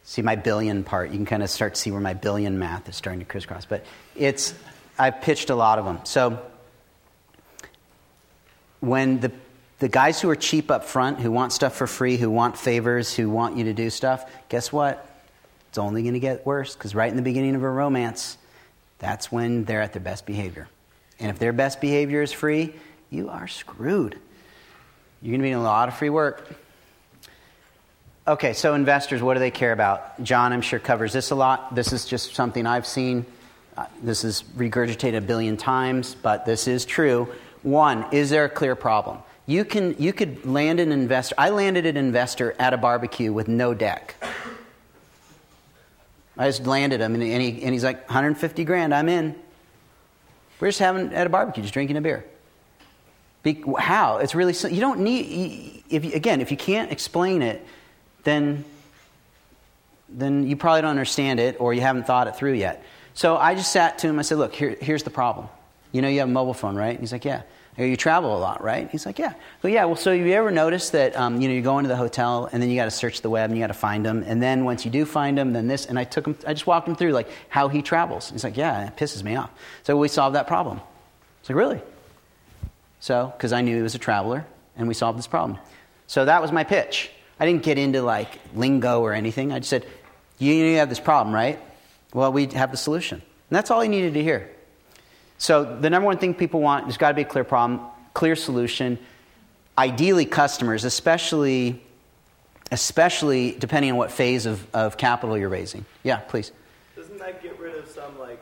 see 0.03 0.22
my 0.22 0.36
billion 0.36 0.84
part. 0.84 1.09
You 1.09 1.18
can 1.18 1.26
kind 1.26 1.43
of 1.43 1.49
start 1.49 1.76
to 1.76 1.82
see 1.82 1.91
where 1.91 2.01
my 2.01 2.14
billion 2.14 2.59
math 2.59 2.88
is 2.89 2.95
starting 2.95 3.20
to 3.20 3.26
crisscross. 3.26 3.66
But 3.66 3.86
it's, 4.16 4.53
I've 4.99 5.22
pitched 5.22 5.49
a 5.49 5.55
lot 5.55 5.80
of 5.80 5.86
them. 5.86 5.99
So 6.03 6.39
when 8.82 9.20
the, 9.22 9.32
the 9.80 9.88
guys 9.88 10.22
who 10.22 10.30
are 10.30 10.36
cheap 10.36 10.70
up 10.70 10.84
front, 10.84 11.20
who 11.20 11.32
want 11.32 11.53
stuff 11.53 11.76
for 11.76 11.88
free, 11.88 12.18
who 12.18 12.30
want 12.30 12.57
favors, 12.57 13.14
who 13.14 13.30
want 13.30 13.57
you 13.57 13.66
to 13.66 13.74
do 13.74 13.89
stuff, 13.89 14.30
guess 14.49 14.72
what? 14.72 15.09
It's 15.70 15.78
only 15.78 16.03
going 16.03 16.14
to 16.14 16.20
get 16.20 16.45
worse 16.45 16.76
because 16.76 16.93
right 16.93 17.09
in 17.09 17.16
the 17.16 17.24
beginning 17.24 17.55
of 17.55 17.64
a 17.64 17.70
romance, 17.70 18.38
that's 18.99 19.32
when 19.32 19.64
they're 19.64 19.82
at 19.82 19.93
their 19.93 20.01
best 20.01 20.26
behavior. 20.26 20.68
And 21.20 21.30
if 21.30 21.39
their 21.39 21.53
best 21.53 21.82
behavior 21.82 22.22
is 22.22 22.32
free, 22.32 22.76
you 23.09 23.30
are 23.30 23.47
screwed. 23.47 24.20
You're 25.22 25.32
going 25.32 25.39
to 25.39 25.43
be 25.43 25.51
in 25.51 25.57
a 25.57 25.64
lot 25.64 25.88
of 25.88 25.95
free 25.95 26.09
work. 26.09 26.47
Okay, 28.26 28.53
so 28.53 28.74
investors, 28.74 29.21
what 29.21 29.34
do 29.34 29.41
they 29.41 29.51
care 29.51 29.74
about? 29.74 30.24
John, 30.24 30.53
I'm 30.53 30.61
sure, 30.61 30.80
covers 30.80 31.11
this 31.11 31.32
a 31.32 31.36
lot. 31.36 31.76
This 31.76 31.91
is 31.91 32.05
just 32.05 32.36
something 32.36 32.65
I've 32.65 32.88
seen. 32.88 33.26
Uh, 33.76 33.86
this 34.01 34.24
is 34.24 34.45
regurgitated 34.55 35.17
a 35.17 35.21
billion 35.21 35.57
times, 35.57 36.15
but 36.15 36.45
this 36.45 36.65
is 36.69 36.86
true. 36.86 37.28
One, 37.63 38.05
is 38.13 38.30
there 38.30 38.45
a 38.45 38.49
clear 38.49 38.76
problem? 38.76 39.17
You, 39.45 39.65
can, 39.65 39.97
you 39.99 40.13
could 40.13 40.45
land 40.45 40.80
an 40.80 40.93
investor. 40.93 41.36
I 41.38 41.49
landed 41.49 41.86
an 41.86 41.97
investor 41.97 42.55
at 42.59 42.74
a 42.74 42.78
barbecue 42.78 43.34
with 43.34 43.49
no 43.49 43.74
deck. 43.74 44.15
I 46.38 46.47
just 46.47 46.65
landed 46.65 47.01
him, 47.01 47.15
and, 47.15 47.24
he, 47.24 47.61
and 47.61 47.74
he's 47.74 47.84
like, 47.84 48.07
150 48.07 48.63
grand, 48.63 48.95
I'm 48.95 49.09
in. 49.09 49.36
We're 50.61 50.69
just 50.69 50.80
having 50.80 51.13
at 51.13 51.28
a 51.28 51.30
barbecue, 51.30 51.61
just 51.61 51.74
drinking 51.74 51.97
a 51.97 52.01
beer. 52.01 52.24
Be, 53.43 53.61
how? 53.78 54.19
It's 54.19 54.34
really 54.34 54.53
you 54.74 54.80
don't 54.80 55.01
need. 55.01 55.84
If 55.89 56.13
again, 56.13 56.39
if 56.39 56.51
you 56.51 56.55
can't 56.55 56.89
explain 56.89 57.41
it, 57.41 57.65
then, 58.24 58.65
then 60.09 60.47
you 60.47 60.55
probably 60.55 60.82
don't 60.82 60.91
understand 60.91 61.39
it 61.39 61.57
or 61.59 61.74
you 61.74 61.82
haven't 61.82 62.07
thought 62.07 62.28
it 62.28 62.36
through 62.36 62.53
yet. 62.53 62.84
So 63.13 63.38
I 63.38 63.55
just 63.55 63.71
sat 63.71 63.99
to 63.99 64.07
him. 64.07 64.19
I 64.19 64.24
said, 64.24 64.38
Look, 64.38 64.53
here, 64.53 64.76
here's 64.80 65.03
the 65.03 65.09
problem. 65.09 65.47
You 65.91 66.01
know, 66.01 66.07
you 66.07 66.19
have 66.19 66.30
a 66.30 66.32
mobile 66.32 66.53
phone, 66.53 66.76
right? 66.76 66.91
And 66.91 66.99
He's 66.99 67.11
like, 67.11 67.26
Yeah. 67.26 67.43
Go, 67.78 67.84
You 67.84 67.97
travel 67.97 68.38
a 68.38 68.38
lot, 68.38 68.63
right? 68.63 68.89
He's 68.91 69.05
like, 69.05 69.17
yeah. 69.17 69.34
Well, 69.61 69.74
yeah. 69.74 69.86
Well, 69.86 69.95
so 69.95 70.11
you 70.11 70.32
ever 70.34 70.51
notice 70.51 70.91
that 70.91 71.15
um, 71.15 71.41
you 71.41 71.47
know 71.47 71.55
you 71.55 71.61
go 71.61 71.80
into 71.80 71.88
the 71.88 71.95
hotel 71.95 72.47
and 72.51 72.61
then 72.61 72.69
you 72.69 72.76
got 72.76 72.86
to 72.86 72.91
search 72.91 73.21
the 73.21 73.30
web 73.30 73.49
and 73.49 73.57
you 73.57 73.63
got 73.63 73.67
to 73.67 73.74
find 73.74 74.05
them, 74.05 74.24
and 74.28 74.41
then 74.41 74.63
once 74.63 74.86
you 74.86 74.91
do 74.91 75.05
find 75.05 75.38
them, 75.38 75.53
then 75.53 75.67
this. 75.67 75.88
And 75.88 75.97
I 75.97 76.03
took 76.03 76.28
him. 76.28 76.38
I 76.45 76.53
just 76.53 76.67
walked 76.67 76.88
him 76.88 76.95
through 76.95 77.13
like 77.13 77.30
how 77.49 77.69
he 77.69 77.82
travels. 77.82 78.30
He's 78.30 78.43
like, 78.43 78.57
yeah, 78.57 78.88
it 78.88 78.95
pisses 78.95 79.24
me 79.24 79.36
off. 79.36 79.49
So 79.84 79.97
we 79.97 80.07
solved 80.07 80.36
that 80.36 80.45
problem. 80.45 80.82
It's 81.41 81.49
like 81.49 81.57
really. 81.57 81.82
So 82.99 83.34
because 83.36 83.51
I 83.51 83.61
knew 83.61 83.76
he 83.76 83.82
was 83.82 83.95
a 83.95 83.99
traveler, 83.99 84.45
and 84.78 84.88
we 84.88 84.93
solved 84.93 85.17
this 85.17 85.28
problem. 85.28 85.57
So 86.05 86.26
that 86.26 86.41
was 86.41 86.51
my 86.51 86.63
pitch. 86.63 87.09
I 87.40 87.46
didn't 87.46 87.64
get 87.64 87.78
into 87.78 88.02
like 88.02 88.40
lingo 88.56 89.02
or 89.02 89.14
anything. 89.14 89.52
I 89.52 89.60
just 89.60 89.70
said, 89.70 89.86
you, 90.40 90.54
you 90.54 90.78
have 90.78 90.90
this 90.90 91.00
problem, 91.00 91.34
right? 91.34 91.60
Well, 92.14 92.32
we 92.32 92.48
have 92.48 92.72
the 92.72 92.78
solution. 92.78 93.22
And 93.22 93.56
that's 93.56 93.72
all 93.72 93.82
he 93.82 93.90
needed 93.90 94.14
to 94.16 94.24
hear. 94.24 94.50
So 95.38 95.64
the 95.64 95.90
number 95.90 96.06
one 96.06 96.18
thing 96.18 96.34
people 96.34 96.62
want, 96.62 96.86
there's 96.86 96.98
got 96.98 97.10
to 97.10 97.16
be 97.16 97.24
a 97.24 97.26
clear 97.26 97.44
problem, 97.44 97.82
clear 98.14 98.36
solution. 98.36 99.00
Ideally, 99.78 100.26
customers, 100.26 100.86
especially, 100.86 101.82
especially 102.72 103.52
depending 103.52 103.92
on 103.92 103.98
what 103.98 104.12
phase 104.12 104.46
of, 104.46 104.66
of 104.74 104.98
capital 104.98 105.38
you're 105.38 105.50
raising. 105.50 105.86
Yeah, 106.04 106.18
please. 106.18 106.52
Doesn't 106.96 107.18
that 107.20 107.42
get 107.42 107.60
rid 107.60 107.76
of 107.76 107.90
some 107.90 108.18
like 108.20 108.42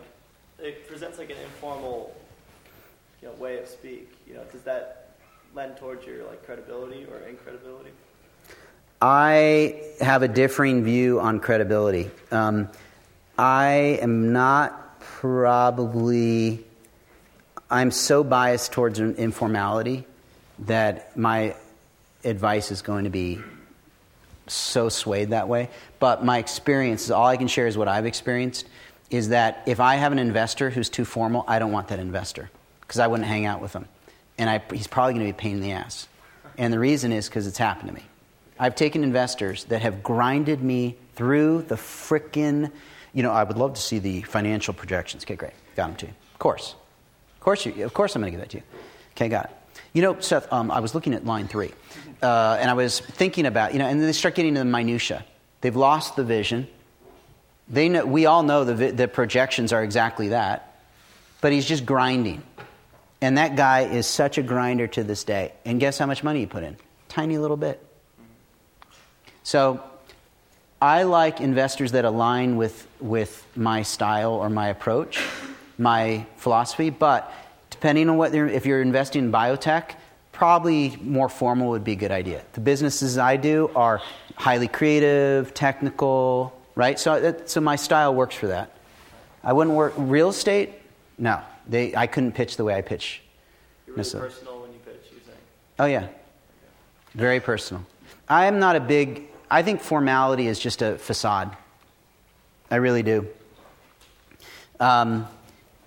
it 0.59 0.87
presents 0.87 1.17
like 1.17 1.29
an 1.29 1.37
informal 1.43 2.15
you 3.21 3.29
know, 3.29 3.33
way 3.35 3.57
of 3.57 3.67
speak? 3.67 4.11
You 4.27 4.35
know, 4.35 4.43
does 4.51 4.61
that 4.63 5.15
lend 5.55 5.77
towards 5.77 6.05
your 6.05 6.25
like 6.27 6.45
credibility 6.45 7.05
or 7.05 7.27
incredibility? 7.27 7.91
I 9.01 9.81
have 9.99 10.21
a 10.21 10.27
differing 10.27 10.83
view 10.83 11.19
on 11.19 11.39
credibility. 11.39 12.11
Um, 12.29 12.69
I 13.37 13.97
am 13.99 14.31
not 14.31 14.99
probably, 14.99 16.63
I'm 17.69 17.89
so 17.89 18.23
biased 18.23 18.71
towards 18.73 18.99
informality 18.99 20.05
that 20.59 21.17
my 21.17 21.55
advice 22.23 22.69
is 22.69 22.83
going 22.83 23.05
to 23.05 23.09
be 23.09 23.39
so 24.45 24.89
swayed 24.89 25.31
that 25.31 25.47
way. 25.47 25.69
But 25.99 26.23
my 26.23 26.37
experience, 26.37 27.05
is 27.05 27.11
all 27.11 27.25
I 27.25 27.37
can 27.37 27.47
share 27.47 27.65
is 27.65 27.77
what 27.77 27.87
I've 27.87 28.05
experienced. 28.05 28.67
is 29.09 29.29
that 29.29 29.63
if 29.65 29.79
I 29.79 29.95
have 29.95 30.11
an 30.11 30.19
investor 30.19 30.69
who's 30.69 30.89
too 30.89 31.05
formal, 31.05 31.43
I 31.47 31.57
don't 31.57 31.71
want 31.71 31.87
that 31.87 31.99
investor 31.99 32.51
because 32.81 32.99
I 32.99 33.07
wouldn't 33.07 33.27
hang 33.27 33.45
out 33.45 33.61
with 33.61 33.73
him. 33.73 33.87
And 34.37 34.49
I, 34.49 34.61
he's 34.71 34.87
probably 34.87 35.13
going 35.13 35.25
to 35.25 35.33
be 35.33 35.37
a 35.37 35.41
pain 35.41 35.55
in 35.55 35.61
the 35.61 35.71
ass. 35.71 36.07
And 36.57 36.71
the 36.71 36.79
reason 36.79 37.11
is 37.11 37.27
because 37.27 37.47
it's 37.47 37.57
happened 37.57 37.89
to 37.89 37.95
me. 37.95 38.03
I've 38.61 38.75
taken 38.75 39.03
investors 39.03 39.63
that 39.65 39.81
have 39.81 40.03
grinded 40.03 40.61
me 40.61 40.95
through 41.15 41.63
the 41.63 41.73
frickin', 41.73 42.71
you 43.11 43.23
know, 43.23 43.31
I 43.31 43.43
would 43.43 43.57
love 43.57 43.73
to 43.73 43.81
see 43.81 43.97
the 43.97 44.21
financial 44.21 44.71
projections. 44.71 45.23
Okay, 45.23 45.35
great. 45.35 45.53
Got 45.75 45.87
them 45.87 45.95
to 45.95 46.05
you. 46.05 46.13
Of 46.33 46.37
course. 46.37 46.75
Of 47.33 47.39
course, 47.39 47.65
you, 47.65 47.83
of 47.83 47.91
course 47.95 48.15
I'm 48.15 48.21
going 48.21 48.31
to 48.31 48.37
give 48.37 48.41
that 48.41 48.51
to 48.51 48.57
you. 48.57 48.63
Okay, 49.13 49.29
got 49.29 49.45
it. 49.45 49.51
You 49.93 50.03
know, 50.03 50.19
Seth, 50.19 50.53
um, 50.53 50.69
I 50.69 50.79
was 50.79 50.93
looking 50.93 51.15
at 51.15 51.25
line 51.25 51.47
three, 51.47 51.71
uh, 52.21 52.57
and 52.61 52.69
I 52.69 52.75
was 52.75 52.99
thinking 52.99 53.47
about, 53.47 53.73
you 53.73 53.79
know, 53.79 53.87
and 53.87 53.99
then 53.99 54.05
they 54.05 54.13
start 54.13 54.35
getting 54.35 54.49
into 54.49 54.59
the 54.59 54.65
minutia. 54.65 55.25
They've 55.61 55.75
lost 55.75 56.15
the 56.15 56.23
vision. 56.23 56.67
They 57.67 57.89
know, 57.89 58.05
we 58.05 58.27
all 58.27 58.43
know 58.43 58.63
the, 58.63 58.91
the 58.91 59.07
projections 59.07 59.73
are 59.73 59.83
exactly 59.83 60.27
that, 60.27 60.83
but 61.41 61.51
he's 61.51 61.65
just 61.65 61.83
grinding. 61.83 62.43
And 63.21 63.39
that 63.39 63.55
guy 63.55 63.81
is 63.81 64.05
such 64.05 64.37
a 64.37 64.43
grinder 64.43 64.85
to 64.85 65.03
this 65.03 65.23
day. 65.23 65.53
And 65.65 65.79
guess 65.79 65.97
how 65.97 66.05
much 66.05 66.23
money 66.23 66.41
he 66.41 66.45
put 66.45 66.61
in? 66.61 66.77
Tiny 67.09 67.39
little 67.39 67.57
bit. 67.57 67.87
So 69.43 69.83
I 70.81 71.03
like 71.03 71.41
investors 71.41 71.91
that 71.91 72.05
align 72.05 72.57
with, 72.57 72.87
with 72.99 73.45
my 73.55 73.83
style 73.83 74.33
or 74.33 74.49
my 74.49 74.69
approach, 74.69 75.19
my 75.77 76.25
philosophy, 76.37 76.89
but 76.89 77.31
depending 77.69 78.09
on 78.09 78.17
what 78.17 78.33
if 78.35 78.65
you're 78.65 78.81
investing 78.81 79.25
in 79.25 79.31
biotech, 79.31 79.95
probably 80.31 80.97
more 81.01 81.29
formal 81.29 81.69
would 81.69 81.83
be 81.83 81.93
a 81.93 81.95
good 81.95 82.11
idea. 82.11 82.43
The 82.53 82.61
businesses 82.61 83.17
I 83.17 83.37
do 83.37 83.69
are 83.75 84.01
highly 84.35 84.67
creative, 84.67 85.53
technical, 85.53 86.59
right? 86.75 86.99
So, 86.99 87.35
so 87.45 87.61
my 87.61 87.75
style 87.75 88.15
works 88.15 88.35
for 88.35 88.47
that. 88.47 88.75
I 89.43 89.53
wouldn't 89.53 89.75
work 89.75 89.93
real 89.97 90.29
estate. 90.29 90.73
No, 91.17 91.41
they, 91.67 91.95
I 91.95 92.07
couldn't 92.07 92.33
pitch 92.33 92.57
the 92.57 92.63
way 92.63 92.75
I 92.75 92.81
pitch. 92.81 93.21
You're 93.87 93.97
really 93.97 94.09
personal 94.09 94.61
when 94.61 94.73
you 94.73 94.79
pitch. 94.79 95.11
You 95.11 95.19
think? 95.19 95.37
Oh 95.79 95.85
yeah, 95.85 96.07
very 97.13 97.39
personal. 97.39 97.85
I 98.29 98.45
am 98.45 98.59
not 98.59 98.75
a 98.75 98.79
big. 98.79 99.27
I 99.51 99.63
think 99.63 99.81
formality 99.81 100.47
is 100.47 100.59
just 100.59 100.81
a 100.81 100.97
facade. 100.97 101.55
I 102.71 102.77
really 102.77 103.03
do. 103.03 103.27
Um, 104.79 105.27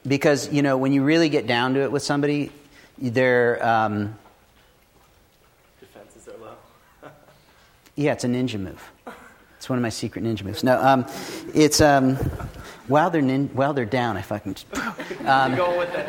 because 0.06 0.52
you 0.52 0.60
know 0.60 0.76
when 0.76 0.92
you 0.92 1.02
really 1.02 1.30
get 1.30 1.46
down 1.46 1.72
to 1.74 1.80
it 1.80 1.90
with 1.90 2.02
somebody, 2.02 2.52
they're. 2.98 3.66
Um, 3.66 4.18
Defenses 5.80 6.28
are 6.28 6.36
low. 6.38 6.54
yeah, 7.96 8.12
it's 8.12 8.24
a 8.24 8.28
ninja 8.28 8.60
move. 8.60 8.92
It's 9.56 9.70
one 9.70 9.78
of 9.78 9.82
my 9.82 9.88
secret 9.88 10.22
ninja 10.22 10.44
moves. 10.44 10.62
No, 10.62 10.78
um, 10.78 11.06
it's 11.54 11.80
um, 11.80 12.16
while 12.86 13.08
they're 13.08 13.22
nin- 13.22 13.48
while 13.54 13.72
they're 13.72 13.86
down, 13.86 14.18
I 14.18 14.20
fucking 14.20 14.54
just, 14.54 14.66
um, 15.26 15.58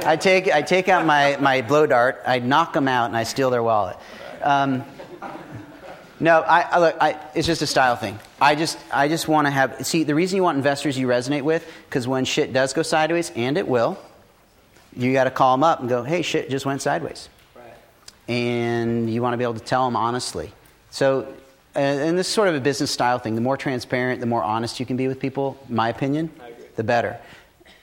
I 0.06 0.18
take 0.18 0.52
I 0.52 0.62
take 0.62 0.90
out 0.90 1.06
my, 1.06 1.38
my 1.40 1.62
blow 1.62 1.86
dart, 1.86 2.22
I 2.28 2.40
knock 2.40 2.74
them 2.74 2.90
out, 2.90 3.06
and 3.06 3.16
I 3.16 3.24
steal 3.24 3.50
their 3.50 3.64
wallet. 3.64 3.96
Um, 4.44 4.84
no, 6.20 6.40
I, 6.42 6.62
I, 6.62 6.80
look, 6.80 6.96
I, 7.02 7.20
it's 7.36 7.48
just 7.48 7.62
a 7.62 7.68
style 7.68 7.96
thing. 7.96 8.20
I 8.40 8.56
just 8.56 8.78
I 8.92 9.08
just 9.08 9.28
want 9.28 9.48
to 9.48 9.52
have 9.52 9.86
see 9.86 10.04
the 10.04 10.16
reason 10.16 10.38
you 10.38 10.44
want 10.44 10.58
investors 10.58 10.98
you 10.98 11.08
resonate 11.08 11.42
with 11.44 11.66
because 11.90 12.08
when 12.08 12.26
shit 12.26 12.54
does 12.54 12.74
go 12.74 12.82
sideways, 12.84 13.32
and 13.36 13.58
it 13.58 13.68
will, 13.68 13.98
you 14.96 15.12
got 15.14 15.26
to 15.26 15.32
call 15.32 15.56
them 15.56 15.64
up 15.64 15.82
and 15.82 15.90
go, 15.90 16.04
hey, 16.04 16.22
shit 16.22 16.50
just 16.50 16.66
went 16.66 16.82
sideways, 16.82 17.28
Right. 17.56 17.74
and 18.28 19.10
you 19.10 19.22
want 19.22 19.34
to 19.34 19.38
be 19.38 19.44
able 19.44 19.56
to 19.56 19.60
tell 19.60 19.86
them 19.86 19.96
honestly. 19.96 20.52
So 20.92 21.28
and 21.76 22.18
this 22.18 22.28
is 22.28 22.34
sort 22.34 22.48
of 22.48 22.56
a 22.56 22.62
business 22.62 22.90
style 22.90 23.20
thing. 23.20 23.36
The 23.36 23.42
more 23.42 23.58
transparent, 23.58 24.22
the 24.22 24.26
more 24.26 24.42
honest 24.42 24.80
you 24.80 24.86
can 24.86 24.96
be 24.96 25.10
with 25.10 25.20
people, 25.20 25.58
my 25.68 25.90
opinion, 25.90 26.32
the 26.78 26.84
better. 26.86 27.18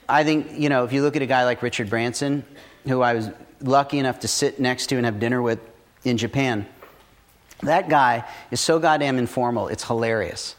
I 0.09 0.23
think, 0.23 0.47
you 0.57 0.67
know, 0.69 0.83
if 0.83 0.93
you 0.93 1.03
look 1.03 1.15
at 1.15 1.21
a 1.21 1.27
guy 1.27 1.45
like 1.45 1.61
Richard 1.61 1.89
Branson, 1.91 2.43
who 2.87 3.01
I 3.01 3.13
was 3.13 3.29
lucky 3.61 3.99
enough 3.99 4.21
to 4.21 4.27
sit 4.27 4.59
next 4.59 4.87
to 4.87 4.97
and 4.97 5.05
have 5.05 5.19
dinner 5.19 5.41
with 5.41 5.59
in 6.03 6.17
Japan, 6.17 6.65
that 7.65 7.89
guy 7.89 8.25
is 8.51 8.59
so 8.59 8.79
goddamn 8.79 9.17
informal, 9.17 9.67
it's 9.67 9.83
hilarious. 9.83 10.55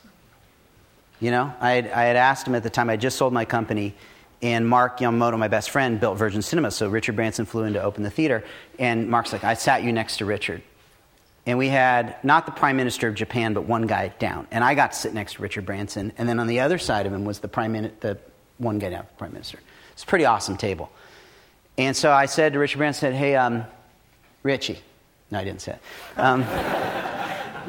You 1.20 1.30
know, 1.30 1.54
I 1.60 1.70
had, 1.72 1.90
I 1.90 2.04
had 2.04 2.16
asked 2.16 2.46
him 2.46 2.54
at 2.54 2.62
the 2.62 2.70
time, 2.70 2.90
I 2.90 2.96
just 2.96 3.16
sold 3.16 3.32
my 3.32 3.44
company, 3.44 3.94
and 4.42 4.68
Mark 4.68 4.98
Yamamoto, 4.98 5.38
my 5.38 5.48
best 5.48 5.70
friend, 5.70 5.98
built 5.98 6.18
Virgin 6.18 6.42
Cinema. 6.42 6.70
So 6.70 6.88
Richard 6.88 7.16
Branson 7.16 7.46
flew 7.46 7.64
in 7.64 7.72
to 7.74 7.82
open 7.82 8.02
the 8.02 8.10
theater, 8.10 8.44
and 8.78 9.08
Mark's 9.08 9.32
like, 9.32 9.44
I 9.44 9.54
sat 9.54 9.82
you 9.82 9.92
next 9.92 10.18
to 10.18 10.24
Richard 10.24 10.62
and 11.46 11.58
we 11.58 11.68
had 11.68 12.16
not 12.24 12.46
the 12.46 12.52
prime 12.52 12.76
minister 12.76 13.08
of 13.08 13.14
Japan, 13.14 13.52
but 13.52 13.62
one 13.62 13.86
guy 13.86 14.08
down. 14.18 14.46
And 14.50 14.64
I 14.64 14.74
got 14.74 14.92
to 14.92 14.98
sit 14.98 15.12
next 15.12 15.34
to 15.34 15.42
Richard 15.42 15.66
Branson, 15.66 16.12
and 16.16 16.28
then 16.28 16.40
on 16.40 16.46
the 16.46 16.60
other 16.60 16.78
side 16.78 17.06
of 17.06 17.12
him 17.12 17.24
was 17.24 17.40
the 17.40 17.48
prime 17.48 17.72
min- 17.72 17.92
the 18.00 18.18
one 18.58 18.78
guy 18.78 18.90
down, 18.90 19.06
prime 19.18 19.32
minister. 19.32 19.58
It's 19.92 20.02
a 20.02 20.06
pretty 20.06 20.24
awesome 20.24 20.56
table. 20.56 20.90
And 21.76 21.96
so 21.96 22.12
I 22.12 22.26
said 22.26 22.52
to 22.54 22.58
Richard 22.58 22.78
Branson, 22.78 23.00
said, 23.00 23.14
"Hey, 23.14 23.36
um, 23.36 23.64
Richie." 24.42 24.80
No, 25.34 25.40
I 25.40 25.44
didn't 25.44 25.60
say 25.60 25.72
it. 25.72 25.80
Because 26.14 26.34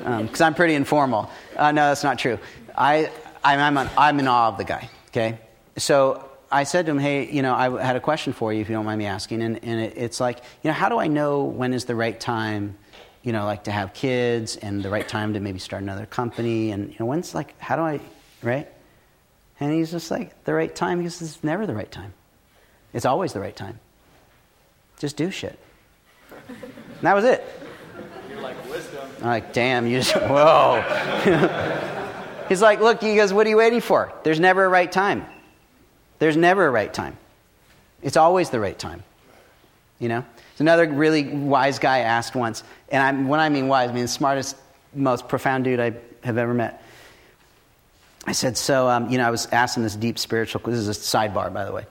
um, 0.06 0.14
um, 0.14 0.30
I'm 0.40 0.54
pretty 0.54 0.76
informal. 0.76 1.30
Uh, 1.58 1.72
no, 1.72 1.88
that's 1.88 2.04
not 2.04 2.20
true. 2.20 2.40
I, 2.78 3.12
I'm, 3.44 3.78
I'm, 3.78 3.90
I'm 3.98 4.20
in 4.20 4.28
awe 4.28 4.50
of 4.50 4.58
the 4.58 4.64
guy, 4.64 4.90
okay? 5.08 5.40
So 5.78 6.30
I 6.52 6.64
said 6.64 6.86
to 6.86 6.92
him, 6.92 7.00
hey, 7.00 7.30
you 7.30 7.42
know, 7.42 7.54
I 7.54 7.84
had 7.84 7.96
a 7.96 8.00
question 8.00 8.34
for 8.34 8.54
you, 8.54 8.62
if 8.62 8.70
you 8.70 8.76
don't 8.76 8.86
mind 8.86 9.00
me 9.00 9.06
asking. 9.06 9.42
And, 9.42 9.64
and 9.64 9.82
it, 9.82 9.98
it's 9.98 10.20
like, 10.20 10.38
you 10.64 10.70
know, 10.70 10.74
how 10.74 10.90
do 10.90 10.98
I 10.98 11.08
know 11.08 11.44
when 11.44 11.74
is 11.74 11.86
the 11.86 11.96
right 11.96 12.20
time 12.20 12.78
you 13.26 13.32
know, 13.32 13.44
like 13.44 13.64
to 13.64 13.72
have 13.72 13.92
kids 13.96 14.56
and 14.56 14.84
the 14.84 14.90
right 14.90 15.08
time 15.08 15.34
to 15.34 15.40
maybe 15.40 15.58
start 15.58 15.82
another 15.82 16.06
company. 16.06 16.70
And, 16.70 16.90
you 16.90 16.96
know, 17.00 17.08
when's 17.08 17.34
like, 17.34 17.60
how 17.60 17.76
do 17.76 17.82
I, 17.82 18.00
right? 18.44 18.72
And 19.60 19.74
he's 19.74 19.90
just 19.90 20.12
like, 20.12 20.44
the 20.44 20.54
right 20.54 20.74
time? 20.74 21.02
He 21.02 21.10
says, 21.10 21.30
it's 21.30 21.44
never 21.44 21.66
the 21.66 21.74
right 21.74 21.92
time. 21.92 22.14
It's 22.94 23.04
always 23.04 23.34
the 23.34 23.40
right 23.40 23.56
time. 23.56 23.80
Just 25.00 25.18
do 25.18 25.32
shit. 25.32 25.58
And 26.96 27.04
that 27.04 27.16
was 27.16 27.26
it. 27.26 27.44
You're 28.30 28.42
like 28.42 28.70
wisdom. 28.70 29.08
I'm 29.20 29.28
like, 29.28 29.54
damn, 29.54 29.88
you 29.88 30.00
just, 30.00 30.16
whoa. 30.16 30.84
he's 32.50 32.62
like, 32.62 32.80
look, 32.80 33.02
he 33.02 33.16
goes, 33.16 33.34
what 33.34 33.46
are 33.46 33.50
you 33.50 33.58
waiting 33.58 33.82
for? 33.82 34.14
There's 34.24 34.40
never 34.40 34.66
a 34.66 34.70
right 34.70 34.92
time. 34.92 35.26
There's 36.20 36.38
never 36.38 36.66
a 36.66 36.72
right 36.72 36.94
time. 36.94 37.18
It's 38.02 38.18
always 38.18 38.50
the 38.50 38.60
right 38.60 38.78
time. 38.78 39.04
You 40.00 40.10
know? 40.10 40.26
Another 40.60 40.88
really 40.88 41.24
wise 41.28 41.80
guy 41.80 42.00
asked 42.00 42.36
once, 42.36 42.64
and 42.90 43.04
I'm, 43.04 43.28
when 43.28 43.42
I 43.42 43.50
mean 43.50 43.68
wise, 43.68 43.90
I 43.90 43.94
mean 43.94 44.04
the 44.04 44.08
smartest, 44.08 44.56
most 44.94 45.28
profound 45.28 45.66
dude 45.66 45.80
I 45.82 45.94
have 46.24 46.38
ever 46.38 46.54
met. 46.54 46.82
I 48.26 48.32
said, 48.32 48.58
so, 48.58 48.88
um, 48.88 49.10
you 49.10 49.18
know, 49.18 49.28
I 49.28 49.32
was 49.32 49.48
asking 49.48 49.84
this 49.84 49.96
deep 49.96 50.18
spiritual, 50.18 50.62
this 50.66 50.80
is 50.80 50.88
a 50.88 50.92
sidebar, 50.92 51.54
by 51.54 51.66
the 51.66 51.74
way. 51.74 51.86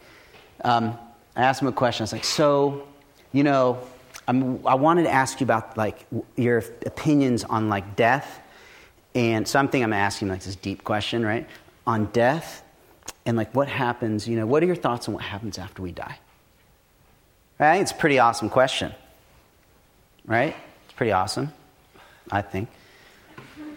Um, 0.65 0.99
I 1.37 1.43
asked 1.43 1.61
him 1.61 1.69
a 1.69 1.73
question. 1.73 2.03
I 2.03 2.05
was 2.05 2.13
like, 2.13 2.25
so, 2.25 2.89
you 3.33 3.45
know, 3.45 3.79
I'm, 4.27 4.67
i 4.67 4.75
wanted 4.75 5.05
to 5.05 5.11
ask 5.11 5.41
you 5.41 5.45
about, 5.45 5.77
like, 5.77 6.07
your 6.37 6.65
opinions 6.87 7.45
on, 7.45 7.69
like, 7.69 7.97
death. 7.97 8.41
And 9.15 9.47
something 9.47 9.83
I'm 9.83 9.93
asking, 9.93 10.29
like, 10.29 10.43
this 10.43 10.57
deep 10.57 10.83
question, 10.83 11.25
right? 11.25 11.47
On 11.87 12.07
death 12.07 12.63
and, 13.27 13.37
like, 13.37 13.55
what 13.55 13.69
happens, 13.69 14.29
you 14.29 14.37
know, 14.37 14.47
what 14.47 14.63
are 14.63 14.67
your 14.67 14.77
thoughts 14.77 15.09
on 15.09 15.15
what 15.15 15.23
happens 15.23 15.59
after 15.59 15.83
we 15.83 15.93
die? 15.93 16.19
Right? 17.59 17.81
It's 17.81 17.93
a 17.93 17.97
pretty 17.97 18.19
awesome 18.19 18.51
question. 18.51 18.93
Right? 20.27 20.57
It's 20.85 20.95
pretty 20.95 21.13
awesome, 21.13 21.53
I 22.31 22.43
think. 22.43 22.69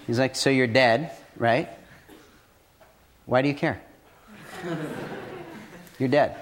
He's 0.05 0.19
like, 0.19 0.35
So 0.35 0.49
you're 0.49 0.67
dead, 0.67 1.11
right? 1.35 1.69
Why 3.25 3.41
do 3.41 3.49
you 3.49 3.53
care? 3.53 3.81
you're 5.99 6.09
dead. 6.09 6.37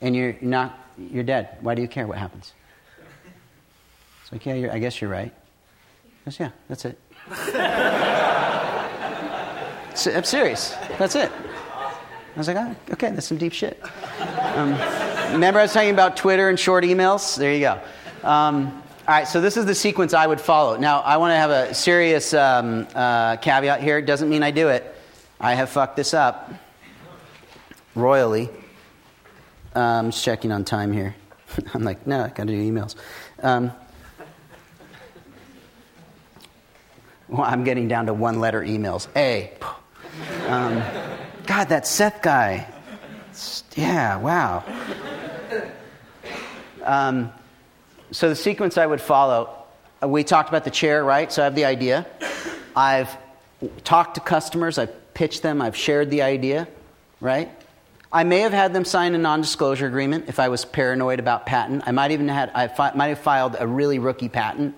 And 0.00 0.14
you're 0.16 0.36
not, 0.40 0.78
you're 1.10 1.24
dead. 1.24 1.56
Why 1.60 1.74
do 1.74 1.82
you 1.82 1.88
care 1.88 2.06
what 2.06 2.18
happens? 2.18 2.52
It's 4.22 4.32
like, 4.32 4.44
Yeah, 4.46 4.70
I 4.72 4.78
guess 4.78 5.00
you're 5.00 5.10
right. 5.10 5.32
Goes, 6.24 6.38
yeah, 6.38 6.50
that's 6.68 6.84
it. 6.84 6.98
I'm 10.16 10.24
serious. 10.24 10.70
That's 10.98 11.16
it. 11.16 11.30
I 12.34 12.38
was 12.38 12.48
like, 12.48 12.56
oh, 12.56 12.74
okay, 12.92 13.10
that's 13.10 13.26
some 13.26 13.36
deep 13.36 13.52
shit. 13.52 13.78
Um, 14.54 14.70
remember, 15.32 15.60
I 15.60 15.64
was 15.64 15.72
talking 15.72 15.90
about 15.90 16.16
Twitter 16.16 16.48
and 16.48 16.58
short 16.58 16.82
emails? 16.84 17.36
There 17.36 17.52
you 17.52 17.60
go. 17.60 17.80
Um, 18.26 18.82
all 19.06 19.14
right, 19.14 19.28
so 19.28 19.40
this 19.40 19.56
is 19.56 19.66
the 19.66 19.74
sequence 19.74 20.14
I 20.14 20.26
would 20.26 20.40
follow. 20.40 20.76
Now, 20.78 21.00
I 21.00 21.18
want 21.18 21.32
to 21.32 21.36
have 21.36 21.50
a 21.50 21.74
serious 21.74 22.32
um, 22.32 22.86
uh, 22.94 23.36
caveat 23.36 23.82
here. 23.82 23.98
It 23.98 24.06
doesn't 24.06 24.30
mean 24.30 24.42
I 24.42 24.50
do 24.50 24.68
it. 24.68 24.94
I 25.40 25.54
have 25.54 25.68
fucked 25.68 25.96
this 25.96 26.14
up 26.14 26.52
royally. 27.94 28.48
I'm 29.74 30.10
just 30.10 30.24
checking 30.24 30.52
on 30.52 30.64
time 30.64 30.92
here. 30.92 31.14
I'm 31.74 31.82
like, 31.82 32.06
no, 32.06 32.24
I 32.24 32.28
got 32.28 32.36
to 32.36 32.44
do 32.46 32.72
emails. 32.72 32.94
Um, 33.42 33.72
well, 37.28 37.42
I'm 37.42 37.64
getting 37.64 37.88
down 37.88 38.06
to 38.06 38.14
one 38.14 38.40
letter 38.40 38.60
emails. 38.60 39.08
A. 39.16 39.52
Um, 40.46 40.82
God, 41.46 41.68
that 41.70 41.86
Seth 41.86 42.22
guy. 42.22 42.66
Yeah, 43.74 44.18
wow. 44.18 44.62
Um, 46.84 47.32
so 48.10 48.28
the 48.28 48.36
sequence 48.36 48.76
I 48.76 48.86
would 48.86 49.00
follow, 49.00 49.64
we 50.02 50.24
talked 50.24 50.48
about 50.48 50.64
the 50.64 50.70
chair, 50.70 51.02
right? 51.04 51.32
So 51.32 51.42
I 51.42 51.44
have 51.44 51.54
the 51.54 51.64
idea. 51.64 52.06
I've 52.76 53.16
talked 53.84 54.16
to 54.16 54.20
customers, 54.20 54.76
I've 54.78 55.14
pitched 55.14 55.42
them, 55.42 55.62
I've 55.62 55.76
shared 55.76 56.10
the 56.10 56.22
idea. 56.22 56.68
right? 57.20 57.50
I 58.12 58.24
may 58.24 58.40
have 58.40 58.52
had 58.52 58.74
them 58.74 58.84
sign 58.84 59.14
a 59.14 59.18
non-disclosure 59.18 59.86
agreement 59.86 60.26
if 60.28 60.38
I 60.38 60.48
was 60.48 60.66
paranoid 60.66 61.18
about 61.18 61.46
patent. 61.46 61.84
I 61.86 61.92
might 61.92 62.10
even 62.10 62.28
had 62.28 62.50
I 62.54 62.68
fi- 62.68 62.92
might 62.94 63.08
have 63.08 63.18
filed 63.18 63.56
a 63.58 63.66
really 63.66 63.98
rookie 63.98 64.28
patent 64.28 64.74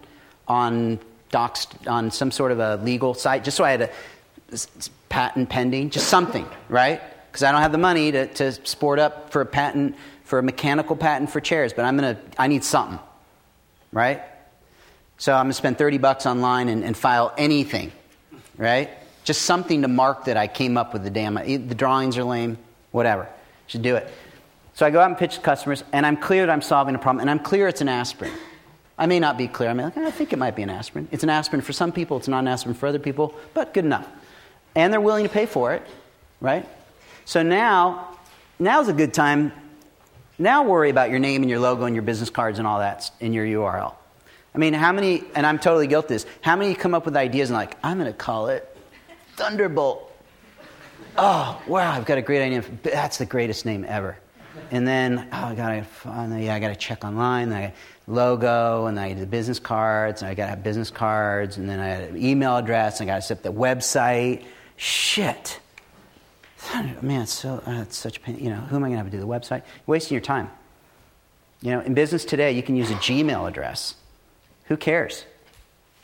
on 0.47 1.01
docs 1.31 1.66
on 1.89 2.12
some 2.12 2.31
sort 2.31 2.52
of 2.52 2.61
a 2.61 2.77
legal 2.77 3.12
site 3.12 3.43
just 3.43 3.56
so 3.56 3.65
I 3.65 3.73
had 3.73 3.82
a 3.82 3.90
patent 5.09 5.48
pending, 5.48 5.90
just 5.90 6.09
something, 6.09 6.47
right? 6.69 7.02
Because 7.27 7.43
I 7.43 7.51
don't 7.51 7.62
have 7.62 7.73
the 7.73 7.78
money 7.78 8.12
to, 8.12 8.27
to 8.35 8.52
sport 8.52 9.01
up 9.01 9.31
for 9.31 9.40
a 9.40 9.47
patent 9.47 9.97
for 10.23 10.39
a 10.39 10.43
mechanical 10.43 10.94
patent 10.94 11.31
for 11.31 11.40
chairs, 11.40 11.73
but 11.73 11.85
I'm 11.85 11.97
gonna 11.97 12.16
I 12.39 12.47
need 12.47 12.62
something, 12.62 13.01
right? 13.90 14.23
So 15.19 15.35
I'm 15.35 15.47
gonna 15.47 15.55
spend 15.55 15.77
30 15.77 15.98
bucks 15.98 16.24
online 16.24 16.69
and, 16.69 16.85
and 16.85 16.97
file 16.97 17.35
anything, 17.36 17.90
right? 18.56 18.90
Just 19.24 19.43
something 19.43 19.82
to 19.82 19.89
mark 19.89 20.27
that 20.27 20.36
I 20.36 20.47
came 20.47 20.77
up 20.77 20.93
with 20.93 21.02
the 21.02 21.11
damn. 21.11 21.35
The 21.35 21.74
drawings 21.74 22.16
are 22.16 22.24
lame 22.24 22.59
whatever. 22.95 23.29
Should 23.66 23.83
do 23.83 23.97
it. 23.97 24.09
So 24.75 24.87
I 24.87 24.91
go 24.91 25.01
out 25.01 25.11
and 25.11 25.19
pitch 25.19 25.35
to 25.35 25.41
customers, 25.41 25.83
and 25.93 26.07
I'm 26.07 26.16
clear 26.16 26.47
that 26.47 26.53
I'm 26.53 26.62
solving 26.62 26.95
a 26.95 26.99
problem, 26.99 27.21
and 27.21 27.31
I'm 27.31 27.41
clear 27.41 27.66
it's 27.66 27.81
an 27.81 27.89
aspirin. 27.89 28.33
I 28.97 29.07
may 29.07 29.19
not 29.19 29.37
be 29.37 29.49
clear. 29.49 29.69
I 29.69 29.75
mean, 29.75 29.87
like, 29.87 29.97
I 29.97 30.11
think 30.12 30.33
it 30.33 30.39
might 30.39 30.55
be 30.55 30.62
an 30.62 30.71
aspirin. 30.71 31.09
It's 31.11 31.25
an 31.25 31.31
aspirin 31.31 31.61
for 31.61 31.73
some 31.73 31.91
people, 31.91 32.16
it's 32.16 32.29
not 32.29 32.39
an 32.39 32.49
aspirin 32.49 32.75
for 32.77 32.87
other 32.87 33.01
people, 33.01 33.35
but 33.53 33.75
good 33.75 33.85
enough. 33.85 34.07
And 34.77 34.93
they're 34.93 35.01
willing 35.01 35.25
to 35.25 35.29
pay 35.31 35.47
for 35.47 35.73
it, 35.73 35.83
right? 36.41 36.69
So 37.25 37.43
now, 37.43 38.16
now's 38.61 38.89
a 38.89 38.93
good 38.93 39.12
time. 39.12 39.53
Now 40.39 40.62
worry 40.62 40.91
about 40.91 41.11
your 41.11 41.19
name 41.19 41.43
and 41.43 41.51
your 41.51 41.61
logo 41.61 41.85
and 41.85 41.97
your 41.97 42.03
business 42.03 42.31
cards 42.31 42.59
and 42.59 42.66
all 42.66 42.79
that 42.79 43.11
in 43.19 43.33
your 43.33 43.47
URL. 43.47 43.95
I 44.55 44.59
mean, 44.59 44.73
how 44.73 44.93
many, 44.93 45.25
and 45.35 45.45
I'm 45.45 45.59
totally 45.59 45.89
guilty 45.89 46.15
this, 46.15 46.27
how 46.43 46.55
many 46.55 46.75
come 46.75 46.95
up 46.95 47.05
with 47.07 47.16
ideas 47.16 47.51
and 47.51 47.57
like, 47.57 47.77
I'm 47.83 47.99
going 47.99 48.11
to 48.11 48.16
call 48.16 48.49
it 48.49 48.77
Thunderbolt 49.37 50.03
oh, 51.16 51.62
wow, 51.66 51.93
I've 51.93 52.05
got 52.05 52.19
a 52.19 52.23
great 52.23 52.43
idea. 52.43 52.65
That's 52.82 53.19
the 53.19 53.27
greatest 53.27 53.66
name 53.66 53.85
ever. 53.89 54.16
And 54.70 54.86
then, 54.86 55.28
oh, 55.32 55.36
I 55.36 55.55
gotta, 55.55 55.86
yeah, 56.41 56.55
I 56.55 56.61
gotta 56.61 56.77
check 56.77 57.05
online. 57.05 57.53
I 57.53 57.73
logo, 58.07 58.86
and 58.86 58.99
I 58.99 59.15
the 59.15 59.27
business 59.27 59.59
cards, 59.59 60.23
and 60.23 60.31
I 60.31 60.35
gotta 60.35 60.51
have 60.51 60.62
business 60.62 60.91
cards, 60.91 61.57
and 61.57 61.69
then 61.69 61.81
I 61.81 61.86
had 61.86 62.11
an 62.11 62.23
email 62.23 62.57
address, 62.57 63.01
and 63.01 63.11
I 63.11 63.15
gotta 63.15 63.23
set 63.23 63.39
up 63.39 63.43
the 63.43 63.53
website. 63.53 64.45
Shit, 64.77 65.61
man, 67.03 67.23
it's 67.23 67.32
so 67.32 67.62
uh, 67.66 67.82
it's 67.82 67.97
such 67.97 68.23
pain. 68.23 68.39
You 68.39 68.51
know, 68.51 68.57
who 68.57 68.77
am 68.77 68.85
I 68.85 68.89
gonna 68.89 68.99
have 68.99 69.07
to 69.07 69.12
do 69.12 69.20
the 69.20 69.27
website? 69.27 69.62
You're 69.62 69.86
wasting 69.86 70.15
your 70.15 70.23
time. 70.23 70.51
You 71.62 71.73
know, 71.73 71.81
in 71.81 71.95
business 71.95 72.24
today, 72.24 72.53
you 72.53 72.62
can 72.62 72.77
use 72.77 72.91
a 72.91 72.95
Gmail 72.95 73.49
address. 73.49 73.95
Who 74.66 74.77
cares? 74.77 75.24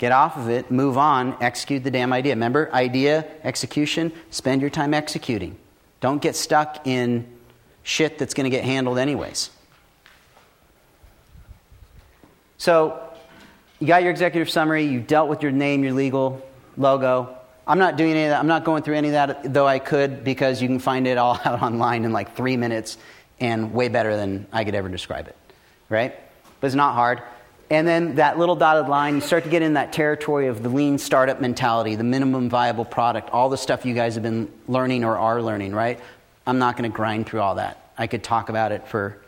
Get 0.01 0.13
off 0.13 0.39
of 0.39 0.49
it, 0.49 0.71
move 0.71 0.97
on, 0.97 1.37
execute 1.43 1.85
the 1.85 1.91
damn 1.91 2.11
idea. 2.11 2.33
Remember, 2.33 2.73
idea, 2.73 3.27
execution, 3.45 4.13
spend 4.31 4.63
your 4.63 4.71
time 4.71 4.95
executing. 4.95 5.59
Don't 6.01 6.23
get 6.23 6.37
stuck 6.37 6.87
in 6.87 7.27
shit 7.83 8.17
that's 8.17 8.33
going 8.33 8.45
to 8.45 8.51
get 8.51 8.65
handled 8.65 8.97
anyways. 8.97 9.51
So, 12.57 12.99
you 13.79 13.87
got 13.87 14.01
your 14.01 14.11
executive 14.11 14.49
summary, 14.49 14.87
you 14.87 15.01
dealt 15.01 15.29
with 15.29 15.43
your 15.43 15.53
name, 15.53 15.85
your 15.85 15.93
legal 15.93 16.41
logo. 16.79 17.37
I'm 17.67 17.79
not 17.79 17.99
doing 17.99 18.13
any 18.13 18.25
of 18.25 18.31
that. 18.31 18.41
I'm 18.41 18.47
not 18.47 18.65
going 18.65 18.83
through 18.83 18.97
any 18.97 19.09
of 19.09 19.13
that, 19.13 19.53
though 19.53 19.67
I 19.67 19.81
could, 19.81 20.25
because 20.25 20.63
you 20.63 20.69
can 20.69 20.79
find 20.79 21.07
it 21.07 21.19
all 21.19 21.39
out 21.45 21.61
online 21.61 22.07
in 22.07 22.13
like 22.15 22.35
three 22.35 22.57
minutes 22.57 22.97
and 23.39 23.75
way 23.75 23.89
better 23.89 24.17
than 24.17 24.47
I 24.51 24.65
could 24.65 24.75
ever 24.75 24.89
describe 24.89 25.29
it, 25.29 25.37
right? 25.91 26.19
But 26.59 26.69
it's 26.69 26.75
not 26.75 26.95
hard. 26.95 27.21
And 27.71 27.87
then 27.87 28.17
that 28.17 28.37
little 28.37 28.57
dotted 28.57 28.89
line, 28.89 29.15
you 29.15 29.21
start 29.21 29.45
to 29.45 29.51
get 29.51 29.63
in 29.63 29.75
that 29.75 29.93
territory 29.93 30.49
of 30.49 30.63
the 30.65 30.69
lean 30.69 30.99
startup 30.99 31.41
mentality, 31.41 31.95
the 31.95 32.05
minimum 32.05 32.51
viable 32.51 32.85
product, 32.85 33.31
all 33.31 33.49
the 33.49 33.57
stuff 33.57 33.87
you 33.87 33.95
guys 33.95 34.15
have 34.15 34.25
been 34.25 34.51
learning 34.67 35.05
or 35.05 35.17
are 35.17 35.41
learning, 35.41 35.73
right? 35.73 36.01
I'm 36.49 36.59
not 36.59 36.77
going 36.77 36.91
to 36.91 36.95
grind 36.95 37.27
through 37.27 37.41
all 37.41 37.55
that. 37.55 37.93
I 37.97 38.09
could 38.09 38.25
talk 38.25 38.49
about 38.49 38.73
it 38.73 38.89
for 38.89 39.23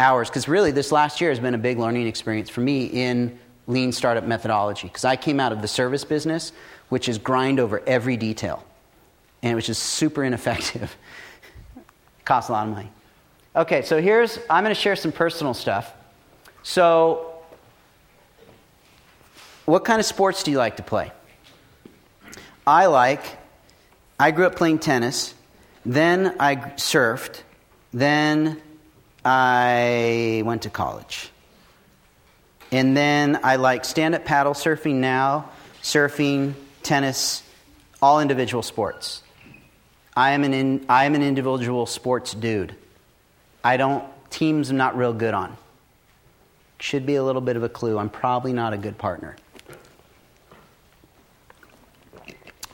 hours 0.00 0.28
because 0.28 0.48
really 0.48 0.72
this 0.72 0.90
last 0.90 1.20
year 1.20 1.30
has 1.30 1.38
been 1.38 1.54
a 1.54 1.58
big 1.58 1.78
learning 1.78 2.08
experience 2.08 2.50
for 2.50 2.60
me 2.60 2.86
in 2.86 3.38
lean 3.68 3.92
startup 3.92 4.24
methodology 4.24 4.88
because 4.88 5.04
I 5.04 5.14
came 5.14 5.38
out 5.38 5.52
of 5.52 5.62
the 5.62 5.68
service 5.68 6.04
business, 6.04 6.52
which 6.88 7.08
is 7.08 7.18
grind 7.18 7.60
over 7.60 7.82
every 7.86 8.16
detail, 8.16 8.64
and 9.42 9.54
was 9.54 9.66
just 9.66 9.82
super 9.82 10.24
ineffective. 10.24 10.96
Costs 12.24 12.50
a 12.50 12.52
lot 12.52 12.66
of 12.66 12.74
money. 12.74 12.90
Okay, 13.54 13.82
so 13.82 14.00
here's, 14.00 14.40
I'm 14.50 14.64
going 14.64 14.74
to 14.74 14.80
share 14.80 14.96
some 14.96 15.12
personal 15.12 15.54
stuff. 15.54 15.92
So 16.64 17.35
what 19.66 19.84
kind 19.84 20.00
of 20.00 20.06
sports 20.06 20.42
do 20.42 20.50
you 20.50 20.58
like 20.58 20.78
to 20.78 20.82
play? 20.82 21.12
I 22.66 22.86
like, 22.86 23.22
I 24.18 24.30
grew 24.30 24.46
up 24.46 24.56
playing 24.56 24.78
tennis, 24.78 25.34
then 25.84 26.36
I 26.40 26.56
surfed, 26.56 27.42
then 27.92 28.60
I 29.24 30.42
went 30.44 30.62
to 30.62 30.70
college. 30.70 31.30
And 32.72 32.96
then 32.96 33.40
I 33.42 33.56
like 33.56 33.84
stand 33.84 34.14
up 34.14 34.24
paddle 34.24 34.54
surfing 34.54 34.94
now, 34.94 35.50
surfing, 35.82 36.54
tennis, 36.82 37.42
all 38.02 38.20
individual 38.20 38.62
sports. 38.62 39.22
I 40.16 40.30
am 40.30 40.44
an, 40.44 40.54
in, 40.54 40.86
I 40.88 41.04
am 41.04 41.14
an 41.14 41.22
individual 41.22 41.86
sports 41.86 42.34
dude. 42.34 42.74
I 43.62 43.76
don't, 43.76 44.04
teams 44.30 44.70
I'm 44.70 44.76
not 44.76 44.96
real 44.96 45.12
good 45.12 45.34
on. 45.34 45.56
Should 46.78 47.06
be 47.06 47.16
a 47.16 47.22
little 47.22 47.40
bit 47.40 47.56
of 47.56 47.62
a 47.62 47.68
clue. 47.68 47.98
I'm 47.98 48.10
probably 48.10 48.52
not 48.52 48.72
a 48.72 48.76
good 48.76 48.98
partner. 48.98 49.36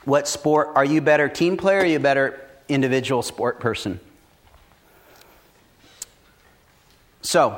What 0.05 0.27
sport 0.27 0.69
are 0.75 0.83
you 0.83 1.01
better 1.01 1.29
team 1.29 1.57
player 1.57 1.81
or 1.81 1.85
you 1.85 1.99
better 1.99 2.39
individual 2.67 3.21
sport 3.21 3.59
person? 3.59 3.99
So, 7.21 7.57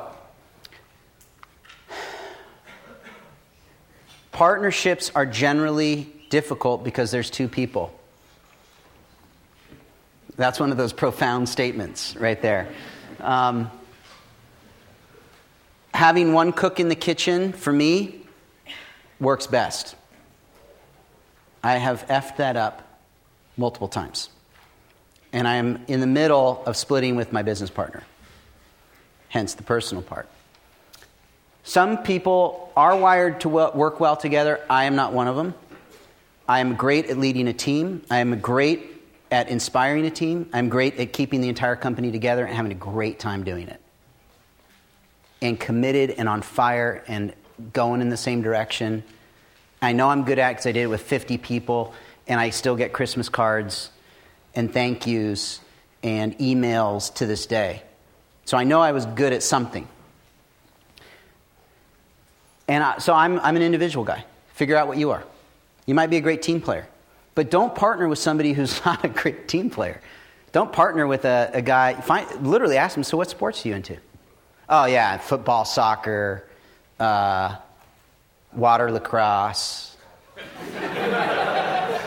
partnerships 4.30 5.10
are 5.14 5.26
generally 5.26 6.12
difficult 6.30 6.84
because 6.84 7.10
there's 7.10 7.30
two 7.30 7.48
people. 7.48 7.92
That's 10.36 10.60
one 10.60 10.70
of 10.70 10.76
those 10.76 10.92
profound 10.92 11.48
statements 11.48 12.14
right 12.16 12.40
there. 12.40 12.68
Um, 13.20 13.70
having 15.94 16.32
one 16.32 16.52
cook 16.52 16.78
in 16.78 16.88
the 16.88 16.94
kitchen, 16.94 17.52
for 17.52 17.72
me, 17.72 18.20
works 19.18 19.46
best. 19.46 19.96
I 21.66 21.78
have 21.78 22.06
effed 22.06 22.36
that 22.36 22.56
up 22.56 23.00
multiple 23.56 23.88
times. 23.88 24.28
And 25.32 25.48
I 25.48 25.56
am 25.56 25.84
in 25.88 25.98
the 25.98 26.06
middle 26.06 26.62
of 26.64 26.76
splitting 26.76 27.16
with 27.16 27.32
my 27.32 27.42
business 27.42 27.70
partner, 27.70 28.04
hence 29.30 29.54
the 29.54 29.64
personal 29.64 30.00
part. 30.00 30.28
Some 31.64 32.04
people 32.04 32.72
are 32.76 32.96
wired 32.96 33.40
to 33.40 33.48
work 33.48 33.98
well 33.98 34.16
together. 34.16 34.60
I 34.70 34.84
am 34.84 34.94
not 34.94 35.12
one 35.12 35.26
of 35.26 35.34
them. 35.34 35.54
I 36.48 36.60
am 36.60 36.76
great 36.76 37.10
at 37.10 37.18
leading 37.18 37.48
a 37.48 37.52
team. 37.52 38.02
I 38.08 38.18
am 38.18 38.38
great 38.38 39.02
at 39.32 39.48
inspiring 39.48 40.06
a 40.06 40.10
team. 40.10 40.48
I'm 40.52 40.68
great 40.68 41.00
at 41.00 41.12
keeping 41.12 41.40
the 41.40 41.48
entire 41.48 41.74
company 41.74 42.12
together 42.12 42.46
and 42.46 42.54
having 42.54 42.70
a 42.70 42.76
great 42.76 43.18
time 43.18 43.42
doing 43.42 43.66
it. 43.66 43.80
And 45.42 45.58
committed 45.58 46.10
and 46.10 46.28
on 46.28 46.42
fire 46.42 47.02
and 47.08 47.34
going 47.72 48.02
in 48.02 48.08
the 48.08 48.16
same 48.16 48.40
direction 48.40 49.02
I 49.82 49.92
know 49.92 50.08
I'm 50.08 50.24
good 50.24 50.38
at 50.38 50.52
because 50.52 50.66
I 50.66 50.72
did 50.72 50.84
it 50.84 50.86
with 50.86 51.02
50 51.02 51.38
people, 51.38 51.94
and 52.26 52.40
I 52.40 52.50
still 52.50 52.76
get 52.76 52.92
Christmas 52.92 53.28
cards 53.28 53.90
and 54.54 54.72
thank 54.72 55.06
yous 55.06 55.60
and 56.02 56.36
emails 56.38 57.12
to 57.14 57.26
this 57.26 57.46
day. 57.46 57.82
So 58.44 58.56
I 58.56 58.64
know 58.64 58.80
I 58.80 58.92
was 58.92 59.06
good 59.06 59.32
at 59.32 59.42
something. 59.42 59.86
And 62.68 62.82
I, 62.82 62.98
so 62.98 63.12
I'm, 63.12 63.38
I'm 63.40 63.56
an 63.56 63.62
individual 63.62 64.04
guy. 64.04 64.24
Figure 64.54 64.76
out 64.76 64.88
what 64.88 64.98
you 64.98 65.10
are. 65.10 65.22
You 65.84 65.94
might 65.94 66.08
be 66.08 66.16
a 66.16 66.20
great 66.20 66.42
team 66.42 66.60
player, 66.60 66.86
but 67.34 67.50
don't 67.50 67.74
partner 67.74 68.08
with 68.08 68.18
somebody 68.18 68.52
who's 68.52 68.84
not 68.84 69.04
a 69.04 69.08
great 69.08 69.48
team 69.48 69.70
player. 69.70 70.00
Don't 70.52 70.72
partner 70.72 71.06
with 71.06 71.24
a, 71.24 71.50
a 71.52 71.62
guy. 71.62 71.94
Find, 71.94 72.46
literally 72.46 72.78
ask 72.78 72.96
him, 72.96 73.04
so 73.04 73.16
what 73.16 73.28
sports 73.28 73.64
are 73.64 73.68
you 73.68 73.74
into? 73.74 73.98
Oh, 74.68 74.86
yeah, 74.86 75.18
football, 75.18 75.64
soccer, 75.64 76.48
uh, 76.98 77.56
water 78.56 78.90
lacrosse. 78.90 79.96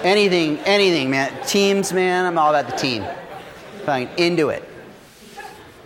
anything, 0.03 0.57
anything, 0.59 1.09
man. 1.09 1.31
Teams, 1.45 1.93
man, 1.93 2.25
I'm 2.25 2.37
all 2.37 2.53
about 2.53 2.71
the 2.71 2.77
team. 2.77 3.05
Fine, 3.85 4.09
into 4.17 4.49
it. 4.49 4.67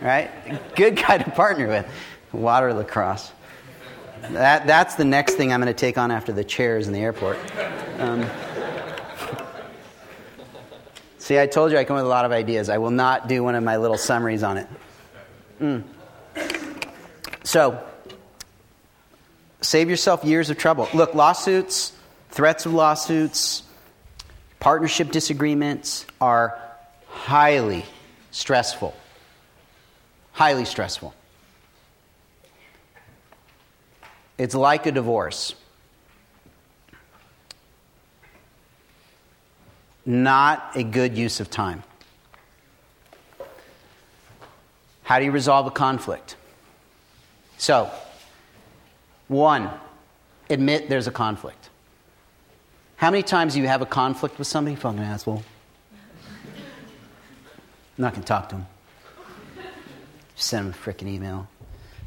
Right? 0.01 0.31
Good 0.75 0.95
guy 0.95 1.19
to 1.19 1.31
partner 1.31 1.67
with. 1.67 1.85
Water 2.31 2.73
lacrosse. 2.73 3.31
That, 4.31 4.65
that's 4.65 4.95
the 4.95 5.05
next 5.05 5.35
thing 5.35 5.51
I'm 5.51 5.61
going 5.61 5.73
to 5.73 5.79
take 5.79 5.97
on 5.97 6.09
after 6.09 6.31
the 6.31 6.43
chairs 6.43 6.87
in 6.87 6.93
the 6.93 6.99
airport. 6.99 7.37
Um, 7.99 8.25
see, 11.17 11.37
I 11.37 11.45
told 11.45 11.71
you 11.71 11.77
I 11.77 11.83
come 11.83 11.97
with 11.97 12.05
a 12.05 12.09
lot 12.09 12.25
of 12.25 12.31
ideas. 12.31 12.69
I 12.69 12.77
will 12.77 12.91
not 12.91 13.27
do 13.27 13.43
one 13.43 13.55
of 13.55 13.63
my 13.63 13.77
little 13.77 13.97
summaries 13.97 14.41
on 14.41 14.57
it. 14.57 14.67
Mm. 15.61 15.83
So, 17.43 17.83
Save 19.63 19.89
yourself 19.89 20.25
years 20.25 20.49
of 20.49 20.57
trouble. 20.57 20.89
Look, 20.93 21.15
lawsuits, 21.15 21.93
threats 22.31 22.65
of 22.65 22.73
lawsuits, 22.73 23.63
partnership 24.59 25.09
disagreements 25.09 26.05
are 26.19 26.59
highly 27.07 27.85
stressful. 28.31 28.93
Highly 30.33 30.65
stressful. 30.65 31.13
It's 34.37 34.53
like 34.53 34.85
a 34.85 34.91
divorce. 34.91 35.55
Not 40.05 40.71
a 40.75 40.83
good 40.83 41.17
use 41.17 41.39
of 41.39 41.49
time. 41.49 41.83
How 45.03 45.19
do 45.19 45.25
you 45.25 45.31
resolve 45.31 45.67
a 45.67 45.71
conflict? 45.71 46.35
So, 47.57 47.89
one, 49.27 49.69
admit 50.49 50.89
there's 50.89 51.07
a 51.07 51.11
conflict. 51.11 51.69
How 52.95 53.11
many 53.11 53.23
times 53.23 53.53
do 53.53 53.61
you 53.61 53.67
have 53.67 53.81
a 53.81 53.85
conflict 53.85 54.37
with 54.37 54.47
somebody? 54.47 54.75
Fucking 54.75 54.99
asshole. 54.99 55.43
I'm 57.97 58.01
not 58.01 58.13
going 58.13 58.23
to 58.23 58.27
talk 58.27 58.49
to 58.49 58.55
him. 58.55 58.65
Send 60.35 60.67
him 60.67 60.73
a 60.73 60.75
freaking 60.75 61.07
email. 61.07 61.47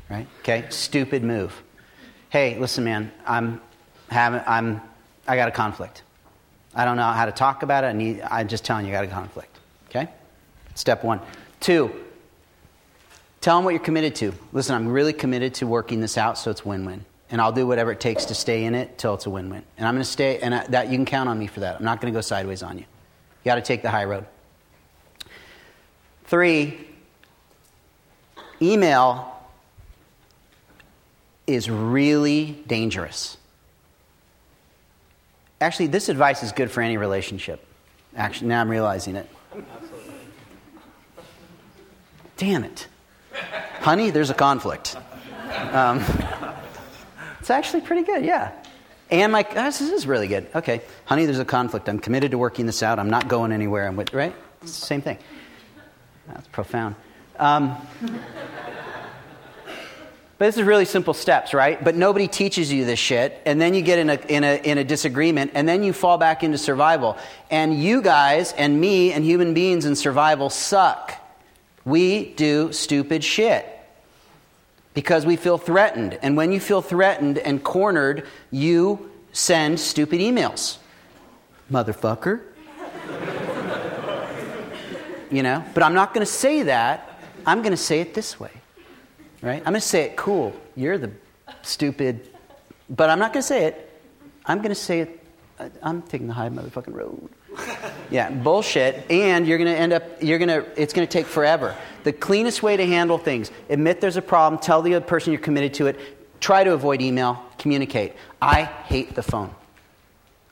Right? 0.09 0.27
Okay? 0.41 0.65
Stupid 0.71 1.23
move. 1.23 1.63
Hey, 2.31 2.59
listen, 2.59 2.85
man, 2.85 3.13
I'm 3.27 3.61
having, 4.09 4.41
I'm, 4.47 4.81
I 5.27 5.37
got 5.37 5.49
a 5.49 5.53
conflict. 5.53 6.03
I 6.75 6.85
don't 6.85 6.97
know 6.97 7.05
how 7.05 7.25
to 7.25 7.33
talk 7.33 7.63
about 7.63 7.85
it. 7.85 7.89
I 7.89 7.93
need, 7.93 8.21
I'm 8.23 8.49
just 8.49 8.65
telling 8.65 8.87
you, 8.87 8.93
I 8.93 8.97
got 8.97 9.05
a 9.05 9.09
conflict. 9.09 9.59
Okay? 9.89 10.09
Step 10.75 11.05
one. 11.05 11.21
Two, 11.61 11.93
tell 13.41 13.57
them 13.57 13.65
what 13.65 13.73
you're 13.73 13.83
committed 13.83 14.15
to. 14.17 14.33
Listen, 14.53 14.75
I'm 14.75 14.89
really 14.89 15.13
committed 15.13 15.55
to 15.55 15.67
working 15.67 16.01
this 16.01 16.19
out 16.19 16.39
so 16.39 16.51
it's 16.51 16.65
win 16.65 16.85
win. 16.85 17.05
And 17.31 17.41
I'll 17.41 17.53
do 17.53 17.67
whatever 17.67 17.91
it 17.91 18.01
takes 18.01 18.27
to 18.27 18.35
stay 18.35 18.65
in 18.65 18.75
it 18.75 18.99
till 18.99 19.15
it's 19.15 19.27
a 19.27 19.31
win 19.31 19.51
win. 19.51 19.65
And 19.77 19.87
I'm 19.87 19.95
going 19.95 20.05
to 20.05 20.11
stay, 20.11 20.39
and 20.39 20.55
I, 20.55 20.67
that 20.69 20.91
you 20.91 20.97
can 20.97 21.05
count 21.05 21.29
on 21.29 21.39
me 21.39 21.49
for 21.49 21.61
that. 21.61 21.77
I'm 21.77 21.85
not 21.85 22.01
going 22.01 22.13
to 22.13 22.17
go 22.17 22.21
sideways 22.21 22.63
on 22.63 22.79
you. 22.79 22.85
You 22.85 23.45
got 23.45 23.57
to 23.57 23.63
take 23.63 23.83
the 23.83 23.91
high 23.91 24.05
road. 24.05 24.27
Three, 26.25 26.87
email 28.61 29.33
is 31.47 31.71
really 31.71 32.63
dangerous. 32.67 33.37
Actually, 35.61 35.87
this 35.87 36.09
advice 36.09 36.43
is 36.43 36.53
good 36.53 36.71
for 36.71 36.81
any 36.81 36.97
relationship. 36.97 37.65
Actually, 38.17 38.49
now 38.49 38.61
I'm 38.61 38.69
realizing 38.69 39.17
it. 39.17 39.29
Damn 42.37 42.65
it. 42.65 42.89
Honey, 43.87 44.11
there's 44.11 44.31
a 44.31 44.35
conflict. 44.35 44.97
Um, 45.71 46.03
it's 47.39 47.51
actually 47.51 47.83
pretty 47.83 48.03
good, 48.03 48.25
yeah. 48.25 48.51
And 49.13 49.31
my, 49.31 49.47
oh, 49.49 49.55
this 49.55 49.81
is 49.81 50.09
really 50.09 50.27
good. 50.27 50.49
Okay, 50.57 50.83
honey, 51.05 51.25
there's 51.25 51.39
a 51.39 51.45
conflict. 51.45 51.89
I'm 51.89 52.01
committed 52.01 52.33
to 52.33 52.39
working 52.39 52.67
this 52.67 52.83
out. 52.83 52.99
I'm 52.99 53.11
not 53.11 53.29
going 53.29 53.53
anywhere. 53.53 53.87
I'm 53.87 53.95
with, 53.95 54.13
right? 54.13 54.35
It's 54.63 54.81
the 54.81 54.87
same 54.87 55.03
thing. 55.03 55.19
That's 56.27 56.49
profound. 56.49 56.97
Um, 57.39 57.77
but 60.37 60.47
this 60.47 60.57
is 60.57 60.65
really 60.65 60.85
simple 60.85 61.15
steps, 61.15 61.55
right? 61.55 61.85
But 61.85 61.95
nobody 61.95 62.27
teaches 62.27 62.73
you 62.73 62.87
this 62.87 62.99
shit. 62.99 63.41
And 63.47 63.61
then 63.61 63.73
you 63.73 63.83
get 63.83 64.01
in 64.01 64.11
a, 64.11 64.15
in, 64.15 64.43
a, 64.43 64.61
in 64.69 64.79
a 64.79 64.85
disagreement, 64.85 65.53
and 65.55 65.69
then 65.69 65.85
you 65.85 65.93
fall 65.93 66.19
back 66.19 66.43
into 66.43 66.59
survival. 66.59 67.17
And 67.53 67.81
you 67.81 68.03
guys 68.03 68.53
and 68.55 68.81
me 68.81 69.13
and 69.13 69.25
human 69.25 69.55
beings 69.55 69.85
in 69.85 69.95
survival 69.95 70.51
suck. 70.51 71.13
We 71.85 72.35
do 72.35 72.73
stupid 72.73 73.23
shit 73.23 73.75
because 74.97 75.25
we 75.25 75.37
feel 75.37 75.59
threatened. 75.59 76.19
And 76.23 76.37
when 76.37 76.51
you 76.51 76.59
feel 76.59 76.83
threatened 76.83 77.39
and 77.39 77.63
cornered, 77.63 78.27
you 78.51 79.13
send 79.31 79.79
stupid 79.79 80.19
emails. 80.21 80.79
Motherfucker 81.71 82.41
you 85.31 85.43
know? 85.43 85.65
But 85.75 85.83
I'm 85.83 85.95
not 85.95 86.15
going 86.15 86.25
to 86.25 86.33
say 86.33 86.65
that. 86.65 87.21
I'm 87.45 87.63
going 87.63 87.73
to 87.73 87.77
say 87.77 88.01
it 88.01 88.15
this 88.15 88.41
way, 88.41 88.51
right? 89.43 89.59
I'm 89.59 89.73
going 89.73 89.75
to 89.75 89.81
say 89.81 90.03
it 90.03 90.17
cool. 90.17 90.55
You're 90.75 90.99
the 90.99 91.13
stupid, 91.63 92.29
but 92.91 93.09
I'm 93.11 93.19
not 93.19 93.33
going 93.33 93.43
to 93.43 93.47
say 93.47 93.67
it. 93.67 94.03
I'm 94.45 94.59
going 94.59 94.71
to 94.71 94.75
say 94.75 95.01
it. 95.01 95.23
I'm 95.83 96.03
taking 96.03 96.27
the 96.27 96.35
high 96.35 96.49
motherfucking 96.49 96.95
road. 96.95 97.31
Yeah, 98.11 98.31
bullshit. 98.31 99.11
And 99.11 99.47
you're 99.47 99.59
going 99.59 99.73
to 99.73 99.79
end 99.79 99.93
up, 99.93 100.23
you're 100.23 100.39
going 100.39 100.49
to, 100.49 100.65
it's 100.81 100.93
going 100.93 101.07
to 101.07 101.13
take 101.13 101.27
forever. 101.27 101.77
The 102.05 102.13
cleanest 102.13 102.63
way 102.63 102.77
to 102.77 102.87
handle 102.87 103.19
things, 103.19 103.51
admit 103.69 104.01
there's 104.01 104.17
a 104.17 104.23
problem, 104.23 104.61
tell 104.61 104.83
the 104.83 104.95
other 104.95 105.05
person 105.05 105.33
you're 105.33 105.43
committed 105.43 105.75
to 105.75 105.89
it, 105.89 105.99
try 106.41 106.63
to 106.63 106.73
avoid 106.73 107.03
email, 107.03 107.43
communicate. 107.59 108.13
I 108.41 108.65
hate 108.65 109.15
the 109.15 109.23
phone. 109.23 109.55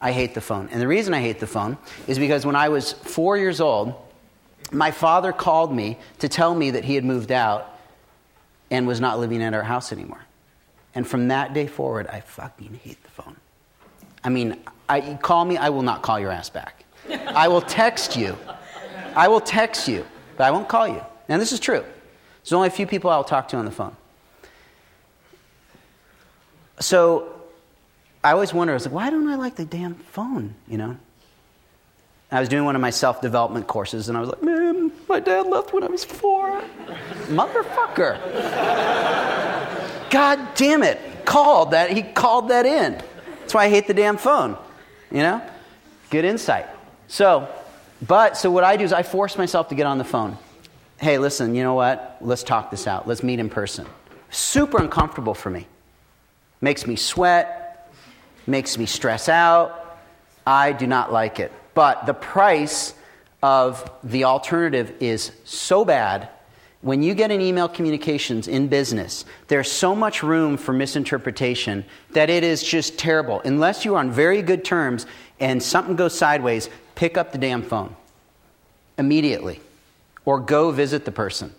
I 0.01 0.13
hate 0.13 0.35
the 0.35 0.41
phone. 0.41 0.69
And 0.71 0.81
the 0.81 0.89
reason 0.89 1.15
I 1.15 1.21
hate 1.21 1.41
the 1.41 1.47
phone 1.47 1.79
is 2.07 2.19
because 2.19 2.45
when 2.45 2.57
I 2.57 2.69
was 2.69 2.93
four 2.93 3.39
years 3.39 3.61
old, 3.61 3.95
my 4.73 4.91
father 4.91 5.33
called 5.33 5.73
me 5.73 5.99
to 6.19 6.29
tell 6.29 6.55
me 6.55 6.73
that 6.73 6.85
he 6.85 6.95
had 6.95 7.05
moved 7.05 7.31
out 7.31 7.79
and 8.71 8.87
was 8.87 9.01
not 9.01 9.19
living 9.19 9.43
at 9.43 9.55
our 9.55 9.63
house 9.63 9.93
anymore. 9.93 10.25
And 10.95 11.07
from 11.07 11.29
that 11.29 11.55
day 11.55 11.67
forward, 11.67 12.07
I 12.09 12.21
fucking 12.21 12.81
hate 12.83 13.03
the 13.03 13.11
phone. 13.11 13.37
I 14.23 14.29
mean, 14.29 14.59
I, 14.89 15.19
call 15.23 15.45
me, 15.45 15.57
I 15.57 15.71
will 15.71 15.83
not 15.83 16.03
call 16.03 16.19
your 16.19 16.31
ass 16.31 16.51
back. 16.51 16.84
I 17.11 17.49
will 17.49 17.63
text 17.63 18.17
you. 18.17 18.37
I 19.15 19.29
will 19.29 19.41
text 19.41 19.89
you, 19.89 20.07
but 20.37 20.45
I 20.45 20.51
won't 20.51 20.69
call 20.69 20.89
you. 20.89 21.03
And 21.29 21.41
this 21.41 21.53
is 21.53 21.61
true. 21.61 21.85
There's 22.43 22.53
only 22.53 22.69
a 22.69 22.73
few 22.73 22.87
people 22.87 23.11
I'll 23.11 23.25
talk 23.25 23.49
to 23.49 23.57
on 23.57 23.65
the 23.65 23.71
phone. 23.71 23.97
So 26.81 27.33
I 28.23 28.33
always 28.33 28.53
wonder, 28.53 28.73
I 28.73 28.75
was 28.75 28.87
like, 28.87 28.95
why 28.95 29.11
don't 29.11 29.29
I 29.29 29.37
like 29.37 29.57
the 29.57 29.65
damn 29.65 29.95
phone, 29.95 30.55
you 30.67 30.79
know? 30.79 30.97
I 32.33 32.41
was 32.41 32.49
doing 32.49 32.65
one 32.65 32.75
of 32.75 32.83
my 32.83 32.91
self 32.91 33.21
development 33.21 33.67
courses, 33.67 34.09
and 34.09 34.19
I 34.19 34.21
was 34.21 34.29
like, 34.29 34.43
man, 34.43 34.91
my 35.09 35.21
dad 35.21 35.47
left 35.47 35.73
when 35.73 35.85
I 35.85 35.87
was 35.87 36.05
four. 36.05 36.63
Motherfucker. 37.27 38.19
God 40.11 40.55
damn 40.57 40.83
it. 40.83 41.01
Called 41.25 41.71
that. 41.71 41.91
He 41.91 42.03
called 42.03 42.49
that 42.49 42.67
in. 42.67 43.01
That's 43.41 43.55
why 43.55 43.67
I 43.67 43.69
hate 43.69 43.87
the 43.87 43.95
damn 43.95 44.17
phone. 44.17 44.57
You 45.11 45.19
know? 45.19 45.43
Good 46.11 46.25
insight. 46.25 46.67
So, 47.09 47.49
but, 48.07 48.37
so 48.37 48.51
what 48.51 48.65
I 48.65 48.77
do 48.77 48.85
is 48.85 48.93
I 48.93 49.03
force 49.03 49.39
myself 49.39 49.69
to 49.69 49.75
get 49.75 49.87
on 49.87 49.99
the 49.99 50.05
phone. 50.05 50.37
Hey, 50.99 51.19
listen, 51.19 51.55
you 51.55 51.63
know 51.63 51.75
what? 51.75 52.19
Let's 52.21 52.43
talk 52.43 52.71
this 52.71 52.87
out. 52.87 53.07
Let's 53.07 53.23
meet 53.23 53.39
in 53.39 53.51
person. 53.51 53.87
Super 54.31 54.79
uncomfortable 54.79 55.35
for 55.35 55.51
me. 55.51 55.67
Makes 56.61 56.87
me 56.87 56.97
sweat, 56.97 57.93
makes 58.47 58.79
me 58.79 58.87
stress 58.87 59.29
out. 59.29 59.99
I 60.47 60.73
do 60.73 60.87
not 60.87 61.13
like 61.13 61.41
it. 61.41 61.53
But 61.75 62.07
the 62.07 62.15
price 62.15 62.95
of 63.43 63.91
the 64.03 64.25
alternative 64.25 64.95
is 65.01 65.33
so 65.45 65.85
bad. 65.85 66.29
When 66.81 67.03
you 67.03 67.15
get 67.15 67.31
an 67.31 67.41
email 67.41 67.69
communications 67.69 68.47
in 68.47 68.69
business, 68.69 69.25
there's 69.49 69.71
so 69.71 69.95
much 69.95 70.23
room 70.23 70.57
for 70.57 70.73
misinterpretation 70.73 71.85
that 72.13 72.29
it 72.29 72.45
is 72.45 72.63
just 72.63 72.99
terrible. 72.99 73.41
Unless 73.45 73.85
you're 73.85 73.97
on 73.97 74.11
very 74.11 74.43
good 74.43 74.65
terms 74.65 75.07
and 75.41 75.63
something 75.63 75.97
goes 75.97 76.17
sideways, 76.17 76.69
pick 76.95 77.17
up 77.17 77.33
the 77.33 77.39
damn 77.39 77.63
phone 77.63 77.95
immediately 78.99 79.61
or 80.25 80.41
go 80.41 80.71
visit 80.71 81.05
the 81.05 81.13
person. 81.13 81.53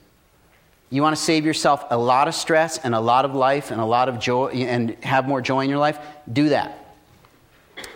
You 0.90 1.02
want 1.02 1.16
to 1.16 1.22
save 1.22 1.46
yourself 1.46 1.84
a 1.90 1.98
lot 1.98 2.28
of 2.28 2.36
stress 2.36 2.78
and 2.78 2.96
a 2.96 3.00
lot 3.00 3.26
of 3.26 3.36
life 3.36 3.72
and 3.72 3.82
a 3.82 3.86
lot 3.86 4.08
of 4.08 4.20
joy 4.20 4.48
and 4.48 4.92
have 5.04 5.28
more 5.28 5.42
joy 5.42 5.62
in 5.62 5.70
your 5.70 5.80
life? 5.80 6.00
Do 6.32 6.50
that. 6.50 6.80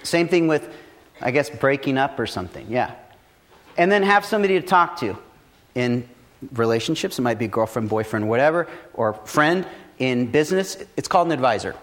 Same 0.03 0.27
thing 0.27 0.47
with 0.47 0.69
I 1.21 1.31
guess 1.31 1.49
breaking 1.49 1.97
up 1.97 2.19
or 2.19 2.25
something, 2.25 2.65
yeah. 2.69 2.95
And 3.77 3.91
then 3.91 4.03
have 4.03 4.25
somebody 4.25 4.59
to 4.59 4.65
talk 4.65 4.99
to 4.99 5.17
in 5.75 6.07
relationships. 6.53 7.19
It 7.19 7.21
might 7.21 7.39
be 7.39 7.47
girlfriend, 7.47 7.89
boyfriend, 7.89 8.29
whatever, 8.29 8.67
or 8.93 9.13
friend. 9.13 9.67
In 9.97 10.31
business, 10.31 10.77
it's 10.95 11.09
called 11.09 11.27
an 11.27 11.33
advisor. 11.33 11.75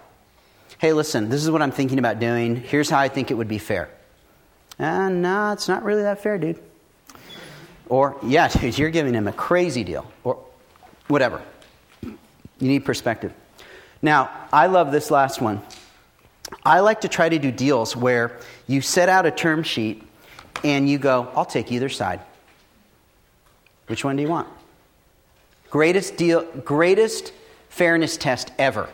Hey, 0.79 0.95
listen, 0.95 1.29
this 1.29 1.43
is 1.43 1.51
what 1.51 1.61
I'm 1.61 1.71
thinking 1.71 1.99
about 1.99 2.19
doing. 2.19 2.57
Here's 2.57 2.89
how 2.89 2.99
I 2.99 3.09
think 3.09 3.31
it 3.31 3.35
would 3.35 3.49
be 3.49 3.59
fair. 3.59 3.91
Ah, 4.79 5.09
no, 5.09 5.53
it's 5.53 5.69
not 5.69 5.85
really 5.85 6.03
that 6.03 6.23
fair, 6.23 6.39
dude. 6.39 6.63
Or, 7.89 8.17
yeah, 8.23 8.49
dude, 8.61 8.77
you're 8.77 8.91
giving 8.91 9.15
him 9.15 9.29
a 9.29 9.33
crazy 9.33 9.85
deal. 9.85 10.11
Or 10.25 10.39
whatever. 11.09 11.43
You 12.03 12.19
need 12.59 12.85
perspective. 12.85 13.33
Now, 14.03 14.31
I 14.53 14.67
love 14.67 14.93
this 14.93 15.11
last 15.11 15.41
one. 15.41 15.63
I 16.65 16.81
like 16.81 17.03
to 17.03 17.09
try 17.09 17.29
to 17.29 17.39
do 17.39 17.51
deals 17.51 17.97
where 17.97 18.39
you 18.67 18.81
set 18.81 19.09
out 19.09 19.27
a 19.27 19.31
term 19.31 19.63
sheet 19.63 20.03
and 20.65 20.89
you 20.89 20.99
go, 20.99 21.29
I'll 21.35 21.45
take 21.45 21.73
either 21.73 21.89
side. 21.89 22.21
Which 23.89 24.05
one 24.05 24.17
do 24.17 24.23
you 24.23 24.29
want? 24.29 24.49
Greatest 25.71 26.17
deal, 26.17 26.45
greatest 26.65 27.33
fairness 27.69 28.17
test 28.17 28.53
ever. 28.59 28.89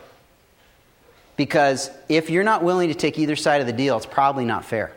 Because 1.35 1.89
if 2.09 2.29
you're 2.29 2.43
not 2.43 2.63
willing 2.63 2.89
to 2.89 2.95
take 2.95 3.17
either 3.17 3.35
side 3.35 3.61
of 3.61 3.67
the 3.67 3.73
deal, 3.73 3.97
it's 3.97 4.05
probably 4.05 4.45
not 4.45 4.65
fair. 4.65 4.93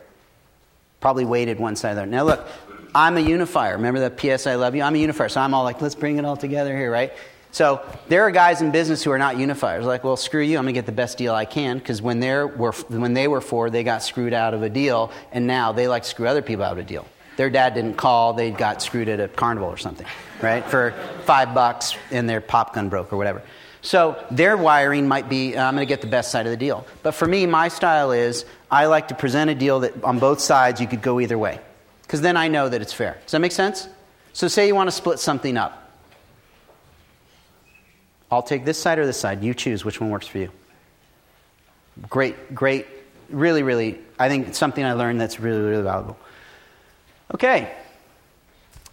Probably 0.99 1.25
weighted 1.25 1.59
one 1.59 1.75
side 1.75 1.91
or 1.91 1.95
the 1.95 2.01
other. 2.01 2.11
Now 2.11 2.23
look, 2.23 2.47
I'm 2.95 3.17
a 3.17 3.21
unifier. 3.21 3.73
Remember 3.73 3.99
that 4.01 4.17
P.S. 4.17 4.47
I 4.47 4.55
love 4.55 4.75
you? 4.75 4.81
I'm 4.81 4.95
a 4.95 4.97
unifier. 4.97 5.29
So 5.29 5.41
I'm 5.41 5.53
all 5.53 5.63
like, 5.63 5.81
let's 5.81 5.95
bring 5.95 6.17
it 6.17 6.25
all 6.25 6.37
together 6.37 6.75
here, 6.75 6.91
right? 6.91 7.13
So 7.51 7.81
there 8.07 8.23
are 8.23 8.31
guys 8.31 8.61
in 8.61 8.71
business 8.71 9.03
who 9.03 9.11
are 9.11 9.17
not 9.17 9.37
unifiers. 9.37 9.85
Like, 9.85 10.03
well, 10.03 10.17
screw 10.17 10.41
you. 10.41 10.57
I'm 10.57 10.65
going 10.65 10.73
to 10.73 10.77
get 10.77 10.85
the 10.85 10.91
best 10.91 11.17
deal 11.17 11.33
I 11.33 11.45
can 11.45 11.79
because 11.79 12.01
when, 12.01 12.19
were, 12.19 12.73
when 12.89 13.13
they 13.13 13.27
were 13.27 13.41
four, 13.41 13.69
they 13.69 13.83
got 13.83 14.03
screwed 14.03 14.33
out 14.33 14.53
of 14.53 14.63
a 14.63 14.69
deal, 14.69 15.11
and 15.31 15.47
now 15.47 15.71
they 15.71 15.87
like 15.87 16.03
to 16.03 16.09
screw 16.09 16.27
other 16.27 16.41
people 16.41 16.65
out 16.65 16.73
of 16.73 16.77
a 16.77 16.83
deal. 16.83 17.07
their 17.37 17.49
dad 17.49 17.73
didn't 17.73 17.95
call, 17.95 18.33
they 18.33 18.51
got 18.51 18.81
screwed 18.81 19.07
at 19.07 19.19
a 19.19 19.27
carnival 19.27 19.69
or 19.69 19.77
something, 19.77 20.05
right? 20.41 20.65
For 20.65 20.91
five 21.23 21.53
bucks 21.53 21.95
and 22.11 22.29
their 22.29 22.41
pop 22.41 22.75
gun 22.75 22.89
broke 22.89 23.13
or 23.13 23.17
whatever. 23.17 23.41
So 23.81 24.23
their 24.31 24.57
wiring 24.57 25.07
might 25.07 25.29
be, 25.29 25.57
I'm 25.57 25.75
going 25.75 25.87
to 25.87 25.89
get 25.89 26.01
the 26.01 26.07
best 26.07 26.31
side 26.31 26.45
of 26.45 26.51
the 26.51 26.57
deal. 26.57 26.85
But 27.03 27.11
for 27.13 27.27
me, 27.27 27.45
my 27.45 27.69
style 27.69 28.11
is 28.11 28.45
I 28.69 28.85
like 28.87 29.09
to 29.09 29.15
present 29.15 29.49
a 29.49 29.55
deal 29.55 29.81
that 29.81 30.03
on 30.03 30.19
both 30.19 30.39
sides 30.39 30.81
you 30.81 30.87
could 30.87 31.01
go 31.01 31.19
either 31.19 31.37
way. 31.37 31.59
Because 32.01 32.21
then 32.21 32.37
I 32.37 32.47
know 32.47 32.69
that 32.69 32.81
it's 32.81 32.93
fair. 32.93 33.17
Does 33.23 33.31
that 33.31 33.39
make 33.39 33.51
sense? 33.51 33.87
So 34.33 34.47
say 34.47 34.67
you 34.67 34.75
want 34.75 34.87
to 34.87 34.95
split 34.95 35.19
something 35.19 35.57
up. 35.57 35.91
I'll 38.29 38.43
take 38.43 38.65
this 38.65 38.77
side 38.77 38.99
or 38.99 39.05
this 39.05 39.19
side. 39.19 39.43
You 39.43 39.53
choose 39.53 39.85
which 39.85 40.01
one 40.01 40.09
works 40.09 40.27
for 40.27 40.37
you. 40.37 40.51
Great, 42.09 42.53
great, 42.53 42.85
really, 43.29 43.63
really, 43.63 43.99
I 44.19 44.29
think 44.29 44.47
it's 44.47 44.57
something 44.57 44.83
I 44.83 44.93
learned 44.93 45.19
that's 45.19 45.39
really, 45.39 45.61
really 45.61 45.83
valuable. 45.83 46.17
Okay. 47.33 47.73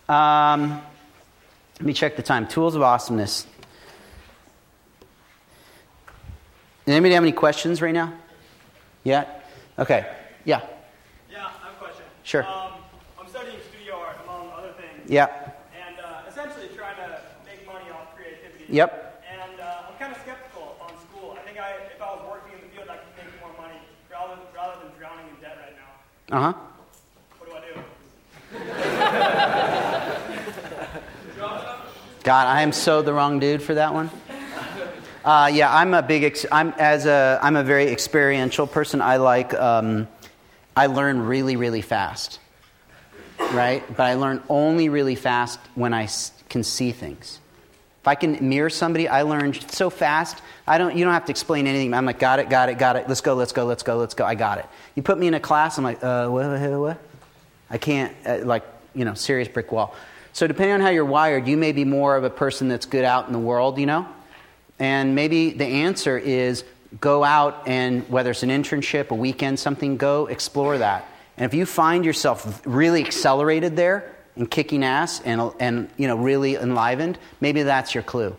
Um, 0.09 0.81
let 1.79 1.87
me 1.87 1.93
check 1.93 2.17
the 2.17 2.23
time. 2.23 2.47
Tools 2.47 2.75
of 2.75 2.83
awesomeness. 2.83 3.47
Anybody 6.87 7.15
have 7.15 7.25
any 7.25 7.33
questions 7.33 7.81
right 7.81 7.95
now? 7.95 8.13
Yeah? 9.03 9.27
Okay. 9.79 10.07
Yeah. 10.45 10.61
Yeah, 11.31 11.47
I 11.47 11.51
have 11.67 11.75
a 11.75 11.79
question. 11.79 12.05
Sure. 12.23 12.45
Um, 12.45 12.73
I'm 13.19 13.27
studying 13.29 13.59
studio 13.71 13.97
art, 13.97 14.19
among 14.25 14.51
other 14.53 14.73
things. 14.73 15.11
Yeah. 15.11 15.51
And 15.75 15.99
uh, 15.99 16.23
essentially 16.29 16.69
trying 16.77 16.97
to 16.97 17.21
make 17.45 17.67
money 17.67 17.91
off 17.91 18.15
creativity. 18.15 18.67
Yep. 18.69 19.25
And 19.29 19.61
uh, 19.61 19.83
I'm 19.91 19.97
kind 19.99 20.13
of 20.13 20.19
skeptical 20.23 20.77
on 20.81 20.93
school. 21.11 21.37
I 21.39 21.43
think 21.45 21.59
I, 21.59 21.73
if 21.93 22.01
I 22.01 22.07
was 22.15 22.23
working 22.31 22.53
in 22.59 22.65
the 22.69 22.75
field, 22.77 22.89
I 22.89 22.99
could 22.99 23.17
make 23.19 23.35
more 23.41 23.53
money 23.59 23.81
rather, 24.11 24.39
rather 24.55 24.79
than 24.85 24.93
drowning 24.97 25.27
in 25.35 25.41
debt 25.43 25.59
right 25.59 25.75
now. 25.75 25.91
Uh 26.37 26.41
huh. 26.41 26.53
What 27.39 27.47
do 27.51 27.57
I 27.57 27.61
do? 27.67 27.73
God, 32.25 32.47
I 32.47 32.63
am 32.63 32.73
so 32.73 33.03
the 33.03 33.13
wrong 33.13 33.39
dude 33.41 33.61
for 33.61 33.75
that 33.75 33.93
one. 33.93 34.09
Uh, 35.25 35.51
yeah, 35.53 35.75
I'm 35.75 35.95
a 35.95 36.03
big. 36.03 36.23
Ex- 36.23 36.47
I'm 36.53 36.75
as 36.79 37.07
a. 37.07 37.39
I'm 37.43 37.57
a 37.57 37.65
very 37.65 37.89
experiential 37.91 38.67
person. 38.67 39.01
I 39.01 39.17
like. 39.17 39.55
Um, 39.55 40.07
I 40.77 40.87
learn 40.87 41.23
really, 41.23 41.57
really 41.57 41.81
fast. 41.83 42.41
Right, 43.39 43.85
but 43.97 44.05
I 44.05 44.15
learn 44.15 44.43
only 44.49 44.89
really 44.89 45.15
fast 45.15 45.59
when 45.75 45.93
I 45.95 46.05
s- 46.05 46.33
can 46.49 46.63
see 46.63 46.93
things. 46.93 47.41
If 48.03 48.09
I 48.09 48.15
can 48.17 48.49
mirror 48.49 48.71
somebody, 48.71 49.09
I 49.09 49.23
learn 49.23 49.55
so 49.55 49.89
fast. 49.89 50.43
I 50.67 50.77
don't. 50.77 50.95
You 50.95 51.05
don't 51.05 51.15
have 51.15 51.25
to 51.25 51.31
explain 51.31 51.67
anything. 51.67 51.95
I'm 51.95 52.05
like, 52.05 52.19
got 52.19 52.39
it, 52.39 52.51
got 52.51 52.69
it, 52.69 52.79
got 52.79 52.97
it. 52.97 53.09
Let's 53.09 53.23
go, 53.23 53.35
let's 53.35 53.53
go, 53.53 53.65
let's 53.65 53.83
go, 53.83 53.97
let's 53.97 54.13
go. 54.15 54.27
I 54.27 54.35
got 54.35 54.59
it. 54.59 54.67
You 54.95 55.03
put 55.03 55.19
me 55.19 55.27
in 55.27 55.33
a 55.35 55.41
class, 55.41 55.79
I'm 55.79 55.85
like, 55.85 56.05
uh, 56.05 56.29
what, 56.29 56.47
what, 56.47 56.81
what? 56.81 56.99
I 57.71 57.79
can't. 57.79 58.15
Uh, 58.27 58.41
like, 58.45 58.63
you 58.95 59.07
know, 59.07 59.15
serious 59.15 59.49
brick 59.49 59.73
wall. 59.73 59.95
So 60.35 60.47
depending 60.47 60.75
on 60.75 60.81
how 60.83 60.91
you're 60.91 61.05
wired, 61.05 61.49
you 61.49 61.57
may 61.57 61.73
be 61.73 61.85
more 61.85 62.15
of 62.15 62.25
a 62.25 62.31
person 62.31 62.69
that's 62.69 62.85
good 62.87 63.05
out 63.05 63.27
in 63.27 63.33
the 63.33 63.39
world. 63.39 63.79
You 63.79 63.87
know, 63.87 64.07
and 64.79 65.15
maybe 65.15 65.51
the 65.51 65.65
answer 65.65 66.19
is 66.19 66.65
go 67.01 67.25
out 67.25 67.67
and 67.67 68.09
whether 68.09 68.31
it's 68.31 68.43
an 68.43 68.51
internship, 68.51 69.11
a 69.11 69.15
weekend, 69.15 69.59
something, 69.59 69.97
go 69.97 70.27
explore 70.27 70.79
that. 70.79 71.09
And 71.37 71.45
if 71.45 71.55
you 71.55 71.67
find 71.67 72.05
yourself 72.05 72.63
really 72.65 73.05
accelerated 73.05 73.77
there 73.77 74.13
and 74.37 74.51
kicking 74.51 74.85
ass 74.85 75.21
and, 75.23 75.53
and 75.59 75.91
you 75.97 76.07
know, 76.07 76.17
really 76.17 76.57
enlivened, 76.57 77.19
maybe 77.41 77.63
that's 77.63 77.95
your 77.95 78.03
clue. 78.03 78.37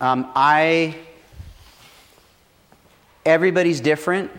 Um, 0.00 0.30
I, 0.34 0.96
everybody's 3.24 3.80
different. 3.80 4.30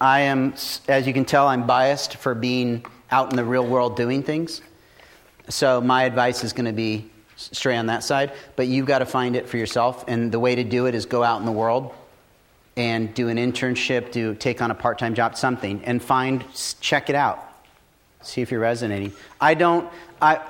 I 0.00 0.20
am, 0.20 0.54
as 0.88 1.06
you 1.06 1.12
can 1.12 1.26
tell, 1.26 1.46
I'm 1.46 1.66
biased 1.66 2.16
for 2.16 2.34
being 2.34 2.86
out 3.10 3.30
in 3.30 3.36
the 3.36 3.44
real 3.44 3.66
world 3.66 3.96
doing 3.96 4.22
things. 4.22 4.62
So 5.50 5.82
my 5.82 6.04
advice 6.04 6.42
is 6.44 6.54
going 6.54 6.66
to 6.66 6.72
be 6.72 7.09
stray 7.40 7.76
on 7.76 7.86
that 7.86 8.04
side, 8.04 8.32
but 8.56 8.66
you've 8.66 8.86
got 8.86 8.98
to 8.98 9.06
find 9.06 9.36
it 9.36 9.48
for 9.48 9.56
yourself. 9.56 10.04
And 10.08 10.30
the 10.30 10.38
way 10.38 10.54
to 10.54 10.64
do 10.64 10.86
it 10.86 10.94
is 10.94 11.06
go 11.06 11.22
out 11.22 11.40
in 11.40 11.46
the 11.46 11.52
world 11.52 11.94
and 12.76 13.12
do 13.14 13.28
an 13.28 13.36
internship, 13.36 14.12
do 14.12 14.34
take 14.34 14.62
on 14.62 14.70
a 14.70 14.74
part-time 14.74 15.14
job, 15.14 15.36
something, 15.36 15.82
and 15.84 16.02
find, 16.02 16.44
check 16.80 17.10
it 17.10 17.16
out, 17.16 17.42
see 18.22 18.42
if 18.42 18.50
you're 18.50 18.60
resonating. 18.60 19.12
I 19.40 19.54
don't. 19.54 19.88
I 20.20 20.40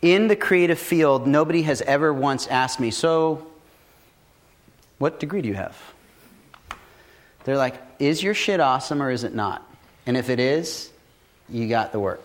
in 0.00 0.28
the 0.28 0.36
creative 0.36 0.78
field, 0.78 1.26
nobody 1.26 1.62
has 1.62 1.82
ever 1.82 2.12
once 2.12 2.46
asked 2.46 2.78
me, 2.78 2.90
so 2.92 3.46
what 4.98 5.18
degree 5.18 5.42
do 5.42 5.48
you 5.48 5.54
have? 5.54 5.76
They're 7.44 7.56
like, 7.56 7.80
is 7.98 8.22
your 8.22 8.34
shit 8.34 8.60
awesome 8.60 9.02
or 9.02 9.10
is 9.10 9.24
it 9.24 9.34
not? 9.34 9.68
And 10.06 10.16
if 10.16 10.30
it 10.30 10.38
is, 10.38 10.90
you 11.48 11.68
got 11.68 11.92
the 11.92 11.98
work. 11.98 12.24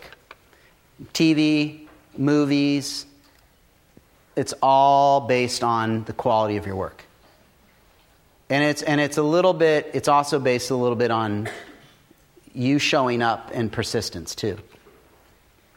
TV, 1.14 1.88
movies, 2.18 3.06
it's 4.35 4.53
all 4.61 5.22
based 5.22 5.64
on 5.64 6.03
the 6.05 6.14
quality 6.14 6.57
of 6.57 6.65
your 6.65 6.76
work. 6.76 7.03
And 8.49 8.64
it's, 8.64 8.81
and 8.81 8.99
it's 9.01 9.18
a 9.18 9.23
little 9.23 9.53
bit, 9.53 9.91
it's 9.93 10.07
also 10.07 10.39
based 10.39 10.69
a 10.69 10.76
little 10.76 10.95
bit 10.95 11.11
on 11.11 11.49
you 12.53 12.77
showing 12.80 13.22
up 13.22 13.51
and 13.53 13.72
persistence 13.72 14.35
too. 14.35 14.57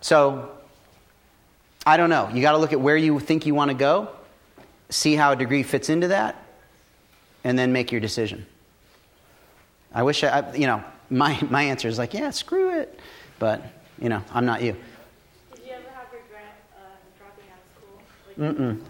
So, 0.01 0.51
I 1.87 1.97
don't 1.97 2.11
know. 2.11 2.29
You 2.33 2.43
got 2.43 2.53
to 2.53 2.59
look 2.59 2.73
at 2.73 2.81
where 2.81 2.97
you 2.97 3.21
think 3.21 3.47
you 3.47 3.55
want 3.55 3.71
to 3.71 3.77
go, 3.77 4.09
see 4.91 5.15
how 5.15 5.33
a 5.33 5.37
degree 5.37 5.63
fits 5.63 5.89
into 5.89 6.09
that, 6.09 6.37
and 7.45 7.57
then 7.57 7.73
make 7.73 7.93
your 7.93 8.01
decision. 8.01 8.45
I 9.95 10.03
wish 10.03 10.25
I, 10.25 10.53
you 10.55 10.67
know, 10.67 10.83
my, 11.09 11.41
my 11.49 11.63
answer 11.63 11.87
is 11.87 11.97
like, 11.97 12.13
yeah, 12.13 12.31
screw 12.31 12.81
it. 12.81 12.99
But, 13.39 13.63
you 14.01 14.09
know, 14.09 14.23
I'm 14.33 14.47
not 14.47 14.63
you. 14.63 14.77
Did 15.55 15.65
you 15.65 15.73
ever 15.73 15.89
have 15.95 16.07
regret 16.13 16.57
uh, 16.75 16.81
dropping 17.19 17.45
out 17.53 17.59
of 17.59 17.83
school? 17.83 18.03
Like, 18.26 18.26
Mm-mm. 18.39 18.81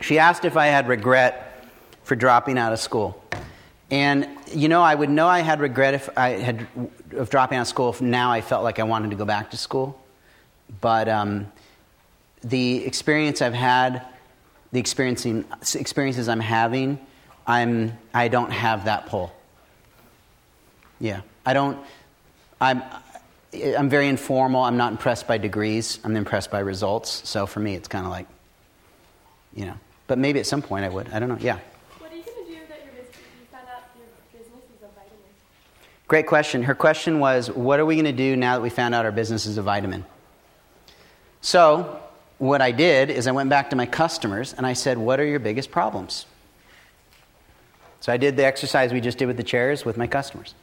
She 0.00 0.18
asked 0.18 0.44
if 0.44 0.56
I 0.56 0.66
had 0.66 0.88
regret 0.88 1.66
for 2.04 2.14
dropping 2.14 2.56
out 2.56 2.72
of 2.72 2.78
school. 2.78 3.22
And, 3.90 4.28
you 4.52 4.68
know, 4.68 4.82
I 4.82 4.94
would 4.94 5.10
know 5.10 5.26
I 5.26 5.40
had 5.40 5.60
regret 5.60 5.94
if 5.94 6.08
I 6.16 6.30
had, 6.30 6.66
of 7.12 7.30
dropping 7.30 7.58
out 7.58 7.62
of 7.62 7.68
school 7.68 7.90
if 7.90 8.00
now 8.00 8.30
I 8.30 8.40
felt 8.40 8.62
like 8.62 8.78
I 8.78 8.84
wanted 8.84 9.10
to 9.10 9.16
go 9.16 9.24
back 9.24 9.50
to 9.50 9.56
school. 9.56 10.00
But 10.80 11.08
um, 11.08 11.50
the 12.42 12.84
experience 12.84 13.42
I've 13.42 13.54
had, 13.54 14.06
the 14.72 14.78
experiencing, 14.78 15.44
experiences 15.74 16.28
I'm 16.28 16.40
having, 16.40 16.98
I'm, 17.46 17.96
I 18.12 18.28
don't 18.28 18.50
have 18.50 18.84
that 18.84 19.06
pull. 19.06 19.32
Yeah. 21.00 21.22
I 21.46 21.54
don't, 21.54 21.78
I'm, 22.60 22.82
I'm 23.52 23.88
very 23.88 24.08
informal. 24.08 24.62
I'm 24.62 24.76
not 24.76 24.92
impressed 24.92 25.26
by 25.26 25.38
degrees. 25.38 25.98
I'm 26.04 26.16
impressed 26.16 26.50
by 26.50 26.60
results. 26.60 27.28
So 27.28 27.46
for 27.46 27.60
me, 27.60 27.74
it's 27.74 27.88
kind 27.88 28.04
of 28.04 28.10
like, 28.10 28.26
you 29.54 29.64
know. 29.64 29.74
But 30.06 30.18
maybe 30.18 30.38
at 30.40 30.46
some 30.46 30.62
point 30.62 30.84
I 30.84 30.88
would. 30.88 31.08
I 31.12 31.18
don't 31.18 31.28
know. 31.28 31.38
Yeah. 31.40 31.58
what 31.98 32.12
are 32.12 32.16
you 32.16 32.22
going 32.22 32.44
to 32.44 32.52
do 32.52 32.58
that 32.68 32.84
your 32.84 32.94
you 32.94 33.46
found 33.50 33.66
out 33.68 33.82
your 33.96 34.06
business 34.32 34.62
is 34.76 34.82
a 34.82 34.88
vitamin? 34.88 35.18
Great 36.08 36.26
question. 36.26 36.62
Her 36.62 36.74
question 36.74 37.20
was, 37.20 37.50
what 37.50 37.80
are 37.80 37.86
we 37.86 37.94
going 37.94 38.04
to 38.04 38.12
do 38.12 38.36
now 38.36 38.56
that 38.56 38.62
we 38.62 38.70
found 38.70 38.94
out 38.94 39.04
our 39.04 39.12
business 39.12 39.46
is 39.46 39.58
a 39.58 39.62
vitamin? 39.62 40.04
So, 41.40 42.00
what 42.38 42.60
I 42.60 42.70
did 42.70 43.10
is 43.10 43.26
I 43.26 43.32
went 43.32 43.50
back 43.50 43.70
to 43.70 43.76
my 43.76 43.86
customers 43.86 44.54
and 44.54 44.66
I 44.66 44.72
said, 44.72 44.96
what 44.96 45.20
are 45.20 45.24
your 45.24 45.40
biggest 45.40 45.70
problems? 45.70 46.26
So 48.00 48.12
I 48.12 48.16
did 48.16 48.36
the 48.36 48.44
exercise 48.44 48.92
we 48.92 49.00
just 49.00 49.18
did 49.18 49.26
with 49.26 49.36
the 49.36 49.42
chairs 49.42 49.84
with 49.84 49.96
my 49.96 50.06
customers. 50.06 50.54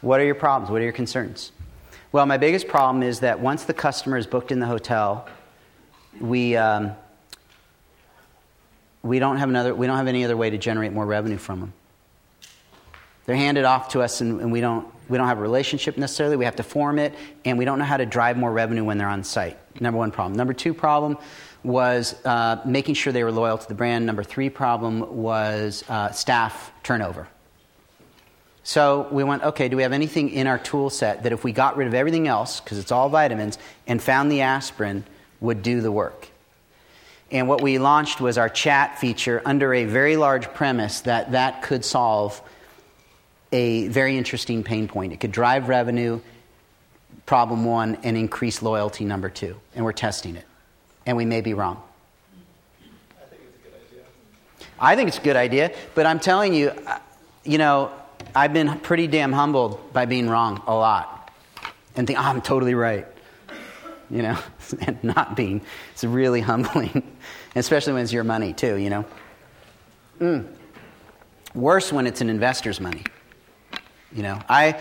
What 0.00 0.20
are 0.20 0.24
your 0.24 0.34
problems? 0.34 0.70
What 0.70 0.80
are 0.80 0.84
your 0.84 0.92
concerns? 0.92 1.52
Well, 2.16 2.24
my 2.24 2.38
biggest 2.38 2.66
problem 2.66 3.02
is 3.02 3.20
that 3.20 3.40
once 3.40 3.64
the 3.64 3.74
customer 3.74 4.16
is 4.16 4.26
booked 4.26 4.50
in 4.50 4.58
the 4.58 4.64
hotel, 4.64 5.28
we, 6.18 6.56
um, 6.56 6.92
we, 9.02 9.18
don't 9.18 9.36
have 9.36 9.50
another, 9.50 9.74
we 9.74 9.86
don't 9.86 9.98
have 9.98 10.06
any 10.06 10.24
other 10.24 10.34
way 10.34 10.48
to 10.48 10.56
generate 10.56 10.94
more 10.94 11.04
revenue 11.04 11.36
from 11.36 11.60
them. 11.60 11.72
They're 13.26 13.36
handed 13.36 13.66
off 13.66 13.90
to 13.90 14.00
us, 14.00 14.22
and, 14.22 14.40
and, 14.40 14.50
we, 14.50 14.62
don't, 14.62 14.88
we 15.10 15.18
don't 15.18 15.26
have 15.26 15.36
a 15.36 15.42
relationship 15.42 15.98
necessarily. 15.98 16.36
We 16.36 16.46
have 16.46 16.56
to 16.56 16.62
form 16.62 16.98
it, 16.98 17.14
and 17.44 17.58
we 17.58 17.66
don't 17.66 17.78
know 17.78 17.84
how 17.84 17.98
to 17.98 18.06
drive 18.06 18.38
more 18.38 18.50
revenue 18.50 18.82
when 18.82 18.96
they're 18.96 19.10
on 19.10 19.22
site. 19.22 19.58
Number 19.78 19.98
one 19.98 20.10
problem. 20.10 20.38
Number 20.38 20.54
two 20.54 20.72
problem 20.72 21.18
was 21.64 22.14
uh, 22.24 22.62
making 22.64 22.94
sure 22.94 23.12
they 23.12 23.24
were 23.24 23.30
loyal 23.30 23.58
to 23.58 23.68
the 23.68 23.74
brand. 23.74 24.06
Number 24.06 24.24
three 24.24 24.48
problem 24.48 25.18
was 25.18 25.84
uh, 25.90 26.12
staff 26.12 26.72
turnover. 26.82 27.28
So 28.66 29.06
we 29.12 29.22
went, 29.22 29.44
okay, 29.44 29.68
do 29.68 29.76
we 29.76 29.84
have 29.84 29.92
anything 29.92 30.28
in 30.28 30.48
our 30.48 30.58
tool 30.58 30.90
set 30.90 31.22
that 31.22 31.32
if 31.32 31.44
we 31.44 31.52
got 31.52 31.76
rid 31.76 31.86
of 31.86 31.94
everything 31.94 32.26
else, 32.26 32.58
because 32.58 32.78
it's 32.78 32.90
all 32.90 33.08
vitamins, 33.08 33.58
and 33.86 34.02
found 34.02 34.28
the 34.28 34.40
aspirin, 34.40 35.04
would 35.40 35.62
do 35.62 35.80
the 35.80 35.92
work? 35.92 36.26
And 37.30 37.46
what 37.46 37.60
we 37.62 37.78
launched 37.78 38.20
was 38.20 38.38
our 38.38 38.48
chat 38.48 38.98
feature 38.98 39.40
under 39.44 39.72
a 39.72 39.84
very 39.84 40.16
large 40.16 40.52
premise 40.52 41.02
that 41.02 41.30
that 41.30 41.62
could 41.62 41.84
solve 41.84 42.42
a 43.52 43.86
very 43.86 44.18
interesting 44.18 44.64
pain 44.64 44.88
point. 44.88 45.12
It 45.12 45.20
could 45.20 45.30
drive 45.30 45.68
revenue, 45.68 46.20
problem 47.24 47.64
one, 47.64 47.98
and 48.02 48.16
increase 48.16 48.62
loyalty, 48.62 49.04
number 49.04 49.28
two. 49.28 49.54
And 49.76 49.84
we're 49.84 49.92
testing 49.92 50.34
it. 50.34 50.44
And 51.06 51.16
we 51.16 51.24
may 51.24 51.40
be 51.40 51.54
wrong. 51.54 51.80
I 53.16 53.26
think 53.28 53.42
it's 53.46 53.64
a 53.64 53.70
good 53.70 53.76
idea. 53.78 54.04
I 54.80 54.96
think 54.96 55.08
it's 55.08 55.18
a 55.18 55.22
good 55.22 55.36
idea, 55.36 55.72
but 55.94 56.04
I'm 56.04 56.18
telling 56.18 56.52
you, 56.52 56.70
uh, 56.70 56.98
you 57.44 57.58
know, 57.58 57.92
I've 58.36 58.52
been 58.52 58.80
pretty 58.80 59.06
damn 59.06 59.32
humbled 59.32 59.94
by 59.94 60.04
being 60.04 60.28
wrong 60.28 60.62
a 60.66 60.74
lot. 60.74 61.32
and 61.96 62.06
think, 62.06 62.18
oh, 62.18 62.22
I'm 62.22 62.42
totally 62.42 62.74
right. 62.74 63.06
You 64.10 64.20
know, 64.20 64.38
and 64.82 65.02
not 65.02 65.36
being. 65.36 65.62
It's 65.94 66.04
really 66.04 66.40
humbling, 66.52 67.02
especially 67.56 67.94
when 67.94 68.02
it's 68.02 68.12
your 68.12 68.24
money, 68.24 68.52
too, 68.52 68.76
you 68.76 68.90
know. 68.90 69.04
Mm. 70.20 70.46
Worse 71.54 71.90
when 71.90 72.06
it's 72.06 72.20
an 72.20 72.28
investor's 72.28 72.78
money. 72.78 73.04
You 74.12 74.22
know, 74.22 74.38
I, 74.50 74.80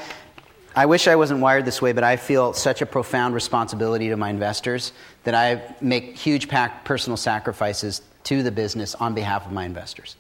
I 0.76 0.86
wish 0.86 1.08
I 1.08 1.16
wasn't 1.16 1.40
wired 1.40 1.64
this 1.64 1.82
way, 1.82 1.94
but 1.94 2.04
I 2.04 2.18
feel 2.18 2.52
such 2.52 2.82
a 2.82 2.86
profound 2.86 3.34
responsibility 3.34 4.10
to 4.10 4.18
my 4.18 4.30
investors 4.32 4.92
that 5.24 5.34
I 5.34 5.62
make 5.80 6.18
huge 6.18 6.50
personal 6.84 7.16
sacrifices 7.16 8.02
to 8.26 8.44
the 8.44 8.52
business 8.52 8.96
on 8.96 9.14
behalf 9.14 9.46
of 9.46 9.54
my 9.54 9.64
investors. 9.64 10.18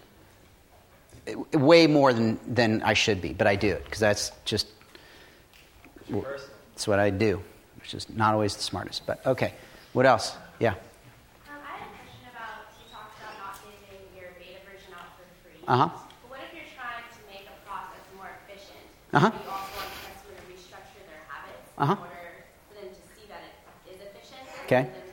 Way 1.53 1.88
more 1.88 2.14
than, 2.14 2.39
than 2.45 2.84
I 2.84 2.93
should 2.93 3.19
be, 3.22 3.34
but 3.34 3.47
I 3.47 3.56
do 3.56 3.69
it 3.69 3.84
because 3.85 3.99
that's 3.99 4.31
just 4.45 4.68
it's 6.76 6.88
what 6.88 6.99
I 6.99 7.10
do, 7.10 7.41
which 7.80 7.95
is 7.95 8.07
not 8.10 8.34
always 8.35 8.56
the 8.56 8.61
smartest. 8.61 9.07
But 9.07 9.26
okay, 9.26 9.53
what 9.93 10.06
else? 10.06 10.35
Yeah. 10.60 10.69
Um, 10.69 10.77
I 11.65 11.81
had 11.81 11.89
a 11.89 11.97
question 11.97 12.30
about 12.30 12.69
you 12.77 12.85
talked 12.93 13.18
about 13.18 13.34
not 13.41 13.57
giving 13.89 14.06
your 14.14 14.38
beta 14.38 14.61
version 14.69 14.93
out 14.93 15.18
for 15.18 15.26
free. 15.41 15.57
Uh 15.65 15.77
huh. 15.77 15.89
But 16.22 16.30
what 16.30 16.39
if 16.45 16.53
you're 16.53 16.69
trying 16.77 17.02
to 17.10 17.19
make 17.26 17.49
a 17.49 17.57
process 17.65 18.06
more 18.14 18.30
efficient? 18.45 18.85
Uh 19.10 19.26
huh. 19.26 19.31
You 19.34 19.49
also 19.49 19.81
want 19.81 19.89
the 19.97 20.02
customer 20.06 20.35
to 20.38 20.45
restructure 20.53 21.03
their 21.10 21.23
habits 21.26 21.57
Uh-huh. 21.81 21.97
in 21.97 22.06
order 22.06 22.38
for 22.69 22.73
them 22.85 22.89
to 22.93 23.02
see 23.18 23.26
that 23.34 23.41
it 23.89 23.97
is 23.97 23.99
efficient. 24.14 24.45
Okay. 24.69 24.85
And 24.85 24.93
then, 24.93 25.10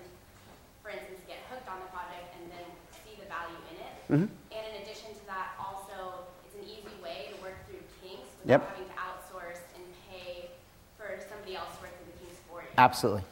for 0.84 0.90
instance, 0.92 1.24
get 1.24 1.40
hooked 1.48 1.64
on 1.72 1.80
the 1.80 1.88
project 1.88 2.36
and 2.36 2.52
then 2.52 2.66
see 3.00 3.16
the 3.16 3.24
value 3.32 3.56
in 3.72 3.76
it. 3.80 3.92
Mhm. 4.12 4.28
And 4.28 4.64
in 4.76 4.82
addition 4.84 5.14
to 5.16 5.24
that, 5.30 5.56
also 5.62 6.26
it's 6.44 6.58
an 6.58 6.66
easy 6.68 6.92
way 7.00 7.30
to 7.32 7.36
work 7.40 7.56
through 7.70 7.80
kinks 8.02 8.31
Yep. 8.44 8.68
having 8.68 8.84
to 8.86 8.92
outsource 8.94 9.60
and 9.76 9.84
pay 10.10 10.50
for 10.98 11.18
somebody 11.28 11.56
else 11.56 11.76
to 11.76 11.82
work 11.82 11.92
the 12.06 12.18
kinks 12.24 12.40
for 12.50 12.60
you. 12.62 12.68
Absolutely. 12.76 13.22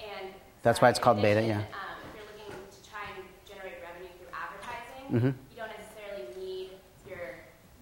And 0.00 0.28
That's 0.62 0.80
why 0.80 0.90
it's 0.90 0.98
called 0.98 1.20
beta, 1.22 1.42
yeah. 1.42 1.58
Um, 1.58 1.62
if 1.62 2.14
you're 2.14 2.26
looking 2.48 2.54
to 2.70 2.90
try 2.90 3.00
and 3.16 3.24
generate 3.48 3.78
revenue 3.82 4.10
through 4.18 4.30
advertising, 4.30 5.10
Mhm. 5.10 5.34
you 5.50 5.56
don't 5.56 5.70
necessarily 5.78 6.34
need 6.38 6.70
your 7.08 7.34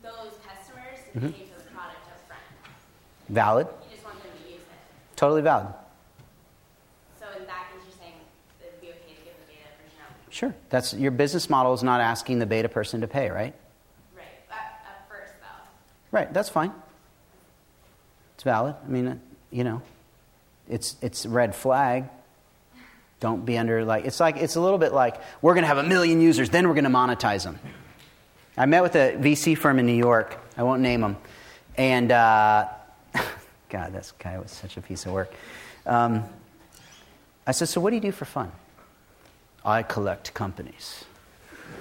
those 0.02 0.32
customers 0.46 0.98
to 1.12 1.20
Mhm. 1.20 1.32
pay 1.34 1.44
for 1.52 1.60
the 1.62 1.70
product 1.70 2.00
up 2.08 2.20
front. 2.26 2.42
Valid. 3.28 3.66
You 3.84 3.90
just 3.92 4.04
want 4.04 4.22
them 4.22 4.32
to 4.32 4.48
use 4.50 4.60
it. 4.60 5.16
Totally 5.16 5.42
valid. 5.42 5.68
So 7.18 7.26
in 7.38 7.46
that 7.46 7.68
case, 7.72 7.82
you're 7.84 7.98
saying 7.98 8.14
it 8.60 8.72
would 8.72 8.80
be 8.80 8.88
okay 8.88 9.14
to 9.16 9.22
give 9.24 9.36
the 9.36 9.46
beta 9.52 9.68
version 9.76 10.00
out, 10.00 10.32
Sure. 10.32 10.54
That's 10.70 10.94
your 10.94 11.10
business 11.12 11.50
model 11.50 11.74
is 11.74 11.82
not 11.82 12.00
asking 12.00 12.38
the 12.38 12.46
beta 12.46 12.68
person 12.70 13.00
to 13.02 13.08
pay, 13.08 13.28
right? 13.30 13.54
Right. 16.12 16.32
That's 16.32 16.48
fine. 16.48 16.72
It's 18.34 18.42
valid. 18.42 18.74
I 18.84 18.88
mean, 18.88 19.20
you 19.50 19.64
know, 19.64 19.82
it's 20.68 20.96
it's 21.02 21.26
red 21.26 21.54
flag. 21.54 22.04
Don't 23.20 23.44
be 23.44 23.58
under 23.58 23.84
like 23.84 24.06
it's 24.06 24.18
like 24.18 24.38
it's 24.38 24.56
a 24.56 24.60
little 24.60 24.78
bit 24.78 24.92
like 24.92 25.16
we're 25.42 25.52
going 25.52 25.64
to 25.64 25.68
have 25.68 25.78
a 25.78 25.82
million 25.82 26.20
users, 26.20 26.48
then 26.48 26.66
we're 26.66 26.74
going 26.74 26.84
to 26.84 26.90
monetize 26.90 27.44
them. 27.44 27.58
I 28.56 28.66
met 28.66 28.82
with 28.82 28.94
a 28.96 29.14
VC 29.16 29.56
firm 29.56 29.78
in 29.78 29.86
New 29.86 29.92
York. 29.92 30.38
I 30.56 30.62
won't 30.62 30.80
name 30.80 31.02
them, 31.02 31.16
and 31.76 32.10
uh, 32.10 32.68
God, 33.68 33.92
this 33.92 34.12
guy 34.18 34.38
was 34.38 34.50
such 34.50 34.76
a 34.76 34.80
piece 34.80 35.04
of 35.06 35.12
work. 35.12 35.32
Um, 35.84 36.24
I 37.46 37.52
said, 37.52 37.68
"So 37.68 37.80
what 37.80 37.90
do 37.90 37.96
you 37.96 38.02
do 38.02 38.12
for 38.12 38.24
fun?" 38.24 38.50
I 39.64 39.82
collect 39.82 40.32
companies. 40.34 41.04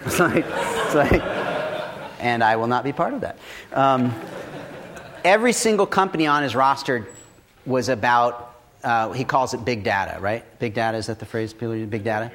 It's 0.05 0.19
like, 0.19 0.45
it's 0.45 0.95
like, 0.95 1.21
and 2.19 2.43
I 2.43 2.55
will 2.55 2.67
not 2.67 2.83
be 2.83 2.91
part 2.91 3.13
of 3.13 3.21
that. 3.21 3.37
Um, 3.73 4.13
every 5.23 5.53
single 5.53 5.85
company 5.85 6.27
on 6.27 6.43
his 6.43 6.55
roster 6.55 7.07
was 7.65 7.89
about, 7.89 8.55
uh, 8.83 9.11
he 9.11 9.23
calls 9.23 9.53
it 9.53 9.63
big 9.65 9.83
data, 9.83 10.19
right? 10.19 10.43
Big 10.59 10.73
data, 10.73 10.97
is 10.97 11.07
that 11.07 11.19
the 11.19 11.25
phrase 11.25 11.53
people 11.53 11.75
use? 11.75 11.89
Big 11.89 12.03
data? 12.03 12.31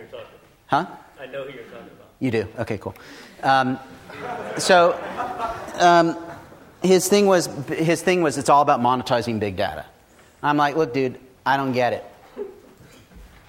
Huh? 0.66 0.86
I 1.20 1.26
know 1.26 1.44
who 1.44 1.52
you're 1.52 1.64
talking 1.64 1.86
about. 1.86 2.08
You 2.20 2.30
do? 2.30 2.48
Okay, 2.58 2.78
cool. 2.78 2.94
Um, 3.42 3.78
so 4.58 4.98
um, 5.74 6.16
his, 6.82 7.08
thing 7.08 7.26
was, 7.26 7.46
his 7.68 8.02
thing 8.02 8.22
was, 8.22 8.38
it's 8.38 8.48
all 8.48 8.62
about 8.62 8.80
monetizing 8.80 9.40
big 9.40 9.56
data. 9.56 9.84
I'm 10.42 10.56
like, 10.56 10.76
look, 10.76 10.92
dude, 10.92 11.18
I 11.46 11.56
don't 11.56 11.72
get 11.72 11.92
it. 11.92 12.04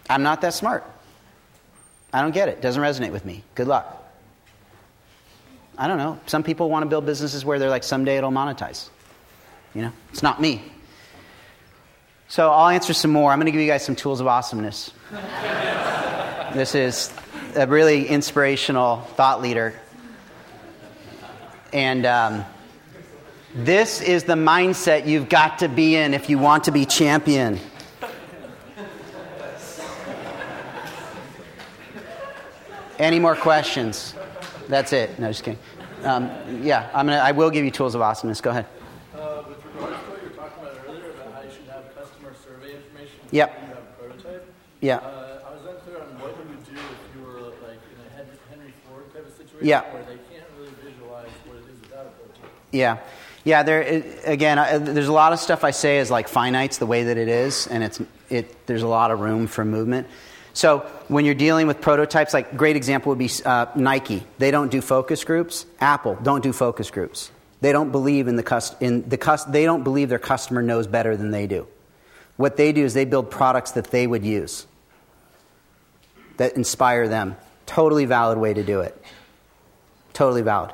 I'm 0.10 0.24
not 0.24 0.42
that 0.42 0.54
smart. 0.54 0.84
I 2.14 2.22
don't 2.22 2.34
get 2.34 2.48
it. 2.48 2.62
Doesn't 2.62 2.82
resonate 2.82 3.12
with 3.12 3.26
me. 3.26 3.44
Good 3.56 3.68
luck. 3.68 4.05
I 5.78 5.88
don't 5.88 5.98
know. 5.98 6.20
Some 6.26 6.44
people 6.44 6.70
want 6.70 6.84
to 6.84 6.90
build 6.90 7.06
businesses 7.06 7.44
where 7.44 7.60
they're 7.60 7.70
like, 7.70 7.84
someday 7.84 8.18
it'll 8.18 8.32
monetize. 8.32 8.90
You 9.74 9.84
know, 9.84 9.92
it's 10.12 10.24
not 10.24 10.42
me. 10.42 10.62
So 12.28 12.50
I'll 12.50 12.70
answer 12.70 12.94
some 12.94 13.12
more. 13.12 13.32
I'm 13.32 13.38
going 13.38 13.46
to 13.46 13.52
give 13.52 13.62
you 13.62 13.68
guys 13.68 13.86
some 13.86 13.96
tools 13.96 14.20
of 14.20 14.28
awesomeness. 14.28 14.92
this 16.54 16.76
is 16.76 17.14
a 17.56 17.68
really 17.68 18.08
inspirational 18.08 19.02
thought 19.16 19.42
leader. 19.42 19.74
And 21.72 22.06
um, 22.06 22.46
this 23.54 24.02
is 24.02 24.24
the 24.24 24.34
mindset 24.34 25.08
you've 25.08 25.30
got 25.30 25.60
to 25.60 25.70
be 25.70 25.96
in 25.96 26.14
if 26.14 26.30
you 26.30 26.40
want 26.40 26.66
to 26.66 26.72
be 26.72 26.86
champion. 26.86 27.60
Any 32.98 33.20
more 33.20 33.36
questions? 33.36 34.16
That's 34.68 34.94
it. 34.94 35.18
No, 35.20 35.28
just 35.28 35.44
kidding. 35.44 35.60
Um, 36.04 36.30
yeah, 36.64 36.90
I'm 36.94 37.06
gonna, 37.08 37.18
I 37.20 37.32
will 37.32 37.50
give 37.50 37.66
you 37.66 37.72
tools 37.72 37.96
of 37.96 38.02
awesomeness. 38.02 38.42
Go 38.42 38.50
ahead. 38.52 38.66
Uh, 39.16 39.44
with 39.48 39.64
regards 39.66 39.96
to 39.96 40.10
what 40.12 40.22
you 40.24 40.30
were 40.30 40.36
talking 40.36 40.64
about 40.64 40.78
earlier 40.88 41.12
about 41.12 41.34
how 41.34 41.42
you 41.42 41.52
should 41.52 41.68
have 41.72 41.96
customer 41.96 42.34
survey 42.46 42.76
information 42.76 43.16
Yep. 43.32 43.62
you 43.62 43.68
have 43.68 43.78
a 43.78 44.04
prototype. 44.04 44.54
Yeah. 44.82 44.98
Uh, 44.98 45.40
I 45.50 45.54
was 45.54 45.62
unclear 45.66 46.02
on 46.02 46.08
what 46.20 46.32
you 46.38 46.50
would 46.50 46.66
do 46.66 46.72
if 46.74 47.16
you 47.16 47.26
were 47.26 47.40
like 47.66 47.80
in 47.90 47.98
a 48.06 48.50
Henry 48.50 48.74
Ford 48.90 49.12
type 49.14 49.26
of 49.26 49.32
situation 49.34 49.66
Yeah. 49.68 49.82
where 49.94 50.04
they 50.04 50.20
can't 50.30 50.46
really 50.60 50.74
visualize 50.84 51.30
what 51.46 51.58
it 51.58 51.64
is 51.74 51.82
without 51.82 52.06
a 52.06 52.10
prototype. 52.10 52.52
Yeah. 52.72 52.98
Yeah, 53.44 53.62
there 53.64 54.04
again, 54.26 54.58
I, 54.58 54.78
there's 54.80 55.08
a 55.08 55.14
lot 55.14 55.32
of 55.34 55.40
stuff 55.40 55.64
I 55.64 55.70
say 55.72 56.00
is 56.00 56.10
like 56.10 56.28
finites 56.28 56.80
the 56.80 56.88
way 56.88 57.04
that 57.06 57.18
it 57.18 57.28
is, 57.28 57.68
and 57.68 57.84
it's, 57.84 58.02
it, 58.30 58.66
there's 58.66 58.82
a 58.82 58.88
lot 58.88 59.12
of 59.12 59.20
room 59.20 59.46
for 59.46 59.64
movement. 59.64 60.08
So 60.56 60.80
when 61.10 61.26
you're 61.26 61.36
dealing 61.36 61.68
with 61.68 61.82
prototypes, 61.82 62.34
like 62.34 62.56
great 62.56 62.78
example 62.78 63.10
would 63.10 63.20
be 63.20 63.30
uh, 63.44 63.66
Nike. 63.76 64.24
They 64.38 64.52
don't 64.52 64.72
do 64.72 64.82
focus 64.82 65.24
groups. 65.26 65.66
Apple 65.82 66.18
don't 66.24 66.42
do 66.42 66.54
focus 66.54 66.90
groups. 66.90 67.30
They 67.60 67.74
don't 67.74 67.92
believe 67.92 68.30
in 68.30 68.38
the 68.38 68.44
cust- 68.44 68.82
in 68.82 69.08
the 69.08 69.18
cust- 69.18 69.52
they 69.52 69.66
don't 69.66 69.84
believe 69.84 70.08
their 70.08 70.18
customer 70.18 70.62
knows 70.62 70.88
better 70.88 71.18
than 71.18 71.32
they 71.32 71.46
do. 71.46 71.68
What 72.38 72.56
they 72.56 72.72
do 72.72 72.86
is 72.86 72.94
they 72.94 73.04
build 73.04 73.30
products 73.30 73.72
that 73.72 73.92
they 73.92 74.08
would 74.08 74.24
use 74.24 74.66
that 76.38 76.56
inspire 76.56 77.10
them. 77.10 77.36
Totally 77.66 78.06
valid 78.06 78.38
way 78.38 78.54
to 78.54 78.64
do 78.64 78.80
it. 78.80 79.00
Totally 80.14 80.42
valid. 80.42 80.72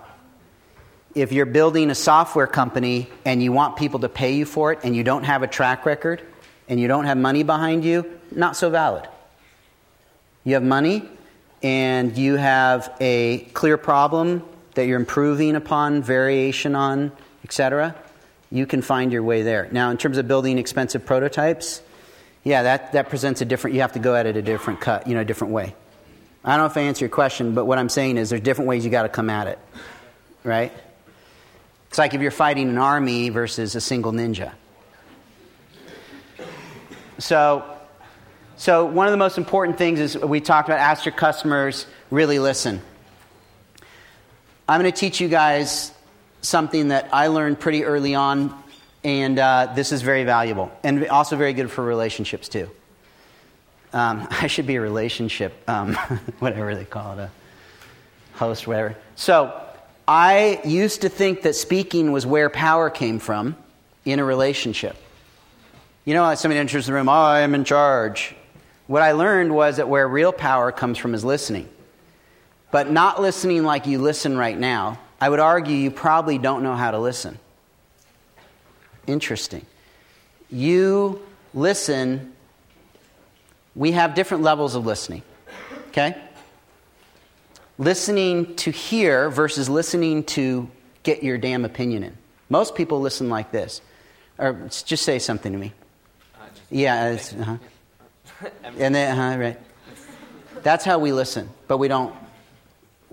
If 1.16 1.32
you're 1.32 1.48
building 1.48 1.90
a 1.90 1.96
software 1.96 2.48
company 2.48 3.10
and 3.26 3.42
you 3.42 3.52
want 3.52 3.78
people 3.78 4.02
to 4.02 4.10
pay 4.10 4.34
you 4.36 4.46
for 4.46 4.72
it 4.74 4.80
and 4.84 4.96
you 4.96 5.04
don't 5.04 5.24
have 5.24 5.42
a 5.42 5.48
track 5.48 5.88
record 5.88 6.22
and 6.70 6.80
you 6.80 6.88
don't 6.88 7.06
have 7.06 7.18
money 7.18 7.42
behind 7.42 7.84
you, 7.84 8.20
not 8.32 8.56
so 8.56 8.70
valid. 8.70 9.08
You 10.44 10.56
have 10.56 10.64
money 10.64 11.08
and 11.62 12.18
you 12.18 12.36
have 12.36 12.96
a 13.00 13.40
clear 13.54 13.78
problem 13.78 14.44
that 14.74 14.88
you're 14.88 15.00
improving 15.00 15.56
upon, 15.56 16.02
variation 16.02 16.76
on, 16.76 17.12
etc. 17.44 17.96
You 18.50 18.66
can 18.66 18.82
find 18.82 19.12
your 19.12 19.24
way 19.24 19.44
there. 19.44 19.68
Now, 19.72 19.92
in 19.92 19.98
terms 19.98 20.18
of 20.18 20.28
building 20.28 20.58
expensive 20.58 21.06
prototypes, 21.06 21.82
yeah, 22.44 22.64
that, 22.64 22.94
that 22.94 23.10
presents 23.10 23.42
a 23.42 23.46
different, 23.46 23.76
you 23.76 23.82
have 23.82 23.94
to 23.94 24.00
go 24.00 24.16
at 24.16 24.26
it 24.26 24.36
a 24.36 24.42
different 24.42 24.82
cut, 24.82 25.08
you 25.08 25.14
know, 25.14 25.22
a 25.22 25.26
different 25.26 25.54
way. 25.54 25.76
I 26.44 26.58
don't 26.58 26.60
know 26.60 26.66
if 26.66 26.78
I 26.78 26.82
answer 26.82 27.06
your 27.06 27.10
question, 27.10 27.54
but 27.54 27.66
what 27.66 27.78
I'm 27.78 27.90
saying 27.90 28.18
is 28.18 28.32
there's 28.32 28.42
different 28.42 28.68
ways 28.68 28.84
you 28.84 28.90
got 28.90 29.04
to 29.04 29.10
come 29.10 29.30
at 29.30 29.46
it, 29.48 29.60
right? 30.44 30.74
It's 31.90 32.00
like 32.00 32.16
if 32.16 32.22
you're 32.22 32.32
fighting 32.32 32.70
an 32.70 32.80
army 32.80 33.30
versus 33.30 33.76
a 33.76 33.82
single 33.82 34.12
ninja. 34.12 34.54
So, 37.20 37.64
so 38.62 38.86
one 38.86 39.08
of 39.08 39.12
the 39.12 39.18
most 39.18 39.40
important 39.40 39.80
things 39.80 40.00
is 40.00 40.16
we 40.16 40.40
talked 40.40 40.70
about 40.70 40.80
ask 40.80 41.04
your 41.04 41.16
customers, 41.16 41.88
really 42.12 42.38
listen. 42.38 42.80
I'm 44.70 44.80
going 44.80 44.92
to 44.92 44.96
teach 44.96 45.20
you 45.20 45.28
guys 45.30 45.92
something 46.44 46.90
that 46.90 47.10
I 47.12 47.26
learned 47.26 47.60
pretty 47.60 47.86
early 47.86 48.14
on, 48.14 48.56
and 49.04 49.40
uh, 49.40 49.74
this 49.74 49.92
is 49.92 50.04
very 50.04 50.26
valuable 50.26 50.72
and 50.84 51.08
also 51.08 51.38
very 51.38 51.54
good 51.54 51.72
for 51.72 51.84
relationships 51.84 52.48
too. 52.48 52.70
Um, 53.94 54.28
I 54.30 54.46
should 54.46 54.68
be 54.68 54.76
a 54.76 54.82
relationship, 54.82 55.54
um, 55.68 55.96
whatever 56.38 56.76
they 56.76 56.86
call 56.86 57.18
it, 57.18 57.20
a 57.20 57.32
host, 58.38 58.68
whatever. 58.68 58.96
So, 59.16 59.60
I 60.08 60.62
used 60.66 61.02
to 61.02 61.10
think 61.10 61.42
that 61.42 61.56
speaking 61.56 62.12
was 62.12 62.28
where 62.28 62.52
power 62.52 62.92
came 62.92 63.18
from 63.18 63.56
in 64.06 64.20
a 64.20 64.24
relationship. 64.24 64.98
You 66.06 66.14
know, 66.14 66.36
somebody 66.36 66.60
enters 66.60 66.86
the 66.86 66.94
room, 66.94 67.10
oh, 67.10 67.12
I 67.12 67.40
am 67.40 67.56
in 67.56 67.64
charge. 67.64 68.36
What 68.92 69.04
I 69.04 69.14
learned 69.14 69.56
was 69.56 69.78
that 69.78 69.88
where 69.88 70.06
real 70.06 70.34
power 70.34 70.70
comes 70.74 70.98
from 70.98 71.14
is 71.14 71.24
listening. 71.24 71.70
But 72.72 72.92
not 72.92 73.22
listening 73.22 73.64
like 73.64 73.88
you 73.88 74.00
listen 74.00 74.38
right 74.38 74.60
now. 74.60 75.00
I 75.22 75.30
would 75.30 75.40
argue 75.40 75.74
you 75.74 75.92
probably 75.92 76.38
don't 76.38 76.62
know 76.62 76.76
how 76.76 76.92
to 76.92 77.00
listen. 77.00 77.40
Interesting. 79.08 79.66
You 80.50 81.22
listen, 81.54 82.34
we 83.78 83.94
have 83.94 84.14
different 84.14 84.44
levels 84.44 84.76
of 84.76 84.86
listening. 84.86 85.22
Okay? 85.92 86.22
Listening 87.78 88.58
to 88.58 88.72
hear 88.72 89.30
versus 89.30 89.70
listening 89.70 90.26
to 90.26 90.70
get 91.04 91.24
your 91.24 91.38
damn 91.38 91.64
opinion 91.64 92.04
in. 92.04 92.18
Most 92.50 92.76
people 92.76 93.00
listen 93.00 93.30
like 93.30 93.54
this. 93.54 93.80
Or 94.38 94.68
just 94.84 95.06
say 95.06 95.18
something 95.18 95.54
to 95.54 95.58
me. 95.58 95.72
Yeah, 96.70 97.12
it's, 97.12 97.32
uh-huh. 97.32 97.56
And 98.78 98.94
then, 98.94 99.18
uh, 99.18 99.38
right. 99.38 99.60
That's 100.64 100.86
how 100.86 101.00
we 101.00 101.12
listen, 101.12 101.50
but 101.68 101.78
we 101.78 101.88
don't. 101.88 102.16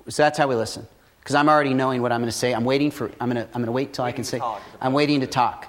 So 0.08 0.22
that's 0.22 0.38
how 0.38 0.48
we 0.48 0.54
listen. 0.54 0.86
Because 1.20 1.34
I'm 1.34 1.48
already 1.48 1.74
knowing 1.74 2.00
what 2.00 2.12
I'm 2.12 2.20
going 2.20 2.30
to 2.30 2.36
say. 2.36 2.54
I'm 2.54 2.64
waiting 2.64 2.90
for, 2.90 3.10
I'm 3.20 3.30
going 3.30 3.44
to, 3.44 3.48
I'm 3.48 3.60
going 3.60 3.66
to 3.66 3.72
wait 3.72 3.92
till 3.92 4.04
I 4.04 4.12
can 4.12 4.24
say, 4.24 4.40
I'm 4.80 4.92
waiting 4.92 5.20
to 5.20 5.26
talk. 5.26 5.66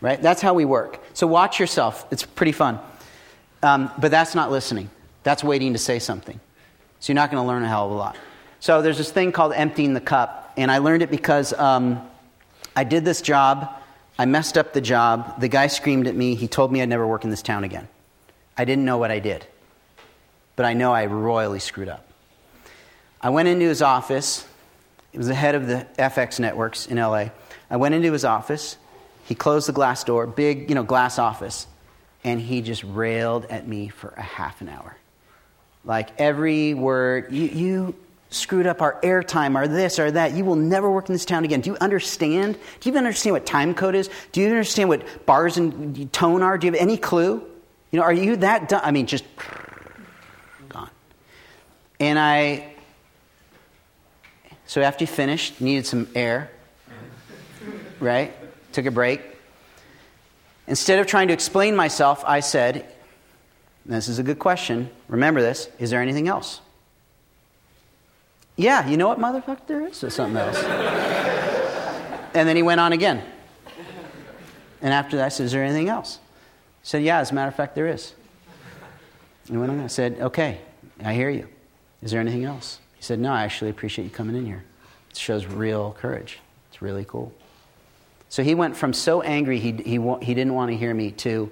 Right? 0.00 0.20
That's 0.20 0.42
how 0.42 0.54
we 0.54 0.64
work. 0.64 1.00
So 1.14 1.26
watch 1.26 1.60
yourself. 1.60 2.06
It's 2.10 2.24
pretty 2.24 2.52
fun. 2.52 2.80
Um, 3.62 3.90
but 3.98 4.10
that's 4.10 4.34
not 4.34 4.50
listening. 4.50 4.90
That's 5.22 5.42
waiting 5.42 5.72
to 5.72 5.78
say 5.78 5.98
something. 5.98 6.38
So 7.00 7.12
you're 7.12 7.14
not 7.14 7.30
going 7.30 7.42
to 7.42 7.46
learn 7.46 7.62
a 7.62 7.68
hell 7.68 7.86
of 7.86 7.92
a 7.92 7.94
lot. 7.94 8.16
So 8.60 8.82
there's 8.82 8.98
this 8.98 9.10
thing 9.10 9.32
called 9.32 9.52
emptying 9.54 9.94
the 9.94 10.00
cup. 10.00 10.52
And 10.56 10.70
I 10.70 10.78
learned 10.78 11.02
it 11.02 11.10
because 11.10 11.52
um, 11.52 12.00
I 12.74 12.84
did 12.84 13.04
this 13.04 13.20
job. 13.20 13.80
I 14.18 14.24
messed 14.24 14.58
up 14.58 14.72
the 14.72 14.80
job. 14.80 15.40
The 15.40 15.48
guy 15.48 15.66
screamed 15.68 16.06
at 16.06 16.16
me. 16.16 16.34
He 16.34 16.48
told 16.48 16.72
me 16.72 16.82
I'd 16.82 16.88
never 16.88 17.06
work 17.06 17.24
in 17.24 17.30
this 17.30 17.42
town 17.42 17.64
again. 17.64 17.88
I 18.56 18.64
didn't 18.64 18.84
know 18.84 18.98
what 18.98 19.10
I 19.10 19.18
did. 19.18 19.46
But 20.56 20.66
I 20.66 20.72
know 20.72 20.92
I 20.92 21.06
royally 21.06 21.58
screwed 21.58 21.88
up. 21.88 22.06
I 23.20 23.30
went 23.30 23.48
into 23.48 23.66
his 23.66 23.82
office. 23.82 24.46
He 25.12 25.18
was 25.18 25.26
the 25.26 25.34
head 25.34 25.54
of 25.54 25.66
the 25.66 25.86
FX 25.98 26.40
networks 26.40 26.86
in 26.86 26.96
LA. 26.96 27.30
I 27.70 27.76
went 27.76 27.94
into 27.94 28.12
his 28.12 28.24
office. 28.24 28.76
He 29.24 29.34
closed 29.34 29.68
the 29.68 29.72
glass 29.72 30.04
door, 30.04 30.26
big, 30.26 30.68
you 30.68 30.74
know, 30.74 30.84
glass 30.84 31.18
office, 31.18 31.66
and 32.22 32.40
he 32.40 32.62
just 32.62 32.84
railed 32.84 33.44
at 33.46 33.66
me 33.66 33.88
for 33.88 34.10
a 34.16 34.22
half 34.22 34.60
an 34.60 34.68
hour. 34.68 34.96
Like 35.84 36.10
every 36.20 36.74
word, 36.74 37.32
you, 37.32 37.44
you 37.44 37.94
screwed 38.30 38.66
up 38.66 38.82
our 38.82 39.00
airtime, 39.02 39.56
or 39.56 39.68
this, 39.68 39.98
or 39.98 40.10
that. 40.10 40.32
You 40.32 40.44
will 40.44 40.56
never 40.56 40.90
work 40.90 41.08
in 41.08 41.12
this 41.12 41.24
town 41.24 41.44
again. 41.44 41.60
Do 41.60 41.70
you 41.70 41.76
understand? 41.80 42.54
Do 42.54 42.88
you 42.88 42.92
even 42.92 42.98
understand 42.98 43.34
what 43.34 43.46
time 43.46 43.74
code 43.74 43.94
is? 43.94 44.10
Do 44.32 44.40
you 44.40 44.48
understand 44.48 44.88
what 44.88 45.26
bars 45.26 45.56
and 45.56 46.12
tone 46.12 46.42
are? 46.42 46.58
Do 46.58 46.66
you 46.66 46.72
have 46.72 46.80
any 46.80 46.96
clue? 46.96 47.44
You 47.90 48.00
know, 48.00 48.04
are 48.04 48.12
you 48.12 48.36
that 48.36 48.68
done? 48.68 48.80
I 48.82 48.90
mean, 48.90 49.06
just 49.06 49.24
gone. 50.68 50.90
And 52.00 52.18
I, 52.18 52.74
so 54.66 54.82
after 54.82 55.04
you 55.04 55.08
finished, 55.08 55.60
needed 55.60 55.86
some 55.86 56.08
air, 56.14 56.50
right? 58.00 58.34
Took 58.72 58.86
a 58.86 58.90
break. 58.90 59.22
Instead 60.66 60.98
of 60.98 61.06
trying 61.06 61.28
to 61.28 61.34
explain 61.34 61.76
myself, 61.76 62.24
I 62.26 62.40
said, 62.40 62.86
This 63.84 64.08
is 64.08 64.18
a 64.18 64.22
good 64.22 64.38
question. 64.38 64.90
Remember 65.08 65.40
this. 65.40 65.68
Is 65.78 65.90
there 65.90 66.02
anything 66.02 66.26
else? 66.26 66.60
Yeah, 68.56 68.88
you 68.88 68.96
know 68.96 69.06
what, 69.06 69.18
motherfucker, 69.18 69.66
there 69.66 69.86
is 69.86 69.96
something 69.96 70.36
else. 70.36 70.62
and 72.34 72.48
then 72.48 72.56
he 72.56 72.62
went 72.62 72.80
on 72.80 72.92
again. 72.92 73.22
And 74.82 74.92
after 74.92 75.16
that, 75.18 75.26
I 75.26 75.28
said, 75.28 75.46
Is 75.46 75.52
there 75.52 75.62
anything 75.62 75.88
else? 75.88 76.18
Said, 76.86 77.02
Yeah, 77.02 77.18
as 77.18 77.32
a 77.32 77.34
matter 77.34 77.48
of 77.48 77.54
fact, 77.56 77.74
there 77.74 77.88
is. 77.88 78.14
And 79.48 79.58
went 79.58 79.72
on. 79.72 79.80
I 79.80 79.88
said, 79.88 80.20
Okay, 80.20 80.60
I 81.02 81.14
hear 81.14 81.30
you. 81.30 81.48
Is 82.00 82.12
there 82.12 82.20
anything 82.20 82.44
else? 82.44 82.78
He 82.94 83.02
said, 83.02 83.18
No, 83.18 83.32
I 83.32 83.42
actually 83.42 83.70
appreciate 83.70 84.04
you 84.04 84.10
coming 84.12 84.36
in 84.36 84.46
here. 84.46 84.64
It 85.10 85.16
shows 85.16 85.46
real 85.46 85.96
courage. 85.98 86.38
It's 86.70 86.80
really 86.80 87.04
cool. 87.04 87.32
So 88.28 88.44
he 88.44 88.54
went 88.54 88.76
from 88.76 88.92
so 88.92 89.20
angry 89.20 89.58
he, 89.58 89.72
he, 89.72 89.98
he 90.22 90.34
didn't 90.34 90.54
want 90.54 90.70
to 90.70 90.76
hear 90.76 90.94
me 90.94 91.10
to, 91.10 91.50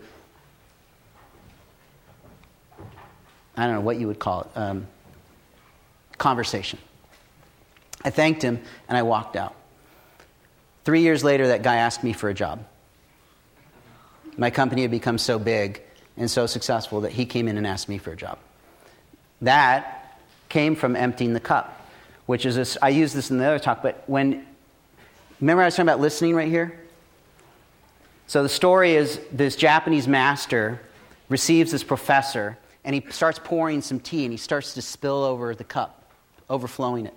I 3.56 3.66
don't 3.66 3.74
know 3.74 3.80
what 3.80 3.98
you 3.98 4.06
would 4.06 4.20
call 4.20 4.42
it, 4.42 4.50
um, 4.54 4.86
conversation. 6.16 6.78
I 8.04 8.10
thanked 8.10 8.40
him 8.40 8.62
and 8.88 8.96
I 8.96 9.02
walked 9.02 9.34
out. 9.34 9.56
Three 10.84 11.00
years 11.00 11.24
later, 11.24 11.48
that 11.48 11.64
guy 11.64 11.76
asked 11.78 12.04
me 12.04 12.12
for 12.12 12.28
a 12.28 12.34
job. 12.34 12.64
My 14.36 14.50
company 14.50 14.82
had 14.82 14.90
become 14.90 15.18
so 15.18 15.38
big 15.38 15.82
and 16.16 16.30
so 16.30 16.46
successful 16.46 17.02
that 17.02 17.12
he 17.12 17.26
came 17.26 17.48
in 17.48 17.56
and 17.56 17.66
asked 17.66 17.88
me 17.88 17.98
for 17.98 18.12
a 18.12 18.16
job. 18.16 18.38
That 19.42 20.18
came 20.48 20.76
from 20.76 20.96
emptying 20.96 21.32
the 21.32 21.40
cup, 21.40 21.88
which 22.26 22.46
is 22.46 22.56
this, 22.56 22.78
I 22.80 22.90
use 22.90 23.12
this 23.12 23.30
in 23.30 23.38
the 23.38 23.46
other 23.46 23.58
talk, 23.58 23.82
but 23.82 24.02
when, 24.06 24.46
remember 25.40 25.62
I 25.62 25.66
was 25.66 25.74
talking 25.74 25.88
about 25.88 26.00
listening 26.00 26.34
right 26.34 26.48
here? 26.48 26.80
So 28.26 28.42
the 28.42 28.48
story 28.48 28.94
is 28.94 29.20
this 29.32 29.56
Japanese 29.56 30.08
master 30.08 30.80
receives 31.28 31.72
this 31.72 31.84
professor 31.84 32.58
and 32.84 32.94
he 32.94 33.04
starts 33.10 33.38
pouring 33.42 33.82
some 33.82 34.00
tea 34.00 34.24
and 34.24 34.32
he 34.32 34.36
starts 34.36 34.74
to 34.74 34.82
spill 34.82 35.24
over 35.24 35.54
the 35.54 35.64
cup, 35.64 36.04
overflowing 36.48 37.06
it. 37.06 37.14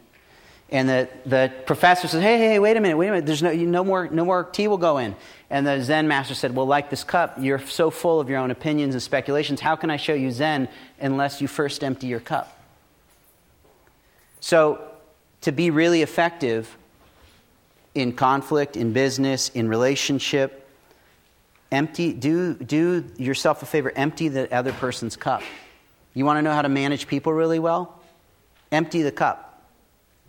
And 0.69 0.89
the, 0.89 1.10
the 1.26 1.52
professor 1.65 2.07
says, 2.07 2.22
hey, 2.22 2.38
hey, 2.38 2.48
hey, 2.49 2.60
wait 2.60 2.76
a 2.76 2.81
minute, 2.81 2.98
wait 2.98 3.07
a 3.07 3.11
minute. 3.11 3.26
There's 3.26 3.41
no, 3.41 3.53
no, 3.53 3.84
more, 3.85 4.10
no 4.10 4.26
more 4.26 4.44
tea 4.44 4.68
will 4.68 4.77
go 4.77 4.98
in. 4.98 5.15
And 5.49 5.65
the 5.65 5.81
Zen 5.81 6.10
master 6.10 6.35
said, 6.35 6.53
well, 6.53 6.65
like 6.65 6.89
this 6.89 7.06
cup, 7.06 7.38
you're 7.39 7.60
so 7.60 7.89
full 7.89 8.19
of 8.19 8.30
your 8.30 8.39
own 8.39 8.52
opinions 8.52 8.94
and 8.94 9.02
speculations. 9.02 9.61
How 9.61 9.77
can 9.77 9.89
I 9.89 9.95
show 9.95 10.14
you 10.14 10.30
Zen 10.30 10.68
unless 10.99 11.39
you 11.41 11.48
first 11.48 11.84
empty 11.84 12.07
your 12.07 12.19
cup? 12.19 12.53
So, 14.41 14.81
to 15.41 15.52
be 15.52 15.69
really 15.72 16.02
effective 16.02 16.76
in 17.95 18.11
conflict, 18.11 18.76
in 18.76 18.91
business, 18.91 19.49
in 19.49 19.69
relationship, 19.69 20.68
empty, 21.72 22.11
do, 22.11 22.53
do 22.53 23.06
yourself 23.18 23.64
a 23.64 23.65
favor, 23.65 23.91
empty 23.95 24.27
the 24.27 24.53
other 24.53 24.73
person's 24.73 25.15
cup. 25.15 25.41
You 26.14 26.26
want 26.26 26.38
to 26.38 26.41
know 26.41 26.52
how 26.52 26.61
to 26.61 26.69
manage 26.69 27.07
people 27.07 27.34
really 27.34 27.60
well? 27.60 27.99
Empty 28.72 29.03
the 29.03 29.11
cup. 29.11 29.47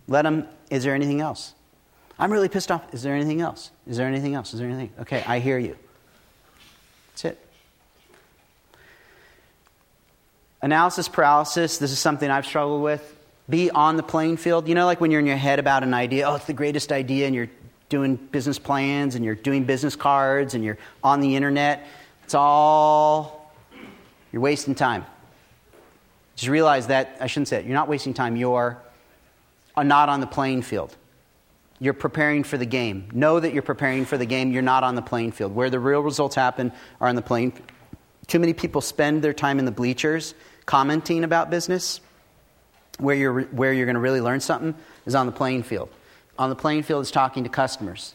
Let 0.09 0.23
them, 0.23 0.49
is 0.71 0.83
there 0.83 0.95
anything 0.95 1.21
else? 1.21 1.53
I'm 2.19 2.33
really 2.33 2.49
pissed 2.49 2.73
off. 2.73 2.83
Is 2.93 3.03
there 3.03 3.15
anything 3.15 3.41
else? 3.41 3.71
Is 3.87 3.97
there 3.99 4.09
anything 4.09 4.35
else? 4.35 4.53
Is 4.53 4.59
there 4.59 4.69
anything? 4.69 4.91
Okay, 5.01 5.23
I 5.27 5.39
hear 5.39 5.59
you. 5.59 5.77
That's 7.11 7.27
it. 7.27 7.47
Analysis 10.63 11.09
paralysis, 11.09 11.79
this 11.79 11.93
is 11.93 11.99
something 11.99 12.29
I've 12.29 12.47
struggled 12.47 12.83
with. 12.83 13.17
Be 13.49 13.71
on 13.71 13.97
the 13.97 14.03
playing 14.03 14.39
field. 14.39 14.67
You 14.67 14.75
know, 14.75 14.87
like 14.87 15.01
when 15.01 15.11
you're 15.11 15.21
in 15.21 15.27
your 15.27 15.37
head 15.37 15.59
about 15.59 15.85
an 15.85 15.95
idea, 15.95 16.29
oh, 16.29 16.35
it's 16.35 16.47
the 16.47 16.53
greatest 16.53 16.91
idea, 16.91 17.27
and 17.27 17.35
you're 17.35 17.51
doing 17.89 18.17
business 18.17 18.59
plans, 18.59 19.15
and 19.15 19.25
you're 19.25 19.37
doing 19.37 19.65
business 19.65 19.95
cards, 19.95 20.55
and 20.55 20.65
you're 20.65 20.79
on 21.05 21.21
the 21.21 21.37
internet. 21.37 21.87
It's 22.25 22.35
all, 22.35 23.53
you're 24.33 24.43
wasting 24.43 24.75
time. 24.75 25.07
Just 26.35 26.49
realize 26.49 26.89
that, 26.89 27.17
I 27.21 27.27
shouldn't 27.27 27.49
say 27.49 27.61
it, 27.61 27.65
you're 27.65 27.75
not 27.75 27.89
wasting 27.89 28.13
time, 28.13 28.37
you're 28.37 28.83
not 29.85 30.09
on 30.09 30.21
the 30.21 30.27
playing 30.27 30.63
field. 30.63 30.97
You're 31.81 31.95
preparing 31.95 32.43
for 32.43 32.59
the 32.59 32.67
game. 32.67 33.09
Know 33.13 33.39
that 33.39 33.53
you're 33.53 33.63
preparing 33.63 34.05
for 34.05 34.19
the 34.19 34.27
game. 34.27 34.51
You're 34.51 34.63
not 34.63 34.83
on 34.83 34.95
the 34.95 35.03
playing 35.03 35.33
field. 35.33 35.55
Where 35.55 35.71
the 35.71 35.79
real 35.79 36.01
results 36.01 36.35
happen 36.35 36.73
are 37.01 37.09
on 37.09 37.15
the 37.15 37.23
playing 37.23 37.53
field. 37.53 37.71
Too 38.27 38.39
many 38.39 38.53
people 38.53 38.81
spend 38.81 39.23
their 39.23 39.33
time 39.33 39.59
in 39.59 39.65
the 39.65 39.71
bleachers 39.71 40.35
commenting 40.67 41.25
about 41.25 41.51
business. 41.51 42.01
Where 42.99 43.15
you're, 43.15 43.43
where 43.43 43.73
you're 43.73 43.87
going 43.87 43.95
to 43.95 44.01
really 44.01 44.21
learn 44.21 44.41
something 44.41 44.75
is 45.07 45.15
on 45.15 45.27
the 45.27 45.33
playing 45.33 45.63
field. 45.63 45.89
On 46.37 46.51
the 46.51 46.57
playing 46.57 46.83
field 46.83 47.03
is 47.03 47.11
talking 47.13 47.45
to 47.45 47.51
customers. 47.51 48.15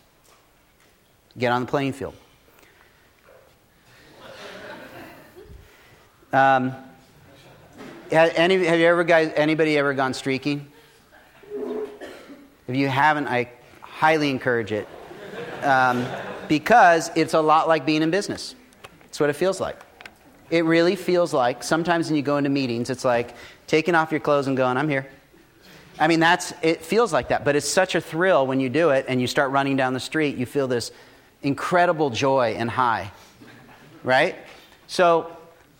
Get 1.37 1.51
on 1.51 1.61
the 1.61 1.67
playing 1.67 1.93
field. 1.93 2.15
Um, 6.33 6.75
any, 8.11 8.65
have 8.65 8.79
you 8.79 8.87
ever 8.87 9.03
guys, 9.03 9.31
anybody 9.35 9.77
ever 9.77 9.93
gone 9.93 10.13
streaking? 10.13 10.67
If 12.67 12.75
you 12.75 12.87
haven't, 12.87 13.27
I 13.27 13.51
highly 13.81 14.29
encourage 14.29 14.71
it 14.71 14.87
um, 15.63 16.05
because 16.47 17.11
it's 17.15 17.33
a 17.33 17.41
lot 17.41 17.67
like 17.67 17.85
being 17.85 18.01
in 18.01 18.11
business. 18.11 18.55
It's 19.05 19.19
what 19.19 19.29
it 19.29 19.33
feels 19.33 19.59
like. 19.59 19.79
It 20.49 20.65
really 20.65 20.95
feels 20.95 21.33
like 21.33 21.63
sometimes 21.63 22.07
when 22.07 22.15
you 22.15 22.21
go 22.21 22.37
into 22.37 22.49
meetings, 22.49 22.89
it's 22.89 23.05
like 23.05 23.33
taking 23.67 23.95
off 23.95 24.11
your 24.11 24.19
clothes 24.19 24.47
and 24.47 24.55
going, 24.55 24.77
I'm 24.77 24.89
here. 24.89 25.07
I 25.99 26.07
mean, 26.07 26.19
that's, 26.19 26.53
it 26.61 26.81
feels 26.81 27.13
like 27.13 27.29
that, 27.29 27.45
but 27.45 27.55
it's 27.55 27.67
such 27.67 27.95
a 27.95 28.01
thrill 28.01 28.47
when 28.47 28.59
you 28.59 28.69
do 28.69 28.89
it 28.89 29.05
and 29.07 29.21
you 29.21 29.27
start 29.27 29.51
running 29.51 29.77
down 29.77 29.93
the 29.93 29.99
street. 29.99 30.37
You 30.37 30.45
feel 30.45 30.67
this 30.67 30.91
incredible 31.43 32.09
joy 32.09 32.55
and 32.57 32.69
high, 32.69 33.11
right? 34.03 34.35
So 34.87 35.35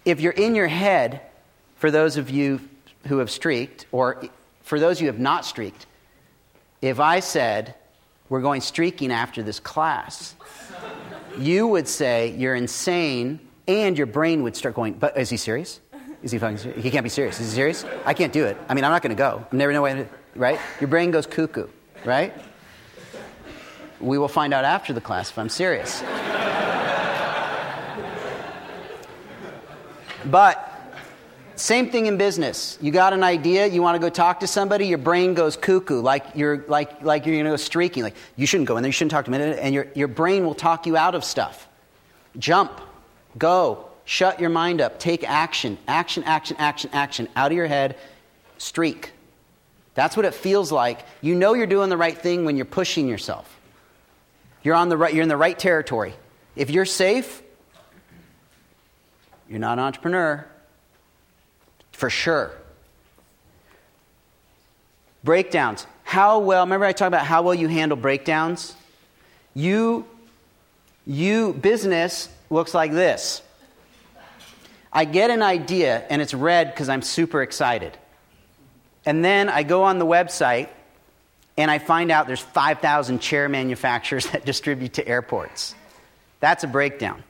if 0.06 0.22
you're 0.22 0.34
in 0.34 0.54
your 0.54 0.68
head, 0.68 1.22
for 1.78 1.90
those 1.90 2.18
of 2.18 2.30
you 2.30 2.60
who 3.08 3.18
have 3.18 3.32
streaked, 3.32 3.88
or 3.92 4.24
for 4.62 4.80
those 4.80 5.02
you 5.02 5.08
who 5.08 5.12
have 5.12 5.20
not 5.20 5.46
streaked, 5.46 5.88
if 6.84 7.00
I 7.00 7.22
said, 7.22 7.76
We're 8.30 8.42
going 8.42 8.62
streaking 8.62 9.12
after 9.12 9.42
this 9.42 9.60
class, 9.60 10.36
you 11.38 11.68
would 11.68 11.88
say, 11.88 12.36
You're 12.38 12.56
insane, 12.56 13.40
and 13.68 13.98
your 13.98 14.08
brain 14.08 14.44
would 14.44 14.56
start 14.56 14.76
going, 14.76 14.94
But 14.94 15.18
is 15.18 15.30
he 15.30 15.38
serious? 15.38 15.80
Is 16.22 16.32
he 16.32 16.40
fucking 16.40 16.58
serious? 16.58 16.84
He 16.84 16.92
can't 16.92 17.04
be 17.04 17.10
serious. 17.10 17.40
Is 17.40 17.52
he 17.52 17.56
serious? 17.56 17.86
I 18.06 18.14
can't 18.14 18.34
do 18.34 18.46
it. 18.46 18.58
I 18.70 18.74
mean, 18.74 18.84
I'm 18.84 18.92
not 18.92 19.02
going 19.02 19.16
to 19.16 19.18
go. 19.18 19.46
I 19.52 19.56
never 19.56 19.74
know 19.74 19.82
way, 19.82 20.08
right? 20.36 20.60
Your 20.80 20.90
brain 20.90 21.12
goes 21.12 21.26
cuckoo, 21.26 21.68
right? 22.06 22.34
We 24.00 24.18
will 24.18 24.28
find 24.28 24.54
out 24.54 24.66
after 24.66 24.94
the 24.94 25.02
class 25.02 25.30
if 25.30 25.38
I'm 25.38 25.50
serious. 25.50 26.04
But 30.26 30.73
same 31.56 31.90
thing 31.90 32.06
in 32.06 32.18
business. 32.18 32.78
You 32.82 32.92
got 32.92 33.14
an 33.14 33.24
idea, 33.24 33.68
you 33.68 33.82
want 33.82 33.96
to 33.96 34.00
go 34.00 34.10
talk 34.10 34.40
to 34.42 34.48
somebody, 34.48 34.88
your 34.88 34.98
brain 34.98 35.34
goes 35.34 35.56
cuckoo, 35.58 36.02
like 36.02 36.26
you're 36.36 36.66
like 36.68 37.02
like 37.02 37.26
you're 37.26 37.38
gonna 37.38 37.52
go 37.52 37.58
streaking. 37.58 38.04
Like 38.04 38.16
you 38.36 38.46
shouldn't 38.46 38.68
go 38.68 38.78
in 38.78 38.84
there, 38.84 38.90
you 38.90 38.94
shouldn't 38.94 39.12
talk 39.12 39.26
to 39.26 39.32
me, 39.32 39.38
and 39.40 39.74
your, 39.74 39.88
your 39.96 40.08
brain 40.08 40.46
will 40.46 40.56
talk 40.56 40.86
you 40.86 40.98
out 40.98 41.16
of 41.16 41.24
stuff. 41.24 41.68
Jump, 42.38 42.82
go, 43.38 43.90
shut 44.06 44.40
your 44.40 44.50
mind 44.50 44.82
up, 44.82 45.00
take 45.00 45.24
action, 45.24 45.78
action, 45.88 46.24
action, 46.24 46.58
action, 46.60 46.90
action, 46.94 47.30
out 47.36 47.52
of 47.52 47.58
your 47.58 47.68
head, 47.68 47.98
streak. 48.58 49.12
That's 49.96 50.18
what 50.18 50.26
it 50.26 50.34
feels 50.34 50.72
like. 50.72 51.06
You 51.22 51.36
know 51.36 51.54
you're 51.54 51.68
doing 51.68 51.90
the 51.90 51.98
right 51.98 52.18
thing 52.18 52.46
when 52.46 52.56
you're 52.56 52.66
pushing 52.66 53.08
yourself. 53.08 53.60
You're 54.64 54.76
on 54.76 54.90
the 54.90 54.98
right, 54.98 55.14
you're 55.14 55.24
in 55.24 55.30
the 55.30 55.38
right 55.38 55.58
territory. 55.58 56.16
If 56.56 56.70
you're 56.70 56.86
safe, 56.86 57.42
you're 59.48 59.60
not 59.60 59.78
an 59.78 59.84
entrepreneur. 59.86 60.48
For 62.04 62.10
sure. 62.10 62.52
Breakdowns. 65.24 65.88
How 66.04 66.40
well, 66.40 66.66
remember 66.66 66.86
I 66.86 66.92
talked 66.92 67.08
about 67.08 67.26
how 67.26 67.44
well 67.44 67.54
you 67.54 67.70
handle 67.70 67.96
breakdowns? 67.96 68.76
You, 69.54 70.06
you, 71.08 71.54
business 71.54 72.28
looks 72.50 72.74
like 72.74 72.92
this. 72.92 73.42
I 74.92 75.06
get 75.06 75.30
an 75.30 75.42
idea 75.42 76.06
and 76.10 76.22
it's 76.22 76.34
red 76.34 76.72
because 76.72 76.90
I'm 76.90 77.04
super 77.04 77.42
excited. 77.42 77.98
And 79.06 79.24
then 79.24 79.48
I 79.48 79.64
go 79.64 79.84
on 79.84 79.98
the 79.98 80.06
website 80.06 80.68
and 81.56 81.72
I 81.72 81.80
find 81.80 82.12
out 82.12 82.28
there's 82.28 82.42
5,000 82.42 83.20
chair 83.20 83.48
manufacturers 83.48 84.26
that 84.32 84.44
distribute 84.44 84.96
to 84.96 85.08
airports. 85.08 85.74
That's 86.42 86.66
a 86.66 86.68
breakdown. 86.68 87.24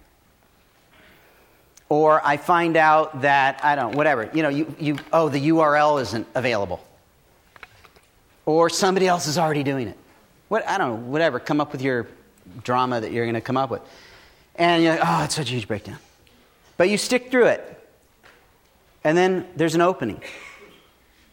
Or 1.94 2.26
I 2.26 2.38
find 2.38 2.76
out 2.76 3.22
that, 3.22 3.64
I 3.64 3.76
don't 3.76 3.96
whatever, 3.96 4.28
you 4.34 4.42
know, 4.42 4.50
you, 4.50 4.76
you, 4.80 4.98
oh, 5.14 5.30
the 5.30 5.50
URL 5.50 6.02
isn't 6.02 6.26
available. 6.34 6.84
Or 8.48 8.68
somebody 8.68 9.08
else 9.08 9.28
is 9.28 9.38
already 9.38 9.62
doing 9.62 9.88
it. 9.90 9.98
What, 10.48 10.68
I 10.68 10.80
don't 10.80 10.90
know, 10.90 11.12
whatever, 11.12 11.40
come 11.40 11.62
up 11.62 11.72
with 11.72 11.84
your 11.84 12.08
drama 12.64 13.00
that 13.00 13.12
you're 13.12 13.26
going 13.26 13.36
to 13.36 13.42
come 13.42 13.58
up 13.58 13.70
with. 13.70 13.84
And 14.56 14.82
you're 14.82 14.94
like, 14.96 15.04
oh, 15.06 15.24
it's 15.26 15.36
such 15.36 15.50
a 15.50 15.54
huge 15.54 15.68
breakdown. 15.68 16.00
But 16.78 16.90
you 16.90 16.98
stick 16.98 17.30
through 17.30 17.46
it. 17.46 17.88
And 19.04 19.16
then 19.16 19.48
there's 19.56 19.76
an 19.76 19.82
opening. 19.82 20.20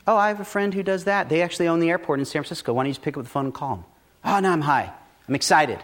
Oh, 0.06 0.14
I 0.14 0.28
have 0.28 0.40
a 0.40 0.44
friend 0.44 0.74
who 0.74 0.82
does 0.82 1.04
that. 1.04 1.30
They 1.30 1.40
actually 1.40 1.68
own 1.68 1.80
the 1.80 1.88
airport 1.88 2.18
in 2.18 2.26
San 2.26 2.42
Francisco. 2.42 2.74
Why 2.74 2.82
don't 2.82 2.88
you 2.88 2.92
just 2.92 3.02
pick 3.02 3.16
up 3.16 3.22
the 3.22 3.30
phone 3.30 3.46
and 3.46 3.54
call 3.54 3.76
them? 3.76 3.84
Oh, 4.26 4.40
no, 4.40 4.50
I'm 4.50 4.60
high. 4.60 4.92
I'm 5.26 5.34
excited. 5.34 5.78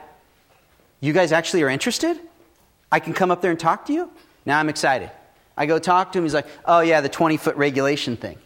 You 1.00 1.14
guys 1.14 1.32
actually 1.32 1.62
are 1.62 1.70
interested? 1.70 2.20
I 2.92 3.00
can 3.00 3.14
come 3.14 3.30
up 3.30 3.40
there 3.40 3.50
and 3.50 3.58
talk 3.58 3.86
to 3.86 3.94
you? 3.94 4.10
Now 4.46 4.58
I'm 4.60 4.68
excited. 4.68 5.10
I 5.56 5.66
go 5.66 5.78
talk 5.78 6.12
to 6.12 6.18
him. 6.18 6.24
He's 6.24 6.34
like, 6.34 6.46
oh, 6.64 6.80
yeah, 6.80 7.00
the 7.00 7.08
20 7.08 7.36
foot 7.36 7.56
regulation 7.56 8.16
thing. 8.16 8.38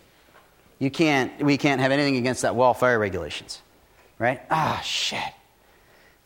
You 0.79 0.91
can't, 0.91 1.43
we 1.43 1.59
can't 1.59 1.81
have 1.81 1.93
anything 1.93 2.17
against 2.17 2.43
that 2.43 2.57
wall 2.57 2.73
fire 2.73 2.99
regulations. 2.99 3.61
Right? 4.19 4.41
Ah, 4.51 4.79
oh, 4.79 4.83
shit. 4.83 5.19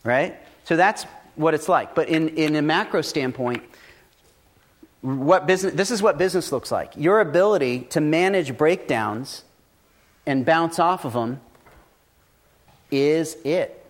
Right? 0.04 0.36
So 0.64 0.76
that's 0.76 1.04
what 1.34 1.54
it's 1.54 1.68
like. 1.68 1.94
But 1.94 2.08
in, 2.08 2.28
in 2.30 2.54
a 2.54 2.62
macro 2.62 3.02
standpoint, 3.02 3.62
what 5.00 5.46
business, 5.46 5.74
this 5.74 5.90
is 5.90 6.02
what 6.02 6.16
business 6.16 6.52
looks 6.52 6.70
like. 6.70 6.92
Your 6.96 7.20
ability 7.20 7.80
to 7.90 8.00
manage 8.00 8.56
breakdowns 8.56 9.44
and 10.26 10.46
bounce 10.46 10.78
off 10.78 11.04
of 11.04 11.12
them 11.12 11.40
is 12.90 13.36
it. 13.44 13.84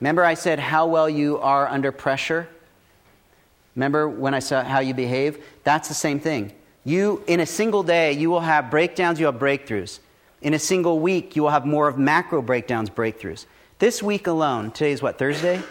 Remember, 0.00 0.24
I 0.24 0.34
said 0.34 0.58
how 0.58 0.86
well 0.86 1.08
you 1.08 1.38
are 1.38 1.68
under 1.68 1.92
pressure? 1.92 2.48
Remember 3.76 4.08
when 4.08 4.34
I 4.34 4.38
saw 4.40 4.64
how 4.64 4.80
you 4.80 4.94
behave? 4.94 5.44
That's 5.62 5.88
the 5.88 5.94
same 5.94 6.18
thing. 6.18 6.52
You, 6.84 7.22
in 7.26 7.40
a 7.40 7.46
single 7.46 7.82
day, 7.82 8.12
you 8.12 8.30
will 8.30 8.40
have 8.40 8.70
breakdowns, 8.70 9.20
you 9.20 9.26
have 9.26 9.36
breakthroughs. 9.36 10.00
In 10.40 10.54
a 10.54 10.58
single 10.58 10.98
week, 10.98 11.36
you 11.36 11.42
will 11.42 11.50
have 11.50 11.66
more 11.66 11.86
of 11.86 11.98
macro 11.98 12.40
breakdowns, 12.40 12.88
breakthroughs. 12.88 13.44
This 13.78 14.02
week 14.02 14.26
alone, 14.26 14.70
today 14.70 14.92
is 14.92 15.02
what, 15.02 15.18
Thursday? 15.18 15.62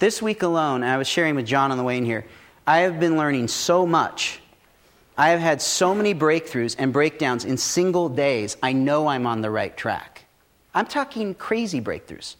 This 0.00 0.20
week 0.20 0.42
alone, 0.42 0.82
I 0.82 0.96
was 0.96 1.06
sharing 1.06 1.36
with 1.36 1.46
John 1.46 1.70
on 1.70 1.78
the 1.78 1.84
way 1.84 1.96
in 1.96 2.04
here, 2.04 2.26
I 2.66 2.78
have 2.80 2.98
been 2.98 3.16
learning 3.16 3.48
so 3.48 3.86
much. 3.86 4.40
I 5.16 5.28
have 5.28 5.40
had 5.40 5.60
so 5.60 5.94
many 5.94 6.14
breakthroughs 6.14 6.74
and 6.78 6.92
breakdowns 6.92 7.44
in 7.44 7.56
single 7.56 8.08
days. 8.08 8.56
I 8.62 8.72
know 8.72 9.06
I'm 9.06 9.26
on 9.26 9.42
the 9.42 9.50
right 9.50 9.76
track. 9.76 10.24
I'm 10.74 10.86
talking 10.86 11.34
crazy 11.34 11.80
breakthroughs. 11.80 12.36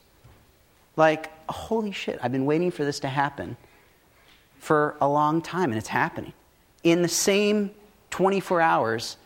Like, 0.96 1.30
holy 1.50 1.92
shit, 1.92 2.18
I've 2.22 2.32
been 2.32 2.46
waiting 2.46 2.70
for 2.70 2.84
this 2.84 3.00
to 3.00 3.08
happen 3.08 3.56
for 4.60 4.96
a 5.00 5.08
long 5.08 5.42
time, 5.42 5.70
and 5.70 5.78
it's 5.78 5.88
happening. 5.88 6.32
In 6.84 7.02
the 7.02 7.08
same 7.08 7.72
24 8.10 8.60
hours, 8.60 9.16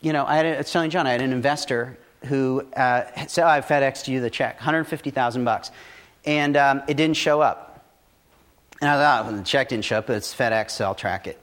you 0.00 0.12
know, 0.12 0.24
I, 0.24 0.36
had 0.36 0.46
a, 0.46 0.58
was 0.58 0.70
telling 0.70 0.90
John, 0.90 1.06
I 1.06 1.12
had 1.12 1.22
an 1.22 1.32
investor 1.32 1.98
who 2.26 2.66
uh, 2.76 3.26
said, 3.26 3.44
oh, 3.44 3.48
I 3.48 3.60
FedExed 3.60 4.06
you 4.06 4.20
the 4.20 4.30
check, 4.30 4.56
150,000 4.56 5.44
bucks. 5.44 5.70
And 6.24 6.56
um, 6.56 6.82
it 6.88 6.96
didn't 6.96 7.16
show 7.16 7.40
up. 7.40 7.84
And 8.80 8.90
I 8.90 8.94
thought, 8.96 9.26
well, 9.26 9.36
the 9.36 9.42
check 9.42 9.70
didn't 9.70 9.84
show 9.84 9.98
up, 9.98 10.06
but 10.06 10.16
it's 10.16 10.34
FedEx, 10.34 10.70
so 10.70 10.84
I'll 10.84 10.94
track 10.94 11.26
it. 11.26 11.40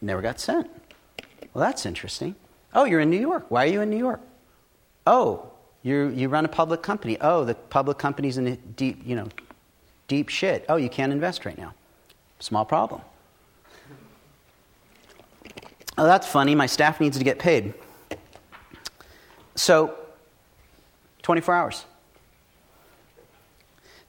Never 0.00 0.22
got 0.22 0.40
sent. 0.40 0.70
Well, 1.52 1.64
that's 1.64 1.84
interesting. 1.84 2.36
Oh, 2.72 2.84
you're 2.84 3.00
in 3.00 3.10
New 3.10 3.20
York. 3.20 3.46
Why 3.48 3.64
are 3.64 3.70
you 3.70 3.80
in 3.80 3.90
New 3.90 3.98
York? 3.98 4.20
Oh, 5.06 5.50
you 5.82 6.08
you 6.08 6.28
run 6.28 6.44
a 6.44 6.48
public 6.48 6.82
company. 6.82 7.16
Oh, 7.20 7.44
the 7.44 7.54
public 7.54 7.98
company's 7.98 8.38
in 8.38 8.56
deep, 8.76 9.00
you 9.04 9.16
know, 9.16 9.26
deep 10.08 10.28
shit. 10.30 10.64
Oh, 10.68 10.76
you 10.76 10.88
can't 10.88 11.12
invest 11.12 11.44
right 11.44 11.56
now. 11.56 11.74
Small 12.40 12.64
problem. 12.64 13.02
Oh, 15.96 16.04
that's 16.04 16.26
funny. 16.26 16.54
My 16.54 16.66
staff 16.66 17.00
needs 17.00 17.18
to 17.18 17.24
get 17.24 17.38
paid. 17.38 17.74
So, 19.54 19.96
24 21.22 21.54
hours. 21.54 21.84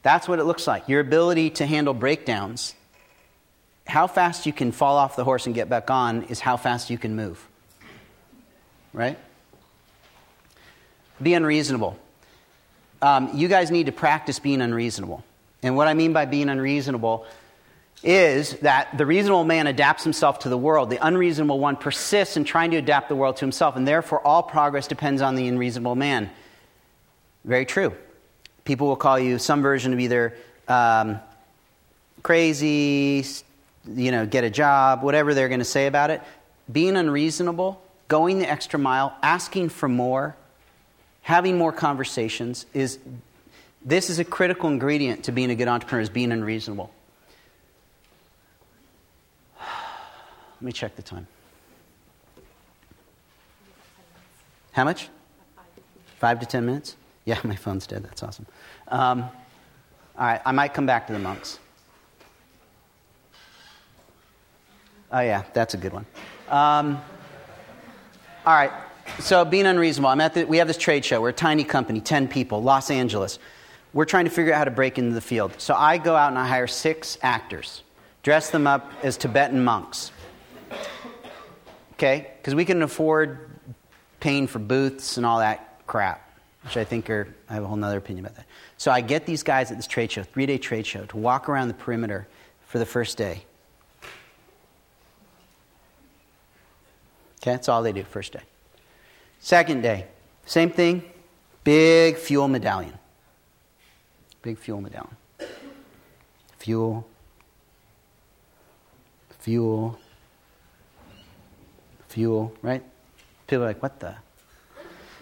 That's 0.04 0.28
what 0.28 0.40
it 0.40 0.46
looks 0.46 0.68
like. 0.68 0.88
Your 0.88 1.02
ability 1.02 1.50
to 1.52 1.66
handle 1.66 1.94
breakdowns. 1.94 2.76
How 3.88 4.08
fast 4.08 4.46
you 4.46 4.54
can 4.54 4.72
fall 4.72 4.98
off 4.98 5.16
the 5.16 5.24
horse 5.24 5.48
and 5.48 5.56
get 5.56 5.68
back 5.68 5.90
on 5.90 6.24
is 6.24 6.40
how 6.40 6.58
fast 6.58 6.90
you 6.90 6.98
can 6.98 7.16
move. 7.16 7.46
Right? 8.94 9.18
Be 11.22 11.34
unreasonable. 11.34 11.98
Um, 13.02 13.32
you 13.34 13.48
guys 13.48 13.72
need 13.72 13.88
to 13.88 13.92
practice 13.92 14.40
being 14.40 14.62
unreasonable. 14.62 15.24
And 15.62 15.76
what 15.76 15.88
I 15.88 15.94
mean 15.94 16.14
by 16.14 16.26
being 16.26 16.50
unreasonable 16.50 17.26
is 18.02 18.54
that 18.60 18.98
the 18.98 19.06
reasonable 19.06 19.44
man 19.44 19.68
adapts 19.68 20.04
himself 20.04 20.40
to 20.40 20.50
the 20.50 20.58
world. 20.58 20.90
The 20.90 21.06
unreasonable 21.06 21.60
one 21.60 21.76
persists 21.76 22.38
in 22.38 22.46
trying 22.46 22.72
to 22.72 22.78
adapt 22.78 23.10
the 23.10 23.16
world 23.16 23.38
to 23.38 23.42
himself, 23.42 23.76
and 23.76 23.88
therefore 23.88 24.26
all 24.26 24.42
progress 24.42 24.88
depends 24.88 25.22
on 25.22 25.36
the 25.36 25.48
unreasonable 25.48 25.96
man. 25.96 26.30
Very 27.44 27.66
true. 27.66 27.94
People 28.64 28.88
will 28.88 28.96
call 28.96 29.20
you 29.20 29.38
some 29.38 29.62
version 29.62 29.92
of 29.92 30.00
either 30.00 30.34
um, 30.68 31.20
crazy, 32.24 33.26
you 33.86 34.12
know, 34.12 34.26
get 34.26 34.44
a 34.44 34.50
job, 34.50 35.04
whatever 35.04 35.34
they're 35.34 35.50
going 35.50 35.60
to 35.60 35.66
say 35.66 35.88
about 35.88 36.10
it. 36.10 36.22
Being 36.72 36.96
unreasonable, 36.96 37.82
going 38.08 38.40
the 38.40 38.50
extra 38.50 38.80
mile, 38.80 39.14
asking 39.22 39.70
for 39.70 39.90
more, 39.90 40.36
having 41.22 41.58
more 41.58 41.72
conversations 41.72 42.66
is 42.74 43.00
this 43.82 44.10
is 44.10 44.20
a 44.20 44.26
critical 44.26 44.70
ingredient 44.70 45.24
to 45.26 45.32
being 45.32 45.50
a 45.52 45.56
good 45.56 45.68
entrepreneur 45.68 46.02
is 46.02 46.10
being 46.10 46.32
unreasonable. 46.32 46.92
Let 49.60 50.62
me 50.62 50.72
check 50.72 50.96
the 50.96 51.02
time. 51.02 51.28
How 54.74 54.84
much? 54.84 55.10
Five 56.18 56.40
to 56.42 56.46
ten 56.46 56.66
minutes? 56.66 56.98
Yeah, 57.26 57.40
my 57.44 57.56
phone's 57.56 57.88
dead. 57.88 58.04
That's 58.04 58.24
awesome. 58.24 58.46
Um, 58.90 59.24
all 60.18 60.26
right, 60.28 60.42
I 60.46 60.52
might 60.52 60.74
come 60.74 60.86
back 60.86 61.08
to 61.08 61.14
the 61.14 61.20
monks. 61.20 61.60
Oh, 65.12 65.22
yeah, 65.22 65.44
that's 65.54 65.74
a 65.74 65.78
good 65.78 65.94
one. 65.94 66.06
Um, 66.50 67.02
all 68.46 68.54
right, 68.54 68.72
so 69.20 69.44
being 69.46 69.66
unreasonable. 69.66 70.10
I'm 70.10 70.22
at 70.22 70.34
the, 70.34 70.44
we 70.44 70.58
have 70.58 70.68
this 70.68 70.78
trade 70.78 71.04
show. 71.06 71.22
We're 71.22 71.30
a 71.30 71.34
tiny 71.34 71.64
company, 71.64 72.02
10 72.02 72.28
people, 72.28 72.62
Los 72.62 72.92
Angeles. 72.92 73.40
We're 73.94 74.06
trying 74.06 74.26
to 74.26 74.32
figure 74.32 74.54
out 74.54 74.60
how 74.60 74.64
to 74.66 74.72
break 74.72 74.98
into 74.98 75.16
the 75.16 75.22
field. 75.22 75.54
So 75.58 75.74
I 75.74 75.98
go 75.98 76.16
out 76.16 76.30
and 76.30 76.38
I 76.38 76.48
hire 76.48 76.68
six 76.68 77.18
actors, 77.22 77.84
dress 78.22 78.50
them 78.52 78.68
up 78.68 78.92
as 79.04 79.18
Tibetan 79.18 79.64
monks. 79.64 80.12
Okay? 81.94 82.32
Because 82.38 82.56
we 82.56 82.66
can 82.66 82.82
afford 82.84 83.50
paying 84.20 84.48
for 84.48 84.60
booths 84.60 85.18
and 85.18 85.26
all 85.26 85.40
that 85.40 85.82
crap, 85.88 86.32
which 86.64 86.78
I 86.78 86.84
think 86.84 87.10
are, 87.10 87.28
I 87.50 87.54
have 87.56 87.64
a 87.64 87.68
whole 87.68 87.84
other 87.84 87.98
opinion 87.98 88.26
about 88.26 88.38
that. 88.38 88.46
So 88.78 88.92
I 88.92 89.02
get 89.02 89.26
these 89.26 89.44
guys 89.44 89.72
at 89.72 89.78
this 89.78 89.88
trade 89.88 90.12
show, 90.12 90.24
three 90.24 90.46
day 90.46 90.58
trade 90.58 90.86
show, 90.86 91.06
to 91.06 91.18
walk 91.18 91.50
around 91.50 91.68
the 91.68 91.74
perimeter 91.74 92.28
for 92.68 92.78
the 92.80 92.86
first 92.86 93.18
day. 93.18 93.44
Okay, 97.42 97.52
that's 97.52 97.70
all 97.70 97.82
they 97.82 97.94
do, 97.94 98.04
first 98.04 98.34
day. 98.34 98.42
Second 99.40 99.82
day, 99.82 100.06
same 100.46 100.70
thing, 100.70 101.04
big 101.64 102.18
fuel 102.18 102.48
medallion. 102.48 102.94
Big 104.42 104.58
fuel 104.58 104.82
medallion. 104.82 105.16
Fuel. 106.60 107.08
fuel, 109.40 109.98
fuel, 112.10 112.54
right? 112.62 112.84
People 113.48 113.64
are 113.64 113.68
like, 113.68 113.82
what 113.82 114.00
the? 114.00 114.16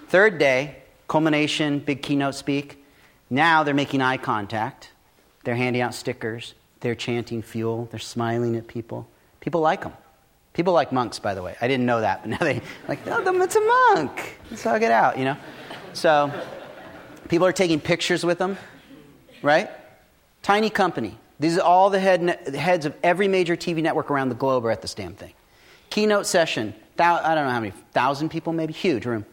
Third 0.09 0.37
day, 0.37 0.77
culmination, 1.07 1.79
big 1.79 2.01
keynote 2.01 2.35
speak. 2.35 2.83
Now 3.29 3.63
they're 3.63 3.73
making 3.73 4.01
eye 4.01 4.17
contact. 4.17 4.91
They're 5.43 5.55
handing 5.55 5.81
out 5.81 5.93
stickers. 5.93 6.55
They're 6.79 6.95
chanting 6.95 7.41
fuel. 7.41 7.87
They're 7.91 7.99
smiling 7.99 8.55
at 8.55 8.67
people. 8.67 9.07
People 9.39 9.61
like 9.61 9.81
them. 9.81 9.93
People 10.53 10.73
like 10.73 10.91
monks, 10.91 11.19
by 11.19 11.33
the 11.33 11.43
way. 11.43 11.55
I 11.61 11.67
didn't 11.67 11.85
know 11.85 12.01
that, 12.01 12.21
but 12.21 12.29
now 12.29 12.37
they 12.39 12.61
like, 12.87 12.99
oh, 13.07 13.41
it's 13.41 13.55
a 13.55 13.61
monk. 13.61 14.39
Let's 14.49 14.63
hug 14.63 14.83
it 14.83 14.91
out, 14.91 15.17
you 15.17 15.25
know. 15.25 15.37
So 15.93 16.31
people 17.29 17.47
are 17.47 17.53
taking 17.53 17.79
pictures 17.79 18.25
with 18.25 18.39
them, 18.39 18.57
right? 19.41 19.69
Tiny 20.41 20.69
company. 20.69 21.17
These 21.39 21.57
are 21.57 21.61
all 21.61 21.89
the 21.89 21.99
head, 21.99 22.21
heads 22.55 22.85
of 22.85 22.95
every 23.03 23.27
major 23.27 23.55
TV 23.55 23.81
network 23.81 24.09
around 24.09 24.29
the 24.29 24.35
globe 24.35 24.65
are 24.65 24.71
at 24.71 24.81
this 24.81 24.93
damn 24.93 25.13
thing. 25.13 25.33
Keynote 25.89 26.25
session. 26.25 26.73
Thou, 26.95 27.15
I 27.23 27.35
don't 27.35 27.45
know 27.45 27.51
how 27.51 27.59
many, 27.59 27.73
thousand 27.91 28.29
people 28.29 28.53
maybe, 28.53 28.73
huge 28.73 29.05
room. 29.05 29.25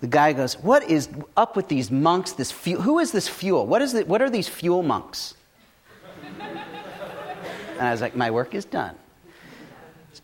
The 0.00 0.06
guy 0.06 0.32
goes, 0.32 0.54
"What 0.58 0.82
is 0.90 1.08
up 1.36 1.56
with 1.56 1.68
these 1.68 1.90
monks? 1.90 2.32
This 2.32 2.50
fuel? 2.50 2.82
Who 2.82 2.98
is 2.98 3.12
this 3.12 3.28
fuel? 3.28 3.66
What 3.66 3.80
is 3.80 3.94
it? 3.94 4.06
What 4.06 4.20
are 4.20 4.30
these 4.30 4.48
fuel 4.48 4.82
monks?" 4.82 5.34
and 7.78 7.80
I 7.80 7.90
was 7.90 8.00
like, 8.00 8.14
"My 8.14 8.30
work 8.30 8.54
is 8.54 8.64
done." 8.64 8.96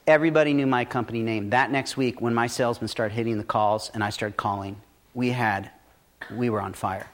Everybody 0.06 0.54
knew 0.54 0.66
my 0.66 0.84
company 0.84 1.22
name. 1.22 1.50
That 1.50 1.70
next 1.70 1.96
week, 1.96 2.20
when 2.20 2.34
my 2.34 2.46
salesmen 2.46 2.88
started 2.88 3.14
hitting 3.14 3.38
the 3.38 3.44
calls 3.44 3.90
and 3.94 4.02
I 4.02 4.10
started 4.10 4.36
calling, 4.36 4.76
we 5.14 5.30
had, 5.30 5.70
we 6.34 6.50
were 6.50 6.60
on 6.60 6.72
fire. 6.72 7.08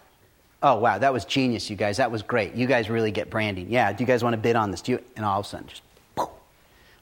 Oh 0.63 0.77
wow, 0.77 0.99
that 0.99 1.13
was 1.13 1.25
genius, 1.25 1.69
you 1.69 1.77
guys. 1.77 1.99
That 1.99 2.11
was 2.11 2.23
great. 2.23 2.55
You 2.55 2.67
guys 2.67 2.89
really 2.89 3.11
get 3.11 3.31
branding. 3.31 3.71
Yeah. 3.71 3.93
Do 3.93 4.03
you 4.03 4.07
guys 4.07 4.25
want 4.25 4.35
to 4.35 4.39
bid 4.39 4.57
on 4.57 4.71
this? 4.71 4.83
Do 4.83 4.93
you? 4.93 5.03
And 5.17 5.25
all 5.25 5.41
of 5.41 5.47
a 5.47 5.49
sudden, 5.49 5.69
just 5.69 5.83
poof. 6.15 6.31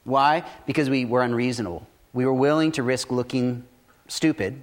why? 0.03 0.43
Because 0.65 0.89
we 0.89 1.05
were 1.05 1.23
unreasonable. 1.23 1.87
We 2.13 2.25
were 2.25 2.33
willing 2.33 2.71
to 2.73 2.83
risk 2.83 3.11
looking 3.11 3.63
stupid 4.07 4.61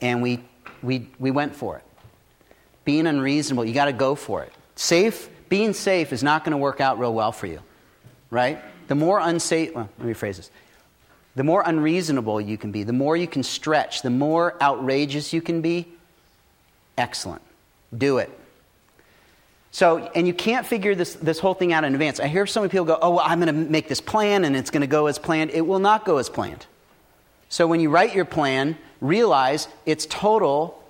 and 0.00 0.22
we, 0.22 0.40
we, 0.82 1.08
we 1.18 1.30
went 1.30 1.54
for 1.54 1.76
it. 1.78 1.84
Being 2.84 3.06
unreasonable, 3.06 3.64
you 3.64 3.74
got 3.74 3.86
to 3.86 3.92
go 3.92 4.14
for 4.14 4.42
it. 4.42 4.52
Safe, 4.76 5.28
being 5.48 5.72
safe 5.72 6.12
is 6.12 6.22
not 6.22 6.44
going 6.44 6.52
to 6.52 6.58
work 6.58 6.80
out 6.80 6.98
real 6.98 7.14
well 7.14 7.32
for 7.32 7.46
you, 7.46 7.60
right? 8.30 8.62
The 8.88 8.94
more 8.94 9.18
unsafe, 9.18 9.74
well, 9.74 9.88
let 9.98 10.06
me 10.06 10.12
phrase 10.12 10.36
this. 10.36 10.50
The 11.34 11.44
more 11.44 11.62
unreasonable 11.66 12.40
you 12.40 12.56
can 12.56 12.72
be, 12.72 12.82
the 12.82 12.92
more 12.92 13.16
you 13.16 13.26
can 13.26 13.42
stretch, 13.42 14.02
the 14.02 14.10
more 14.10 14.60
outrageous 14.62 15.32
you 15.32 15.42
can 15.42 15.60
be, 15.60 15.88
excellent. 16.96 17.42
Do 17.96 18.18
it. 18.18 18.30
So, 19.70 19.98
and 20.14 20.26
you 20.26 20.32
can't 20.32 20.66
figure 20.66 20.94
this, 20.94 21.14
this 21.14 21.38
whole 21.38 21.52
thing 21.52 21.72
out 21.72 21.84
in 21.84 21.92
advance. 21.92 22.18
I 22.18 22.28
hear 22.28 22.46
so 22.46 22.60
many 22.60 22.70
people 22.70 22.86
go, 22.86 22.98
oh, 23.00 23.10
well, 23.10 23.24
I'm 23.24 23.40
going 23.40 23.54
to 23.54 23.70
make 23.70 23.88
this 23.88 24.00
plan 24.00 24.44
and 24.44 24.56
it's 24.56 24.70
going 24.70 24.80
to 24.80 24.86
go 24.86 25.06
as 25.06 25.18
planned. 25.18 25.50
It 25.50 25.66
will 25.66 25.80
not 25.80 26.06
go 26.06 26.16
as 26.16 26.30
planned. 26.30 26.64
So 27.50 27.66
when 27.66 27.80
you 27.80 27.90
write 27.90 28.14
your 28.14 28.24
plan, 28.24 28.78
realize 29.00 29.68
it's 29.84 30.06
total. 30.06 30.82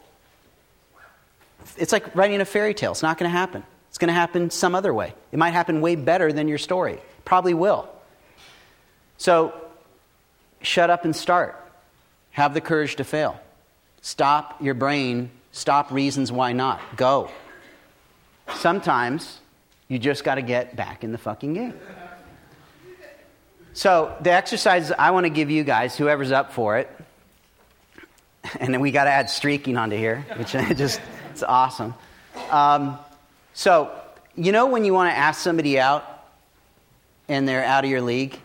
It's 1.76 1.90
like 1.90 2.14
writing 2.14 2.40
a 2.40 2.44
fairy 2.44 2.74
tale. 2.74 2.92
It's 2.92 3.02
not 3.02 3.18
going 3.18 3.30
to 3.30 3.36
happen. 3.36 3.64
It's 3.88 3.98
going 3.98 4.08
to 4.08 4.14
happen 4.14 4.50
some 4.50 4.74
other 4.74 4.94
way. 4.94 5.14
It 5.32 5.38
might 5.38 5.50
happen 5.50 5.80
way 5.80 5.96
better 5.96 6.32
than 6.32 6.48
your 6.48 6.58
story. 6.58 7.00
Probably 7.24 7.54
will. 7.54 7.88
So 9.18 9.52
shut 10.62 10.90
up 10.90 11.04
and 11.04 11.16
start. 11.16 11.60
Have 12.30 12.54
the 12.54 12.60
courage 12.60 12.96
to 12.96 13.04
fail. 13.04 13.40
Stop 14.00 14.62
your 14.62 14.74
brain. 14.74 15.30
Stop 15.56 15.90
reasons 15.90 16.30
why 16.30 16.52
not. 16.52 16.82
Go. 16.98 17.30
Sometimes 18.56 19.40
you 19.88 19.98
just 19.98 20.22
got 20.22 20.34
to 20.34 20.42
get 20.42 20.76
back 20.76 21.02
in 21.02 21.12
the 21.12 21.18
fucking 21.18 21.54
game. 21.54 21.72
So, 23.72 24.14
the 24.20 24.32
exercises 24.32 24.92
I 24.98 25.12
want 25.12 25.24
to 25.24 25.30
give 25.30 25.50
you 25.50 25.64
guys, 25.64 25.96
whoever's 25.96 26.30
up 26.30 26.52
for 26.52 26.76
it, 26.76 26.90
and 28.60 28.74
then 28.74 28.82
we 28.82 28.90
got 28.90 29.04
to 29.04 29.10
add 29.10 29.30
streaking 29.30 29.78
onto 29.78 29.96
here, 29.96 30.26
which 30.36 30.52
just 30.76 31.00
it's 31.30 31.42
awesome. 31.42 31.94
Um, 32.50 32.98
so, 33.54 33.90
you 34.34 34.52
know 34.52 34.66
when 34.66 34.84
you 34.84 34.92
want 34.92 35.10
to 35.10 35.16
ask 35.16 35.40
somebody 35.40 35.80
out 35.80 36.04
and 37.28 37.48
they're 37.48 37.64
out 37.64 37.82
of 37.82 37.90
your 37.90 38.02
league, 38.02 38.38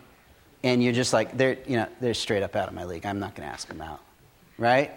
and 0.64 0.82
you're 0.82 0.94
just 0.94 1.12
like 1.12 1.36
they're 1.36 1.58
you 1.66 1.76
know 1.76 1.88
they're 2.00 2.14
straight 2.14 2.42
up 2.42 2.56
out 2.56 2.68
of 2.68 2.74
my 2.74 2.84
league. 2.84 3.04
I'm 3.04 3.20
not 3.20 3.34
going 3.34 3.46
to 3.46 3.52
ask 3.52 3.68
them 3.68 3.82
out, 3.82 4.00
right? 4.56 4.90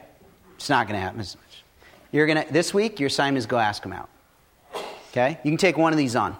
It's 0.56 0.70
not 0.70 0.88
going 0.88 0.98
to 0.98 1.02
happen 1.02 1.18
much. 1.18 1.36
You're 2.16 2.28
gonna 2.28 2.46
this 2.50 2.74
week. 2.74 3.02
Your 3.02 3.08
assignment 3.08 3.40
is 3.40 3.46
go 3.46 3.58
ask 3.58 3.84
them 3.84 3.92
out. 3.92 4.10
Okay, 5.12 5.38
you 5.44 5.52
can 5.52 5.58
take 5.58 5.78
one 5.78 5.92
of 5.92 5.98
these 5.98 6.16
on. 6.16 6.38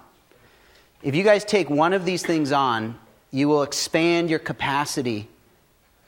If 1.04 1.16
you 1.16 1.24
guys 1.24 1.44
take 1.44 1.70
one 1.70 1.92
of 1.92 2.06
these 2.06 2.26
things 2.26 2.54
on, 2.54 2.98
you 3.30 3.50
will 3.50 3.62
expand 3.62 4.30
your 4.30 4.40
capacity 4.40 5.28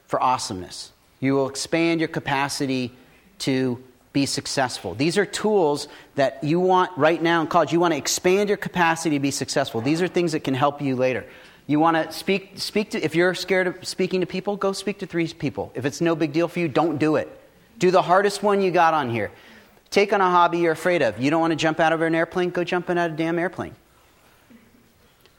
for 0.05 0.23
awesomeness. 0.23 0.93
You 1.19 1.33
will 1.33 1.49
expand 1.49 1.99
your 1.99 2.07
capacity 2.07 2.93
to 3.39 3.83
be 4.13 4.25
successful. 4.25 4.95
These 4.95 5.17
are 5.17 5.25
tools 5.25 5.89
that 6.15 6.41
you 6.45 6.61
want 6.61 6.97
right 6.97 7.21
now 7.21 7.41
in 7.41 7.47
college. 7.47 7.73
You 7.73 7.81
want 7.81 7.93
to 7.93 7.97
expand 7.97 8.47
your 8.47 8.57
capacity 8.57 9.17
to 9.17 9.19
be 9.19 9.31
successful. 9.31 9.81
These 9.81 10.01
are 10.01 10.07
things 10.07 10.31
that 10.31 10.45
can 10.45 10.53
help 10.53 10.81
you 10.81 10.95
later. 10.95 11.25
You 11.67 11.81
want 11.81 11.97
to 11.97 12.09
speak, 12.13 12.53
speak 12.55 12.91
to, 12.91 13.03
if 13.03 13.15
you're 13.15 13.35
scared 13.35 13.67
of 13.67 13.85
speaking 13.85 14.21
to 14.21 14.27
people, 14.27 14.55
go 14.55 14.71
speak 14.71 14.99
to 14.99 15.05
three 15.05 15.27
people. 15.27 15.73
If 15.75 15.83
it's 15.83 15.99
no 15.99 16.15
big 16.15 16.31
deal 16.31 16.47
for 16.47 16.59
you, 16.59 16.69
don't 16.69 16.99
do 16.99 17.17
it. 17.17 17.27
Do 17.79 17.91
the 17.91 18.01
hardest 18.01 18.41
one 18.41 18.61
you 18.61 18.71
got 18.71 18.93
on 18.93 19.09
here. 19.09 19.29
Take 19.89 20.13
on 20.13 20.21
a 20.21 20.29
hobby 20.29 20.59
you're 20.59 20.73
afraid 20.73 21.01
of. 21.01 21.19
You 21.19 21.31
don't 21.31 21.41
want 21.41 21.51
to 21.51 21.57
jump 21.57 21.79
out 21.79 21.93
of 21.93 22.01
an 22.01 22.13
airplane? 22.13 22.49
Go 22.49 22.63
jump 22.63 22.89
out 22.89 22.97
of 22.97 23.13
a 23.13 23.15
damn 23.15 23.39
airplane. 23.39 23.75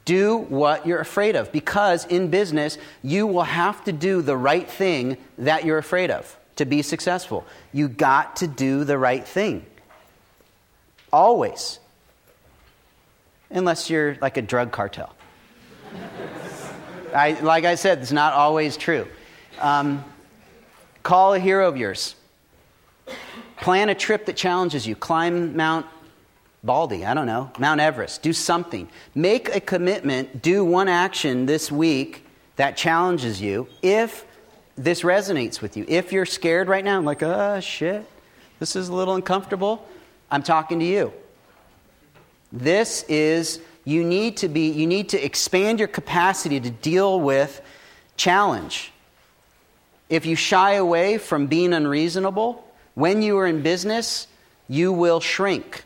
Do 0.04 0.38
what 0.38 0.86
you're 0.86 1.00
afraid 1.00 1.36
of 1.36 1.52
because 1.52 2.06
in 2.06 2.28
business, 2.30 2.78
you 3.02 3.26
will 3.26 3.42
have 3.42 3.84
to 3.84 3.92
do 3.92 4.22
the 4.22 4.36
right 4.36 4.68
thing 4.68 5.18
that 5.36 5.64
you're 5.64 5.78
afraid 5.78 6.10
of 6.10 6.34
to 6.56 6.64
be 6.64 6.82
successful. 6.82 7.46
You 7.72 7.88
got 7.88 8.36
to 8.36 8.48
do 8.48 8.84
the 8.84 8.96
right 8.96 9.26
thing. 9.26 9.66
Always. 11.12 11.78
Unless 13.50 13.90
you're 13.90 14.16
like 14.20 14.36
a 14.38 14.42
drug 14.42 14.72
cartel. 14.72 15.14
I, 17.14 17.32
like 17.40 17.64
I 17.64 17.74
said, 17.74 17.98
it's 17.98 18.12
not 18.12 18.32
always 18.32 18.76
true. 18.76 19.06
Um, 19.60 20.04
call 21.02 21.34
a 21.34 21.38
hero 21.38 21.68
of 21.68 21.76
yours. 21.76 22.14
Plan 23.60 23.88
a 23.88 23.94
trip 23.94 24.26
that 24.26 24.36
challenges 24.36 24.86
you. 24.86 24.94
Climb 24.94 25.56
Mount 25.56 25.86
Baldy, 26.62 27.04
I 27.04 27.14
don't 27.14 27.26
know, 27.26 27.50
Mount 27.58 27.80
Everest, 27.80 28.22
do 28.22 28.32
something. 28.32 28.88
Make 29.14 29.54
a 29.54 29.60
commitment, 29.60 30.42
do 30.42 30.64
one 30.64 30.88
action 30.88 31.46
this 31.46 31.70
week 31.70 32.24
that 32.56 32.76
challenges 32.76 33.40
you 33.40 33.68
if 33.82 34.24
this 34.76 35.02
resonates 35.02 35.60
with 35.60 35.76
you. 35.76 35.84
If 35.88 36.12
you're 36.12 36.26
scared 36.26 36.68
right 36.68 36.84
now, 36.84 37.00
like, 37.00 37.22
oh 37.22 37.60
shit, 37.60 38.04
this 38.58 38.74
is 38.74 38.88
a 38.88 38.94
little 38.94 39.14
uncomfortable, 39.14 39.86
I'm 40.30 40.42
talking 40.42 40.80
to 40.80 40.84
you. 40.84 41.12
This 42.52 43.04
is, 43.08 43.60
you 43.84 44.04
need 44.04 44.38
to 44.38 44.48
be, 44.48 44.70
you 44.70 44.86
need 44.86 45.10
to 45.10 45.24
expand 45.24 45.78
your 45.78 45.88
capacity 45.88 46.58
to 46.60 46.70
deal 46.70 47.20
with 47.20 47.60
challenge. 48.16 48.92
If 50.08 50.26
you 50.26 50.34
shy 50.34 50.74
away 50.74 51.18
from 51.18 51.46
being 51.46 51.72
unreasonable, 51.72 52.64
when 52.98 53.22
you 53.22 53.38
are 53.38 53.46
in 53.46 53.62
business, 53.62 54.26
you 54.68 54.92
will 54.92 55.20
shrink. 55.20 55.84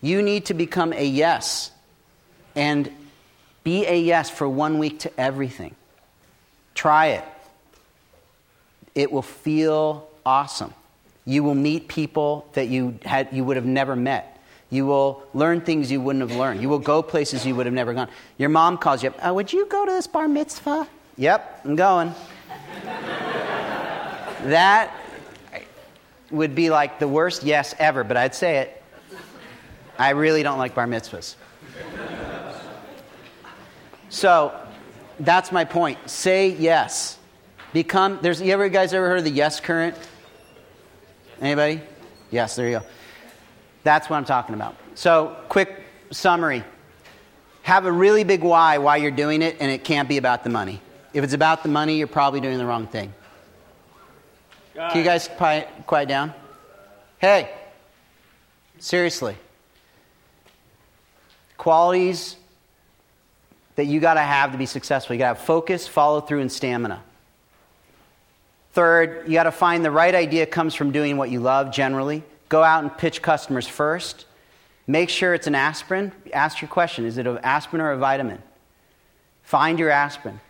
You 0.00 0.22
need 0.22 0.46
to 0.46 0.54
become 0.54 0.94
a 0.94 1.04
yes 1.04 1.70
and 2.54 2.90
be 3.64 3.84
a 3.84 4.00
yes 4.00 4.30
for 4.30 4.48
one 4.48 4.78
week 4.78 5.00
to 5.00 5.20
everything. 5.20 5.74
Try 6.74 7.08
it. 7.08 7.24
It 8.94 9.12
will 9.12 9.20
feel 9.20 10.08
awesome. 10.24 10.72
You 11.26 11.42
will 11.42 11.54
meet 11.54 11.86
people 11.86 12.48
that 12.54 12.68
you, 12.68 12.98
had, 13.04 13.28
you 13.30 13.44
would 13.44 13.56
have 13.56 13.66
never 13.66 13.94
met. 13.94 14.42
You 14.70 14.86
will 14.86 15.22
learn 15.34 15.60
things 15.60 15.92
you 15.92 16.00
wouldn't 16.00 16.26
have 16.26 16.38
learned. 16.38 16.62
You 16.62 16.70
will 16.70 16.78
go 16.78 17.02
places 17.02 17.44
you 17.44 17.54
would 17.56 17.66
have 17.66 17.74
never 17.74 17.92
gone. 17.92 18.08
Your 18.38 18.48
mom 18.48 18.78
calls 18.78 19.02
you 19.02 19.10
up, 19.10 19.18
oh, 19.22 19.34
Would 19.34 19.52
you 19.52 19.66
go 19.66 19.84
to 19.84 19.92
this 19.92 20.06
bar 20.06 20.28
mitzvah? 20.28 20.88
Yep, 21.18 21.60
I'm 21.66 21.76
going. 21.76 22.14
that 24.44 24.94
would 26.30 26.54
be 26.54 26.70
like 26.70 26.98
the 26.98 27.08
worst 27.08 27.42
yes 27.42 27.74
ever, 27.78 28.04
but 28.04 28.16
I'd 28.16 28.34
say 28.34 28.58
it. 28.58 28.82
I 29.98 30.10
really 30.10 30.42
don't 30.42 30.58
like 30.58 30.74
bar 30.74 30.86
mitzvahs. 30.86 31.36
So 34.08 34.54
that's 35.20 35.52
my 35.52 35.64
point. 35.64 35.98
Say 36.08 36.50
yes. 36.50 37.18
Become 37.72 38.20
there's 38.22 38.40
you 38.40 38.52
ever 38.52 38.68
guys 38.68 38.94
ever 38.94 39.08
heard 39.08 39.18
of 39.18 39.24
the 39.24 39.30
yes 39.30 39.60
current? 39.60 39.96
Anybody? 41.40 41.82
Yes, 42.30 42.56
there 42.56 42.68
you 42.68 42.78
go. 42.78 42.86
That's 43.82 44.08
what 44.08 44.16
I'm 44.16 44.24
talking 44.24 44.54
about. 44.54 44.76
So, 44.94 45.36
quick 45.48 45.84
summary. 46.10 46.64
Have 47.62 47.86
a 47.86 47.92
really 47.92 48.24
big 48.24 48.42
why 48.42 48.78
why 48.78 48.96
you're 48.96 49.10
doing 49.10 49.42
it, 49.42 49.56
and 49.60 49.70
it 49.70 49.84
can't 49.84 50.08
be 50.08 50.16
about 50.16 50.44
the 50.44 50.50
money. 50.50 50.80
If 51.12 51.24
it's 51.24 51.34
about 51.34 51.62
the 51.62 51.68
money, 51.68 51.98
you're 51.98 52.06
probably 52.06 52.40
doing 52.40 52.58
the 52.58 52.66
wrong 52.66 52.86
thing. 52.86 53.12
Can 54.76 54.98
you 54.98 55.04
guys 55.04 55.28
quiet, 55.28 55.68
quiet 55.86 56.08
down? 56.08 56.32
Hey, 57.18 57.50
seriously 58.78 59.36
qualities 61.66 62.36
that 63.74 63.86
you 63.86 63.98
got 63.98 64.14
to 64.14 64.20
have 64.20 64.52
to 64.52 64.58
be 64.58 64.66
successful. 64.66 65.14
You 65.14 65.18
got 65.18 65.32
to 65.32 65.38
have 65.38 65.46
focus, 65.46 65.88
follow 65.88 66.20
through, 66.20 66.40
and 66.40 66.50
stamina. 66.50 67.02
Third, 68.72 69.24
you 69.26 69.32
got 69.32 69.44
to 69.44 69.50
find 69.50 69.84
the 69.84 69.90
right 69.90 70.14
idea 70.14 70.46
comes 70.46 70.74
from 70.74 70.92
doing 70.92 71.16
what 71.16 71.30
you 71.30 71.40
love 71.40 71.72
generally. 71.72 72.22
Go 72.48 72.62
out 72.62 72.84
and 72.84 72.96
pitch 72.96 73.20
customers 73.20 73.66
first. 73.66 74.26
Make 74.86 75.08
sure 75.08 75.34
it's 75.34 75.48
an 75.48 75.56
aspirin. 75.56 76.12
Ask 76.32 76.60
your 76.60 76.68
question 76.68 77.04
is 77.04 77.18
it 77.18 77.26
an 77.26 77.38
aspirin 77.38 77.82
or 77.82 77.90
a 77.90 77.96
vitamin? 77.96 78.42
Find 79.42 79.78
your 79.78 79.90
aspirin. 79.90 80.40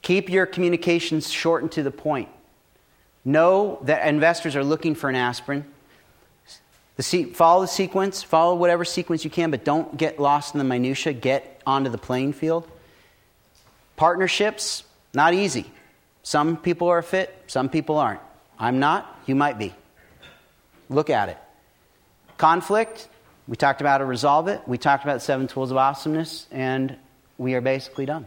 Keep 0.00 0.30
your 0.30 0.46
communications 0.46 1.30
short 1.30 1.62
and 1.62 1.72
to 1.72 1.82
the 1.82 1.90
point. 1.90 2.28
Know 3.24 3.78
that 3.82 4.06
investors 4.06 4.54
are 4.56 4.64
looking 4.64 4.94
for 4.94 5.08
an 5.08 5.16
aspirin. 5.16 5.64
The 6.96 7.02
se- 7.02 7.32
follow 7.32 7.62
the 7.62 7.68
sequence, 7.68 8.22
follow 8.22 8.54
whatever 8.54 8.84
sequence 8.84 9.24
you 9.24 9.30
can, 9.30 9.50
but 9.50 9.64
don't 9.64 9.96
get 9.96 10.20
lost 10.20 10.54
in 10.54 10.58
the 10.58 10.64
minutia. 10.64 11.12
Get 11.12 11.62
onto 11.66 11.90
the 11.90 11.98
playing 11.98 12.34
field. 12.34 12.68
Partnerships, 13.96 14.84
not 15.12 15.34
easy. 15.34 15.70
Some 16.22 16.56
people 16.56 16.88
are 16.88 17.02
fit, 17.02 17.34
some 17.46 17.68
people 17.68 17.98
aren't. 17.98 18.20
I'm 18.58 18.78
not, 18.78 19.20
you 19.26 19.34
might 19.34 19.58
be. 19.58 19.74
Look 20.88 21.10
at 21.10 21.28
it. 21.28 21.38
Conflict, 22.38 23.08
we 23.46 23.56
talked 23.56 23.80
about 23.80 23.92
how 23.92 23.98
to 23.98 24.04
resolve 24.04 24.48
it. 24.48 24.60
We 24.66 24.78
talked 24.78 25.04
about 25.04 25.22
seven 25.22 25.46
tools 25.46 25.70
of 25.70 25.76
awesomeness, 25.76 26.46
and 26.50 26.96
we 27.38 27.54
are 27.54 27.60
basically 27.60 28.06
done. 28.06 28.26